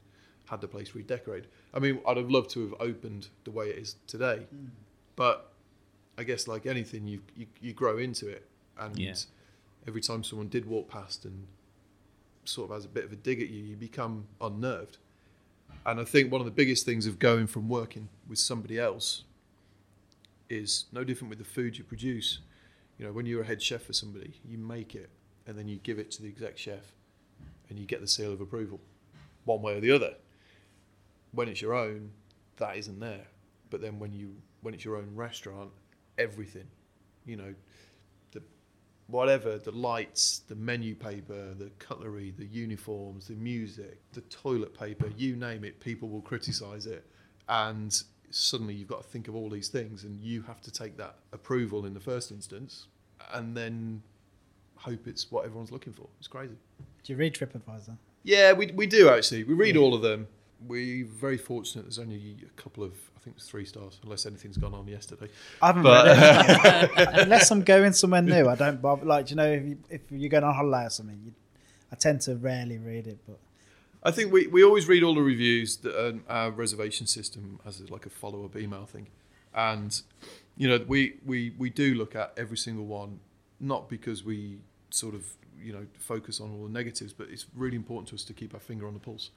had 0.45 0.61
the 0.61 0.67
place 0.67 0.93
redecorated. 0.95 1.49
I 1.73 1.79
mean, 1.79 1.99
I'd 2.07 2.17
have 2.17 2.29
loved 2.29 2.49
to 2.51 2.61
have 2.61 2.75
opened 2.79 3.29
the 3.43 3.51
way 3.51 3.69
it 3.69 3.77
is 3.77 3.95
today, 4.07 4.45
hmm. 4.49 4.67
but 5.15 5.51
I 6.17 6.23
guess 6.23 6.47
like 6.47 6.65
anything, 6.65 7.07
you, 7.07 7.21
you, 7.35 7.47
you 7.61 7.73
grow 7.73 7.97
into 7.97 8.27
it. 8.27 8.47
And 8.77 8.97
Yeah. 8.97 9.15
every 9.87 10.01
time 10.01 10.23
someone 10.23 10.47
did 10.47 10.65
walk 10.65 10.89
past 10.89 11.25
and 11.25 11.47
sort 12.45 12.69
of 12.69 12.75
has 12.75 12.85
a 12.85 12.89
bit 12.89 13.05
of 13.05 13.11
a 13.11 13.15
dig 13.15 13.41
at 13.41 13.49
you, 13.49 13.63
you 13.63 13.75
become 13.75 14.27
unnerved. 14.39 14.97
And 15.85 15.99
I 15.99 16.03
think 16.03 16.31
one 16.31 16.41
of 16.41 16.45
the 16.45 16.51
biggest 16.51 16.85
things 16.85 17.05
of 17.05 17.19
going 17.19 17.47
from 17.47 17.69
working 17.69 18.09
with 18.27 18.39
somebody 18.39 18.79
else 18.79 19.23
is 20.49 20.85
no 20.91 21.03
different 21.03 21.29
with 21.29 21.39
the 21.39 21.45
food 21.45 21.77
you 21.77 21.83
produce. 21.83 22.39
You 22.97 23.05
know, 23.05 23.11
when 23.11 23.25
you're 23.25 23.41
a 23.41 23.45
head 23.45 23.61
chef 23.61 23.83
for 23.83 23.93
somebody, 23.93 24.39
you 24.45 24.57
make 24.57 24.95
it 24.95 25.09
and 25.47 25.57
then 25.57 25.67
you 25.67 25.77
give 25.77 25.99
it 25.99 26.11
to 26.11 26.21
the 26.21 26.27
exec 26.29 26.57
chef 26.57 26.93
and 27.69 27.77
you 27.77 27.85
get 27.85 28.01
the 28.01 28.07
seal 28.07 28.31
of 28.31 28.41
approval, 28.41 28.79
one 29.43 29.61
way 29.61 29.75
or 29.75 29.79
the 29.79 29.91
other. 29.91 30.15
When 31.35 31.47
it's 31.47 31.61
your 31.61 31.73
own, 31.73 32.11
that 32.57 32.77
isn't 32.77 32.99
there. 32.99 33.27
But 33.69 33.81
then 33.81 33.99
when 33.99 34.13
you 34.13 34.35
when 34.61 34.73
it's 34.73 34.83
your 34.83 34.97
own 34.97 35.09
restaurant, 35.13 35.69
everything, 36.17 36.67
you 37.25 37.35
know, 37.35 37.53
the 38.31 38.41
whatever, 39.07 39.57
the 39.57 39.71
lights, 39.71 40.41
the 40.47 40.55
menu 40.55 40.95
paper, 40.95 41.53
the 41.53 41.69
cutlery, 41.77 42.33
the 42.37 42.45
uniforms, 42.45 43.27
the 43.27 43.35
music, 43.35 43.99
the 44.13 44.21
toilet 44.21 44.77
paper, 44.77 45.11
you 45.17 45.35
name 45.35 45.63
it, 45.63 45.79
people 45.79 46.09
will 46.09 46.21
criticize 46.21 46.87
it. 46.87 47.05
And 47.47 47.95
suddenly 48.31 48.73
you've 48.73 48.87
got 48.87 49.03
to 49.03 49.07
think 49.07 49.27
of 49.27 49.35
all 49.35 49.49
these 49.49 49.67
things 49.67 50.03
and 50.03 50.19
you 50.19 50.41
have 50.41 50.61
to 50.61 50.71
take 50.71 50.97
that 50.97 51.17
approval 51.31 51.85
in 51.85 51.93
the 51.93 51.99
first 51.99 52.31
instance 52.31 52.87
and 53.33 53.55
then 53.55 54.01
hope 54.75 55.07
it's 55.07 55.31
what 55.31 55.45
everyone's 55.45 55.71
looking 55.71 55.93
for. 55.93 56.07
It's 56.19 56.27
crazy. 56.27 56.55
Do 57.03 57.13
you 57.13 57.17
read 57.17 57.33
TripAdvisor? 57.33 57.97
Yeah, 58.23 58.53
we, 58.53 58.67
we 58.67 58.87
do 58.87 59.09
actually. 59.09 59.43
We 59.43 59.53
read 59.53 59.77
all 59.77 59.93
of 59.93 60.01
them. 60.01 60.27
We're 60.67 61.05
very 61.05 61.37
fortunate. 61.37 61.83
There's 61.83 61.99
only 61.99 62.37
a 62.43 62.61
couple 62.61 62.83
of, 62.83 62.93
I 63.15 63.19
think 63.19 63.35
it's 63.37 63.47
three 63.47 63.65
stars, 63.65 63.99
unless 64.03 64.25
anything's 64.25 64.57
gone 64.57 64.73
on 64.73 64.87
yesterday. 64.87 65.27
I 65.61 65.67
haven't 65.67 65.83
But- 65.83 66.05
read. 66.97 67.07
Unless 67.23 67.51
I'm 67.51 67.61
going 67.63 67.93
somewhere 67.93 68.21
new, 68.21 68.47
I 68.47 68.55
don't 68.55 68.81
bother. 68.81 69.05
Like, 69.05 69.29
you 69.29 69.35
know, 69.35 69.51
if, 69.51 69.63
you, 69.65 69.77
if 69.89 70.01
you're 70.11 70.29
going 70.29 70.43
on 70.43 70.53
holiday 70.55 70.85
or 70.85 70.89
something, 70.89 71.19
you, 71.25 71.33
I 71.91 71.95
tend 71.95 72.21
to 72.21 72.35
rarely 72.35 72.77
read 72.77 73.07
it. 73.07 73.19
But 73.27 73.39
I 74.03 74.11
think 74.11 74.31
we, 74.31 74.47
we 74.47 74.63
always 74.63 74.87
read 74.87 75.03
all 75.03 75.15
the 75.15 75.21
reviews 75.21 75.77
that 75.77 76.09
um, 76.09 76.23
our 76.29 76.51
reservation 76.51 77.07
system 77.07 77.59
has 77.65 77.89
like 77.89 78.05
a 78.05 78.09
follow 78.09 78.45
up 78.45 78.55
email 78.55 78.85
thing, 78.85 79.07
and 79.53 80.01
you 80.57 80.67
know 80.67 80.83
we, 80.87 81.15
we 81.25 81.53
we 81.57 81.69
do 81.69 81.95
look 81.95 82.15
at 82.15 82.31
every 82.37 82.57
single 82.57 82.85
one, 82.85 83.19
not 83.59 83.89
because 83.89 84.23
we 84.23 84.57
sort 84.91 85.15
of 85.15 85.25
you 85.59 85.73
know 85.73 85.85
focus 85.97 86.39
on 86.39 86.51
all 86.51 86.63
the 86.65 86.71
negatives, 86.71 87.13
but 87.13 87.27
it's 87.29 87.45
really 87.55 87.75
important 87.75 88.07
to 88.09 88.15
us 88.15 88.23
to 88.25 88.33
keep 88.33 88.53
our 88.53 88.59
finger 88.59 88.85
on 88.87 88.93
the 88.93 88.99
pulse. 88.99 89.31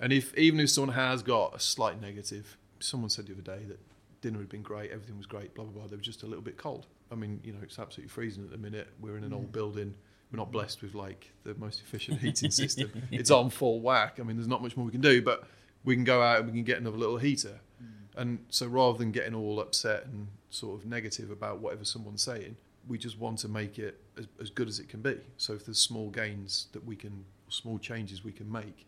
And 0.00 0.12
if 0.12 0.36
even 0.36 0.60
if 0.60 0.70
someone 0.70 0.94
has 0.94 1.22
got 1.22 1.54
a 1.54 1.60
slight 1.60 2.00
negative, 2.00 2.56
someone 2.80 3.10
said 3.10 3.26
the 3.26 3.32
other 3.32 3.42
day 3.42 3.64
that 3.64 3.78
dinner 4.20 4.38
had 4.38 4.48
been 4.48 4.62
great, 4.62 4.90
everything 4.90 5.16
was 5.16 5.26
great, 5.26 5.54
blah 5.54 5.64
blah 5.64 5.80
blah. 5.80 5.88
They 5.88 5.96
were 5.96 6.02
just 6.02 6.22
a 6.22 6.26
little 6.26 6.42
bit 6.42 6.56
cold. 6.56 6.86
I 7.10 7.14
mean, 7.14 7.40
you 7.44 7.52
know, 7.52 7.60
it's 7.62 7.78
absolutely 7.78 8.10
freezing 8.10 8.44
at 8.44 8.50
the 8.50 8.58
minute. 8.58 8.88
We're 9.00 9.16
in 9.16 9.24
an 9.24 9.32
old 9.32 9.48
mm. 9.48 9.52
building. 9.52 9.94
We're 10.32 10.38
not 10.38 10.50
blessed 10.50 10.82
with 10.82 10.94
like 10.94 11.32
the 11.44 11.54
most 11.54 11.80
efficient 11.80 12.20
heating 12.22 12.50
system. 12.50 12.90
It's 13.10 13.30
on 13.30 13.50
full 13.50 13.80
whack. 13.80 14.18
I 14.20 14.24
mean, 14.24 14.36
there's 14.36 14.48
not 14.48 14.62
much 14.62 14.76
more 14.76 14.86
we 14.86 14.92
can 14.92 15.00
do, 15.00 15.22
but 15.22 15.44
we 15.84 15.94
can 15.94 16.04
go 16.04 16.20
out 16.20 16.38
and 16.38 16.46
we 16.46 16.52
can 16.52 16.64
get 16.64 16.78
another 16.78 16.98
little 16.98 17.18
heater. 17.18 17.60
Mm. 17.82 18.20
And 18.20 18.38
so 18.48 18.66
rather 18.66 18.98
than 18.98 19.12
getting 19.12 19.34
all 19.34 19.60
upset 19.60 20.06
and 20.06 20.28
sort 20.50 20.80
of 20.80 20.86
negative 20.86 21.30
about 21.30 21.60
whatever 21.60 21.84
someone's 21.84 22.22
saying, 22.22 22.56
we 22.88 22.98
just 22.98 23.18
want 23.18 23.38
to 23.38 23.48
make 23.48 23.78
it 23.78 24.00
as, 24.18 24.26
as 24.40 24.50
good 24.50 24.68
as 24.68 24.78
it 24.78 24.88
can 24.88 25.00
be. 25.00 25.18
So 25.36 25.52
if 25.54 25.64
there's 25.64 25.78
small 25.78 26.10
gains 26.10 26.66
that 26.72 26.84
we 26.84 26.96
can, 26.96 27.24
small 27.48 27.78
changes 27.78 28.24
we 28.24 28.32
can 28.32 28.50
make, 28.50 28.86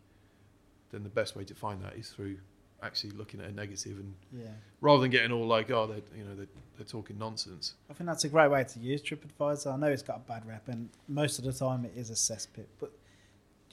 then 0.91 1.03
the 1.03 1.09
best 1.09 1.37
way 1.37 1.45
to 1.45 1.55
find 1.55 1.83
that 1.83 1.95
is 1.95 2.11
through 2.11 2.37
actually 2.83 3.11
looking 3.11 3.41
at 3.41 3.49
a 3.49 3.53
negative 3.53 3.99
and 3.99 4.15
yeah, 4.33 4.47
rather 4.81 5.01
than 5.01 5.11
getting 5.11 5.33
all 5.33 5.47
like, 5.47 5.71
oh, 5.71 5.87
they're 5.87 6.03
you 6.17 6.25
know 6.25 6.35
they're, 6.35 6.47
they're 6.77 6.87
talking 6.87 7.19
nonsense. 7.19 7.75
I 7.91 7.95
think 7.95 8.07
that's 8.07 8.25
a 8.25 8.29
great 8.29 8.51
way 8.51 8.65
to 8.65 8.79
use 8.79 9.03
TripAdvisor. 9.03 9.73
I 9.73 9.77
know 9.77 9.89
it's 9.89 10.03
got 10.03 10.17
a 10.17 10.29
bad 10.29 10.47
rep, 10.47 10.69
and 10.69 10.89
most 11.09 11.39
of 11.39 11.45
the 11.45 11.53
time 11.53 11.85
it 11.85 11.93
is 11.97 12.11
a 12.11 12.15
cesspit, 12.15 12.67
but 12.79 12.93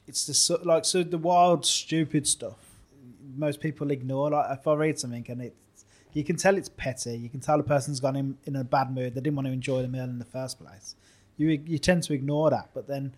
it's 0.08 0.26
the 0.26 0.60
like 0.64 0.86
so 0.86 1.04
the 1.04 1.18
wild, 1.18 1.66
stupid 1.66 2.28
stuff. 2.28 2.58
Most 3.36 3.60
people 3.60 3.92
ignore. 3.92 4.32
Like 4.32 4.58
if 4.58 4.68
I 4.68 4.74
read 4.76 5.00
something 5.00 5.26
and 5.30 5.42
it's, 5.42 5.86
you 6.14 6.24
can 6.24 6.36
tell 6.38 6.58
it's 6.58 6.70
petty. 6.70 7.18
You 7.18 7.30
can 7.30 7.40
tell 7.40 7.58
the 7.58 7.64
person's 7.64 8.00
gone 8.00 8.16
in 8.16 8.38
in 8.46 8.56
a 8.56 8.64
bad 8.64 8.94
mood. 8.94 9.16
They 9.16 9.22
didn't 9.22 9.36
want 9.36 9.48
to 9.48 9.52
enjoy 9.52 9.82
the 9.82 9.88
meal 9.88 10.04
in 10.04 10.20
the 10.20 10.26
first 10.26 10.60
place. 10.60 10.96
You 11.38 11.50
you 11.66 11.78
tend 11.78 12.04
to 12.04 12.14
ignore 12.14 12.50
that, 12.52 12.70
but 12.74 12.88
then 12.88 13.14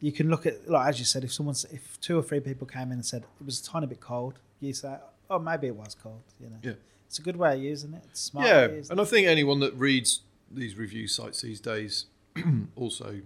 you 0.00 0.12
can 0.12 0.30
look 0.30 0.46
at 0.46 0.68
like 0.70 0.88
as 0.88 0.98
you 0.98 1.04
said, 1.04 1.24
if 1.24 1.32
someone's 1.32 1.64
if 1.66 2.00
two 2.00 2.18
or 2.18 2.22
three 2.22 2.40
people 2.40 2.66
came 2.66 2.88
in 2.88 2.92
and 2.92 3.04
said 3.06 3.22
it 3.40 3.44
was 3.44 3.60
a 3.60 3.64
tiny 3.64 3.86
bit 3.86 4.00
cold, 4.00 4.38
you 4.60 4.72
say, 4.72 4.96
oh 5.28 5.38
maybe 5.38 5.66
it 5.66 5.76
was 5.76 5.94
cold. 6.02 6.22
You 6.40 6.50
know, 6.50 6.56
Yeah. 6.62 6.72
it's 7.06 7.18
a 7.18 7.22
good 7.22 7.36
way 7.36 7.54
of 7.56 7.62
using 7.62 7.94
it. 7.94 8.02
It's 8.10 8.20
smart. 8.20 8.46
yeah, 8.46 8.58
way 8.58 8.64
of 8.64 8.74
using 8.76 8.92
and 8.92 9.00
I 9.00 9.04
think 9.04 9.26
anyone 9.26 9.60
that 9.60 9.74
reads 9.74 10.20
these 10.50 10.76
review 10.76 11.06
sites 11.06 11.42
these 11.42 11.60
days 11.60 12.06
also, 12.76 13.20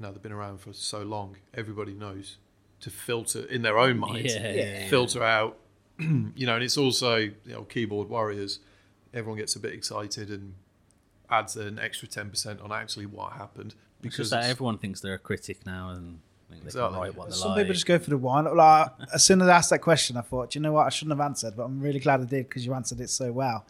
now 0.00 0.10
they've 0.10 0.22
been 0.22 0.32
around 0.32 0.60
for 0.60 0.72
so 0.72 1.02
long, 1.02 1.36
everybody 1.54 1.92
knows 1.94 2.38
to 2.80 2.90
filter 2.90 3.44
in 3.46 3.62
their 3.62 3.78
own 3.78 3.98
mind, 3.98 4.24
Yeah, 4.26 4.52
yeah, 4.52 4.52
yeah. 4.80 4.88
filter 4.88 5.22
out, 5.22 5.56
you 5.98 6.46
know, 6.46 6.54
and 6.54 6.64
it's 6.64 6.76
also 6.76 7.16
you 7.16 7.32
know 7.46 7.62
keyboard 7.62 8.08
warriors. 8.08 8.60
Everyone 9.12 9.38
gets 9.38 9.54
a 9.54 9.60
bit 9.60 9.72
excited 9.72 10.28
and 10.30 10.54
adds 11.30 11.56
an 11.56 11.78
extra 11.78 12.08
ten 12.08 12.30
percent 12.30 12.60
on 12.60 12.72
actually 12.72 13.06
what 13.06 13.32
happened 13.34 13.74
Because 14.04 14.16
because 14.18 14.30
that 14.30 14.36
it's- 14.40 14.50
everyone 14.52 14.78
thinks 14.78 15.00
they're 15.00 15.14
a 15.14 15.18
critic 15.18 15.66
now 15.66 15.90
and 15.90 16.20
think 16.50 16.62
they 16.62 16.66
Exactly. 16.68 16.92
can 16.92 17.00
write 17.00 17.16
what 17.16 17.30
they 17.30 17.34
Some 17.34 17.50
like. 17.50 17.58
people 17.62 17.72
just 17.74 17.86
go 17.86 17.98
for 17.98 18.10
the 18.10 18.18
one. 18.18 18.44
Like 18.56 18.90
as 19.12 19.24
soon 19.24 19.40
as 19.42 19.48
I 19.48 19.56
asked 19.56 19.70
that 19.70 19.80
question, 19.80 20.16
I 20.16 20.20
thought, 20.20 20.50
"Do 20.50 20.58
you 20.58 20.62
know 20.62 20.72
what? 20.72 20.86
I 20.86 20.90
shouldn't 20.90 21.18
have 21.18 21.24
answered, 21.26 21.54
but 21.56 21.64
I'm 21.64 21.80
really 21.80 21.98
glad 22.00 22.20
I 22.20 22.24
did 22.24 22.48
because 22.48 22.64
you 22.64 22.74
answered 22.74 23.00
it 23.00 23.10
so 23.10 23.32
well. 23.32 23.66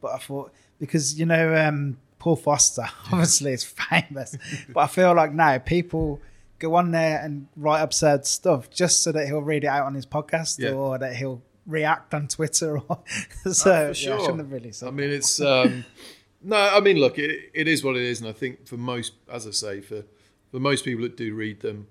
But 0.00 0.12
I 0.14 0.18
thought 0.18 0.52
because 0.80 1.18
you 1.18 1.26
know 1.26 1.54
um, 1.56 1.98
Paul 2.18 2.36
Foster 2.36 2.86
obviously 3.12 3.52
is 3.52 3.64
famous, 3.64 4.36
but 4.72 4.80
I 4.80 4.86
feel 4.88 5.14
like 5.14 5.32
now 5.32 5.58
people 5.58 6.20
go 6.58 6.74
on 6.76 6.92
there 6.92 7.20
and 7.22 7.46
write 7.56 7.80
absurd 7.82 8.24
stuff 8.26 8.70
just 8.70 9.02
so 9.02 9.12
that 9.12 9.26
he'll 9.26 9.42
read 9.42 9.64
it 9.64 9.68
out 9.68 9.84
on 9.86 9.94
his 9.94 10.06
podcast 10.06 10.58
Yeah. 10.58 10.70
or 10.70 10.96
that 10.98 11.14
he'll 11.16 11.42
react 11.66 12.14
on 12.14 12.26
Twitter. 12.28 12.78
Or 12.78 13.00
so 13.52 13.52
Oh, 13.52 13.52
for 13.52 13.68
yeah, 13.70 13.88
I 13.88 13.92
sure. 13.92 14.20
shouldn't 14.20 14.38
have 14.38 14.52
really 14.52 14.72
said. 14.72 14.88
I 14.88 14.90
mean, 14.92 15.10
it's 15.10 15.40
um, 15.40 15.84
no. 16.44 16.56
I 16.56 16.80
mean, 16.80 16.98
look, 16.98 17.18
it, 17.18 17.50
it 17.54 17.68
is 17.68 17.82
what 17.82 17.96
it 17.96 18.02
is, 18.02 18.20
and 18.20 18.28
I 18.28 18.32
think 18.32 18.66
for 18.66 18.76
most, 18.76 19.12
as 19.30 19.46
I 19.46 19.50
say, 19.50 19.80
for 19.80 20.04
for 20.50 20.60
most 20.60 20.84
people 20.84 21.02
that 21.02 21.16
do 21.16 21.34
read 21.34 21.60
them, 21.60 21.88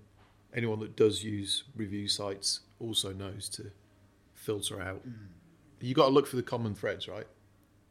anyone 0.53 0.79
that 0.79 0.95
does 0.95 1.23
use 1.23 1.63
review 1.75 2.07
sites 2.07 2.61
also 2.79 3.11
knows 3.11 3.49
to 3.49 3.71
filter 4.33 4.81
out. 4.81 5.07
Mm. 5.07 5.15
You 5.81 5.93
got 5.93 6.05
to 6.05 6.11
look 6.11 6.27
for 6.27 6.37
the 6.37 6.43
common 6.43 6.75
threads, 6.75 7.09
right? 7.09 7.27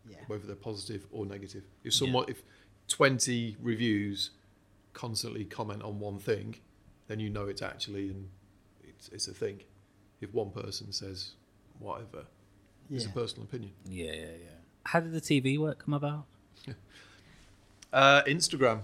yeah. 0.08 0.16
Whether 0.26 0.46
they're 0.46 0.56
positive 0.56 1.06
or 1.12 1.26
negative. 1.26 1.64
If 1.84 1.94
someone, 1.94 2.24
if 2.28 2.42
twenty 2.88 3.56
reviews 3.60 4.30
constantly 4.92 5.44
comment 5.44 5.82
on 5.82 5.98
one 5.98 6.18
thing, 6.18 6.56
then 7.08 7.20
you 7.20 7.30
know 7.30 7.46
it's 7.46 7.62
actually 7.62 8.10
and 8.10 8.28
it's 8.82 9.08
it's 9.08 9.28
a 9.28 9.34
thing. 9.34 9.60
If 10.20 10.32
one 10.32 10.50
person 10.50 10.92
says 10.92 11.32
whatever, 11.78 12.26
it's 12.90 13.06
a 13.06 13.10
personal 13.10 13.44
opinion. 13.44 13.72
Yeah, 13.84 14.12
yeah, 14.12 14.20
yeah. 14.20 14.58
How 14.84 15.00
did 15.00 15.12
the 15.12 15.20
TV 15.20 15.58
work 15.58 15.84
come 15.84 15.94
about? 15.94 16.26
Uh, 17.92 18.22
Instagram. 18.22 18.80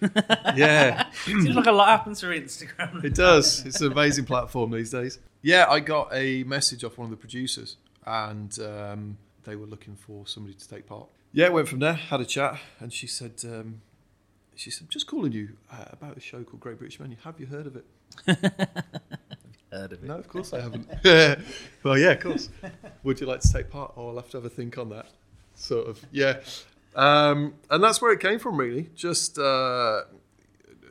yeah, 0.54 1.10
Seems 1.24 1.48
like 1.56 1.66
a 1.66 1.72
lot 1.72 1.88
happens 1.88 2.20
through 2.20 2.40
Instagram. 2.40 3.02
it 3.02 3.14
does. 3.16 3.66
It's 3.66 3.80
an 3.80 3.90
amazing 3.90 4.26
platform 4.26 4.70
these 4.70 4.90
days. 4.90 5.18
Yeah, 5.42 5.66
I 5.68 5.80
got 5.80 6.08
a 6.12 6.44
message 6.44 6.84
off 6.84 6.96
one 6.96 7.06
of 7.06 7.10
the 7.10 7.16
producers, 7.16 7.78
and 8.06 8.56
um, 8.60 9.18
they 9.42 9.56
were 9.56 9.66
looking 9.66 9.96
for 9.96 10.24
somebody 10.28 10.54
to 10.54 10.68
take 10.68 10.86
part. 10.86 11.08
Yeah, 11.32 11.48
went 11.48 11.66
from 11.66 11.80
there, 11.80 11.94
had 11.94 12.20
a 12.20 12.24
chat, 12.24 12.60
and 12.78 12.92
she 12.92 13.08
said, 13.08 13.32
um, 13.44 13.80
she 14.54 14.70
said, 14.70 14.88
just 14.88 15.08
calling 15.08 15.32
you 15.32 15.56
uh, 15.72 15.86
about 15.90 16.16
a 16.16 16.20
show 16.20 16.44
called 16.44 16.60
Great 16.60 16.78
British 16.78 17.00
Menu. 17.00 17.16
Have 17.24 17.40
you 17.40 17.46
heard 17.46 17.66
of 17.66 17.74
it? 17.76 17.84
Heard 19.72 19.92
of 19.92 20.04
it? 20.04 20.04
No, 20.04 20.16
of 20.16 20.28
course 20.28 20.52
I 20.52 20.60
haven't. 20.60 20.88
well, 21.82 21.98
yeah, 21.98 22.12
of 22.12 22.20
course. 22.20 22.48
Would 23.02 23.20
you 23.20 23.26
like 23.26 23.40
to 23.40 23.52
take 23.52 23.70
part? 23.70 23.94
Oh, 23.96 24.10
I'll 24.10 24.14
have 24.16 24.30
to 24.30 24.36
have 24.36 24.44
a 24.44 24.48
think 24.48 24.78
on 24.78 24.90
that. 24.90 25.06
Sort 25.56 25.88
of, 25.88 26.00
yeah. 26.12 26.38
Um, 26.94 27.54
and 27.70 27.82
that's 27.82 28.00
where 28.00 28.12
it 28.12 28.20
came 28.20 28.38
from, 28.38 28.56
really. 28.56 28.90
Just 28.94 29.38
uh, 29.38 30.02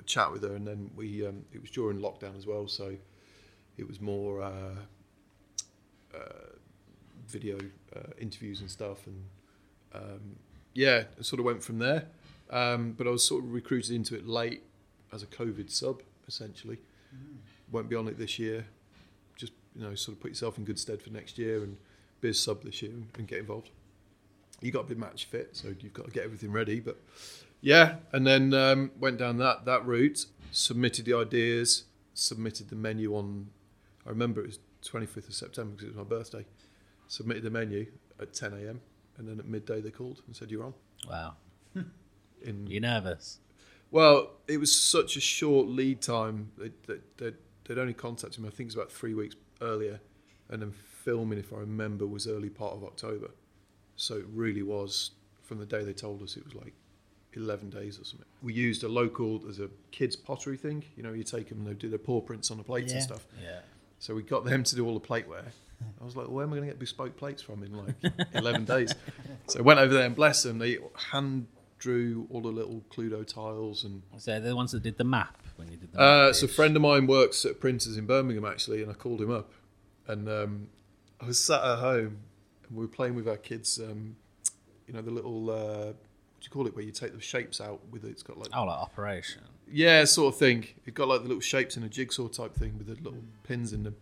chat 0.06 0.32
with 0.32 0.44
her, 0.44 0.56
and 0.56 0.68
then 0.68 0.92
we. 0.96 1.26
Um, 1.26 1.46
it 1.54 1.62
was 1.62 1.72
during 1.72 2.00
lockdown 2.00 2.38
as 2.38 2.46
well, 2.46 2.68
so 2.68 2.96
it 3.78 3.88
was 3.88 4.02
more 4.02 4.42
uh, 4.42 4.76
uh, 6.14 6.18
video 7.28 7.58
uh, 7.96 8.12
interviews 8.20 8.62
and 8.62 8.70
stuff, 8.70 9.08
and 9.08 9.24
um, 9.94 10.36
yeah, 10.74 11.04
it 11.18 11.26
sort 11.26 11.40
of 11.40 11.46
went 11.46 11.64
from 11.64 11.80
there. 11.80 12.06
Um, 12.50 12.92
but 12.92 13.08
I 13.08 13.10
was 13.10 13.26
sort 13.26 13.44
of 13.44 13.54
recruited 13.54 13.96
into 13.96 14.16
it 14.16 14.28
late 14.28 14.64
as 15.12 15.24
a 15.24 15.28
COVID 15.28 15.72
sub, 15.72 16.02
essentially. 16.28 16.78
Won't 17.72 17.90
be 17.90 17.96
on 17.96 18.08
it 18.08 18.18
this 18.18 18.38
year. 18.38 18.66
Just 19.36 19.54
you 19.76 19.84
know, 19.84 19.96
sort 19.96 20.18
of 20.18 20.22
put 20.22 20.32
yourself 20.32 20.58
in 20.58 20.66
good 20.66 20.80
stead 20.80 21.02
for 21.02 21.10
next 21.10 21.38
year 21.38 21.64
and 21.64 21.78
be 22.22 22.30
a 22.30 22.34
sub 22.34 22.64
this 22.64 22.82
year 22.82 22.92
and, 22.92 23.08
and 23.18 23.28
get 23.28 23.40
involved. 23.40 23.70
You 24.64 24.72
got 24.72 24.88
to 24.88 24.96
be 24.96 25.00
match 25.00 25.26
fit, 25.26 25.56
so 25.56 25.74
you've 25.80 25.94
got 25.94 26.06
to 26.06 26.12
get 26.12 26.24
everything 26.24 26.52
ready. 26.52 26.80
But 26.80 26.98
yeah, 27.62 27.98
and 28.12 28.26
then 28.26 28.54
um, 28.54 28.92
went 29.00 29.18
down 29.18 29.38
that 29.38 29.66
that 29.66 29.86
route. 29.86 30.26
Submitted 30.52 31.06
the 31.06 31.16
ideas. 31.16 31.84
Submitted 32.14 32.70
the 32.70 32.76
menu 32.76 33.16
on. 33.16 33.48
I 34.06 34.10
remember 34.10 34.42
it 34.42 34.48
was 34.48 34.60
25th 34.86 35.30
of 35.30 35.34
September 35.34 35.72
because 35.72 35.86
it 35.90 35.96
was 35.96 35.98
my 35.98 36.04
birthday. 36.04 36.46
Submitted 37.08 37.44
the 37.44 37.50
menu 37.50 37.88
at 38.20 38.34
10 38.34 38.54
a.m. 38.54 38.82
and 39.18 39.28
then 39.28 39.40
at 39.40 39.46
midday 39.46 39.82
they 39.82 39.92
called 39.92 40.22
and 40.28 40.36
said 40.36 40.52
you're 40.52 40.64
on. 40.64 40.74
Wow. 41.10 41.34
In 42.44 42.68
You 42.68 42.80
nervous? 42.82 43.40
well, 43.92 44.32
it 44.48 44.58
was 44.60 44.76
such 44.76 45.16
a 45.16 45.22
short 45.22 45.68
lead 45.68 46.02
time. 46.02 46.52
They, 46.58 46.72
they, 46.88 47.00
they'd, 47.18 47.36
they'd 47.66 47.78
only 47.78 47.94
contacted 47.94 48.42
me, 48.42 48.48
I 48.48 48.52
think 48.52 48.68
it 48.68 48.70
was 48.70 48.76
about 48.76 48.92
three 48.92 49.14
weeks 49.14 49.36
earlier, 49.62 50.00
and 50.50 50.62
then 50.62 50.72
filming, 50.72 51.40
if 51.40 51.54
I 51.54 51.58
remember, 51.58 52.06
was 52.06 52.28
early 52.28 52.50
part 52.50 52.74
of 52.74 52.84
October. 52.84 53.32
So 54.04 54.16
it 54.16 54.26
really 54.34 54.64
was, 54.64 55.12
from 55.44 55.60
the 55.60 55.66
day 55.66 55.84
they 55.84 55.94
told 55.94 56.22
us, 56.22 56.36
it 56.36 56.44
was 56.44 56.54
like 56.56 56.74
11 57.34 57.70
days 57.70 58.00
or 58.00 58.04
something. 58.04 58.28
We 58.42 58.54
used 58.54 58.84
a 58.84 58.90
local, 58.90 59.40
there's 59.40 59.60
a 59.60 59.70
kids' 59.92 60.18
pottery 60.18 60.58
thing, 60.58 60.84
you 60.98 61.04
know, 61.04 61.14
you 61.14 61.24
take 61.24 61.48
them 61.48 61.60
and 61.60 61.68
they 61.68 61.74
do 61.74 61.90
their 61.90 62.00
paw 62.00 62.20
prints 62.20 62.52
on 62.52 62.58
the 62.58 62.64
plates 62.64 62.92
and 62.92 63.02
stuff. 63.02 63.26
Yeah. 63.42 63.60
So 64.00 64.14
we 64.14 64.22
got 64.22 64.44
them 64.44 64.64
to 64.64 64.76
do 64.76 64.86
all 64.86 64.94
the 64.94 65.08
plateware. 65.08 65.46
I 66.02 66.04
was 66.04 66.18
like, 66.18 66.28
well, 66.28 66.36
where 66.36 66.46
am 66.46 66.52
I 66.52 66.58
going 66.58 66.68
to 66.68 66.74
get 66.74 66.80
bespoke 66.80 67.16
plates 67.16 67.42
from 67.42 67.64
in 67.64 67.74
like 67.78 67.96
11 68.34 68.66
days? 68.66 68.94
So 69.48 69.60
I 69.60 69.62
went 69.62 69.82
over 69.82 69.94
there 69.94 70.06
and 70.06 70.16
bless 70.16 70.44
them. 70.44 70.58
They 70.58 70.78
hand 71.12 71.48
drew 71.78 72.26
all 72.30 72.40
the 72.40 72.48
little 72.48 72.82
Cluedo 72.90 73.28
tiles 73.28 73.84
and 73.84 74.02
So 74.18 74.32
they're 74.32 74.40
the 74.40 74.56
ones 74.56 74.72
that 74.72 74.84
did 74.84 74.98
the 74.98 75.04
map 75.04 75.38
when 75.58 75.70
you 75.70 75.76
did 75.76 75.92
the 75.92 76.00
uh, 76.00 76.32
so 76.32 76.46
a 76.46 76.48
friend 76.48 76.74
of 76.78 76.82
mine 76.82 77.08
works 77.08 77.44
at 77.44 77.60
printers 77.60 77.98
in 77.98 78.06
Birmingham 78.06 78.46
actually, 78.46 78.82
and 78.82 78.90
I 78.90 78.94
called 78.94 79.22
him 79.22 79.30
up, 79.30 79.52
and 80.08 80.30
um, 80.30 80.70
I 81.20 81.26
was 81.26 81.44
sat 81.44 81.62
at 81.62 81.80
home, 81.80 82.20
we 82.74 82.82
were 82.82 82.88
playing 82.92 83.16
with 83.16 83.28
our 83.28 83.38
kids. 83.38 83.80
Um, 83.80 84.16
you 84.88 84.94
know 84.94 85.02
the 85.02 85.12
little 85.12 85.50
uh, 85.50 85.86
what 85.86 85.96
do 86.42 86.44
you 86.46 86.50
call 86.50 86.68
it, 86.68 86.76
where 86.76 86.84
you 86.84 86.92
take 86.92 87.14
the 87.14 87.22
shapes 87.22 87.62
out 87.62 87.80
with 87.92 88.04
it. 88.04 88.10
It's 88.10 88.24
got 88.24 88.38
like 88.38 88.50
Oh, 88.54 88.66
like 88.66 88.78
Operation. 88.78 89.42
yeah, 89.72 90.04
sort 90.06 90.34
of 90.34 90.40
thing. 90.40 90.68
It 90.86 90.94
got 90.94 91.08
like 91.08 91.22
the 91.22 91.28
little 91.28 91.42
shapes 91.42 91.78
in 91.78 91.84
a 91.84 91.90
jigsaw 91.90 92.28
type 92.28 92.54
thing 92.56 92.78
with 92.78 92.88
the 92.88 92.96
little 92.96 93.24
pins 93.44 93.72
in 93.74 93.84
them. 93.84 93.96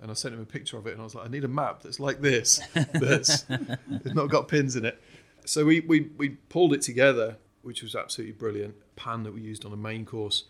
And 0.00 0.10
I 0.10 0.14
sent 0.14 0.34
him 0.34 0.40
a 0.40 0.44
picture 0.44 0.76
of 0.76 0.86
it, 0.88 0.92
and 0.92 1.00
I 1.00 1.04
was 1.04 1.14
like, 1.14 1.26
I 1.26 1.30
need 1.30 1.44
a 1.44 1.48
map 1.48 1.80
that's 1.82 2.00
like 2.00 2.20
this, 2.20 2.60
that's 2.74 3.44
it's 3.48 4.14
not 4.14 4.28
got 4.30 4.48
pins 4.48 4.74
in 4.76 4.84
it. 4.84 5.00
So 5.44 5.64
we, 5.64 5.80
we 5.80 6.10
we 6.18 6.30
pulled 6.30 6.72
it 6.74 6.82
together, 6.82 7.36
which 7.62 7.82
was 7.82 7.94
absolutely 7.94 8.32
brilliant. 8.32 8.74
Pan 8.96 9.22
that 9.22 9.32
we 9.32 9.40
used 9.40 9.64
on 9.64 9.72
a 9.72 9.76
main 9.76 10.04
course. 10.04 10.44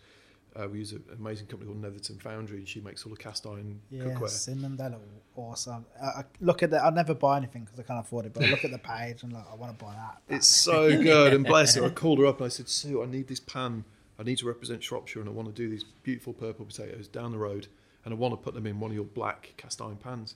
Uh, 0.55 0.67
we 0.67 0.79
use 0.79 0.91
an 0.91 1.03
amazing 1.17 1.47
company 1.47 1.69
called 1.71 1.81
Netherton 1.81 2.19
Foundry, 2.19 2.57
and 2.57 2.67
she 2.67 2.79
makes 2.79 3.05
all 3.05 3.09
the 3.11 3.17
cast 3.17 3.45
iron 3.47 3.81
Yeah, 3.89 4.03
cookware. 4.03 4.29
seen 4.29 4.61
them. 4.61 4.77
They 4.77 4.83
look 4.85 5.01
awesome. 5.35 5.85
I, 6.01 6.05
I 6.05 6.23
look 6.41 6.61
at 6.61 6.69
that. 6.71 6.83
I 6.83 6.91
never 6.91 7.15
buy 7.15 7.37
anything 7.37 7.63
because 7.63 7.79
I 7.79 7.83
can't 7.83 7.99
afford 7.99 8.25
it. 8.27 8.33
But 8.33 8.43
I 8.43 8.47
look 8.47 8.63
at 8.63 8.69
the 8.71 8.77
page 8.77 9.23
and 9.23 9.33
like, 9.33 9.45
I 9.51 9.55
want 9.55 9.77
to 9.77 9.83
buy 9.83 9.93
that. 9.93 10.17
It's 10.35 10.47
so 10.47 10.89
good. 11.01 11.33
And 11.33 11.43
bless 11.45 11.73
her, 11.75 11.85
I 11.85 11.89
called 11.89 12.19
her 12.19 12.27
up 12.27 12.37
and 12.39 12.45
I 12.45 12.49
said, 12.49 12.69
Sue, 12.69 13.01
I 13.01 13.07
need 13.07 13.27
this 13.27 13.39
pan. 13.39 13.83
I 14.19 14.23
need 14.23 14.37
to 14.39 14.45
represent 14.45 14.83
Shropshire 14.83 15.21
and 15.21 15.29
I 15.29 15.33
want 15.33 15.47
to 15.47 15.53
do 15.53 15.67
these 15.69 15.83
beautiful 16.03 16.33
purple 16.33 16.65
potatoes 16.65 17.07
down 17.07 17.31
the 17.31 17.39
road 17.39 17.67
and 18.05 18.13
I 18.13 18.17
want 18.17 18.33
to 18.33 18.37
put 18.37 18.53
them 18.53 18.67
in 18.67 18.79
one 18.79 18.91
of 18.91 18.95
your 18.95 19.05
black 19.05 19.53
cast 19.57 19.81
iron 19.81 19.97
pans. 19.97 20.35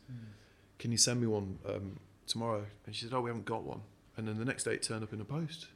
Can 0.80 0.92
you 0.92 0.98
send 0.98 1.22
me 1.22 1.28
one 1.28 1.60
um, 1.68 2.00
tomorrow? 2.26 2.66
And 2.88 2.96
she 2.96 3.06
said, 3.06 3.14
Oh, 3.14 3.22
we 3.22 3.30
haven't 3.30 3.46
got 3.46 3.64
one. 3.64 3.82
And 4.18 4.28
then 4.28 4.40
the 4.40 4.46
next 4.46 4.64
day 4.64 4.74
it 4.74 4.82
turned 4.82 5.04
up 5.04 5.14
in 5.14 5.20
the 5.20 5.26
post. 5.26 5.68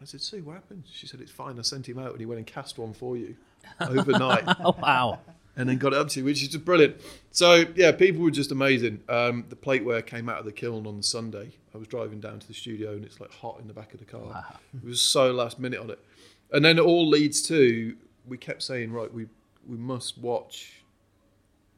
I 0.00 0.06
said, 0.06 0.22
Sue, 0.22 0.42
what 0.42 0.54
happened? 0.54 0.84
She 0.90 1.06
said, 1.06 1.20
It's 1.20 1.30
fine. 1.30 1.58
I 1.58 1.62
sent 1.62 1.86
him 1.86 1.98
out 1.98 2.12
and 2.12 2.20
he 2.20 2.24
went 2.24 2.38
and 2.38 2.46
cast 2.46 2.78
one 2.78 2.94
for 2.94 3.14
you 3.18 3.36
overnight 3.80 4.44
Oh 4.64 4.76
wow. 4.80 5.20
and 5.56 5.68
then 5.68 5.78
got 5.78 5.92
it 5.92 5.98
up 5.98 6.08
to 6.10 6.20
you, 6.20 6.24
which 6.24 6.42
is 6.42 6.48
just 6.48 6.64
brilliant. 6.64 6.96
So 7.30 7.64
yeah, 7.74 7.92
people 7.92 8.22
were 8.22 8.30
just 8.30 8.50
amazing. 8.52 9.02
Um, 9.08 9.44
the 9.48 9.56
plateware 9.56 10.04
came 10.04 10.28
out 10.28 10.38
of 10.38 10.44
the 10.44 10.52
kiln 10.52 10.86
on 10.86 10.96
the 10.96 11.02
Sunday. 11.02 11.52
I 11.74 11.78
was 11.78 11.86
driving 11.86 12.20
down 12.20 12.40
to 12.40 12.46
the 12.48 12.54
studio 12.54 12.92
and 12.92 13.04
it's 13.04 13.20
like 13.20 13.32
hot 13.32 13.58
in 13.60 13.68
the 13.68 13.74
back 13.74 13.92
of 13.94 14.00
the 14.00 14.06
car. 14.06 14.44
It 14.74 14.84
was 14.86 15.00
so 15.00 15.30
last 15.32 15.58
minute 15.58 15.78
on 15.80 15.90
it, 15.90 15.98
and 16.52 16.64
then 16.64 16.78
it 16.78 16.82
all 16.82 17.08
leads 17.08 17.42
to 17.48 17.96
we 18.26 18.36
kept 18.38 18.62
saying 18.62 18.92
right, 18.92 19.12
we 19.12 19.26
we 19.68 19.76
must 19.76 20.18
watch 20.18 20.82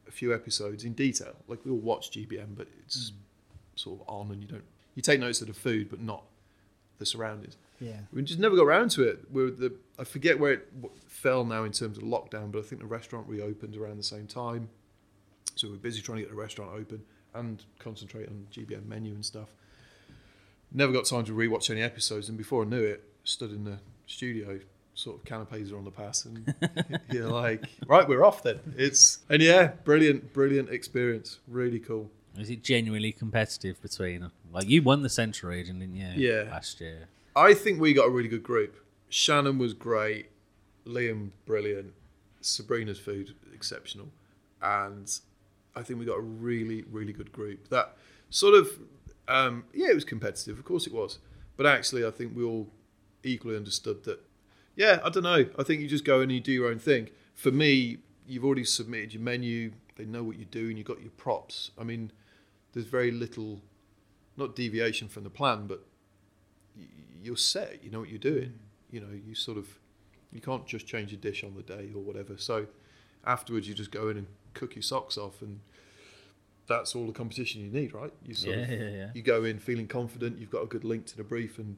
a 0.09 0.11
few 0.11 0.35
episodes 0.35 0.85
in 0.85 0.93
detail. 0.93 1.35
Like 1.49 1.65
we 1.65 1.71
all 1.71 1.79
watch 1.79 2.11
GBM, 2.11 2.57
but 2.57 2.69
it's 2.85 3.13
sort 3.75 4.01
of 4.01 4.09
on, 4.09 4.31
and 4.31 4.43
you 4.43 4.49
don't 4.49 4.65
you 4.95 5.03
take 5.03 5.21
notes 5.21 5.41
of 5.41 5.49
the 5.49 5.55
food, 5.55 5.89
but 5.91 6.01
not 6.01 6.25
the 6.99 7.07
surroundings. 7.07 7.57
Yeah. 7.83 7.99
We 8.13 8.23
just 8.23 8.39
never 8.39 8.55
got 8.55 8.65
around 8.65 8.93
to 8.93 9.03
it. 9.03 9.21
We're 9.31 9.51
the 9.51 9.75
I 9.99 10.05
forget 10.05 10.39
where 10.39 10.53
it 10.53 10.69
fell 11.07 11.45
now 11.45 11.65
in 11.65 11.73
terms 11.73 11.99
of 11.99 12.05
lockdown, 12.05 12.53
but 12.53 12.61
I 12.61 12.63
think 12.63 12.81
the 12.81 12.87
restaurant 12.87 13.29
reopened 13.29 13.77
around 13.77 13.99
the 13.99 14.05
same 14.05 14.27
time. 14.27 14.69
So 15.57 15.69
we're 15.69 15.77
busy 15.77 16.01
trying 16.01 16.17
to 16.19 16.23
get 16.23 16.31
the 16.31 16.37
restaurant 16.37 16.73
open 16.75 17.03
and 17.35 17.63
concentrate 17.79 18.29
on 18.29 18.47
GBM 18.53 18.87
menu 18.87 19.13
and 19.13 19.25
stuff. 19.25 19.55
Never 20.73 20.93
got 20.93 21.05
time 21.05 21.25
to 21.25 21.33
rewatch 21.33 21.71
any 21.71 21.83
episodes, 21.83 22.29
and 22.29 22.39
before 22.39 22.65
I 22.65 22.67
knew 22.67 22.83
it, 22.83 23.05
stood 23.25 23.51
in 23.51 23.65
the 23.65 23.79
studio, 24.07 24.61
sort 24.95 25.19
of 25.19 25.25
canapes 25.25 25.71
are 25.71 25.77
on 25.77 25.85
the 25.85 25.91
pass, 25.91 26.25
and 26.25 26.55
you're 27.11 27.29
like, 27.29 27.65
right, 27.87 28.09
we're 28.09 28.25
off 28.25 28.43
then. 28.43 28.61
It's 28.77 29.19
and 29.29 29.43
yeah, 29.43 29.73
brilliant, 29.85 30.33
brilliant 30.33 30.71
experience, 30.71 31.41
really 31.47 31.79
cool. 31.79 32.11
Is 32.39 32.49
it 32.49 32.63
genuinely 32.63 33.13
competitive 33.13 33.83
between 33.83 34.31
like 34.53 34.69
you 34.69 34.83
won 34.83 35.03
the 35.03 35.11
Central 35.11 35.53
region, 35.53 35.81
didn't 35.81 35.97
you? 35.97 36.13
Yeah. 36.17 36.51
Last 36.51 36.81
year. 36.81 37.09
I 37.35 37.55
think 37.55 37.81
we 37.81 37.93
got 37.93 38.07
a 38.07 38.11
really 38.11 38.29
good 38.29 38.43
group. 38.43 38.77
Shannon 39.09 39.59
was 39.59 39.75
great, 39.75 40.31
Liam 40.87 41.31
brilliant, 41.47 41.93
Sabrina's 42.41 42.99
food 42.99 43.35
exceptional, 43.55 44.09
and 44.61 45.11
I 45.75 45.83
think 45.83 45.99
we 45.99 46.05
got 46.05 46.19
a 46.19 46.23
really 46.23 46.85
really 46.91 47.13
good 47.13 47.33
group. 47.33 47.69
That 47.69 47.97
sort 48.31 48.55
of 48.55 48.71
um, 49.29 49.65
yeah, 49.73 49.91
it 49.91 49.95
was 49.95 50.05
competitive, 50.05 50.59
of 50.59 50.65
course 50.65 50.87
it 50.87 50.93
was, 50.93 51.19
but 51.57 51.67
actually 51.67 52.05
I 52.05 52.11
think 52.11 52.37
we 52.37 52.43
all 52.43 52.69
equally 53.23 53.57
understood 53.57 54.05
that. 54.05 54.21
Yeah, 54.75 55.01
I 55.05 55.11
don't 55.11 55.23
know. 55.23 55.47
I 55.59 55.63
think 55.63 55.83
you 55.83 55.89
just 55.89 56.05
go 56.05 56.21
and 56.21 56.33
you 56.33 56.41
do 56.41 56.53
your 56.53 56.69
own 56.69 56.79
thing. 56.79 57.11
For 57.35 57.51
me, 57.51 57.99
you've 58.27 58.45
already 58.45 58.65
submitted 58.65 59.13
your 59.13 59.23
menu. 59.23 59.73
They 59.97 60.07
know 60.07 60.23
what 60.23 60.37
you're 60.37 60.47
doing. 60.47 60.79
You've 60.79 60.87
got 60.87 61.03
your 61.03 61.11
props. 61.11 61.71
I 61.79 61.85
mean, 61.85 62.11
there's 62.73 62.87
very 62.87 63.11
little, 63.11 63.61
not 64.37 64.57
deviation 64.57 65.09
from 65.09 65.25
the 65.25 65.31
plan, 65.31 65.67
but 65.67 65.85
you're 67.23 67.37
set. 67.37 67.83
You 67.83 67.91
know 67.91 68.01
what 68.01 68.09
you're 68.09 68.19
doing. 68.19 68.51
Hmm. 68.91 68.97
You 68.97 69.01
know, 69.01 69.09
you 69.27 69.35
sort 69.35 69.59
of, 69.59 69.69
you 70.33 70.41
can't 70.41 70.67
just 70.67 70.87
change 70.87 71.13
a 71.13 71.17
dish 71.17 71.43
on 71.45 71.55
the 71.55 71.63
day 71.63 71.91
or 71.95 72.03
whatever. 72.03 72.37
So 72.37 72.67
afterwards, 73.25 73.69
you 73.69 73.75
just 73.75 73.91
go 73.91 74.09
in 74.09 74.19
and 74.19 74.27
cook 74.55 74.75
your 74.75 74.83
socks 74.83 75.17
off, 75.17 75.41
and 75.43 75.61
that's 76.67 76.95
all 76.95 77.07
the 77.07 77.13
competition 77.13 77.63
you 77.63 77.71
need, 77.71 77.95
right? 77.95 78.13
You 78.25 78.35
sort 78.35 78.57
Yeah, 78.57 78.63
of, 78.65 78.71
yeah, 78.71 78.89
yeah. 78.89 79.11
you 79.15 79.23
go 79.23 79.45
in 79.45 79.59
feeling 79.59 79.87
confident. 79.89 80.39
You've 80.39 80.51
got 80.51 80.63
a 80.63 80.67
good 80.67 80.85
link 80.85 81.07
to 81.07 81.17
the 81.17 81.25
brief, 81.25 81.59
and 81.59 81.77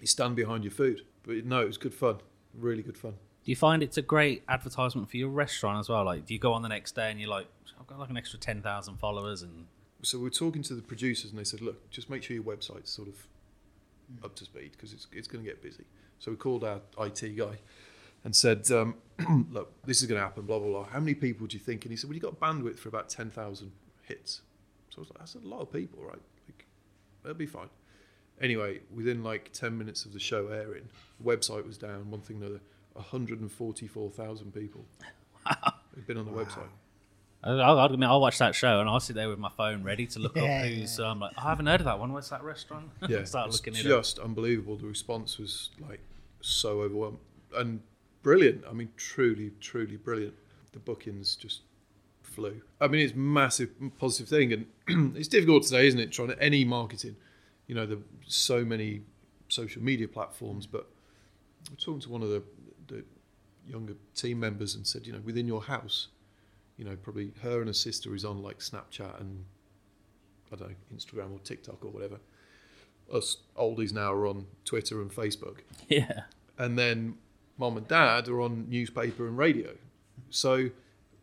you 0.00 0.06
stand 0.06 0.36
behind 0.36 0.64
your 0.64 0.70
food. 0.70 1.02
But 1.26 1.44
no, 1.44 1.60
it 1.60 1.66
was 1.66 1.76
good 1.78 1.94
fun. 1.94 2.16
Really 2.54 2.82
good 2.82 2.96
fun. 2.96 3.14
Do 3.44 3.50
you 3.52 3.56
find 3.56 3.82
it's 3.82 3.96
a 3.96 4.02
great 4.02 4.42
advertisement 4.48 5.10
for 5.10 5.16
your 5.16 5.28
restaurant 5.28 5.78
as 5.78 5.88
well? 5.88 6.04
Like, 6.04 6.26
do 6.26 6.34
you 6.34 6.40
go 6.40 6.52
on 6.52 6.62
the 6.62 6.68
next 6.68 6.94
day 6.94 7.10
and 7.10 7.20
you're 7.20 7.30
like, 7.30 7.46
I've 7.80 7.86
got 7.86 7.98
like 7.98 8.10
an 8.10 8.16
extra 8.16 8.38
ten 8.38 8.62
thousand 8.62 8.96
followers, 8.98 9.42
and 9.42 9.66
So 10.02 10.18
we 10.18 10.24
were 10.24 10.30
talking 10.30 10.62
to 10.62 10.74
the 10.74 10.82
producers, 10.82 11.30
and 11.30 11.38
they 11.38 11.44
said, 11.44 11.60
"Look, 11.60 11.90
just 11.90 12.08
make 12.10 12.22
sure 12.22 12.34
your 12.34 12.44
website's 12.44 12.90
sort 12.90 13.08
of 13.08 13.26
up 14.24 14.34
to 14.36 14.44
speed 14.44 14.72
because 14.72 14.92
it's 14.92 15.06
it's 15.12 15.28
going 15.28 15.44
to 15.44 15.50
get 15.50 15.62
busy." 15.62 15.84
So 16.18 16.30
we 16.30 16.36
called 16.36 16.64
our 16.64 16.80
IT 17.00 17.36
guy 17.36 17.58
and 18.24 18.34
said, 18.34 18.70
um, 18.72 18.96
"Look, 19.50 19.72
this 19.84 20.00
is 20.02 20.08
going 20.08 20.18
to 20.18 20.24
happen. 20.24 20.44
Blah 20.44 20.58
blah 20.58 20.68
blah. 20.68 20.84
How 20.84 21.00
many 21.00 21.14
people 21.14 21.46
do 21.46 21.56
you 21.56 21.62
think?" 21.62 21.84
And 21.84 21.92
he 21.92 21.96
said, 21.96 22.08
"Well, 22.08 22.14
you 22.14 22.20
got 22.20 22.38
bandwidth 22.40 22.78
for 22.78 22.88
about 22.88 23.08
ten 23.08 23.30
thousand 23.30 23.72
hits." 24.02 24.42
So 24.90 24.98
I 24.98 25.00
was 25.00 25.10
like, 25.10 25.18
"That's 25.18 25.34
a 25.34 25.40
lot 25.40 25.60
of 25.60 25.72
people, 25.72 26.02
right? 26.02 26.20
Like, 26.46 26.66
that'll 27.22 27.36
be 27.36 27.46
fine." 27.46 27.68
Anyway, 28.40 28.80
within 28.94 29.22
like 29.22 29.52
ten 29.52 29.76
minutes 29.76 30.04
of 30.04 30.12
the 30.12 30.20
show 30.20 30.48
airing, 30.48 30.88
the 31.20 31.24
website 31.24 31.66
was 31.66 31.78
down. 31.78 32.10
One 32.10 32.20
thing, 32.20 32.38
another. 32.38 32.60
144,000 32.98 34.52
people 34.52 34.84
had 35.44 36.06
been 36.06 36.16
on 36.16 36.24
the 36.24 36.32
website. 36.32 36.68
I, 37.42 37.52
I, 37.52 37.84
I 37.86 37.88
mean, 37.90 38.02
I'll 38.04 38.20
watch 38.20 38.38
that 38.38 38.54
show 38.54 38.80
and 38.80 38.88
I'll 38.88 39.00
sit 39.00 39.14
there 39.16 39.28
with 39.28 39.38
my 39.38 39.50
phone 39.50 39.82
ready 39.84 40.06
to 40.08 40.18
look 40.18 40.36
Yeah, 40.36 40.42
up 40.42 40.48
yeah, 40.48 40.66
who's. 40.66 40.92
So 40.92 41.04
I'm 41.04 41.12
um, 41.12 41.20
like, 41.20 41.32
oh, 41.38 41.42
I 41.46 41.48
haven't 41.50 41.66
heard 41.66 41.80
of 41.80 41.84
that 41.84 41.98
one. 41.98 42.12
Where's 42.12 42.30
that 42.30 42.42
restaurant? 42.42 42.90
yeah, 43.08 43.24
Start 43.24 43.48
it's 43.48 43.58
looking 43.58 43.74
it 43.74 43.80
up. 43.80 44.02
just 44.02 44.18
unbelievable. 44.18 44.76
The 44.76 44.86
response 44.86 45.38
was 45.38 45.70
like 45.88 46.00
so 46.40 46.80
overwhelming 46.82 47.20
and 47.54 47.80
brilliant. 48.22 48.64
I 48.68 48.72
mean, 48.72 48.90
truly, 48.96 49.52
truly 49.60 49.96
brilliant. 49.96 50.34
The 50.72 50.78
bookings 50.78 51.36
just 51.36 51.60
flew. 52.22 52.60
I 52.80 52.88
mean, 52.88 53.00
it's 53.04 53.14
massive 53.14 53.70
positive 53.98 54.28
thing, 54.28 54.52
and 54.52 55.16
it's 55.16 55.28
difficult 55.28 55.62
today, 55.64 55.86
isn't 55.86 56.00
it? 56.00 56.12
Trying 56.12 56.28
to 56.28 56.42
any 56.42 56.64
marketing, 56.64 57.16
you 57.66 57.74
know, 57.74 57.86
there's 57.86 58.00
so 58.26 58.64
many 58.64 59.02
social 59.48 59.82
media 59.82 60.08
platforms. 60.08 60.66
But 60.66 60.86
I 61.70 61.74
was 61.74 61.84
talking 61.84 62.00
to 62.00 62.10
one 62.10 62.22
of 62.22 62.28
the, 62.28 62.42
the 62.88 63.04
younger 63.66 63.94
team 64.14 64.40
members 64.40 64.74
and 64.74 64.86
said, 64.86 65.06
you 65.06 65.12
know, 65.12 65.20
within 65.24 65.46
your 65.46 65.62
house, 65.62 66.08
you 66.78 66.84
know, 66.84 66.96
probably 66.96 67.32
her 67.42 67.58
and 67.58 67.66
her 67.68 67.74
sister 67.74 68.14
is 68.14 68.24
on 68.24 68.42
like 68.42 68.60
Snapchat 68.60 69.20
and 69.20 69.44
I 70.50 70.56
don't 70.56 70.70
know 70.70 70.74
Instagram 70.96 71.32
or 71.34 71.38
TikTok 71.40 71.84
or 71.84 71.90
whatever. 71.90 72.18
Us 73.12 73.38
oldies 73.58 73.92
now 73.92 74.12
are 74.12 74.26
on 74.26 74.46
Twitter 74.64 75.02
and 75.02 75.10
Facebook, 75.10 75.58
Yeah. 75.88 76.22
and 76.56 76.78
then 76.78 77.16
mom 77.58 77.76
and 77.76 77.86
dad 77.88 78.28
are 78.28 78.40
on 78.40 78.68
newspaper 78.68 79.26
and 79.26 79.36
radio. 79.36 79.74
So, 80.30 80.70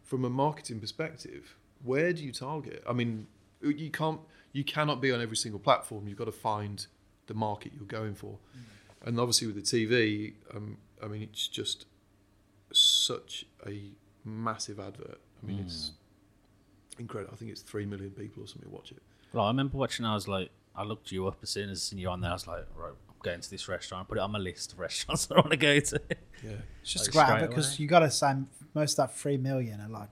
from 0.03 0.26
a 0.26 0.30
marketing 0.30 0.80
perspective, 0.80 1.56
where 1.84 2.11
do 2.14 2.23
you 2.23 2.32
target? 2.32 2.84
I 2.88 2.94
mean, 2.94 3.27
you 3.61 3.90
can't, 3.91 4.19
you 4.52 4.64
cannot 4.64 4.99
be 5.02 5.11
on 5.11 5.22
every 5.22 5.38
single 5.38 5.60
platform. 5.60 6.07
You've 6.07 6.18
got 6.18 6.26
to 6.26 6.32
find 6.32 6.86
the 7.27 7.34
market 7.36 7.72
you're 7.76 7.86
going 7.86 8.15
for, 8.15 8.38
and 9.03 9.19
obviously 9.19 9.48
with 9.48 9.56
the 9.56 9.61
TV, 9.61 10.34
um, 10.56 10.77
I 11.03 11.07
mean, 11.07 11.22
it's 11.22 11.48
just 11.48 11.86
such 12.73 13.45
a 13.65 13.91
massive 14.26 14.80
advert. 14.80 15.19
I 15.41 15.45
mean, 15.45 15.60
it's 15.60 15.91
hmm. 16.95 17.02
incredible. 17.02 17.34
I 17.34 17.38
think 17.38 17.52
it's 17.52 17.61
three 17.61 17.85
million 17.85 18.11
people 18.11 18.43
or 18.43 18.47
something 18.47 18.72
watch 18.72 18.91
it. 18.91 19.02
Well, 19.34 19.45
I 19.45 19.49
remember 19.49 19.77
watching. 19.77 20.06
I 20.06 20.14
was 20.15 20.27
like, 20.27 20.49
I 20.76 20.84
looked 20.84 21.11
you 21.11 21.27
up 21.27 21.38
as 21.43 21.49
soon 21.49 21.69
as 21.69 21.91
you 21.93 22.07
were 22.07 22.14
on 22.14 22.22
there. 22.22 22.31
I 22.31 22.34
was 22.34 22.47
like, 22.47 22.65
right, 22.76 22.89
I'm 23.10 23.15
going 23.22 23.41
to 23.41 23.49
this 23.49 23.68
restaurant. 23.68 24.06
I 24.06 24.10
put 24.10 24.18
it 24.18 24.22
on 24.22 24.31
my 24.31 24.39
list 24.39 24.73
of 24.73 24.80
restaurants 24.80 25.27
I 25.31 25.35
want 25.35 25.52
to 25.52 25.57
go 25.57 25.80
to. 25.80 26.02
Yeah, 26.43 26.52
It's 26.81 26.93
just 26.93 27.14
Like, 27.15 27.27
great 27.39 27.49
because 27.49 27.69
away. 27.76 27.84
you 27.84 27.88
got 27.88 27.99
to 27.99 28.11
say 28.11 28.34
most 28.73 28.93
of 28.99 29.07
that 29.07 29.15
three 29.18 29.38
million 29.38 29.81
are 29.81 29.89
like 29.89 30.10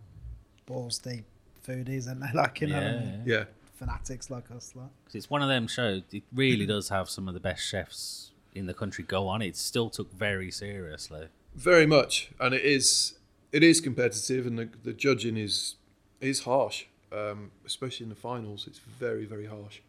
balls 0.66 0.98
deep 1.00 1.26
foodies 1.68 2.08
and 2.10 2.22
they 2.22 2.28
like 2.34 2.62
you 2.62 2.68
know 2.68 2.76
what 2.76 2.84
I 2.84 2.88
Yeah, 2.88 3.00
mean? 3.00 3.24
yeah. 3.26 3.44
fanatics 3.76 4.30
like 4.30 4.52
us 4.52 4.74
like. 4.76 4.88
'Cause 5.06 5.16
it's 5.16 5.30
one 5.30 5.42
of 5.42 5.50
them 5.50 5.68
shows. 5.68 6.04
It 6.12 6.24
really 6.34 6.66
does 6.76 6.90
have 6.90 7.10
some 7.10 7.28
of 7.28 7.34
the 7.34 7.40
best 7.40 7.62
chefs 7.64 8.32
in 8.54 8.66
the 8.68 8.74
country 8.74 9.04
go 9.04 9.28
on. 9.28 9.42
It 9.42 9.56
still 9.58 9.90
took 9.90 10.14
very 10.14 10.52
seriously. 10.52 11.28
Very 11.56 11.86
much, 11.86 12.32
and 12.40 12.54
it 12.54 12.64
is 12.64 13.14
it 13.54 13.64
is 13.64 13.80
competitive, 13.80 14.46
and 14.48 14.58
the, 14.58 14.70
the 14.84 14.94
judging 14.94 15.38
is 15.38 15.76
It's 16.20 16.42
harsh, 16.42 16.86
um, 17.12 17.52
especially 17.66 18.06
in 18.06 18.10
the 18.10 18.16
finals. 18.16 18.68
It's 18.68 18.80
very, 18.80 19.26
very 19.26 19.46
harsh, 19.46 19.80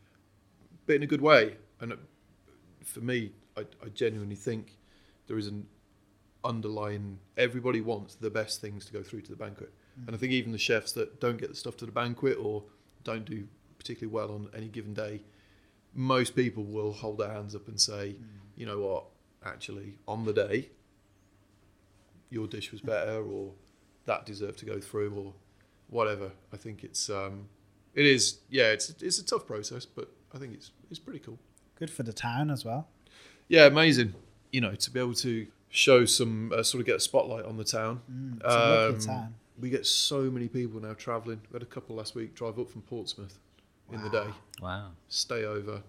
but 0.87 0.97
in 0.97 1.03
a 1.03 1.07
good 1.07 1.23
way. 1.23 1.57
And 1.81 1.93
uh, 1.93 1.97
for 2.85 3.01
me, 3.01 3.33
I, 3.57 3.63
I 3.83 3.89
genuinely 3.95 4.37
think 4.37 4.77
there 5.27 5.39
is 5.39 5.49
an 5.49 5.67
underlying. 6.45 7.19
Everybody 7.37 7.81
wants 7.81 8.15
the 8.15 8.31
best 8.31 8.61
things 8.61 8.85
to 8.87 8.93
go 8.93 9.03
through 9.03 9.23
to 9.23 9.31
the 9.31 9.37
banquet, 9.37 9.73
and 10.07 10.15
I 10.15 10.19
think 10.19 10.33
even 10.33 10.53
the 10.53 10.59
chefs 10.59 10.93
that 10.93 11.21
don't 11.21 11.39
get 11.39 11.49
the 11.49 11.57
stuff 11.57 11.77
to 11.79 11.87
the 11.87 11.93
banquet 11.93 12.37
or 12.39 12.63
don't 13.03 13.25
do 13.25 13.49
particularly 13.79 14.13
well 14.13 14.31
on 14.35 14.49
any 14.55 14.69
given 14.69 14.95
day, 14.95 15.23
most 15.95 16.35
people 16.35 16.65
will 16.65 16.93
hold 16.93 17.19
their 17.19 17.31
hands 17.31 17.55
up 17.55 17.69
and 17.69 17.81
say, 17.81 18.17
you 18.57 18.67
know 18.67 18.81
what, 18.81 19.05
actually, 19.45 19.95
on 20.07 20.25
the 20.25 20.33
day, 20.33 20.69
your 22.35 22.47
dish 22.47 22.73
was 22.73 22.81
better, 22.81 23.23
or 23.23 23.53
that 24.07 24.27
deserved 24.27 24.59
to 24.59 24.67
go 24.67 24.79
through, 24.81 25.13
or 25.15 25.33
whatever. 25.89 26.33
I 26.53 26.57
think 26.57 26.85
it's 26.85 27.09
um, 27.09 27.49
it 27.95 28.07
is 28.07 28.39
yeah, 28.51 28.73
it's 28.73 28.91
it's 29.01 29.19
a 29.19 29.25
tough 29.25 29.47
process, 29.47 29.87
but 29.87 30.09
I 30.35 30.39
think 30.39 30.53
it's 30.55 30.71
it's 30.91 30.99
pretty 30.99 31.21
cool. 31.21 31.39
Good 31.79 31.91
for 31.91 32.03
the 32.03 32.13
town 32.13 32.51
as 32.51 32.65
well. 32.65 32.89
Yeah, 33.49 33.67
amazing. 33.67 34.15
You 34.53 34.61
know, 34.61 34.75
to 34.75 34.91
be 34.91 35.01
able 35.01 35.15
to 35.15 35.47
show 35.69 36.05
some 36.05 36.53
uh, 36.53 36.63
sort 36.63 36.81
of 36.81 36.87
get 36.87 36.97
a 36.97 37.01
spotlight 37.01 37.45
on 37.45 37.57
the 37.57 37.65
town. 37.65 38.01
Mm, 38.11 38.37
it's 38.37 38.45
a 38.55 38.59
lovely 38.59 38.95
Um, 38.95 39.01
town. 39.01 39.35
We 39.61 39.71
get 39.71 39.87
so 39.87 40.23
many 40.31 40.49
people 40.49 40.81
now 40.81 40.95
travelling. 40.95 41.41
We 41.51 41.55
had 41.55 41.63
a 41.63 41.67
couple 41.67 41.95
last 41.97 42.15
week 42.17 42.35
drive 42.35 42.59
up 42.59 42.69
from 42.71 42.83
Portsmouth 42.83 43.39
in 43.93 44.03
the 44.03 44.11
day, 44.11 44.27
Wow. 44.61 44.91
stay 45.09 45.45
over. 45.45 45.83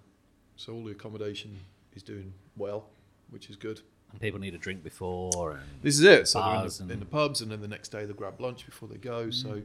So 0.58 0.74
all 0.74 0.84
the 0.84 0.92
accommodation 0.92 1.58
is 1.96 2.04
doing 2.04 2.34
well, 2.58 2.90
which 3.32 3.50
is 3.50 3.56
good. 3.56 3.82
And 4.12 4.22
people 4.22 4.40
need 4.40 4.54
a 4.56 4.58
drink 4.58 4.84
before, 4.84 5.52
and 5.52 5.62
This 5.82 5.96
is 5.96 6.04
it. 6.04 6.28
So 6.28 6.40
they're 6.42 6.56
in 6.56 6.68
the, 6.68 6.78
and- 6.82 6.92
in 6.92 7.00
the 7.00 7.06
pubs, 7.06 7.42
and 7.42 7.52
then 7.52 7.62
the 7.62 7.68
next 7.68 7.90
day 7.90 8.06
they 8.06 8.14
grab 8.14 8.40
lunch 8.40 8.66
before 8.66 8.88
they 8.88 8.98
go. 8.98 9.30
So, 9.30 9.62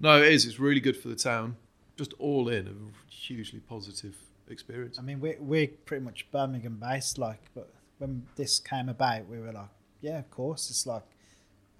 no, 0.00 0.20
it 0.22 0.32
is. 0.32 0.44
It's 0.46 0.58
really 0.58 0.80
good 0.80 0.96
for 0.96 1.08
the 1.08 1.14
town. 1.16 1.56
Just 1.96 2.12
all 2.18 2.48
in 2.48 2.66
a 2.66 3.10
hugely 3.12 3.60
positive 3.60 4.16
experience. 4.48 4.98
I 4.98 5.02
mean, 5.02 5.20
we're, 5.20 5.36
we're 5.38 5.68
pretty 5.68 6.04
much 6.04 6.26
Birmingham 6.32 6.78
based, 6.80 7.18
like, 7.18 7.40
but 7.54 7.70
when 7.98 8.26
this 8.36 8.58
came 8.58 8.88
about, 8.88 9.28
we 9.28 9.38
were 9.38 9.52
like, 9.52 9.68
yeah, 10.00 10.18
of 10.18 10.28
course, 10.30 10.68
it's 10.70 10.86
like 10.86 11.04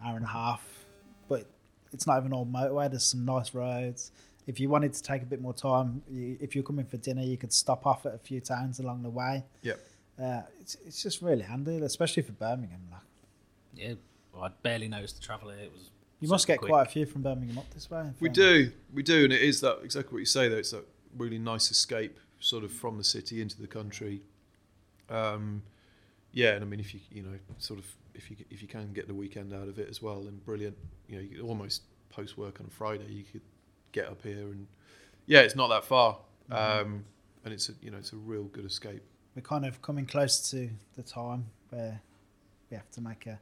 hour 0.05 0.15
and 0.17 0.25
a 0.25 0.29
half, 0.29 0.63
but 1.29 1.47
it's 1.93 2.07
not 2.07 2.19
even 2.21 2.33
all 2.33 2.47
motorway. 2.47 2.89
There's 2.89 3.05
some 3.05 3.25
nice 3.25 3.53
roads. 3.55 4.13
If 4.47 4.61
you 4.61 4.69
wanted 4.69 4.93
to 4.95 5.03
take 5.03 5.23
a 5.23 5.27
bit 5.27 5.41
more 5.41 5.55
time, 5.55 6.03
you, 6.11 6.37
if 6.41 6.55
you're 6.55 6.65
coming 6.65 6.85
for 6.85 6.97
dinner, 6.99 7.23
you 7.23 7.37
could 7.37 7.53
stop 7.53 7.87
off 7.87 8.07
at 8.07 8.15
a 8.15 8.19
few 8.19 8.41
towns 8.41 8.79
along 8.79 9.03
the 9.03 9.11
way. 9.11 9.45
Yep. 9.63 9.81
Uh, 10.21 10.43
it's, 10.61 10.77
it's 10.87 11.03
just 11.03 11.23
really 11.23 11.43
handy, 11.43 11.77
especially 11.79 12.23
for 12.23 12.33
Birmingham. 12.33 12.81
Like, 12.91 13.01
yeah, 13.75 13.95
well, 14.33 14.45
I 14.45 14.49
barely 14.63 14.89
noticed 14.89 15.17
the 15.17 15.23
travel 15.23 15.51
here. 15.51 15.65
It 15.65 15.73
was. 15.73 15.91
you 16.21 16.29
must 16.29 16.47
get 16.47 16.59
quick. 16.59 16.71
quite 16.71 16.87
a 16.87 16.91
few 16.91 17.07
from 17.07 17.23
Birmingham 17.23 17.59
up 17.59 17.73
this 17.73 17.91
way. 17.91 18.11
We 18.21 18.29
do, 18.29 18.71
we 18.93 19.03
do, 19.03 19.25
and 19.25 19.33
it 19.33 19.41
is 19.43 19.61
that 19.63 19.79
exactly 19.83 20.13
what 20.13 20.21
you 20.21 20.27
say. 20.27 20.49
Though 20.49 20.57
it's 20.57 20.71
that 20.71 20.87
really 21.17 21.39
nice 21.39 21.71
escape, 21.71 22.19
sort 22.41 22.65
of 22.65 22.73
from 22.73 22.99
the 22.99 23.05
city 23.05 23.41
into 23.41 23.61
the 23.61 23.67
country. 23.67 24.23
Um, 25.09 25.63
yeah, 26.33 26.53
and 26.53 26.63
I 26.63 26.67
mean, 26.67 26.81
if 26.81 26.95
you 26.95 27.01
you 27.11 27.23
know, 27.23 27.39
sort 27.59 27.79
of, 27.79 27.87
if 28.15 28.31
you 28.31 28.37
if 28.51 28.63
you 28.63 28.69
can 28.69 28.93
get 28.93 29.09
the 29.09 29.15
weekend 29.15 29.53
out 29.53 29.69
of 29.69 29.79
it 29.79 29.89
as 29.89 30.03
well, 30.03 30.23
then 30.23 30.41
brilliant. 30.45 30.77
You 31.09 31.17
know, 31.17 31.23
you 31.23 31.29
could 31.29 31.41
almost 31.41 31.83
post 32.11 32.37
work 32.37 32.61
on 32.61 32.67
a 32.67 32.71
Friday, 32.71 33.07
you 33.09 33.25
could 33.25 33.43
get 33.93 34.07
up 34.07 34.23
here, 34.23 34.51
and 34.51 34.67
yeah, 35.27 35.41
it's 35.41 35.57
not 35.57 35.69
that 35.69 35.85
far, 35.85 36.19
um, 36.51 37.05
and 37.45 37.53
it's 37.53 37.69
a 37.69 37.73
you 37.83 37.91
know, 37.91 37.99
it's 37.99 38.13
a 38.13 38.17
real 38.17 38.45
good 38.45 38.65
escape. 38.65 39.03
We're 39.35 39.43
kind 39.43 39.65
of 39.65 39.81
coming 39.83 40.07
close 40.07 40.51
to 40.51 40.69
the 40.97 41.03
time 41.03 41.47
where 41.71 42.01
we 42.71 42.77
have 42.77 42.91
to 42.93 43.01
make 43.01 43.27
a. 43.27 43.39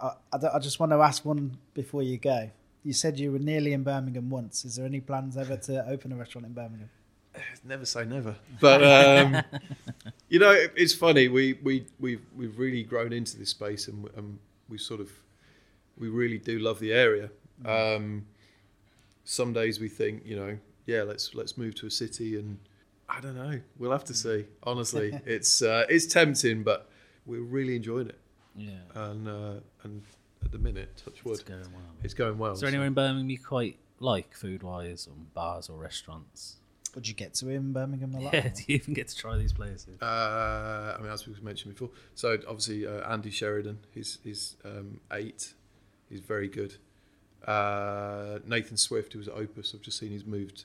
I, 0.00 0.12
I, 0.32 0.58
just 0.60 0.78
want 0.78 0.92
to 0.92 0.98
ask 0.98 1.24
one 1.24 1.58
before 1.74 2.02
you 2.02 2.18
go. 2.18 2.50
You 2.84 2.92
said 2.92 3.18
you 3.18 3.32
were 3.32 3.40
nearly 3.40 3.72
in 3.72 3.82
Birmingham 3.82 4.30
once. 4.30 4.64
Is 4.64 4.76
there 4.76 4.86
any 4.86 5.00
plans 5.00 5.36
ever 5.36 5.56
to 5.56 5.88
open 5.88 6.12
a 6.12 6.16
restaurant 6.16 6.46
in 6.46 6.52
Birmingham? 6.52 6.88
never 7.64 7.84
say 7.84 8.04
never. 8.04 8.36
But 8.60 8.84
um, 8.84 9.42
you 10.28 10.38
know, 10.38 10.52
it, 10.52 10.72
it's 10.76 10.94
funny. 10.94 11.28
We 11.28 11.54
we 11.62 11.86
we've 11.98 12.22
we've 12.36 12.58
really 12.58 12.82
grown 12.82 13.12
into 13.12 13.36
this 13.38 13.50
space, 13.50 13.88
and, 13.88 14.08
and 14.16 14.38
we 14.68 14.78
sort 14.78 15.00
of 15.00 15.10
we 15.98 16.08
really 16.08 16.38
do 16.38 16.58
love 16.58 16.78
the 16.78 16.92
area. 16.92 17.30
Um, 17.64 18.26
some 19.24 19.52
days 19.52 19.80
we 19.80 19.88
think, 19.88 20.22
you 20.24 20.36
know, 20.36 20.58
yeah, 20.86 21.02
let's 21.02 21.34
let's 21.34 21.58
move 21.58 21.74
to 21.76 21.86
a 21.86 21.90
city, 21.90 22.38
and 22.38 22.58
I 23.08 23.20
don't 23.20 23.36
know. 23.36 23.60
We'll 23.78 23.92
have 23.92 24.04
to 24.04 24.14
see. 24.14 24.44
Honestly, 24.62 25.18
it's 25.24 25.62
uh, 25.62 25.86
it's 25.88 26.06
tempting, 26.06 26.62
but 26.62 26.90
we're 27.26 27.40
really 27.42 27.76
enjoying 27.76 28.08
it, 28.08 28.18
Yeah. 28.56 28.72
and 28.94 29.26
uh, 29.28 29.54
and 29.82 30.02
at 30.44 30.52
the 30.52 30.58
minute, 30.58 31.02
touch 31.04 31.24
wood, 31.24 31.34
It's 31.34 31.42
going 31.42 31.60
well. 31.72 31.82
it's 32.02 32.14
going 32.14 32.38
well. 32.38 32.52
Is 32.52 32.60
there 32.60 32.68
so- 32.68 32.72
anywhere 32.72 32.86
in 32.86 32.94
Birmingham 32.94 33.30
you 33.30 33.38
quite 33.38 33.78
like 34.00 34.34
food 34.34 34.62
wise, 34.62 35.06
or 35.08 35.14
bars 35.34 35.68
or 35.68 35.78
restaurants? 35.78 36.56
Would 36.94 37.06
you 37.06 37.14
get 37.14 37.34
to 37.34 37.48
in 37.50 37.72
Birmingham 37.72 38.14
a 38.14 38.20
lot? 38.24 38.32
Yeah, 38.34 38.48
do 38.48 38.62
you 38.66 38.74
even 38.76 38.94
get 38.94 39.08
to 39.08 39.16
try 39.16 39.36
these 39.36 39.52
places? 39.52 40.00
Uh, 40.00 40.96
I 40.98 41.02
mean, 41.02 41.10
as 41.12 41.26
we 41.26 41.34
mentioned 41.42 41.74
before, 41.74 41.90
so 42.14 42.34
obviously 42.48 42.86
uh, 42.86 43.10
Andy 43.12 43.30
Sheridan, 43.30 43.78
he's 43.92 44.18
he's 44.24 44.56
um, 44.64 45.00
eight, 45.12 45.54
he's 46.08 46.20
very 46.20 46.48
good. 46.48 46.74
Uh, 47.46 48.38
Nathan 48.46 48.76
Swift, 48.76 49.12
who 49.12 49.18
was 49.18 49.28
at 49.28 49.34
Opus, 49.34 49.74
I've 49.74 49.82
just 49.82 49.98
seen 49.98 50.10
he's 50.10 50.24
moved. 50.26 50.64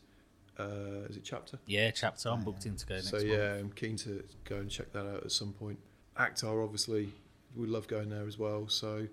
Uh, 0.60 1.08
is 1.10 1.18
it 1.18 1.24
Chapter? 1.24 1.58
Yeah, 1.66 1.90
chapter. 1.92 2.30
I'm 2.30 2.44
booked 2.44 2.66
in 2.66 2.76
to 2.76 2.86
go 2.86 2.96
next 2.96 3.10
so 3.10 3.18
month. 3.18 3.28
yeah, 3.30 3.54
I'm 3.56 3.72
keen 3.72 3.96
to 3.98 4.24
go 4.46 4.58
and 4.58 4.70
check 4.70 4.92
that 4.94 5.06
out 5.06 5.24
at 5.24 5.32
some 5.32 5.52
point. 5.54 5.80
Aktar, 6.18 6.64
obviously, 6.64 7.10
we 7.56 7.66
love 7.68 7.88
going 7.88 8.10
there 8.10 8.28
as 8.28 8.38
well. 8.38 8.68
So 8.68 9.08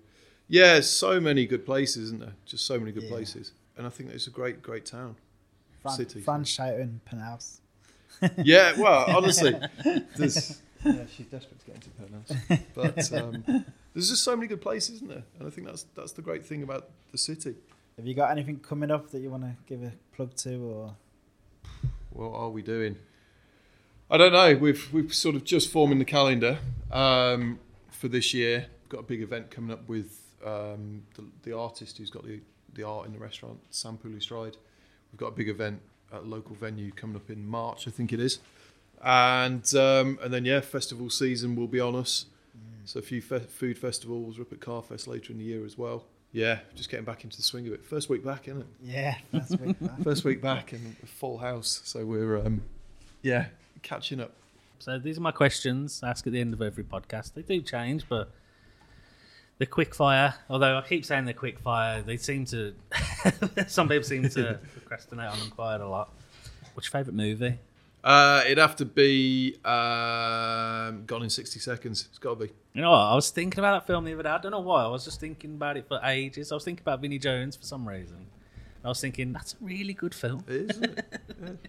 yeah, 0.47 0.81
so 0.81 1.19
many 1.19 1.45
good 1.47 1.65
places, 1.65 2.05
isn't 2.05 2.19
there? 2.19 2.33
Just 2.45 2.65
so 2.65 2.77
many 2.77 2.91
good 2.91 3.03
Yeah. 3.03 3.09
places, 3.09 3.53
and 3.77 3.87
I 3.87 3.89
think 3.89 4.11
it's 4.11 4.27
a 4.27 4.31
great, 4.31 4.61
great 4.61 4.85
town. 4.85 5.15
Fran, 5.81 5.95
City. 5.95 6.21
Fran 6.21 6.43
shouting 6.43 7.01
Penhouse. 7.05 7.59
Yeah, 8.43 8.79
well, 8.79 9.05
honestly, 9.17 9.55
there's 10.15 10.59
yeah, 10.85 11.05
she's 11.15 11.25
desperate 11.27 11.59
to 11.59 11.65
get 11.65 11.75
into 11.75 11.89
Penhouse. 11.91 12.61
but 12.75 13.13
um, 13.19 13.65
there's 13.93 14.09
just 14.09 14.23
so 14.23 14.35
many 14.35 14.47
good 14.47 14.61
places, 14.61 14.97
isn't 14.97 15.07
there? 15.09 15.23
And 15.39 15.47
I 15.47 15.51
think 15.51 15.65
that's 15.65 15.85
that's 15.95 16.11
the 16.11 16.21
great 16.21 16.45
thing 16.45 16.61
about 16.61 16.89
the 17.11 17.17
city. 17.17 17.55
Have 17.97 18.05
you 18.05 18.13
got 18.13 18.29
anything 18.29 18.59
coming 18.59 18.91
up 18.91 19.09
that 19.11 19.19
you 19.21 19.31
want 19.31 19.43
to 19.43 19.55
give 19.67 19.81
a 19.81 19.91
plug 20.15 20.35
to, 20.37 20.55
or 20.57 20.95
What 22.11 22.33
are 22.33 22.49
we 22.49 22.61
doing? 22.61 22.97
I 24.09 24.17
don't 24.17 24.33
know. 24.33 24.55
We've 24.55 24.91
we've 24.93 25.13
sort 25.13 25.35
of 25.35 25.43
just 25.43 25.69
forming 25.69 25.99
the 25.99 26.05
calendar 26.05 26.59
um, 26.91 27.59
for 27.89 28.07
this 28.07 28.33
year. 28.33 28.67
We've 28.83 28.89
got 28.89 28.99
a 28.99 29.03
big 29.03 29.21
event 29.21 29.51
coming 29.51 29.71
up 29.71 29.87
with 29.87 30.19
um, 30.45 31.03
the, 31.15 31.23
the 31.43 31.57
artist 31.57 31.97
who's 31.97 32.09
got 32.09 32.25
the, 32.25 32.41
the 32.73 32.83
art 32.83 33.05
in 33.05 33.13
the 33.13 33.19
restaurant, 33.19 33.59
Sam 33.69 33.97
Stride. 34.19 34.57
We've 35.11 35.19
got 35.19 35.27
a 35.27 35.31
big 35.31 35.49
event 35.49 35.81
at 36.11 36.21
a 36.21 36.25
local 36.25 36.55
venue 36.55 36.91
coming 36.91 37.15
up 37.15 37.29
in 37.29 37.47
March, 37.47 37.87
I 37.87 37.91
think 37.91 38.11
it 38.11 38.19
is. 38.19 38.39
And 39.01 39.73
um, 39.75 40.19
and 40.21 40.33
then 40.33 40.45
yeah, 40.45 40.59
festival 40.59 41.09
season 41.09 41.55
will 41.55 41.67
be 41.67 41.79
on 41.79 41.95
us. 41.95 42.25
So 42.85 42.99
a 42.99 43.03
few 43.03 43.21
fe- 43.21 43.39
food 43.39 43.77
festivals. 43.77 44.37
We're 44.37 44.43
up 44.43 44.53
at 44.53 44.59
Carfest 44.59 45.07
later 45.07 45.31
in 45.31 45.37
the 45.39 45.45
year 45.45 45.65
as 45.65 45.77
well. 45.77 46.05
Yeah, 46.33 46.59
just 46.75 46.89
getting 46.89 47.05
back 47.05 47.23
into 47.23 47.35
the 47.35 47.43
swing 47.43 47.67
of 47.67 47.73
it. 47.73 47.85
First 47.85 48.09
week 48.09 48.23
back, 48.23 48.47
isn't 48.47 48.61
it? 48.61 48.67
yeah, 48.81 49.17
that's 49.33 49.51
week 49.57 49.79
back. 49.79 49.99
First 50.03 50.23
week 50.23 50.41
back 50.41 50.71
and 50.71 50.95
full 51.05 51.37
house. 51.37 51.81
So 51.83 52.05
we're 52.05 52.37
um, 52.37 52.61
yeah 53.21 53.47
catching 53.81 54.21
up. 54.21 54.31
So 54.79 54.97
these 54.97 55.17
are 55.17 55.21
my 55.21 55.31
questions. 55.31 56.01
I 56.03 56.09
ask 56.09 56.25
at 56.25 56.33
the 56.33 56.39
end 56.39 56.53
of 56.53 56.61
every 56.61 56.83
podcast. 56.83 57.33
They 57.33 57.41
do 57.41 57.61
change, 57.61 58.05
but 58.07 58.31
the 59.57 59.65
quick 59.65 59.93
fire. 59.93 60.33
Although 60.49 60.77
I 60.77 60.81
keep 60.81 61.05
saying 61.05 61.25
they're 61.25 61.33
quick 61.33 61.59
fire, 61.59 62.01
they 62.01 62.17
seem 62.17 62.45
to. 62.45 62.73
some 63.67 63.89
people 63.89 64.03
seem 64.05 64.27
to 64.29 64.59
procrastinate 64.73 65.29
on 65.29 65.37
them 65.37 65.49
quite 65.51 65.81
a 65.81 65.87
lot. 65.87 66.13
What's 66.73 66.87
your 66.87 66.99
favourite 66.99 67.15
movie? 67.15 67.59
Uh, 68.03 68.41
it'd 68.45 68.57
have 68.57 68.75
to 68.77 68.85
be 68.85 69.55
um, 69.63 71.05
Gone 71.05 71.23
in 71.23 71.29
60 71.29 71.59
Seconds. 71.59 72.07
It's 72.09 72.17
got 72.17 72.39
to 72.39 72.45
be. 72.47 72.51
You 72.73 72.81
know 72.81 72.91
what? 72.91 72.97
I 72.97 73.13
was 73.15 73.29
thinking 73.29 73.59
about 73.59 73.73
that 73.81 73.87
film 73.87 74.05
the 74.05 74.13
other 74.13 74.23
day. 74.23 74.29
I 74.29 74.37
don't 74.39 74.51
know 74.51 74.59
why. 74.61 74.83
I 74.83 74.87
was 74.87 75.05
just 75.05 75.19
thinking 75.19 75.51
about 75.55 75.77
it 75.77 75.87
for 75.87 75.99
ages. 76.03 76.51
I 76.51 76.55
was 76.55 76.63
thinking 76.63 76.81
about 76.81 77.01
Vinnie 77.01 77.19
Jones 77.19 77.55
for 77.55 77.63
some 77.63 77.87
reason. 77.87 78.25
I 78.83 78.87
was 78.87 78.99
thinking 78.99 79.31
that's 79.33 79.53
a 79.53 79.57
really 79.61 79.93
good 79.93 80.15
film. 80.15 80.43
It 80.47 80.71
is, 80.71 80.77
it? 80.81 81.05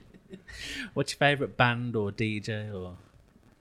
What's 0.94 1.12
your 1.12 1.18
favourite 1.18 1.56
band 1.59 1.94
or 1.96 2.10
DJ 2.10 2.72
or? 2.72 2.96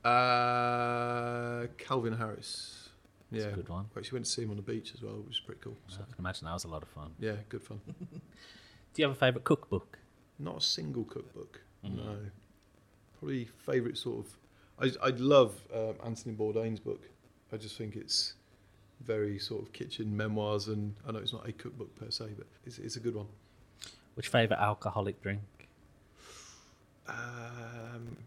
uh, 0.10 1.68
Calvin 1.78 2.14
Harris. 2.18 2.90
That's 3.32 3.44
Yeah. 3.46 3.50
a 3.52 3.54
good 3.56 3.70
one. 3.70 3.88
We 3.96 4.00
actually 4.00 4.18
went 4.18 4.26
to 4.26 4.32
see 4.32 4.44
him 4.44 4.52
on 4.52 4.56
the 4.58 4.62
beach 4.62 4.94
as 4.94 5.02
well, 5.02 5.16
which 5.18 5.28
was 5.28 5.40
pretty 5.42 5.62
cool. 5.62 5.78
So, 5.88 5.98
I 6.02 6.06
can 6.06 6.16
imagine 6.20 6.46
that 6.46 6.54
was 6.54 6.64
a 6.64 6.68
lot 6.70 6.84
of 6.84 6.90
fun. 6.90 7.12
yeah, 7.20 7.34
good 7.50 7.64
fun. 7.64 7.82
Do 8.00 9.02
you 9.02 9.04
have 9.08 9.16
a 9.16 9.20
favourite 9.20 9.44
cookbook? 9.44 10.00
Not 10.40 10.58
a 10.58 10.62
single 10.62 11.04
cookbook. 11.04 11.62
Mm-hmm. 11.86 11.98
No. 11.98 12.16
Probably 13.22 13.46
favourite 13.46 13.98
sort 13.98 14.26
of. 14.26 14.38
I, 14.80 15.08
I 15.08 15.10
love 15.12 15.54
um, 15.72 15.94
Anthony 16.04 16.34
Bourdain's 16.34 16.80
book. 16.80 17.04
I 17.54 17.58
just 17.58 17.78
think 17.78 17.96
it's 17.96 18.34
very 19.06 19.38
sort 19.38 19.62
of 19.62 19.72
kitchen 19.74 20.18
memoirs, 20.18 20.68
and 20.70 20.96
I 21.08 21.12
know 21.12 21.20
it's 21.20 21.32
not 21.32 21.48
a 21.48 21.52
cookbook 21.52 21.96
per 21.96 22.10
se, 22.10 22.30
but 22.36 22.48
it's, 22.66 22.80
it's 22.80 22.96
a 22.96 23.00
good 23.00 23.16
one. 23.16 23.28
What's 24.16 24.26
your 24.26 24.32
favourite 24.32 24.60
alcoholic 24.60 25.22
drink? 25.22 25.42
Um, 27.08 28.18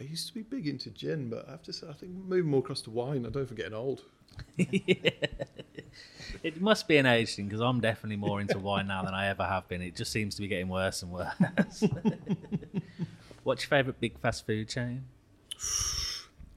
I 0.00 0.04
used 0.04 0.26
to 0.28 0.34
be 0.34 0.42
big 0.42 0.66
into 0.66 0.88
gin, 0.88 1.28
but 1.28 1.46
I 1.46 1.50
have 1.50 1.62
to 1.64 1.72
say, 1.74 1.86
I 1.86 1.92
think 1.92 2.12
moving 2.12 2.50
more 2.50 2.60
across 2.60 2.80
to 2.82 2.90
wine. 2.90 3.26
I 3.26 3.28
don't 3.28 3.44
think 3.44 3.58
getting 3.58 3.74
old. 3.74 4.04
It 6.42 6.60
must 6.60 6.86
be 6.88 6.96
an 6.96 7.06
age 7.06 7.34
thing 7.34 7.46
because 7.46 7.60
I'm 7.60 7.80
definitely 7.80 8.16
more 8.16 8.40
into 8.40 8.58
wine 8.58 8.86
now 8.86 9.02
than 9.02 9.14
I 9.14 9.28
ever 9.28 9.44
have 9.44 9.66
been. 9.68 9.82
It 9.82 9.96
just 9.96 10.12
seems 10.12 10.34
to 10.36 10.42
be 10.42 10.48
getting 10.48 10.68
worse 10.68 11.02
and 11.02 11.10
worse. 11.10 11.84
What's 13.46 13.62
your 13.62 13.68
favourite 13.68 14.00
big 14.00 14.18
fast 14.18 14.44
food 14.44 14.68
chain? 14.68 15.04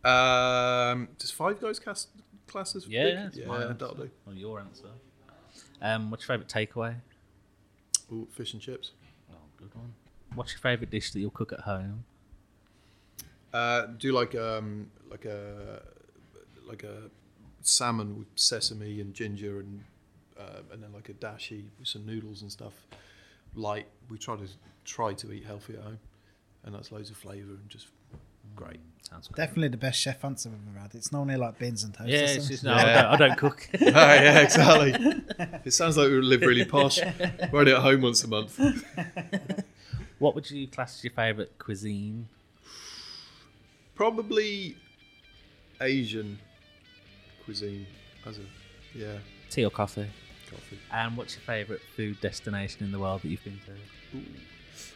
Um, 0.04 1.08
does 1.20 1.30
Five 1.30 1.62
Guys 1.62 1.78
cast 1.78 2.08
classes? 2.48 2.88
Yeah, 2.88 3.28
big? 3.28 3.42
yeah, 3.42 3.46
my 3.46 3.60
that'll 3.60 3.94
do. 3.94 4.10
Or 4.26 4.34
your 4.34 4.60
answer? 4.60 4.88
Um, 5.84 6.10
what's 6.10 6.28
your 6.28 6.36
favourite 6.36 6.50
takeaway? 6.50 6.96
Ooh, 8.12 8.28
fish 8.32 8.54
and 8.54 8.62
chips. 8.64 8.94
Oh, 9.32 9.36
good 9.58 9.70
one. 9.76 9.94
What's 10.34 10.54
your 10.54 10.62
favourite 10.62 10.90
dish 10.90 11.12
that 11.12 11.20
you'll 11.20 11.30
cook 11.30 11.54
at 11.54 11.60
home? 11.60 12.06
Uh, 13.54 13.86
do 14.00 14.12
like 14.12 14.34
um 14.34 14.90
like 15.12 15.26
a 15.26 15.84
like 16.66 16.82
a 16.82 17.12
salmon 17.62 18.18
with 18.18 18.30
sesame 18.34 19.00
and 19.00 19.14
ginger 19.14 19.60
and 19.60 19.84
uh, 20.40 20.62
and 20.72 20.82
then 20.82 20.92
like 20.92 21.10
a 21.10 21.14
dashi 21.14 21.66
with 21.78 21.88
some 21.88 22.08
noodles 22.08 22.42
and 22.42 22.52
stuff. 22.52 22.74
Light. 23.54 23.86
We 24.10 24.18
try 24.18 24.38
to 24.38 24.48
try 24.86 25.14
to 25.14 25.32
eat 25.32 25.46
healthy 25.46 25.76
at 25.76 25.82
home, 25.84 26.00
and 26.64 26.74
that's 26.74 26.92
loads 26.92 27.10
of 27.10 27.18
flavour 27.18 27.52
and 27.52 27.70
just 27.70 27.88
great. 28.56 28.78
Mm, 28.78 29.10
sounds 29.10 29.28
good. 29.28 29.36
Definitely 29.38 29.70
the 29.70 29.78
best 29.78 30.00
chef 30.00 30.24
answer 30.24 30.50
I've 30.50 30.76
ever 30.76 30.80
had. 30.80 30.96
It's 30.96 31.12
normally 31.12 31.38
like 31.38 31.58
beans 31.60 31.84
and 31.84 31.94
toast. 31.94 32.10
Yeah, 32.10 32.20
it's 32.20 32.48
just, 32.48 32.64
no, 32.64 32.76
Yeah. 32.76 32.82
I, 33.12 33.16
don't, 33.16 33.22
I 33.22 33.28
don't 33.28 33.38
cook. 33.38 33.70
oh, 33.82 33.86
yeah, 33.86 34.40
exactly. 34.40 34.94
it 35.66 35.74
sounds 35.74 35.98
like 35.98 36.08
we 36.10 36.22
live 36.22 36.42
really 36.42 36.66
posh. 36.66 37.00
We're 37.52 37.60
only 37.60 37.74
at 37.74 37.80
home 37.80 38.02
once 38.02 38.24
a 38.24 38.28
month. 38.28 38.60
what 40.20 40.36
would 40.36 40.50
you 40.50 40.68
class 40.68 40.98
as 40.98 41.04
your 41.04 41.14
favourite 41.14 41.58
cuisine? 41.58 42.28
Probably 43.96 44.78
Asian 45.82 46.40
cuisine 47.44 47.86
as 48.26 48.38
a 48.38 48.42
yeah 48.96 49.18
Tea 49.50 49.66
or 49.66 49.72
coffee? 49.72 50.08
coffee. 50.50 50.80
And 50.92 51.16
what's 51.16 51.36
your 51.36 51.42
favourite 51.42 51.82
food 51.96 52.20
destination 52.22 52.84
in 52.84 52.92
the 52.92 53.00
world 53.00 53.22
that 53.22 53.28
you've 53.28 53.44
been 53.44 53.60
to? 53.66 54.18
Ooh. 54.18 54.24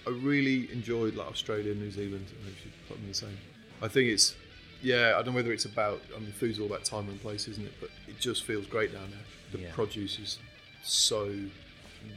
I 0.08 0.12
really 0.12 0.72
enjoyed 0.72 1.16
like 1.16 1.28
Australia 1.28 1.72
and 1.72 1.82
New 1.82 1.92
Zealand. 1.92 2.26
I 2.30 2.44
think 2.44 2.56
we 2.56 2.62
should 2.62 2.88
put 2.88 2.98
them 2.98 3.08
the 3.08 3.14
same. 3.14 3.38
I 3.82 3.88
think 3.88 4.10
it's 4.10 4.36
yeah. 4.82 5.14
I 5.16 5.22
don't 5.22 5.28
know 5.28 5.32
whether 5.34 5.54
it's 5.54 5.66
about. 5.66 6.02
I 6.16 6.20
mean, 6.20 6.32
food's 6.32 6.60
all 6.60 6.66
about 6.68 6.84
time 6.84 7.08
and 7.10 7.22
place, 7.22 7.48
isn't 7.48 7.66
it? 7.66 7.74
But 7.80 7.90
it 8.08 8.20
just 8.20 8.44
feels 8.44 8.66
great 8.68 8.92
down 8.94 9.10
there. 9.12 9.20
The 9.52 9.60
Yeah. 9.68 9.74
produce 9.74 10.20
is 10.20 10.40
so 10.84 11.34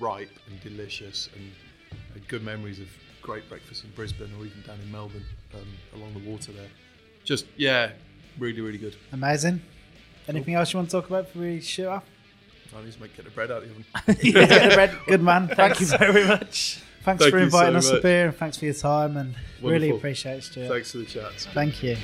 ripe 0.00 0.30
and 0.48 0.60
delicious, 0.62 1.28
and 1.36 1.52
had 2.14 2.26
good 2.28 2.42
memories 2.42 2.80
of 2.80 2.88
great 3.22 3.48
breakfast 3.48 3.84
in 3.84 3.90
Brisbane 3.90 4.30
or 4.38 4.46
even 4.46 4.62
down 4.62 4.78
in 4.80 4.90
Melbourne 4.92 5.24
um, 5.54 5.66
along 5.94 6.14
the 6.14 6.20
water 6.30 6.52
there. 6.52 6.68
Just 7.24 7.46
yeah, 7.56 7.90
really 8.38 8.60
really 8.60 8.78
good. 8.78 8.96
Amazing. 9.12 9.62
Anything 10.28 10.54
else 10.54 10.72
you 10.72 10.78
want 10.78 10.90
to 10.90 10.96
talk 11.00 11.08
about 11.08 11.26
before 11.26 11.42
we 11.42 11.60
shoot 11.60 11.86
off? 11.86 12.04
I 12.76 12.82
need 12.82 12.92
to 12.92 13.00
make 13.00 13.16
get 13.16 13.24
the 13.24 13.30
bread 13.30 13.50
out 13.50 13.62
of 13.62 13.68
the 13.68 14.10
oven. 14.10 14.98
Good 15.06 15.22
man. 15.22 15.48
Thank 15.48 15.80
you 15.80 15.86
very 15.86 16.26
much. 16.26 16.80
Thanks 17.06 17.22
Thank 17.22 17.30
for 17.32 17.38
inviting 17.38 17.74
so 17.74 17.78
us 17.78 17.90
much. 17.92 17.98
up 17.98 18.04
here 18.04 18.26
and 18.26 18.36
thanks 18.36 18.58
for 18.58 18.64
your 18.64 18.74
time 18.74 19.16
and 19.16 19.34
really 19.62 19.90
appreciate 19.90 20.38
it, 20.38 20.42
Stuart. 20.42 20.68
Thanks 20.68 20.90
for 20.90 20.98
the 20.98 21.06
chat. 21.06 21.32
Thank 21.54 21.82
you. 21.82 21.96